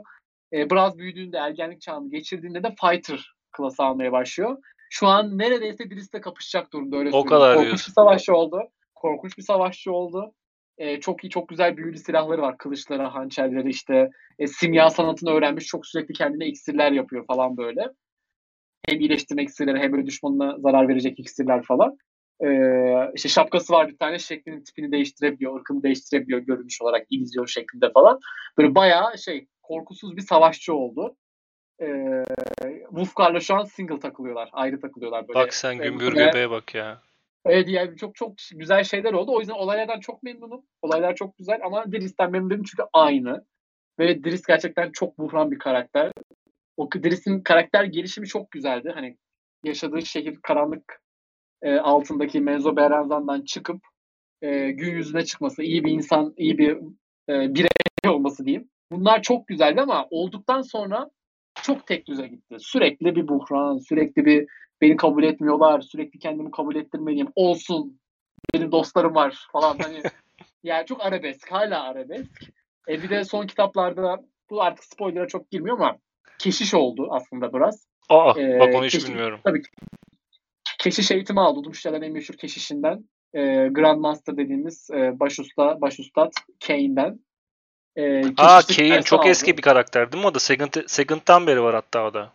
E, 0.54 0.70
biraz 0.70 0.98
büyüdüğünde, 0.98 1.38
ergenlik 1.38 1.82
çağını 1.82 2.10
geçirdiğinde 2.12 2.64
de 2.64 2.76
Fighter 2.82 3.34
klası 3.52 3.84
almaya 3.84 4.12
başlıyor. 4.12 4.58
Şu 4.90 5.08
an 5.08 5.38
neredeyse 5.38 5.90
Dris'le 5.90 6.22
kapışacak 6.22 6.74
durumda 6.74 6.98
öyle 6.98 7.10
O 7.10 7.12
söyleyeyim. 7.12 7.30
kadar 7.30 7.54
Korkunç 7.54 7.66
diyorsun. 7.68 7.92
bir 7.92 7.94
savaşçı 7.94 8.36
oldu. 8.36 8.62
Korkunç 8.96 9.38
bir 9.38 9.44
savaşçı 9.44 9.92
oldu. 9.92 10.34
E, 10.78 11.00
çok 11.00 11.24
iyi, 11.24 11.30
çok 11.30 11.50
güzel 11.50 11.78
büyülü 11.78 11.98
silahları 11.98 12.42
var. 12.42 12.58
Kılıçları, 12.58 13.04
hançerleri 13.04 13.70
işte 13.70 14.10
e, 14.40 14.48
simya 14.48 14.90
sanatını 14.90 15.32
öğrenmiş. 15.32 15.66
Çok 15.66 15.88
sürekli 15.88 16.14
kendine 16.14 16.48
iksirler 16.48 16.92
yapıyor 16.92 17.26
falan 17.26 17.58
böyle. 17.58 17.90
Hem 18.88 19.00
iyileştirme 19.00 19.44
iksirleri 19.44 19.80
hem 19.80 19.92
böyle 19.92 20.06
düşmanına 20.06 20.60
zarar 20.60 20.88
verecek 20.88 21.20
iksirler 21.20 21.64
falan. 21.64 21.98
E, 22.44 22.50
işte 23.16 23.30
şapkası 23.30 23.74
var 23.74 23.88
bir 23.88 23.98
tane 23.98 24.20
şeklini 24.20 24.64
tipini 24.64 24.92
değiştirebiliyor, 24.92 25.60
ırkını 25.60 25.84
değiştirebiliyor 25.84 26.40
görünüş 26.40 26.82
olarak 26.82 27.08
illüzyon 27.10 27.46
şeklinde 27.46 27.92
falan. 27.92 28.20
Böyle 28.58 28.76
bayağı 28.76 29.18
şey 29.18 29.48
korkusuz 29.62 30.18
bir 30.18 30.22
savaşçı 30.22 30.74
oldu. 30.74 31.16
E, 31.82 31.88
Wolfgar'la 32.90 33.40
şu 33.40 33.56
an 33.56 33.64
single 33.64 34.00
takılıyorlar. 34.00 34.50
Ayrı 34.52 34.82
takılıyorlar. 34.82 35.28
Böyle. 35.28 35.40
Bak 35.40 35.54
sen 35.54 35.78
gümbür 35.78 36.14
göbeğe 36.14 36.50
bak 36.50 36.76
ya. 36.76 37.02
Evet 37.46 37.68
yani 37.70 37.98
çok 37.98 38.16
çok 38.16 38.34
güzel 38.52 38.84
şeyler 38.84 39.14
oldu. 39.14 39.32
O 39.36 39.40
yüzden 39.40 39.54
olaylardan 39.54 40.00
çok 40.00 40.24
memnunum. 40.24 40.66
Olaylar 40.82 41.16
çok 41.16 41.38
güzel 41.38 41.60
ama 41.64 41.92
Dris'ten 41.92 42.32
memnun 42.32 42.50
değilim 42.50 42.64
çünkü 42.64 42.84
aynı. 42.94 43.46
Ve 44.00 44.24
Dris 44.24 44.46
gerçekten 44.48 44.92
çok 44.92 45.18
buhran 45.18 45.52
bir 45.52 45.60
karakter. 45.60 46.12
O 46.78 46.90
Dris'in 46.92 47.42
karakter 47.42 47.84
gelişimi 47.84 48.28
çok 48.28 48.52
güzeldi. 48.52 48.92
Hani 48.96 49.18
yaşadığı 49.64 50.06
şehir 50.06 50.40
karanlık 50.44 51.02
e, 51.62 51.76
altındaki 51.76 52.42
Menzo 52.42 52.76
Berenzan'dan 52.76 53.42
çıkıp 53.42 53.82
e, 54.42 54.72
gün 54.72 54.92
yüzüne 54.92 55.26
çıkması, 55.26 55.64
iyi 55.64 55.84
bir 55.84 55.92
insan, 55.92 56.34
iyi 56.38 56.58
bir 56.58 56.72
e, 57.30 57.56
birey 57.56 57.70
olması 58.08 58.46
diyeyim. 58.46 58.70
Bunlar 58.92 59.22
çok 59.22 59.48
güzeldi 59.48 59.82
ama 59.82 60.08
olduktan 60.10 60.62
sonra 60.62 61.10
çok 61.64 61.88
tek 61.88 62.08
düze 62.08 62.28
gitti. 62.28 62.56
Sürekli 62.60 63.16
bir 63.16 63.28
buhran, 63.28 63.78
sürekli 63.78 64.26
bir 64.26 64.48
beni 64.82 64.98
kabul 64.98 65.24
etmiyorlar, 65.24 65.82
sürekli 65.82 66.20
kendimi 66.20 66.52
kabul 66.52 66.76
ettirmeliyim. 66.76 67.28
Olsun, 67.36 68.00
benim 68.54 68.72
dostlarım 68.72 69.16
var 69.16 69.48
falan. 69.52 69.78
Hani 69.78 70.02
yani 70.64 70.86
çok 70.86 71.06
arabesk, 71.06 71.52
hala 71.52 71.84
arabesk. 71.84 72.44
E 72.90 73.04
bir 73.04 73.10
de 73.10 73.24
son 73.24 73.48
kitaplarda 73.48 74.18
bu 74.50 74.62
artık 74.64 74.84
spoiler'a 74.84 75.28
çok 75.28 75.52
girmiyor 75.52 75.80
ama 75.80 75.98
keşiş 76.40 76.74
oldu 76.74 77.08
aslında 77.12 77.54
biraz. 77.54 77.88
Aa 78.10 78.34
Ee, 78.40 78.60
bak 78.60 78.76
onu 78.76 78.86
hiç 78.86 78.92
keşke- 78.96 79.08
bilmiyorum. 79.10 79.40
Tabii 79.44 79.62
ki. 79.62 79.70
Keşiş 80.80 81.12
eğitimi 81.12 81.40
aldı. 81.42 81.60
Udumuşçaların 81.60 82.02
en 82.02 82.12
meşhur 82.14 82.34
keşişinden. 82.36 83.10
E, 83.34 83.68
Grandmaster 83.68 84.38
dediğimiz 84.38 84.90
e, 84.94 85.20
başusta, 85.20 85.82
başustad 85.82 86.32
Kane'den. 86.68 87.20
E, 87.96 88.22
Aa 88.38 88.62
Kane 88.62 89.02
çok 89.04 89.20
aldı. 89.20 89.30
eski 89.30 89.58
bir 89.58 89.62
karakter 89.62 90.12
değil 90.12 90.24
mi 90.24 90.28
o 90.28 90.34
da? 90.34 90.40
Second, 90.40 90.74
Second'dan 90.88 91.48
beri 91.48 91.64
var 91.64 91.76
hatta 91.76 92.06
o 92.08 92.14
da. 92.14 92.34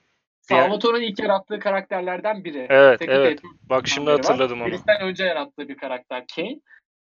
Yani- 0.51 0.63
Salvatore'un 0.65 1.01
ilk 1.03 1.19
yarattığı 1.19 1.59
karakterlerden 1.59 2.45
biri. 2.45 2.67
Evet, 2.71 2.99
Second 2.99 3.17
evet. 3.17 3.41
Bak 3.63 3.89
şimdi 3.89 4.07
beri 4.07 4.15
var. 4.15 4.21
hatırladım 4.23 4.61
onu. 4.61 4.69
Birisinden 4.69 5.01
önce 5.01 5.25
yarattığı 5.25 5.69
bir 5.69 5.77
karakter 5.77 6.25
Kane. 6.37 6.61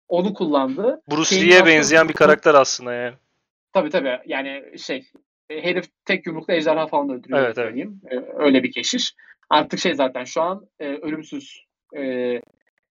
Onu 0.08 0.34
kullandı. 0.34 1.02
Bruce 1.12 1.36
Lee'ye 1.36 1.66
benzeyen 1.66 2.10
bir 2.10 2.14
karakter 2.14 2.54
aslında 2.54 2.94
yani. 2.94 3.16
Tabii 3.74 3.90
tabii. 3.90 4.20
Yani 4.26 4.80
şey 4.80 5.06
e, 5.50 5.64
herif 5.64 5.86
tek 6.06 6.28
yumrukla 6.28 6.54
ejderha 6.54 6.88
falan 6.88 7.10
öldürüyor. 7.10 7.40
Evet, 7.40 7.58
evet. 7.58 7.88
E, 8.12 8.20
Öyle 8.38 8.64
bir 8.64 8.72
keşiş. 8.72 9.16
Artık 9.50 9.80
şey 9.80 9.96
zaten 9.96 10.24
şu 10.24 10.42
an 10.42 10.68
e, 10.80 10.86
ölümsüz. 10.88 11.66
E, 11.98 12.02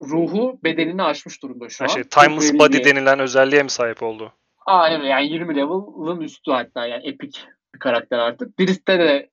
ruhu 0.02 0.60
bedenini 0.64 1.04
aşmış 1.04 1.44
durumda 1.44 1.70
şu 1.70 1.84
an. 1.84 1.88
şey, 1.88 2.04
timeless 2.04 2.52
Temporary 2.52 2.70
body 2.70 2.78
bir- 2.78 2.84
denilen 2.84 3.20
özelliğe 3.20 3.64
mi 3.64 3.70
sahip 3.70 4.04
oldu? 4.04 4.34
Aynen 4.66 5.00
öyle. 5.00 5.10
yani 5.10 5.28
20 5.28 5.56
level'ın 5.56 6.22
üstü 6.22 6.52
hatta 6.52 6.86
yani 6.88 7.08
epic 7.08 7.40
bir 7.76 7.80
karakter 7.80 8.20
artık. 8.20 8.60
Dirist'te 8.60 9.00
de 9.00 9.30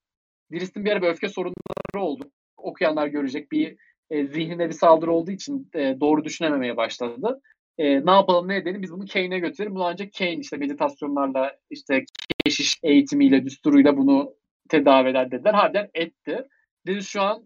Dirist'in 0.53 0.85
bir 0.85 0.93
ara 0.93 1.03
bir 1.03 1.09
öfke 1.09 1.29
sorunları 1.29 2.05
oldu. 2.05 2.31
Okuyanlar 2.57 3.07
görecek 3.07 3.53
bir 3.53 3.77
e, 4.11 4.27
zihnine 4.27 4.69
bir 4.69 4.75
saldırı 4.75 5.13
olduğu 5.13 5.31
için 5.31 5.71
e, 5.75 5.97
doğru 6.01 6.25
düşünememeye 6.25 6.77
başladı. 6.77 7.41
E, 7.79 8.07
ne 8.07 8.11
yapalım 8.11 8.49
ne 8.49 8.57
edelim 8.57 8.83
biz 8.83 8.93
bunu 8.93 9.05
Kane'e 9.13 9.39
götürelim. 9.39 9.75
Bunu 9.75 9.85
ancak 9.85 10.13
Kane 10.19 10.35
işte 10.35 10.57
meditasyonlarla 10.57 11.57
işte 11.71 12.05
keşiş 12.45 12.79
eğitimiyle 12.83 13.45
düsturuyla 13.45 13.97
bunu 13.97 14.35
tedavi 14.69 15.09
eder 15.09 15.31
dediler. 15.31 15.55
Harbiden 15.55 15.91
etti. 15.95 16.49
Dirist 16.87 17.09
şu 17.09 17.23
an 17.23 17.45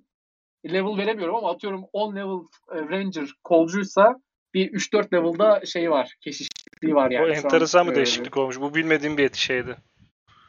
level 0.67 0.97
veremiyorum 0.97 1.37
ama 1.37 1.51
atıyorum 1.51 1.85
10 1.93 2.17
level 2.17 2.41
e, 2.73 2.77
ranger 2.77 3.29
kolcuysa 3.45 4.21
bir 4.55 4.73
3-4 4.73 5.15
level'da 5.15 5.67
şey 5.67 5.91
var. 5.91 6.15
Keşişliği 6.21 6.95
var 6.95 7.11
yani. 7.11 7.25
an, 7.25 7.45
enteresan 7.45 7.87
bir 7.87 7.93
e, 7.93 7.97
değişiklik 7.97 8.37
olmuş. 8.37 8.61
Bu 8.61 8.75
bilmediğim 8.75 9.19
bir 9.19 9.31
şeydi. 9.35 9.77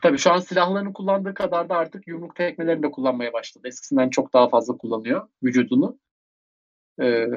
Tabii 0.01 0.17
şu 0.17 0.31
an 0.31 0.39
silahlarını 0.39 0.93
kullandığı 0.93 1.33
kadar 1.33 1.69
da 1.69 1.77
artık 1.77 2.07
yumruk 2.07 2.35
tekmelerini 2.35 2.83
de 2.83 2.91
kullanmaya 2.91 3.33
başladı. 3.33 3.67
Eskisinden 3.67 4.09
çok 4.09 4.33
daha 4.33 4.49
fazla 4.49 4.77
kullanıyor 4.77 5.27
vücudunu. 5.43 5.99
Ee, 7.01 7.27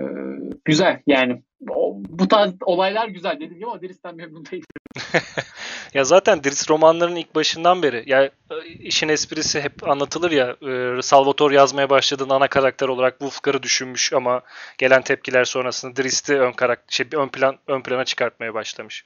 güzel 0.64 1.02
yani. 1.06 1.42
O- 1.70 1.96
bu 2.08 2.28
tarz 2.28 2.52
olaylar 2.64 3.08
güzel 3.08 3.34
dediğim 3.36 3.54
gibi 3.54 3.66
ama 3.66 3.82
Dris'ten 3.82 4.16
memnun 4.16 4.44
değilim. 4.46 4.66
Ya 5.94 6.04
zaten 6.04 6.44
Drizzt 6.44 6.70
romanlarının 6.70 7.16
ilk 7.16 7.34
başından 7.34 7.82
beri 7.82 8.02
ya 8.06 8.24
e, 8.24 8.30
işin 8.78 9.08
esprisi 9.08 9.60
hep 9.60 9.88
anlatılır 9.88 10.30
ya 10.30 10.56
e, 10.98 11.02
Salvatore 11.02 11.54
yazmaya 11.54 11.90
başladığında 11.90 12.34
ana 12.34 12.48
karakter 12.48 12.88
olarak 12.88 13.18
Wulfgar'ı 13.18 13.62
düşünmüş 13.62 14.12
ama 14.12 14.42
gelen 14.78 15.02
tepkiler 15.02 15.44
sonrasında 15.44 15.96
Drizzt'i 15.96 16.40
ön 16.40 16.52
karakter 16.52 16.92
şey 16.94 17.06
ön 17.12 17.28
plan 17.28 17.58
ön 17.66 17.82
plana 17.82 18.04
çıkartmaya 18.04 18.54
başlamış. 18.54 19.04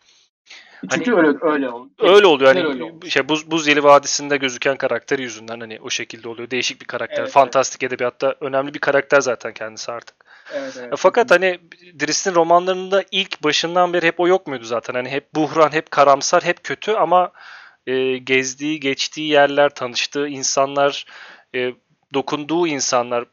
Çünkü 0.90 1.14
öyle 1.14 1.38
öyle 1.40 1.68
oldu. 1.68 1.90
Öyle 1.98 2.26
oluyor 2.26 2.54
hani 2.54 2.66
öyle 2.66 3.10
şey 3.10 3.28
Buz 3.28 3.50
Buzeli 3.50 3.84
Vadisi'nde 3.84 4.36
gözüken 4.36 4.76
karakteri 4.76 5.22
yüzünden 5.22 5.60
hani 5.60 5.78
o 5.82 5.90
şekilde 5.90 6.28
oluyor. 6.28 6.50
Değişik 6.50 6.80
bir 6.80 6.86
karakter. 6.86 7.22
Evet, 7.22 7.30
Fantastik 7.30 7.82
edebiyatta 7.82 8.34
önemli 8.40 8.74
bir 8.74 8.78
karakter 8.78 9.20
zaten 9.20 9.52
kendisi 9.52 9.92
artık. 9.92 10.16
Evet, 10.54 10.76
evet. 10.80 10.92
Fakat 10.96 11.30
hani 11.30 11.58
Drizzt 12.00 12.26
romanlarında 12.26 13.04
ilk 13.10 13.42
başından 13.44 13.92
beri 13.92 14.06
hep 14.06 14.20
o 14.20 14.28
yok 14.28 14.46
muydu 14.46 14.64
zaten? 14.64 14.94
Hani 14.94 15.08
hep 15.08 15.34
buhran, 15.34 15.72
hep 15.72 15.90
karamsar, 15.90 16.44
hep 16.44 16.64
kötü 16.64 16.92
ama 16.92 17.32
e, 17.86 18.18
gezdiği, 18.18 18.80
geçtiği 18.80 19.30
yerler, 19.30 19.68
tanıştığı 19.68 20.28
insanlar, 20.28 21.06
e, 21.54 21.72
dokunduğu 22.14 22.66
insanlar, 22.66 23.24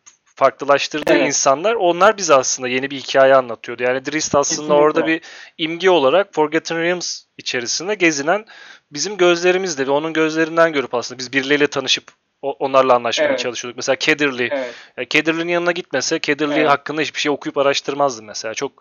farklılaştırdığı 0.43 1.13
Evet. 1.13 1.27
insanlar 1.27 1.73
onlar 1.73 2.17
bize 2.17 2.35
aslında 2.35 2.67
yeni 2.69 2.91
bir 2.91 2.97
hikaye 2.97 3.35
anlatıyordu. 3.35 3.83
Yani 3.83 4.05
Drizzt 4.05 4.35
aslında 4.35 4.61
Kesinlikle. 4.61 4.73
orada 4.83 5.07
bir 5.07 5.21
imge 5.57 5.89
olarak 5.89 6.33
Forgotten 6.33 6.81
Realms 6.81 7.23
içerisinde 7.37 7.95
gezinen 7.95 8.45
bizim 8.91 9.17
gözlerimizde 9.17 9.87
ve 9.87 9.91
onun 9.91 10.13
gözlerinden 10.13 10.73
görüp 10.73 10.93
aslında 10.93 11.19
biz 11.19 11.33
birileriyle 11.33 11.67
tanışıp 11.67 12.03
onlarla 12.41 12.95
anlaşmaya 12.95 13.29
Evet. 13.29 13.39
çalışıyorduk. 13.39 13.77
Mesela 13.77 13.95
Kederli. 13.95 14.49
Evet. 14.51 14.73
Ya 14.97 15.05
Kederli'nin 15.05 15.51
yanına 15.51 15.71
gitmese 15.71 16.19
Kederli 16.19 16.53
Evet. 16.53 16.69
hakkında 16.69 17.01
hiçbir 17.01 17.19
şey 17.19 17.31
okuyup 17.31 17.57
araştırmazdı 17.57 18.23
mesela. 18.23 18.53
Çok 18.53 18.71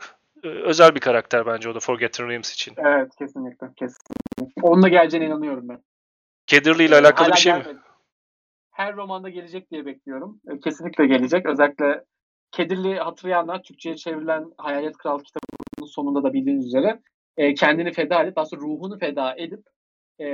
e, 0.44 0.48
özel 0.48 0.94
bir 0.94 1.00
karakter 1.00 1.46
bence 1.46 1.68
o 1.68 1.74
da 1.74 1.80
Forgotten 1.80 2.28
Realms 2.28 2.52
için. 2.54 2.74
Evet 2.78 3.08
kesinlikle. 3.18 3.66
kesinlikle. 3.76 4.62
Onunla 4.62 4.88
geleceğine 4.88 5.26
inanıyorum 5.26 5.68
ben. 5.68 5.78
Kederli 6.46 6.84
ile 6.84 6.94
alakalı 6.96 7.26
hala 7.26 7.36
bir 7.36 7.40
şey 7.40 7.52
mi? 7.52 7.64
Her 8.72 8.96
romanda 8.96 9.28
gelecek 9.28 9.70
diye 9.70 9.86
bekliyorum. 9.86 10.40
Ee, 10.48 10.60
Kesinlikle 10.60 11.06
gelecek. 11.06 11.46
Özellikle 11.46 12.04
Kedirli 12.50 12.94
hatırlayanlar 12.94 13.62
Türkçe'ye 13.62 13.96
çevrilen 13.96 14.52
Hayalet 14.58 14.96
Kral 14.96 15.18
kitabının 15.18 15.88
sonunda 15.88 16.22
da 16.22 16.32
bildiğiniz 16.32 16.66
üzere 16.66 17.00
e, 17.36 17.54
kendini 17.54 17.92
feda 17.92 18.22
edip 18.22 18.38
aslında 18.38 18.62
ruhunu 18.62 18.98
feda 18.98 19.34
edip 19.36 19.60
e, 20.20 20.26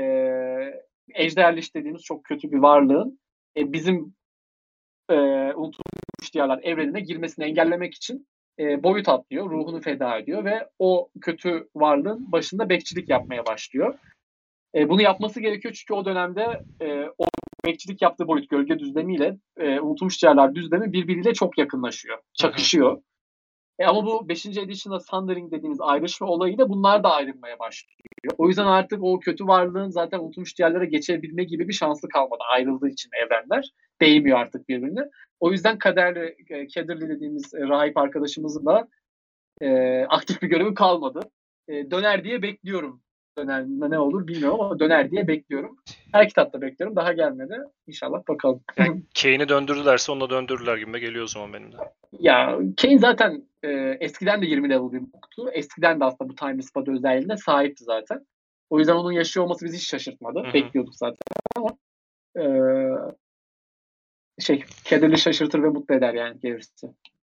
ejderliş 1.14 1.74
dediğimiz 1.74 2.02
çok 2.02 2.24
kötü 2.24 2.52
bir 2.52 2.58
varlığın 2.58 3.20
e, 3.56 3.72
bizim 3.72 4.14
e, 5.10 5.14
unutulmuş 5.52 6.34
diyarlar 6.34 6.60
evrenine 6.62 7.00
girmesini 7.00 7.44
engellemek 7.44 7.94
için 7.94 8.26
e, 8.58 8.82
boyut 8.82 9.08
atlıyor. 9.08 9.50
Ruhunu 9.50 9.80
feda 9.80 10.18
ediyor 10.18 10.44
ve 10.44 10.68
o 10.78 11.08
kötü 11.20 11.68
varlığın 11.74 12.32
başında 12.32 12.68
bekçilik 12.68 13.08
yapmaya 13.08 13.46
başlıyor. 13.46 13.98
E, 14.74 14.88
bunu 14.88 15.02
yapması 15.02 15.40
gerekiyor 15.40 15.74
çünkü 15.74 15.94
o 15.94 16.04
dönemde 16.04 16.62
e, 16.80 17.04
o 17.18 17.27
bekçilik 17.64 18.02
yaptığı 18.02 18.28
boyut 18.28 18.50
gölge 18.50 18.78
düzlemiyle 18.78 19.38
e, 19.56 19.80
unutulmuş 19.80 20.22
diyarlar 20.22 20.54
düzlemi 20.54 20.92
birbiriyle 20.92 21.34
çok 21.34 21.58
yakınlaşıyor. 21.58 22.18
Çakışıyor. 22.34 23.02
E, 23.78 23.84
ama 23.86 24.06
bu 24.06 24.28
5. 24.28 24.46
edition'da 24.46 25.00
Sundering 25.00 25.52
dediğimiz 25.52 25.80
ayrışma 25.80 26.26
olayıyla 26.26 26.68
bunlar 26.68 27.04
da 27.04 27.12
ayrılmaya 27.12 27.58
başlıyor. 27.58 27.98
O 28.38 28.48
yüzden 28.48 28.66
artık 28.66 29.02
o 29.02 29.20
kötü 29.20 29.46
varlığın 29.46 29.90
zaten 29.90 30.18
unutulmuş 30.18 30.58
diyarlara 30.58 30.84
geçebilme 30.84 31.44
gibi 31.44 31.68
bir 31.68 31.72
şansı 31.72 32.08
kalmadı. 32.08 32.40
Ayrıldığı 32.52 32.88
için 32.88 33.10
evrenler. 33.24 33.70
Değmiyor 34.00 34.38
artık 34.38 34.68
birbirine. 34.68 35.00
O 35.40 35.52
yüzden 35.52 35.78
kaderli, 35.78 36.36
e, 36.50 36.66
Kederli 36.66 37.08
dediğimiz 37.08 37.54
e, 37.54 37.60
rahip 37.60 37.96
arkadaşımızın 37.96 38.66
da 38.66 38.88
e, 39.60 40.00
aktif 40.04 40.42
bir 40.42 40.48
görevi 40.48 40.74
kalmadı. 40.74 41.20
E, 41.68 41.90
döner 41.90 42.24
diye 42.24 42.42
bekliyorum. 42.42 43.02
Döner 43.38 43.64
ne 43.66 43.98
olur 43.98 44.26
bilmiyorum 44.26 44.60
ama 44.60 44.78
döner 44.78 45.10
diye 45.10 45.28
bekliyorum. 45.28 45.76
Her 46.12 46.28
kitapta 46.28 46.60
bekliyorum. 46.60 46.96
Daha 46.96 47.12
gelmedi. 47.12 47.58
İnşallah 47.86 48.28
bakalım. 48.28 48.60
Kane'i 49.22 49.48
döndürdülerse 49.48 50.12
onu 50.12 50.20
da 50.20 50.30
döndürürler 50.30 50.76
gibi 50.76 51.00
geliyor 51.00 51.24
o 51.24 51.26
zaman 51.26 51.52
benim 51.52 51.72
de. 51.72 51.76
Ya 52.18 52.58
Kane 52.80 52.98
zaten 52.98 53.42
e, 53.62 53.68
eskiden 54.00 54.42
de 54.42 54.46
20 54.46 54.70
level 54.70 54.92
bir 54.92 55.00
book'tu. 55.00 55.50
Eskiden 55.50 56.00
de 56.00 56.04
aslında 56.04 56.30
bu 56.30 56.34
time 56.34 56.62
spot 56.62 56.88
özelliğine 56.88 57.36
sahipti 57.36 57.84
zaten. 57.84 58.26
O 58.70 58.78
yüzden 58.78 58.94
onun 58.94 59.12
yaşıyor 59.12 59.46
olması 59.46 59.64
bizi 59.64 59.76
hiç 59.76 59.88
şaşırtmadı. 59.88 60.38
Hı 60.38 60.48
hı. 60.48 60.54
Bekliyorduk 60.54 60.94
zaten 60.94 61.18
ama 61.56 61.76
e, 62.38 62.44
şey 64.40 64.64
kederli 64.84 65.18
şaşırtır 65.18 65.62
ve 65.62 65.68
mutlu 65.68 65.94
eder 65.94 66.14
yani 66.14 66.40
gerisi. 66.40 66.86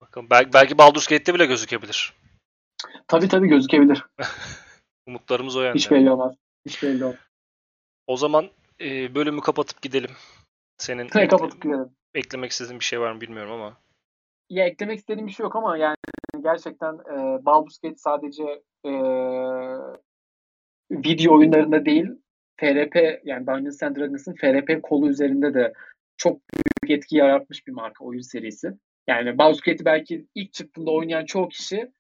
Bakalım 0.01 0.27
belki, 0.31 0.53
belki 0.53 0.79
Baldur's 0.79 1.07
Gate'te 1.07 1.35
bile 1.35 1.47
gözükebilir. 1.47 2.15
Tabii 3.09 3.29
tabii 3.29 3.49
gözükebilir. 3.49 4.05
Umutlarımız 5.07 5.57
o 5.57 5.63
yönde. 5.63 5.79
Hiç 5.79 5.91
belli 5.91 6.11
olmaz. 6.11 6.37
Hiç 6.67 6.83
belli 6.83 7.05
olmaz. 7.05 7.19
O 8.07 8.17
zaman 8.17 8.51
e, 8.81 9.15
bölümü 9.15 9.41
kapatıp 9.41 9.83
gidelim. 9.83 10.11
Senin 10.79 11.09
ekle- 11.09 11.29
kapatıp 11.29 11.63
gidelim. 11.63 11.91
eklemek 12.15 12.51
istediğin 12.51 12.81
bir 12.81 12.85
şey 12.85 13.01
var 13.01 13.13
mı 13.13 13.21
bilmiyorum 13.21 13.53
ama. 13.53 13.77
Ya 14.51 14.67
eklemek 14.67 14.99
istediğim 14.99 15.27
bir 15.27 15.33
şey 15.33 15.45
yok 15.45 15.57
ama 15.57 15.77
yani 15.77 15.97
gerçekten 16.43 16.95
e, 16.95 17.45
Baldur's 17.45 17.79
Gate 17.79 17.97
sadece 17.97 18.63
e, 18.87 18.91
video 20.91 21.35
oyunlarında 21.39 21.85
değil 21.85 22.07
FRP 22.61 23.21
yani 23.25 23.47
Dungeons 23.47 23.83
and 23.83 23.97
Dragons'ın 23.97 24.35
FRP 24.35 24.83
kolu 24.83 25.09
üzerinde 25.11 25.55
de 25.55 25.73
çok 26.17 26.41
büyük 26.55 26.99
etki 26.99 27.17
yaratmış 27.17 27.67
bir 27.67 27.73
marka 27.73 28.05
oyun 28.05 28.21
serisi. 28.21 28.73
Yani 29.09 29.39
Baldur's 29.39 29.61
Gate'i 29.61 29.85
belki 29.85 30.27
ilk 30.35 30.53
çıktığında 30.53 30.91
oynayan 30.91 31.25
çoğu 31.25 31.49
kişi 31.49 31.93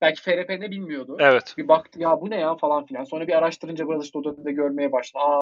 belki 0.00 0.22
FRP 0.22 0.48
ne 0.48 0.70
bilmiyordu. 0.70 1.16
Evet. 1.20 1.54
Bir 1.58 1.68
baktı 1.68 2.00
ya 2.00 2.20
bu 2.20 2.30
ne 2.30 2.40
ya 2.40 2.56
falan 2.56 2.86
filan. 2.86 3.04
Sonra 3.04 3.26
bir 3.26 3.38
araştırınca 3.38 3.86
Brothers 3.86 4.04
işte 4.04 4.18
o 4.18 4.24
dönemde 4.24 4.52
görmeye 4.52 4.92
başladı. 4.92 5.22
Aa 5.24 5.40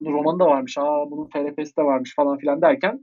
bunun 0.00 0.12
romanı 0.12 0.38
da 0.38 0.46
varmış. 0.46 0.78
Aa 0.78 1.10
bunun 1.10 1.26
FRP'si 1.26 1.76
de 1.76 1.82
varmış 1.82 2.14
falan 2.14 2.38
filan 2.38 2.62
derken 2.62 3.02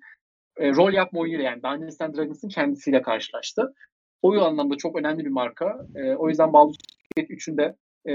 e, 0.58 0.70
rol 0.76 0.94
yapma 0.94 1.20
oyunuyla 1.20 1.44
yani 1.44 1.64
Dungeons 1.64 2.02
and 2.02 2.16
Dragons'ın 2.16 2.50
kendisiyle 2.50 3.02
karşılaştı. 3.02 3.74
O 4.22 4.34
anlamda 4.34 4.78
çok 4.78 5.00
önemli 5.00 5.26
bir 5.26 5.30
marka. 5.30 5.78
E, 5.96 6.16
o 6.16 6.30
yüzden 6.30 6.54
Baldur's 6.54 6.78
Gate 7.18 7.34
3'ün 7.34 7.58
de 7.58 7.76
e, 8.12 8.14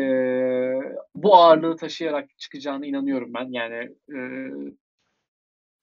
bu 1.15 1.37
ağırlığı 1.37 1.77
taşıyarak 1.77 2.39
çıkacağına 2.39 2.87
inanıyorum 2.87 3.35
ben. 3.35 3.49
Yani 3.53 3.91
e, 4.11 4.19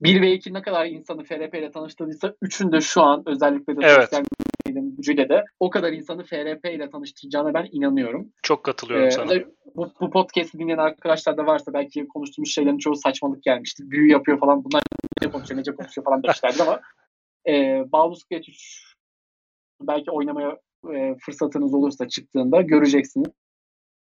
1 0.02 0.22
ve 0.22 0.34
2 0.34 0.54
ne 0.54 0.62
kadar 0.62 0.86
insanı 0.86 1.24
FRP 1.24 1.56
ile 1.56 1.72
tanıştırdıysa 1.72 2.28
3'ün 2.28 2.72
de 2.72 2.82
şu 2.82 3.02
an 3.02 3.24
özellikle 3.26 3.76
de 3.76 3.80
Evet. 3.84 4.04
sosyal 4.04 4.24
medyanın 4.72 4.96
gücüyle 4.96 5.30
de 5.30 5.44
o 5.60 5.70
kadar 5.70 5.94
insanı 5.94 6.24
FRP 6.24 6.66
ile 6.66 6.90
tanıştıracağına 6.90 7.54
ben 7.54 7.68
inanıyorum. 7.72 8.30
Çok 8.44 8.64
katılıyorum 8.64 9.08
Ee, 9.08 9.12
sana. 9.12 9.32
bu, 9.76 9.92
bu 10.02 10.10
podcast'i 10.10 10.60
dinleyen 10.60 10.78
arkadaşlar 10.78 11.38
da 11.38 11.46
varsa 11.46 11.74
belki 11.74 12.08
konuştuğumuz 12.08 12.52
şeylerin 12.52 12.78
çoğu 12.78 12.96
saçmalık 12.96 13.44
gelmiştir. 13.44 13.90
Büyü 13.90 14.12
yapıyor 14.12 14.40
falan 14.40 14.64
bunlar 14.64 14.82
ne 15.22 15.32
konuşuyor 15.32 15.60
nece 15.60 15.76
konuşuyor 15.76 16.06
falan 16.06 16.24
demişlerdi 16.24 16.64
ama 16.64 16.82
e, 17.48 17.84
Baldur's 17.92 18.24
Gate 18.32 18.52
3 18.52 18.94
belki 19.82 20.12
oynamaya 20.12 20.58
e, 20.94 21.16
fırsatınız 21.26 21.74
olursa 21.74 22.08
çıktığında 22.08 22.62
göreceksiniz. 22.62 23.30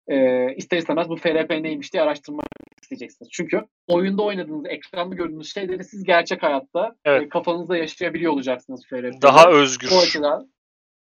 E, 0.09 0.47
ister 0.55 0.78
istemez 0.78 1.09
bu 1.09 1.16
FRP 1.16 1.51
neymiş 1.51 1.92
diye 1.92 2.02
araştırmak 2.02 2.47
isteyeceksiniz. 2.82 3.30
Çünkü 3.32 3.60
oyunda 3.88 4.22
oynadığınız, 4.22 4.66
ekranda 4.68 5.14
gördüğünüz 5.14 5.55
şeyleri 5.55 5.84
siz 5.84 6.05
gerçek 6.05 6.42
hayatta 6.42 6.94
Evet. 7.05 7.22
e, 7.22 7.28
kafanızda 7.28 7.76
yaşayabiliyor 7.76 8.32
olacaksınız 8.32 8.86
FRP'de. 8.90 9.22
Daha 9.22 9.51
özgür. 9.51 9.88
O 9.94 9.98
açıdan 9.98 10.51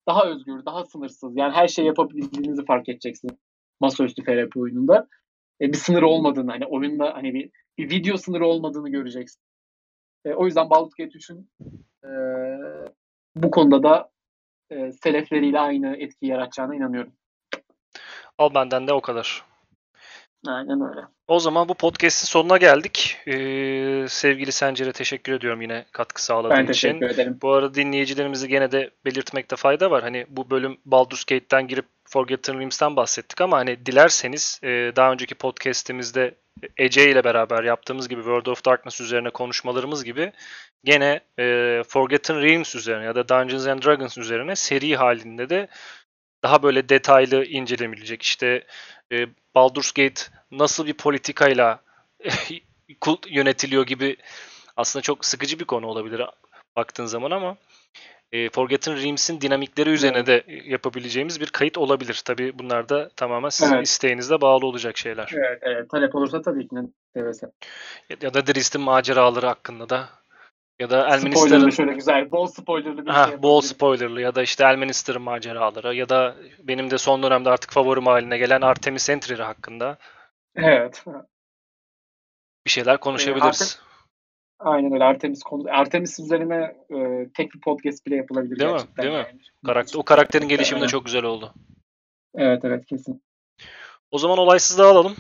daha 0.07 0.27
özgür, 0.27 0.65
daha 0.65 0.85
sınırsız. 0.85 1.37
Yani 1.37 1.53
her 1.53 1.69
şeyi 1.69 1.87
yapabildiğinizi 1.87 2.65
fark 2.65 2.89
edeceksiniz 2.89 3.35
masaüstü 3.81 4.24
FRP 4.24 4.57
oyununda. 4.57 5.09
E, 5.61 5.69
bir 5.69 5.77
sınır 5.77 6.03
olmadığını, 6.03 6.51
hani 6.51 6.66
oyunda 6.66 7.15
hani 7.15 7.35
bir, 7.35 7.51
bir 7.78 7.91
video 7.91 8.16
sınırı 8.16 8.47
olmadığını 8.47 8.91
göreceksin. 8.91 9.43
E, 10.24 10.35
o 10.35 10.47
yüzden 10.47 10.70
Baldur's 10.70 10.95
Gate 10.95 11.19
3'ün 11.19 11.51
e, 12.05 12.11
bu 13.37 13.51
konuda 13.51 13.83
da 13.83 14.11
e, 14.70 14.93
selefleriyle 14.93 15.61
aynı 15.61 15.97
etki 15.97 16.27
yaratacağına 16.27 16.74
inanıyorum. 16.74 17.12
Al 18.39 18.55
benden 18.55 18.87
de 18.87 18.93
o 18.93 19.01
kadar. 19.01 19.45
Aynen 20.48 20.81
öyle. 20.90 21.01
O 21.28 21.40
zaman 21.40 21.68
bu 21.68 21.74
podcast'in 21.74 22.27
sonuna 22.27 22.56
geldik. 22.56 23.18
Ee, 23.27 24.06
sevgili 24.09 24.52
Sencer'e 24.52 24.93
teşekkür 24.93 25.32
ediyorum 25.32 25.62
yine 25.62 25.85
katkı 25.93 26.24
sağladığın 26.24 26.56
Ben 26.56 26.73
için. 26.73 27.02
ederim. 27.02 27.39
Bu 27.43 27.52
arada 27.52 27.74
dinleyicilerimizi 27.74 28.48
gene 28.48 28.73
de 28.73 28.90
belirtmekte 29.05 29.56
fayda 29.56 29.90
var. 29.90 30.02
Hani 30.02 30.27
bu 30.28 30.51
bölüm 30.51 30.78
Baldur's 30.85 31.24
Gate'den 31.24 31.68
girip 31.68 31.86
Forgotten 32.05 32.59
Realms'ten 32.59 32.97
bahsettik 32.97 33.40
ama 33.40 33.59
hani 33.59 33.86
dilerseniz 33.86 34.60
e, 34.62 34.68
daha 34.97 35.12
önceki 35.12 35.35
podcast'imizde 35.35 36.35
Ece 36.77 37.10
ile 37.10 37.24
beraber 37.24 37.62
yaptığımız 37.62 38.09
gibi 38.09 38.20
World 38.20 38.47
of 38.47 38.64
Darkness 38.64 39.01
üzerine 39.01 39.31
konuşmalarımız 39.31 40.05
gibi 40.05 40.32
gene 40.85 41.20
e, 41.39 41.82
Forgotten 41.89 42.43
Realms 42.43 42.74
üzerine 42.74 43.05
ya 43.05 43.14
da 43.14 43.28
Dungeons 43.28 43.66
and 43.66 43.82
Dragons 43.82 44.18
üzerine 44.18 44.56
seri 44.56 44.97
halinde 44.97 45.51
de 45.51 45.68
daha 46.43 46.62
böyle 46.62 46.89
detaylı 46.89 47.44
incelenebilecek. 47.44 48.23
İşte 48.23 48.64
e, 49.12 49.27
Baldur's 49.55 49.93
Gate 49.93 50.23
nasıl 50.51 50.86
bir 50.86 50.94
politikayla 50.94 51.81
yönetiliyor 53.28 53.86
gibi 53.86 54.16
aslında 54.77 55.02
çok 55.02 55.24
sıkıcı 55.24 55.59
bir 55.59 55.64
konu 55.64 55.86
olabilir 55.86 56.23
baktığın 56.77 57.06
zaman 57.06 57.31
ama 57.31 57.56
e, 58.32 58.51
Forgotten 58.51 58.97
Realms'in 58.97 59.40
dinamikleri 59.40 59.90
üzerine 59.90 60.27
de 60.27 60.44
yapabileceğimiz 60.64 61.40
bir 61.40 61.47
kayıt 61.47 61.78
olabilir. 61.78 62.23
Tabii 62.24 62.59
bunlar 62.59 62.89
da 62.89 63.09
tamamen 63.09 63.48
sizin 63.48 63.74
Evet. 63.74 63.86
isteğinizle 63.86 64.40
bağlı 64.40 64.66
olacak 64.66 64.98
şeyler. 64.98 65.32
Evet, 65.36 65.59
evet. 65.62 65.90
Talep 65.90 66.14
olursa 66.14 66.43
tabii 66.43 66.68
ki 66.68 66.77
devese. 67.16 67.47
Ya, 68.10 68.16
ya 68.23 68.35
da 68.35 68.47
Drist'in 68.47 68.81
maceraları 68.81 69.47
hakkında 69.47 69.89
da 69.89 70.09
ya 70.81 70.90
da 70.90 71.01
Spoilerlı 71.02 71.16
Elminister'ın 71.16 71.70
şöyle 71.70 71.93
güzel, 71.93 72.31
bol 72.31 72.47
spoilerlı 72.47 73.06
bir 73.06 73.10
Ha, 73.10 73.27
şey 73.28 73.43
bol 73.43 73.60
spoilerlı 73.60 74.20
ya 74.20 74.35
da 74.35 74.43
işte 74.43 74.64
Elminister'ın 74.64 75.23
maceraları 75.23 75.94
ya 75.94 76.09
da 76.09 76.36
benim 76.62 76.90
de 76.90 76.98
son 76.98 77.23
dönemde 77.23 77.51
artık 77.51 77.73
favorim 77.73 78.06
haline 78.06 78.39
gelen 78.39 78.60
Artemis 78.60 79.10
Entry 79.10 79.43
hakkında 79.43 79.98
Evet. 80.57 81.05
bir 82.66 82.70
şeyler 82.70 83.01
konuşabiliriz. 83.01 83.81
Aynen 84.59 84.93
öyle 84.93 85.05
Artemis 85.05 85.43
konu. 85.43 85.65
Artemis 85.70 86.20
üzerine 86.20 86.77
e, 86.91 87.28
tek 87.35 87.55
bir 87.55 87.61
podcast 87.61 88.07
bile 88.07 88.16
yapılabilir 88.16 88.59
Değil 88.59 88.70
mi? 88.70 88.77
gerçekten. 88.77 89.05
Değil 89.05 89.15
mi? 89.15 89.27
yani. 89.28 89.41
Karakter, 89.66 89.99
o 89.99 90.03
karakterin 90.03 90.49
gelişimi 90.49 90.81
de 90.81 90.87
çok 90.87 91.05
güzel 91.05 91.24
oldu. 91.24 91.55
Evet 92.35 92.65
evet 92.65 92.87
kesin. 92.87 93.23
O 94.11 94.19
zaman 94.19 94.39
olaysız 94.39 94.78
dağılalım. 94.78 95.16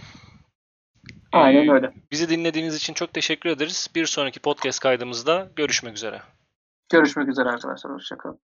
Aynen 1.32 1.68
öyle. 1.68 1.92
Bizi 2.10 2.28
dinlediğiniz 2.28 2.76
için 2.76 2.94
çok 2.94 3.12
teşekkür 3.12 3.50
ederiz. 3.50 3.88
Bir 3.94 4.06
sonraki 4.06 4.40
podcast 4.40 4.80
kaydımızda 4.80 5.48
görüşmek 5.56 5.96
üzere. 5.96 6.22
Görüşmek 6.92 7.28
üzere 7.28 7.48
arkadaşlar. 7.48 7.92
Hoşçakalın. 7.92 8.38